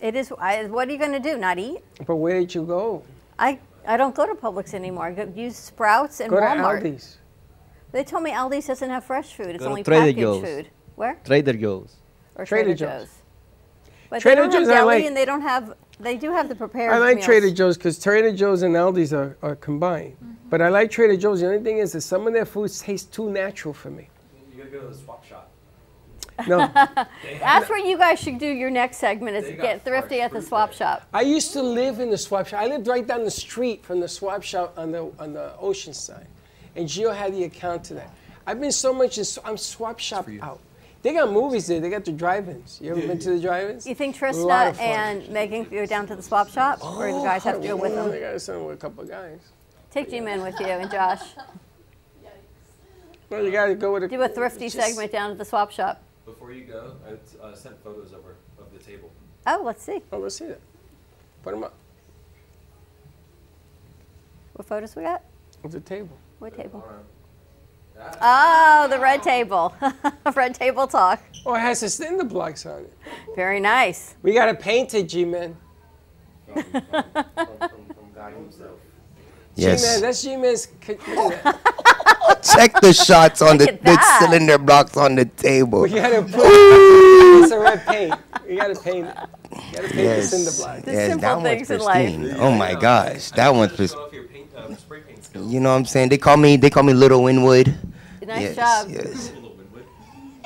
it 0.00 0.16
is. 0.16 0.32
I, 0.38 0.64
what 0.64 0.88
are 0.88 0.92
you 0.92 0.98
going 0.98 1.12
to 1.12 1.20
do? 1.20 1.36
Not 1.36 1.58
eat? 1.58 1.84
But 2.06 2.16
where 2.16 2.40
did 2.40 2.54
you 2.54 2.64
go? 2.64 3.02
I 3.38 3.58
I 3.86 3.96
don't 3.96 4.14
go 4.14 4.26
to 4.26 4.34
Publix 4.34 4.74
anymore. 4.74 5.06
I 5.06 5.12
go, 5.12 5.32
use 5.34 5.56
Sprouts 5.56 6.20
and 6.20 6.30
go 6.30 6.36
Walmart. 6.36 6.82
to 6.82 6.88
Aldi's. 6.90 7.18
They 7.92 8.04
told 8.04 8.22
me 8.22 8.30
Aldi's 8.30 8.66
doesn't 8.66 8.88
have 8.88 9.04
fresh 9.04 9.34
food. 9.34 9.48
It's 9.48 9.64
Go 9.64 9.70
only 9.70 9.82
Trader 9.82 10.00
packaged 10.00 10.18
Joe's. 10.18 10.44
food. 10.44 10.70
Where? 10.96 11.18
Trader 11.24 11.52
Joe's. 11.54 11.96
Or 12.36 12.44
Trader 12.44 12.74
Trader, 12.74 12.74
Joe's. 12.74 13.00
Joe's. 13.02 13.22
But 14.10 14.22
Trader 14.22 14.42
they 14.42 14.48
don't 14.48 14.52
Joe's, 14.52 14.68
I 14.68 14.72
have 14.74 14.80
deli 14.82 14.96
like. 14.96 15.04
and 15.06 15.16
they 15.16 15.24
don't 15.24 15.42
have. 15.42 15.74
They 16.00 16.16
do 16.16 16.32
have 16.32 16.48
the 16.48 16.54
prepared. 16.54 16.92
I 16.92 16.98
like 16.98 17.16
meals. 17.16 17.26
Trader 17.26 17.50
Joe's 17.50 17.76
because 17.76 17.98
Trader 17.98 18.32
Joe's 18.32 18.62
and 18.62 18.74
Aldi's 18.74 19.12
are, 19.12 19.36
are 19.42 19.54
combined. 19.56 20.14
Mm-hmm. 20.14 20.48
But 20.48 20.62
I 20.62 20.68
like 20.68 20.90
Trader 20.90 21.16
Joe's. 21.16 21.40
The 21.40 21.46
only 21.46 21.62
thing 21.62 21.78
is 21.78 21.92
that 21.92 22.00
some 22.00 22.26
of 22.26 22.32
their 22.32 22.46
foods 22.46 22.80
taste 22.80 23.12
too 23.12 23.30
natural 23.30 23.74
for 23.74 23.90
me. 23.90 24.08
You 24.50 24.58
gotta 24.58 24.70
go 24.70 24.80
to 24.80 24.88
the 24.88 24.94
swap 24.94 25.24
shop. 25.24 25.50
No. 26.46 26.70
That's 27.40 27.68
where 27.68 27.78
you 27.78 27.98
guys 27.98 28.18
should 28.18 28.38
do 28.38 28.46
your 28.46 28.70
next 28.70 28.96
segment. 28.96 29.36
Is 29.36 29.56
get 29.60 29.84
thrifty 29.84 30.20
at 30.20 30.32
the 30.32 30.40
swap 30.42 30.72
shop. 30.72 31.06
I 31.12 31.20
used 31.22 31.52
to 31.52 31.62
live 31.62 32.00
in 32.00 32.10
the 32.10 32.18
swap 32.18 32.46
shop. 32.46 32.60
I 32.60 32.66
lived 32.66 32.86
right 32.86 33.06
down 33.06 33.24
the 33.24 33.30
street 33.30 33.84
from 33.84 34.00
the 34.00 34.08
swap 34.08 34.42
shop 34.42 34.74
on 34.78 34.92
the 34.92 35.12
on 35.18 35.34
the 35.34 35.54
ocean 35.58 35.92
side, 35.92 36.26
and 36.76 36.88
Gio 36.88 37.14
had 37.14 37.34
the 37.34 37.44
account 37.44 37.84
to 37.84 37.94
that. 37.94 38.14
I've 38.46 38.60
been 38.60 38.72
so 38.72 38.92
much 38.92 39.18
in. 39.18 39.24
I'm 39.44 39.56
swap 39.56 39.98
shop 39.98 40.28
out. 40.40 40.60
They 41.02 41.14
got 41.14 41.32
movies 41.32 41.66
there. 41.66 41.80
They 41.80 41.88
got 41.88 42.04
the 42.04 42.12
drive-ins. 42.12 42.78
You 42.82 42.90
ever 42.90 43.00
been 43.00 43.18
to 43.20 43.30
the 43.30 43.40
drive-ins? 43.40 43.86
You 43.86 43.94
think 43.94 44.14
A 44.16 44.18
Trista 44.18 44.78
and 44.78 45.28
Megan 45.30 45.64
go 45.64 45.86
down 45.86 46.06
to 46.08 46.16
the 46.16 46.22
swap 46.22 46.50
shop, 46.50 46.84
or 46.84 47.06
do 47.08 47.14
the 47.14 47.22
guys 47.22 47.42
have 47.44 47.60
to 47.62 47.66
go 47.68 47.76
with 47.76 47.92
Oh, 47.92 47.96
them? 47.96 48.10
They 48.10 48.20
got 48.20 48.32
to 48.32 48.40
send 48.40 48.58
them 48.58 48.66
with 48.66 48.76
a 48.76 48.80
couple 48.80 49.02
of 49.04 49.08
guys. 49.08 49.40
Take 49.90 50.10
G-Man 50.10 50.42
with 50.42 50.60
you 50.60 50.66
and 50.66 50.90
Josh. 50.90 51.20
Yikes. 51.20 52.28
Well, 53.30 53.42
you 53.44 53.50
got 53.50 53.66
to 53.66 53.74
go 53.74 53.94
with 53.94 54.04
a. 54.04 54.08
Do 54.08 54.20
a 54.20 54.28
thrifty 54.28 54.68
just- 54.68 54.76
segment 54.76 55.10
down 55.10 55.30
at 55.30 55.38
the 55.38 55.44
swap 55.44 55.70
shop. 55.70 56.02
Before 56.26 56.52
you 56.52 56.64
go, 56.64 56.92
I 57.04 57.44
uh, 57.44 57.54
sent 57.56 57.82
photos 57.82 58.12
over 58.12 58.36
of 58.58 58.70
the 58.72 58.78
table. 58.78 59.10
Oh, 59.46 59.62
let's 59.64 59.82
see. 59.82 60.00
Oh, 60.12 60.18
let's 60.18 60.36
see 60.36 60.46
that. 60.46 60.60
Put 61.42 61.52
them 61.54 61.64
up. 61.64 61.74
What 64.52 64.68
photos 64.68 64.94
we 64.94 65.02
got? 65.02 65.22
Of 65.64 65.72
the 65.72 65.80
table. 65.80 66.16
What 66.38 66.54
table? 66.56 66.84
Oh, 68.22 68.86
the 68.90 68.98
red 68.98 69.22
table. 69.22 69.74
red 70.34 70.54
table 70.54 70.86
talk. 70.86 71.22
Oh, 71.46 71.54
it 71.54 71.60
has 71.60 71.80
the 71.80 71.88
cinder 71.88 72.24
blocks 72.24 72.66
on 72.66 72.82
it. 72.82 72.92
Very 73.34 73.60
nice. 73.60 74.14
We 74.22 74.34
got 74.34 74.46
to 74.46 74.54
paint 74.54 74.94
it, 74.94 75.08
G-Man. 75.08 75.56
Yes. 79.56 79.82
G-Man, 79.82 80.00
that's 80.00 80.22
G-Man's. 80.22 80.68
Look 80.88 80.98
at 81.08 81.44
that. 81.44 82.42
Check 82.42 82.80
the 82.80 82.92
shots 82.92 83.42
on 83.42 83.58
the, 83.58 83.66
Look 83.66 83.74
at 83.74 83.82
the 83.84 84.18
cylinder 84.18 84.58
blocks 84.58 84.96
on 84.96 85.14
the 85.14 85.24
table. 85.26 85.82
We 85.82 85.90
gotta 85.90 86.22
put 86.22 86.46
Ooh. 86.46 87.42
it's 87.42 87.52
a 87.52 87.58
red 87.58 87.86
paint. 87.86 88.14
You 88.48 88.56
gotta 88.56 88.80
paint 88.80 89.06
it. 89.08 89.16
You 89.52 89.58
gotta 89.74 89.88
paint 89.88 89.94
Yes, 89.96 90.30
the 90.30 90.36
cinder 90.38 90.50
block. 90.56 90.86
yes, 90.86 91.20
that 91.20 91.42
one's 91.42 91.66
pristine. 91.66 92.34
Oh 92.38 92.52
my 92.52 92.74
gosh, 92.74 93.30
that 93.32 93.54
one's 93.54 93.72
pristine. 95.32 95.50
You 95.50 95.60
know 95.60 95.70
what 95.70 95.76
I'm 95.76 95.84
saying? 95.84 96.08
They 96.08 96.18
call 96.18 96.36
me 96.36 96.56
they 96.56 96.70
call 96.70 96.82
me 96.82 96.92
Little 96.92 97.22
Winwood. 97.22 97.74
Nice 98.26 98.54
yes, 98.54 98.56
job. 98.56 98.88
Yes. 98.90 99.32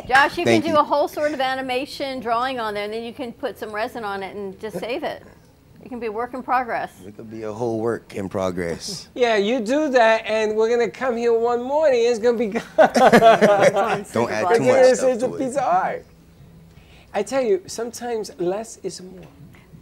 Josh, 0.06 0.36
you 0.38 0.44
Thank 0.44 0.64
can 0.64 0.72
do 0.72 0.76
you. 0.76 0.80
a 0.80 0.84
whole 0.84 1.08
sort 1.08 1.32
of 1.32 1.40
animation 1.40 2.20
drawing 2.20 2.60
on 2.60 2.74
there, 2.74 2.84
and 2.84 2.92
then 2.92 3.04
you 3.04 3.12
can 3.14 3.32
put 3.32 3.58
some 3.58 3.72
resin 3.72 4.04
on 4.04 4.22
it 4.22 4.36
and 4.36 4.58
just 4.60 4.78
save 4.78 5.02
it. 5.02 5.22
It 5.82 5.88
can 5.88 5.98
be 5.98 6.06
a 6.06 6.12
work 6.12 6.34
in 6.34 6.42
progress. 6.42 6.92
It 7.06 7.16
could 7.16 7.30
be 7.30 7.42
a 7.42 7.52
whole 7.52 7.80
work 7.80 8.14
in 8.14 8.28
progress. 8.28 9.08
Yeah, 9.14 9.36
you 9.36 9.60
do 9.60 9.88
that, 9.90 10.24
and 10.26 10.56
we're 10.56 10.68
gonna 10.68 10.90
come 10.90 11.16
here 11.16 11.32
one 11.38 11.62
morning. 11.62 12.00
It's 12.04 12.18
gonna 12.18 12.38
be 12.38 12.48
gone. 12.48 12.62
Don't 14.12 14.30
add 14.30 14.44
We're 14.44 14.58
too 14.58 14.64
gonna 14.64 14.72
much 14.72 14.84
say 14.84 14.94
stuff 14.94 15.10
It's 15.10 15.22
a 15.22 15.28
to 15.28 15.34
it. 15.34 15.38
piece 15.38 15.56
of 15.56 15.62
art. 15.64 16.06
I 17.14 17.22
tell 17.22 17.42
you, 17.42 17.62
sometimes 17.66 18.30
less 18.38 18.78
is 18.82 19.00
more. 19.00 19.24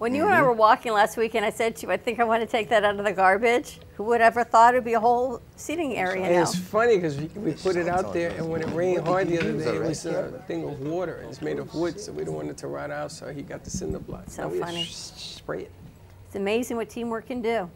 When 0.02 0.16
you 0.16 0.24
and 0.24 0.34
I 0.34 0.38
mm-hmm. 0.38 0.46
were 0.46 0.52
walking 0.52 0.92
last 0.92 1.16
week, 1.16 1.36
and 1.36 1.46
I 1.46 1.50
said 1.50 1.76
to 1.76 1.86
you, 1.86 1.92
I 1.92 1.96
think 1.96 2.18
I 2.18 2.24
want 2.24 2.40
to 2.42 2.46
take 2.48 2.68
that 2.70 2.82
out 2.82 2.98
of 2.98 3.04
the 3.04 3.12
garbage. 3.12 3.78
Who 3.94 4.02
would 4.02 4.20
ever 4.20 4.42
thought 4.42 4.74
it'd 4.74 4.84
be 4.84 4.94
a 4.94 4.98
whole 4.98 5.40
seating 5.54 5.94
area 5.94 6.24
And 6.24 6.34
now? 6.34 6.42
it's 6.42 6.56
funny 6.56 6.96
because 6.96 7.16
we, 7.16 7.26
we 7.36 7.52
put 7.52 7.76
it 7.76 7.86
out 7.86 8.12
there, 8.12 8.30
and 8.30 8.50
when 8.50 8.62
it 8.62 8.70
rained 8.70 9.06
hard 9.06 9.28
the 9.28 9.38
other 9.38 9.52
day, 9.52 9.76
it 9.76 9.80
was 9.80 10.04
a 10.04 10.42
thing 10.48 10.64
of 10.64 10.80
water. 10.80 11.24
It's 11.28 11.40
made 11.40 11.60
of 11.60 11.72
wood, 11.72 12.00
so 12.00 12.10
we 12.10 12.24
don't 12.24 12.34
want 12.34 12.50
it 12.50 12.56
to 12.56 12.66
rot 12.66 12.90
out. 12.90 13.12
So 13.12 13.32
he 13.32 13.42
got 13.42 13.62
the 13.62 13.70
cinder 13.70 14.00
block. 14.00 14.24
So 14.26 14.42
Now 14.42 14.48
we 14.48 14.58
funny. 14.58 14.82
just 14.86 15.36
spray 15.36 15.60
it. 15.62 15.72
It's 16.26 16.34
amazing 16.34 16.78
what 16.78 16.90
teamwork 16.90 17.28
can 17.28 17.40
do, 17.40 17.70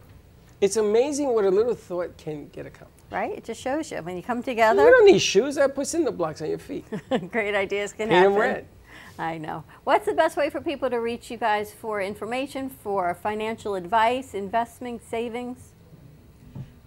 It's 0.60 0.78
amazing 0.78 1.28
what 1.28 1.44
a 1.44 1.50
little 1.50 1.76
thought 1.76 2.16
can 2.16 2.48
get 2.48 2.66
accomplished. 2.66 3.12
right? 3.12 3.38
It 3.38 3.44
just 3.44 3.60
shows 3.60 3.92
you 3.92 3.98
when 3.98 4.16
you 4.16 4.24
come 4.24 4.42
together. 4.42 4.80
You 4.82 4.88
together. 4.88 4.90
don't 4.98 5.12
need 5.12 5.20
shoes. 5.20 5.58
I 5.58 5.68
put 5.68 5.86
cinder 5.86 6.10
blocks 6.10 6.42
on 6.42 6.48
your 6.48 6.58
feet. 6.58 6.86
Great 7.30 7.54
ideas 7.54 7.92
can 7.92 8.08
Paint 8.08 8.24
'em 8.26 8.32
happen. 8.32 8.36
red. 8.40 8.66
I 9.18 9.38
know. 9.38 9.64
What's 9.84 10.06
the 10.06 10.12
best 10.12 10.36
way 10.36 10.50
for 10.50 10.60
people 10.60 10.90
to 10.90 11.00
reach 11.00 11.30
you 11.30 11.38
guys 11.38 11.72
for 11.72 12.02
information, 12.02 12.68
for 12.68 13.14
financial 13.14 13.74
advice, 13.74 14.34
investment, 14.34 15.02
savings? 15.02 15.72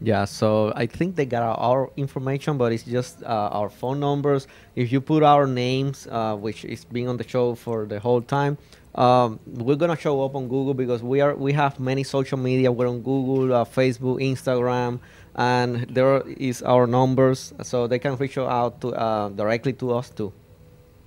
Yeah, 0.02 0.26
so 0.26 0.72
I 0.76 0.86
think 0.86 1.16
they 1.16 1.26
got 1.26 1.44
our, 1.44 1.92
information, 1.98 2.58
but 2.58 2.72
it's 2.72 2.84
just 2.84 3.22
uh, 3.24 3.50
our 3.52 3.70
phone 3.70 4.00
numbers. 4.00 4.48
If 4.76 4.92
you 4.92 5.02
put 5.02 5.24
our 5.24 5.46
names, 5.46 6.08
uh, 6.10 6.36
which 6.36 6.64
is 6.64 6.86
being 6.86 7.10
on 7.10 7.18
the 7.18 7.28
show 7.28 7.56
for 7.56 7.86
the 7.86 8.00
whole 8.00 8.22
time, 8.22 8.58
um, 8.96 9.40
we're 9.46 9.76
gonna 9.76 9.98
show 9.98 10.24
up 10.24 10.36
on 10.36 10.48
Google 10.48 10.74
because 10.74 11.04
we 11.04 11.22
are 11.22 11.36
we 11.36 11.54
have 11.54 11.80
many 11.80 12.04
social 12.04 12.38
media. 12.38 12.72
We're 12.72 12.88
on 12.88 13.02
Google, 13.02 13.54
uh, 13.54 13.66
Facebook, 13.66 14.22
Instagram, 14.22 15.00
and 15.36 15.86
there 15.90 16.22
is 16.28 16.64
our 16.64 16.88
numbers, 16.88 17.54
so 17.62 17.86
they 17.86 18.00
can 18.00 18.16
reach 18.16 18.38
out 18.38 18.82
to 18.82 18.90
uh, 18.90 19.30
directly 19.30 19.74
to 19.74 19.94
us 19.94 20.10
too. 20.10 20.34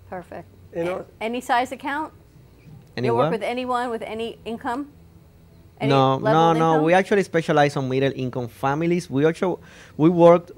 Perfect. 0.09 0.62
You 0.75 0.85
know, 0.85 1.07
Any 1.21 1.41
size 1.41 1.73
account? 1.73 2.13
Any 2.97 3.07
You'll 3.09 3.17
work 3.17 3.31
what? 3.31 3.41
with 3.41 3.43
anyone 3.43 3.91
with 3.91 4.03
any 4.03 4.39
income? 4.45 4.91
Any 5.81 5.91
no, 5.91 6.19
no, 6.19 6.53
no. 6.53 6.53
income? 6.53 6.85
We 6.85 6.95
actually 6.95 7.23
specialize 7.25 7.77
on 7.77 7.89
middle 7.89 8.13
income 8.15 8.49
families. 8.49 9.11
We 9.11 9.25
also 9.25 9.61
we 9.97 10.09
work. 10.09 10.51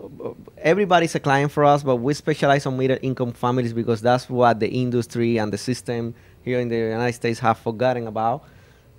Everybody's 0.59 1.15
a 1.15 1.21
client 1.21 1.51
for 1.51 1.65
us, 1.65 1.83
but 1.83 1.97
we 1.97 2.13
specialize 2.15 2.67
on 2.67 2.77
middle 2.77 2.99
income 3.03 3.33
families 3.33 3.73
because 3.73 4.01
that's 4.01 4.29
what 4.29 4.61
the 4.61 4.69
industry 4.69 5.39
and 5.39 5.53
the 5.53 5.59
system 5.59 6.15
here 6.43 6.61
in 6.61 6.69
the 6.69 6.77
United 6.77 7.15
States 7.15 7.39
have 7.41 7.59
forgotten 7.59 8.07
about. 8.07 8.45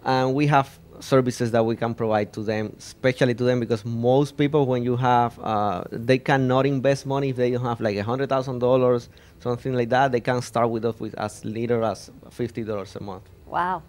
And 0.04 0.34
we 0.34 0.48
have 0.48 0.80
services 1.00 1.52
that 1.52 1.66
we 1.66 1.76
can 1.76 1.94
provide 1.94 2.32
to 2.34 2.42
them, 2.42 2.74
especially 2.78 3.36
to 3.36 3.44
them 3.44 3.60
because 3.60 3.84
most 3.86 4.38
people, 4.38 4.66
when 4.66 4.84
you 4.84 4.96
have, 4.96 5.38
uh, 5.40 5.84
they 5.92 6.18
cannot 6.18 6.66
invest 6.66 7.06
money 7.06 7.30
if 7.30 7.36
they 7.36 7.52
don't 7.52 7.64
have 7.64 7.82
like 7.82 7.98
a 7.98 8.04
hundred 8.04 8.30
thousand 8.30 8.60
dollars, 8.60 9.10
something 9.46 9.74
like 9.74 9.90
that. 9.90 10.12
They 10.12 10.22
can 10.30 10.42
start 10.42 10.70
with 10.70 10.86
us 10.86 11.00
with 11.00 11.14
as 11.26 11.46
little 11.46 11.86
as 11.86 12.00
fifty 12.32 12.64
dollars 12.64 12.96
a 12.96 13.04
month. 13.12 13.26
Wow. 13.46 13.84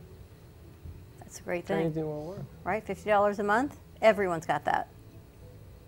That's 1.21 1.39
a 1.41 1.43
great 1.43 1.65
thing. 1.67 1.81
Anything 1.87 2.07
will 2.07 2.27
work. 2.33 2.45
Right? 2.65 2.87
$50 2.87 3.39
a 3.39 3.43
month? 3.43 3.77
Everyone's 4.01 4.47
got 4.47 4.65
that. 4.65 4.89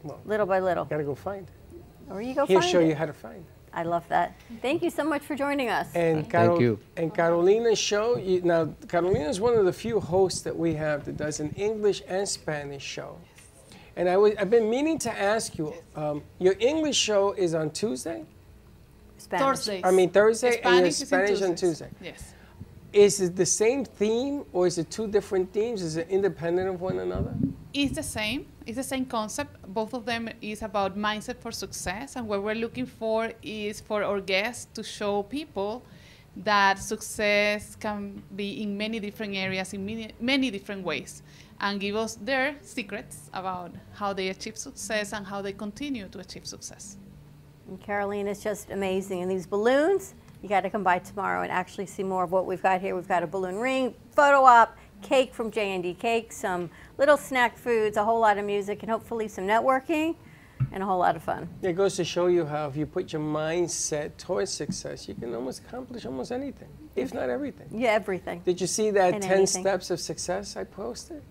Well, 0.03 0.21
little 0.25 0.47
by 0.47 0.59
little. 0.61 0.85
Gotta 0.85 1.05
go 1.05 1.15
find. 1.15 1.47
Or 2.11 2.21
you 2.23 2.35
go 2.35 2.45
He'll 2.47 2.61
find 2.61 2.73
show 2.73 2.81
it. 2.81 2.89
you 2.89 2.95
how 2.95 3.07
to 3.07 3.13
find. 3.13 3.45
I 3.73 3.83
love 3.83 4.07
that. 4.09 4.35
Thank 4.63 4.83
you 4.83 4.91
so 4.91 5.05
much 5.05 5.23
for 5.23 5.37
joining 5.37 5.69
us. 5.69 5.87
And 5.95 6.29
Carol, 6.29 6.61
you. 6.61 6.79
And 6.97 7.15
Carolina's 7.15 7.79
show. 7.79 8.17
You, 8.17 8.41
now, 8.43 8.75
Carolina 8.89 9.29
is 9.29 9.39
one 9.41 9.55
of 9.55 9.65
the 9.67 9.73
few 9.73 10.01
hosts 10.01 10.41
that 10.47 10.57
we 10.65 10.75
have 10.75 11.05
that 11.05 11.17
does 11.17 11.39
an 11.41 11.51
English 11.57 12.03
and 12.09 12.27
Spanish 12.29 12.83
show. 12.97 13.11
And 13.97 14.09
I 14.09 14.17
was, 14.17 14.33
I've 14.41 14.51
been 14.51 14.69
meaning 14.71 14.99
to 15.07 15.11
ask 15.35 15.57
you. 15.59 15.75
Um, 15.95 16.23
your 16.39 16.57
English 16.59 16.97
show 16.97 17.33
is 17.33 17.55
on 17.55 17.71
Tuesday. 17.71 18.25
Spanish. 19.19 19.47
Thursdays. 19.47 19.83
I 19.85 19.91
mean 19.91 20.11
Thursday, 20.11 20.61
and 20.63 20.93
Spanish 20.93 20.95
is 20.95 21.03
on 21.03 21.07
Spanish 21.07 21.43
on 21.43 21.55
Tuesday. 21.55 21.91
Yes. 22.01 22.35
Is 22.93 23.21
it 23.21 23.37
the 23.37 23.47
same 23.47 23.85
theme, 23.85 24.45
or 24.53 24.67
is 24.67 24.79
it 24.79 24.91
two 24.91 25.07
different 25.07 25.53
themes? 25.53 25.83
Is 25.83 25.97
it 25.99 26.09
independent 26.09 26.69
of 26.69 26.81
one 26.81 26.99
another? 26.99 27.35
It's 27.75 27.95
the 27.95 28.03
same. 28.03 28.47
It's 28.65 28.77
the 28.77 28.83
same 28.83 29.05
concept. 29.05 29.57
Both 29.67 29.93
of 29.93 30.07
them 30.07 30.31
is 30.41 30.63
about 30.63 30.97
mindset 30.97 31.39
for 31.39 31.53
success, 31.53 32.17
and 32.17 32.27
what 32.27 32.43
we're 32.43 32.55
looking 32.55 32.87
for 32.87 33.31
is 33.43 33.81
for 33.81 34.03
our 34.03 34.21
guests 34.21 34.69
to 34.75 34.83
show 34.83 35.23
people 35.23 35.83
that 36.37 36.79
success 36.79 37.77
can 37.77 38.23
be 38.35 38.63
in 38.63 38.77
many 38.77 39.01
different 39.01 39.35
areas, 39.35 39.75
in 39.75 39.85
many, 39.85 40.11
many 40.21 40.51
different 40.51 40.83
ways, 40.85 41.23
and 41.61 41.81
give 41.81 41.97
us 41.97 42.15
their 42.15 42.55
secrets 42.63 43.29
about 43.35 43.73
how 43.95 44.13
they 44.13 44.29
achieve 44.29 44.57
success 44.57 45.13
and 45.13 45.27
how 45.27 45.43
they 45.43 45.53
continue 45.53 46.09
to 46.09 46.21
achieve 46.21 46.47
success. 46.47 46.97
And 47.69 47.81
Caroline 47.81 48.27
is 48.27 48.43
just 48.43 48.71
amazing. 48.71 49.23
And 49.23 49.31
these 49.31 49.47
balloons, 49.47 50.15
you 50.43 50.49
got 50.49 50.63
to 50.63 50.71
come 50.71 50.83
by 50.83 50.99
tomorrow 50.99 51.43
and 51.43 51.53
actually 51.53 51.87
see 51.87 52.03
more 52.03 52.25
of 52.25 52.33
what 52.33 52.47
we've 52.47 52.63
got 52.63 52.81
here. 52.81 52.97
We've 52.97 53.09
got 53.09 53.23
a 53.23 53.27
balloon 53.27 53.57
ring, 53.59 53.95
photo 54.11 54.43
op, 54.43 54.77
cake 55.03 55.35
from 55.35 55.51
J&D 55.51 55.95
Cake, 55.95 56.33
some 56.33 56.71
little 56.97 57.17
snack 57.17 57.57
foods, 57.57 57.97
a 57.97 58.05
whole 58.05 58.21
lot 58.21 58.39
of 58.39 58.45
music, 58.45 58.83
and 58.83 58.91
hopefully 58.91 59.29
some 59.29 59.45
networking 59.45 60.17
and 60.73 60.83
a 60.83 60.87
whole 60.87 60.99
lot 60.99 61.15
of 61.15 61.23
fun. 61.23 61.49
It 61.63 61.75
goes 61.75 61.97
to 61.97 62.05
show 62.05 62.27
you 62.27 62.45
how 62.45 62.69
if 62.69 62.77
you 62.77 62.85
put 62.87 63.13
your 63.13 63.23
mindset 63.23 64.17
towards 64.17 64.51
success, 64.51 65.09
you 65.09 65.15
can 65.15 65.35
almost 65.35 65.61
accomplish 65.61 66.05
almost 66.05 66.33
anything, 66.33 66.69
if 66.97 67.15
not 67.15 67.31
everything. 67.31 67.69
Yeah, 67.73 67.91
everything. 67.91 68.43
Did 68.45 68.61
you 68.61 68.67
see 68.67 68.91
that 68.91 69.15
And 69.15 69.23
10 69.23 69.33
anything. 69.33 69.63
steps 69.63 69.91
of 69.91 70.01
success 70.01 70.57
I 70.57 70.65
posted? 70.65 71.23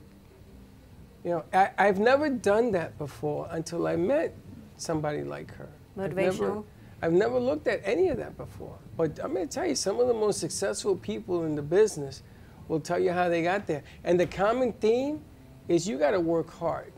You 1.23 1.31
know, 1.31 1.43
I, 1.53 1.71
I've 1.77 1.99
never 1.99 2.29
done 2.29 2.71
that 2.71 2.97
before 2.97 3.47
until 3.51 3.85
I 3.85 3.95
met 3.95 4.33
somebody 4.77 5.23
like 5.23 5.53
her. 5.55 5.69
I've 5.99 6.15
never, 6.15 6.31
Motivational. 6.31 6.65
I've 7.01 7.13
never 7.13 7.39
looked 7.39 7.67
at 7.67 7.81
any 7.83 8.09
of 8.09 8.17
that 8.17 8.37
before. 8.37 8.77
But 8.95 9.19
I'm 9.23 9.33
going 9.33 9.47
to 9.47 9.53
tell 9.53 9.65
you, 9.65 9.75
some 9.75 9.99
of 9.99 10.07
the 10.07 10.13
most 10.13 10.39
successful 10.39 10.95
people 10.95 11.45
in 11.45 11.55
the 11.55 11.61
business 11.61 12.23
will 12.67 12.79
tell 12.79 12.99
you 12.99 13.11
how 13.11 13.29
they 13.29 13.43
got 13.43 13.67
there. 13.67 13.83
And 14.03 14.19
the 14.19 14.25
common 14.25 14.73
theme 14.73 15.21
is 15.67 15.87
you 15.87 15.97
got 15.97 16.11
to 16.11 16.19
work 16.19 16.49
hard. 16.51 16.91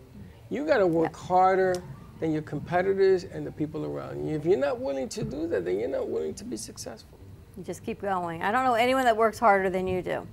You 0.49 0.65
got 0.65 0.77
to 0.77 0.88
work 0.88 1.15
harder 1.15 1.76
than 2.19 2.31
your 2.31 2.41
competitors 2.41 3.23
and 3.23 3.45
the 3.45 3.51
people 3.51 3.85
around 3.85 4.27
you. 4.27 4.35
If 4.35 4.45
you're 4.45 4.57
not 4.57 4.80
willing 4.80 5.07
to 5.09 5.23
do 5.23 5.47
that, 5.47 5.65
then 5.65 5.80
you're 5.80 5.89
not 5.89 6.07
willing 6.07 6.34
to 6.35 6.43
be 6.43 6.57
successful. 6.57 7.17
You 7.57 7.63
just 7.63 7.84
keep 7.84 8.01
going. 8.01 8.41
I 8.41 8.51
don't 8.51 8.63
know 8.63 8.73
anyone 8.73 9.05
that 9.05 9.15
works 9.15 9.39
harder 9.39 9.69
than 9.69 9.88
you 9.88 10.01
do. 10.01 10.27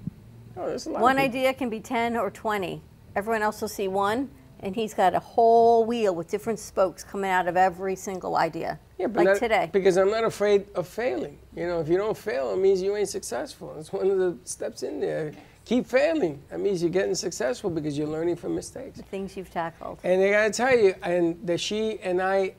Oh, 0.57 0.67
there's 0.67 0.87
a 0.87 0.91
lot 0.91 0.99
of 0.99 1.03
One 1.03 1.19
idea 1.19 1.53
can 1.53 1.69
be 1.69 1.81
10 1.81 2.17
or 2.17 2.31
20. 2.31 2.83
Everyone 3.15 3.43
else 3.43 3.61
will 3.61 3.69
see 3.69 3.89
one, 3.89 4.31
and 4.61 4.75
he's 4.75 4.95
got 4.95 5.15
a 5.15 5.19
whole 5.19 5.85
wheel 5.85 6.15
with 6.15 6.29
different 6.29 6.59
spokes 6.59 7.05
coming 7.05 7.31
out 7.31 7.47
of 7.47 7.57
every 7.57 7.97
single 7.97 8.37
idea. 8.37 8.79
Yeah, 8.99 9.09
but 9.09 9.17
like 9.17 9.27
not- 9.27 9.37
today. 9.37 9.71
Because 9.73 9.97
I'm 9.97 10.11
not 10.11 10.25
afraid 10.25 10.67
of 10.75 10.89
failing. 10.89 11.39
You 11.55 11.67
know, 11.67 11.81
if 11.81 11.89
you 11.89 11.97
don't 11.97 12.17
fail, 12.17 12.53
it 12.53 12.59
means 12.59 12.81
you 12.83 12.97
ain't 12.97 13.09
successful. 13.09 13.75
It's 13.79 13.93
one 13.93 14.11
of 14.11 14.19
the 14.19 14.37
steps 14.45 14.83
in 14.83 15.01
there. 15.01 15.33
Keep 15.65 15.87
failing. 15.87 16.41
That 16.51 16.61
means 16.61 16.81
you're 16.81 16.91
getting 16.91 17.15
successful 17.15 17.71
because 17.71 17.99
you're 17.99 18.07
learning 18.07 18.37
from 18.37 18.55
mistakes. 18.55 18.99
The 18.99 19.03
Things 19.03 19.37
you've 19.37 19.51
tackled. 19.51 19.99
And 20.05 20.23
I 20.23 20.31
gotta 20.31 20.51
tell 20.51 20.79
you, 20.79 20.95
and 21.03 21.45
that 21.47 21.59
she 21.59 21.99
and 22.01 22.23
I, 22.23 22.55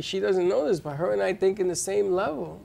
she 0.00 0.18
doesn't 0.18 0.48
know 0.48 0.66
this, 0.66 0.80
but 0.80 0.96
her 0.96 1.12
and 1.12 1.22
I 1.22 1.32
think 1.34 1.60
in 1.60 1.68
the 1.68 1.76
same 1.76 2.12
level 2.12 2.60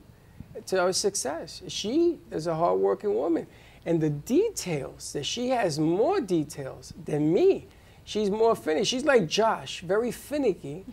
to 0.66 0.80
our 0.80 0.94
success. 0.94 1.62
She 1.68 2.20
is 2.32 2.48
a 2.48 2.56
hardworking 2.56 3.14
woman. 3.16 3.48
And 3.86 4.00
the 4.00 4.10
details 4.10 5.14
that 5.14 5.26
she 5.26 5.50
has 5.50 5.78
more 5.80 6.22
details 6.22 6.94
than 7.06 7.34
me. 7.34 7.68
She's 8.06 8.30
more 8.30 8.56
finicky. 8.56 8.86
She's 8.86 9.06
like 9.06 9.28
Josh, 9.28 9.82
very 9.82 10.12
finicky. 10.12 10.86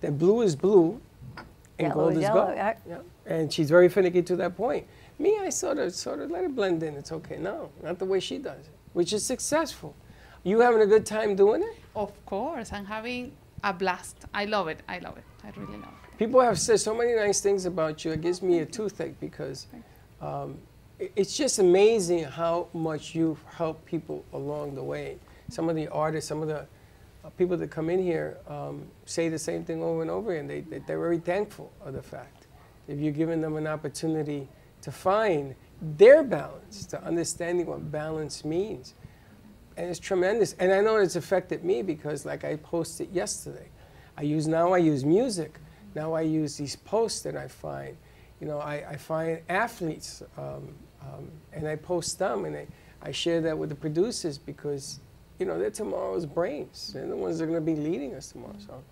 That 0.00 0.18
blue 0.18 0.42
is 0.42 0.54
blue 0.54 1.00
and 1.78 1.88
Yellow 1.88 1.94
gold 1.94 2.12
is 2.12 2.18
is 2.18 2.22
yellow, 2.22 2.44
gold. 2.46 2.56
yeah. 2.56 2.74
Yeah. 2.88 2.98
And 3.26 3.52
she's 3.52 3.68
very 3.70 3.88
finicky 3.88 4.22
to 4.22 4.36
that 4.36 4.56
point. 4.56 4.86
Me, 5.18 5.38
I 5.40 5.48
sort 5.50 5.78
of 5.78 5.92
sort 5.94 6.20
of 6.20 6.30
let 6.30 6.44
it 6.44 6.54
blend 6.54 6.82
in. 6.82 6.94
It's 6.96 7.12
okay. 7.12 7.36
No, 7.38 7.70
not 7.82 7.98
the 7.98 8.04
way 8.04 8.20
she 8.20 8.38
does 8.38 8.60
it, 8.60 8.72
which 8.92 9.12
is 9.12 9.24
successful. 9.24 9.94
You 10.44 10.60
having 10.60 10.80
a 10.80 10.86
good 10.86 11.04
time 11.04 11.34
doing 11.34 11.62
it? 11.62 11.76
Of 11.96 12.12
course, 12.26 12.72
I'm 12.72 12.84
having 12.84 13.32
a 13.64 13.72
blast. 13.72 14.16
I 14.32 14.44
love 14.44 14.68
it. 14.68 14.80
I 14.88 14.98
love 14.98 15.16
it. 15.18 15.24
I 15.44 15.50
really 15.58 15.78
love 15.78 15.92
it. 16.12 16.18
People 16.18 16.40
have 16.40 16.58
said 16.58 16.80
so 16.80 16.94
many 16.94 17.14
nice 17.14 17.40
things 17.40 17.64
about 17.66 18.04
you. 18.04 18.12
It 18.12 18.20
gives 18.20 18.40
me 18.42 18.60
a 18.60 18.66
toothache 18.66 19.18
because 19.20 19.66
um, 20.20 20.58
it's 20.98 21.36
just 21.36 21.58
amazing 21.58 22.24
how 22.24 22.68
much 22.72 23.14
you've 23.14 23.42
helped 23.56 23.84
people 23.84 24.24
along 24.32 24.74
the 24.74 24.82
way. 24.82 25.18
Some 25.48 25.68
of 25.68 25.76
the 25.76 25.88
artists, 25.88 26.28
some 26.28 26.42
of 26.42 26.48
the 26.48 26.66
uh, 27.24 27.30
people 27.36 27.56
that 27.56 27.70
come 27.70 27.90
in 27.90 28.02
here 28.02 28.38
um, 28.48 28.86
say 29.04 29.28
the 29.28 29.38
same 29.38 29.64
thing 29.64 29.82
over 29.82 30.02
and 30.02 30.10
over 30.10 30.32
again. 30.32 30.46
They, 30.46 30.60
they, 30.60 30.78
they're 30.80 30.98
very 30.98 31.18
thankful 31.18 31.72
of 31.84 31.94
the 31.94 32.02
fact 32.02 32.46
if 32.86 32.98
you're 32.98 33.12
giving 33.12 33.40
them 33.40 33.56
an 33.56 33.66
opportunity 33.66 34.48
to 34.82 34.90
find 34.90 35.54
their 35.80 36.22
balance, 36.22 36.86
to 36.86 37.02
understanding 37.04 37.66
what 37.66 37.90
balance 37.90 38.44
means. 38.44 38.94
And 39.76 39.88
it's 39.88 39.98
tremendous. 39.98 40.54
And 40.54 40.72
I 40.72 40.80
know 40.80 40.96
it's 40.96 41.16
affected 41.16 41.64
me 41.64 41.82
because, 41.82 42.26
like 42.26 42.44
I 42.44 42.56
posted 42.56 43.12
yesterday, 43.12 43.68
I 44.16 44.22
use 44.22 44.48
now 44.48 44.72
I 44.72 44.78
use 44.78 45.04
music. 45.04 45.60
Now 45.94 46.14
I 46.14 46.22
use 46.22 46.56
these 46.56 46.76
posts 46.76 47.20
that 47.22 47.36
I 47.36 47.46
find. 47.46 47.96
You 48.40 48.46
know, 48.48 48.58
I, 48.58 48.90
I 48.90 48.96
find 48.96 49.40
athletes 49.48 50.22
um, 50.36 50.74
um, 51.02 51.30
and 51.52 51.66
I 51.66 51.76
post 51.76 52.18
them 52.18 52.44
and 52.44 52.56
I, 52.56 52.66
I 53.02 53.12
share 53.12 53.40
that 53.42 53.56
with 53.56 53.68
the 53.68 53.74
producers 53.74 54.38
because, 54.38 55.00
you 55.38 55.46
know, 55.46 55.58
they're 55.58 55.70
tomorrow's 55.70 56.26
brains. 56.26 56.92
They're 56.92 57.06
the 57.06 57.16
ones 57.16 57.38
that 57.38 57.44
are 57.44 57.46
going 57.46 57.64
to 57.64 57.64
be 57.64 57.76
leading 57.76 58.14
us 58.14 58.32
tomorrow. 58.32 58.56
So 58.58 58.82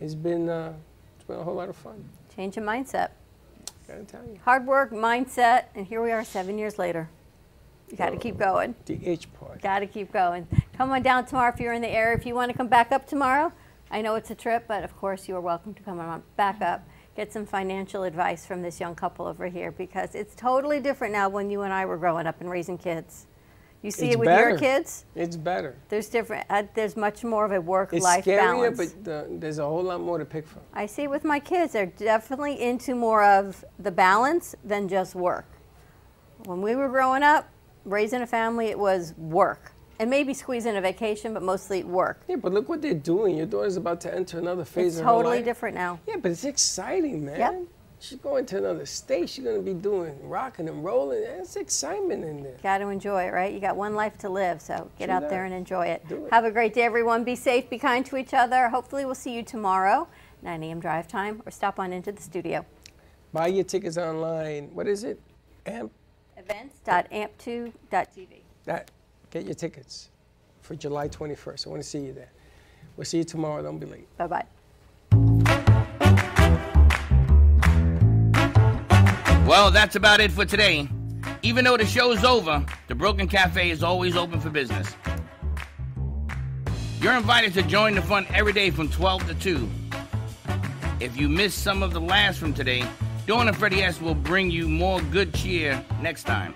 it's 0.00 0.14
been, 0.14 0.48
uh, 0.48 0.72
it's 1.16 1.24
been 1.24 1.38
a 1.38 1.42
whole 1.42 1.54
lot 1.54 1.68
of 1.68 1.76
fun. 1.76 2.08
Change 2.34 2.56
of 2.56 2.64
mindset. 2.64 3.10
Gotta 3.88 4.04
tell 4.04 4.22
you. 4.24 4.38
Hard 4.44 4.66
work, 4.66 4.90
mindset, 4.90 5.66
and 5.74 5.86
here 5.86 6.02
we 6.02 6.10
are 6.10 6.24
seven 6.24 6.58
years 6.58 6.78
later. 6.78 7.08
You 7.88 7.96
got 7.96 8.10
to 8.10 8.16
keep 8.16 8.36
going. 8.36 8.74
The 8.86 8.98
H 9.06 9.32
part. 9.34 9.62
Got 9.62 9.80
to 9.80 9.86
keep 9.86 10.12
going. 10.12 10.48
Come 10.76 10.90
on 10.90 11.02
down 11.02 11.24
tomorrow 11.24 11.52
if 11.54 11.60
you're 11.60 11.72
in 11.72 11.82
the 11.82 11.88
area. 11.88 12.18
If 12.18 12.26
you 12.26 12.34
want 12.34 12.50
to 12.50 12.56
come 12.56 12.66
back 12.66 12.90
up 12.90 13.06
tomorrow, 13.06 13.52
I 13.92 14.02
know 14.02 14.16
it's 14.16 14.30
a 14.30 14.34
trip, 14.34 14.64
but 14.66 14.82
of 14.82 14.96
course 14.96 15.28
you 15.28 15.36
are 15.36 15.40
welcome 15.40 15.72
to 15.74 15.82
come 15.82 16.00
on 16.00 16.24
back 16.36 16.60
up. 16.60 16.86
Get 17.14 17.32
some 17.32 17.46
financial 17.46 18.02
advice 18.02 18.44
from 18.44 18.60
this 18.60 18.80
young 18.80 18.96
couple 18.96 19.26
over 19.26 19.46
here 19.46 19.70
because 19.70 20.16
it's 20.16 20.34
totally 20.34 20.80
different 20.80 21.12
now 21.12 21.28
when 21.28 21.48
you 21.48 21.62
and 21.62 21.72
I 21.72 21.86
were 21.86 21.96
growing 21.96 22.26
up 22.26 22.40
and 22.40 22.50
raising 22.50 22.76
kids. 22.76 23.26
You 23.82 23.90
see 23.90 24.06
It's 24.06 24.14
it 24.14 24.18
with 24.18 24.26
better. 24.26 24.48
your 24.50 24.58
kids. 24.58 25.04
It's 25.14 25.36
better. 25.36 25.76
There's 25.88 26.08
different. 26.08 26.46
Uh, 26.50 26.64
there's 26.74 26.96
much 26.96 27.22
more 27.22 27.44
of 27.44 27.52
a 27.52 27.60
work-life 27.60 28.18
it's 28.18 28.26
scarier, 28.26 28.38
balance. 28.38 28.92
but 28.94 29.04
the, 29.04 29.26
there's 29.30 29.58
a 29.58 29.64
whole 29.64 29.82
lot 29.82 30.00
more 30.00 30.18
to 30.18 30.24
pick 30.24 30.46
from. 30.46 30.62
I 30.72 30.86
see 30.86 31.06
with 31.06 31.24
my 31.24 31.38
kids, 31.38 31.74
they're 31.74 31.86
definitely 31.86 32.60
into 32.60 32.94
more 32.94 33.22
of 33.22 33.64
the 33.78 33.90
balance 33.92 34.54
than 34.64 34.88
just 34.88 35.14
work. 35.14 35.46
When 36.46 36.62
we 36.62 36.74
were 36.74 36.88
growing 36.88 37.22
up, 37.22 37.48
raising 37.84 38.22
a 38.22 38.26
family, 38.26 38.66
it 38.66 38.78
was 38.78 39.14
work. 39.16 39.72
And 39.98 40.10
maybe 40.10 40.34
squeeze 40.34 40.66
in 40.66 40.76
a 40.76 40.80
vacation, 40.80 41.32
but 41.32 41.42
mostly 41.42 41.82
work. 41.84 42.22
Yeah, 42.28 42.36
but 42.36 42.52
look 42.52 42.68
what 42.68 42.82
they're 42.82 42.92
doing. 42.92 43.36
Your 43.38 43.46
daughter's 43.46 43.76
about 43.76 44.00
to 44.02 44.14
enter 44.14 44.38
another 44.38 44.64
phase 44.64 44.94
It's 44.94 44.98
of 44.98 45.04
her 45.06 45.10
totally 45.12 45.36
life. 45.36 45.44
different 45.46 45.74
now. 45.74 46.00
Yeah, 46.06 46.16
but 46.20 46.32
it's 46.32 46.44
exciting, 46.44 47.24
man. 47.24 47.38
Yep. 47.38 47.62
She's 47.98 48.18
going 48.18 48.44
to 48.46 48.58
another 48.58 48.84
state. 48.84 49.30
She's 49.30 49.44
going 49.44 49.56
to 49.56 49.62
be 49.62 49.72
doing 49.72 50.16
rocking 50.28 50.68
and 50.68 50.84
rolling. 50.84 51.22
There's 51.22 51.56
excitement 51.56 52.24
in 52.24 52.42
there. 52.42 52.56
Got 52.62 52.78
to 52.78 52.88
enjoy 52.88 53.24
it, 53.24 53.32
right? 53.32 53.52
You 53.52 53.58
got 53.58 53.76
one 53.76 53.94
life 53.94 54.18
to 54.18 54.28
live, 54.28 54.60
so 54.60 54.90
get 54.98 55.08
out 55.08 55.30
there 55.30 55.46
and 55.46 55.54
enjoy 55.54 55.86
it. 55.86 56.04
It. 56.10 56.28
Have 56.30 56.44
a 56.44 56.50
great 56.50 56.74
day, 56.74 56.82
everyone. 56.82 57.24
Be 57.24 57.34
safe, 57.34 57.70
be 57.70 57.78
kind 57.78 58.04
to 58.06 58.16
each 58.16 58.34
other. 58.34 58.68
Hopefully, 58.68 59.06
we'll 59.06 59.14
see 59.14 59.32
you 59.32 59.42
tomorrow, 59.42 60.06
9 60.42 60.62
a.m. 60.62 60.78
drive 60.78 61.08
time, 61.08 61.42
or 61.46 61.50
stop 61.50 61.78
on 61.78 61.92
into 61.92 62.12
the 62.12 62.22
studio. 62.22 62.64
Buy 63.32 63.48
your 63.48 63.64
tickets 63.64 63.96
online. 63.96 64.70
What 64.74 64.86
is 64.86 65.04
it? 65.04 65.20
Amp. 65.64 65.90
Events.amp2.tv. 66.36 68.42
That. 68.66 68.90
Get 69.30 69.44
your 69.44 69.54
tickets 69.54 70.10
for 70.60 70.76
July 70.76 71.08
21st. 71.08 71.66
I 71.66 71.70
want 71.70 71.82
to 71.82 71.88
see 71.88 72.00
you 72.00 72.12
there. 72.12 72.30
We'll 72.96 73.04
see 73.04 73.18
you 73.18 73.24
tomorrow. 73.24 73.62
Don't 73.62 73.78
be 73.78 73.86
late. 73.86 74.16
Bye 74.16 74.28
bye. 74.28 74.46
Well, 79.46 79.70
that's 79.70 79.94
about 79.94 80.18
it 80.18 80.32
for 80.32 80.44
today. 80.44 80.88
Even 81.42 81.64
though 81.64 81.76
the 81.76 81.86
show's 81.86 82.24
over, 82.24 82.66
the 82.88 82.96
Brooklyn 82.96 83.28
Cafe 83.28 83.70
is 83.70 83.84
always 83.84 84.16
open 84.16 84.40
for 84.40 84.50
business. 84.50 84.96
You're 87.00 87.14
invited 87.14 87.54
to 87.54 87.62
join 87.62 87.94
the 87.94 88.02
fun 88.02 88.26
every 88.34 88.52
day 88.52 88.70
from 88.70 88.88
12 88.88 89.28
to 89.28 89.34
2. 89.34 89.70
If 90.98 91.16
you 91.16 91.28
missed 91.28 91.62
some 91.62 91.84
of 91.84 91.92
the 91.92 92.00
laughs 92.00 92.38
from 92.38 92.54
today, 92.54 92.84
Dawn 93.28 93.46
and 93.46 93.56
Freddie 93.56 93.84
S 93.84 94.00
will 94.00 94.16
bring 94.16 94.50
you 94.50 94.68
more 94.68 95.00
good 95.00 95.32
cheer 95.32 95.80
next 96.02 96.24
time. 96.24 96.52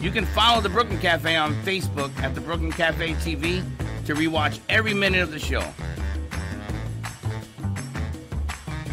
You 0.00 0.10
can 0.10 0.26
follow 0.26 0.60
the 0.60 0.68
Brooklyn 0.68 0.98
Cafe 0.98 1.34
on 1.34 1.54
Facebook 1.62 2.14
at 2.18 2.34
the 2.34 2.42
Brooklyn 2.42 2.72
Cafe 2.72 3.14
TV 3.14 3.64
to 4.04 4.14
rewatch 4.14 4.60
every 4.68 4.92
minute 4.92 5.22
of 5.22 5.30
the 5.30 5.38
show. 5.38 5.64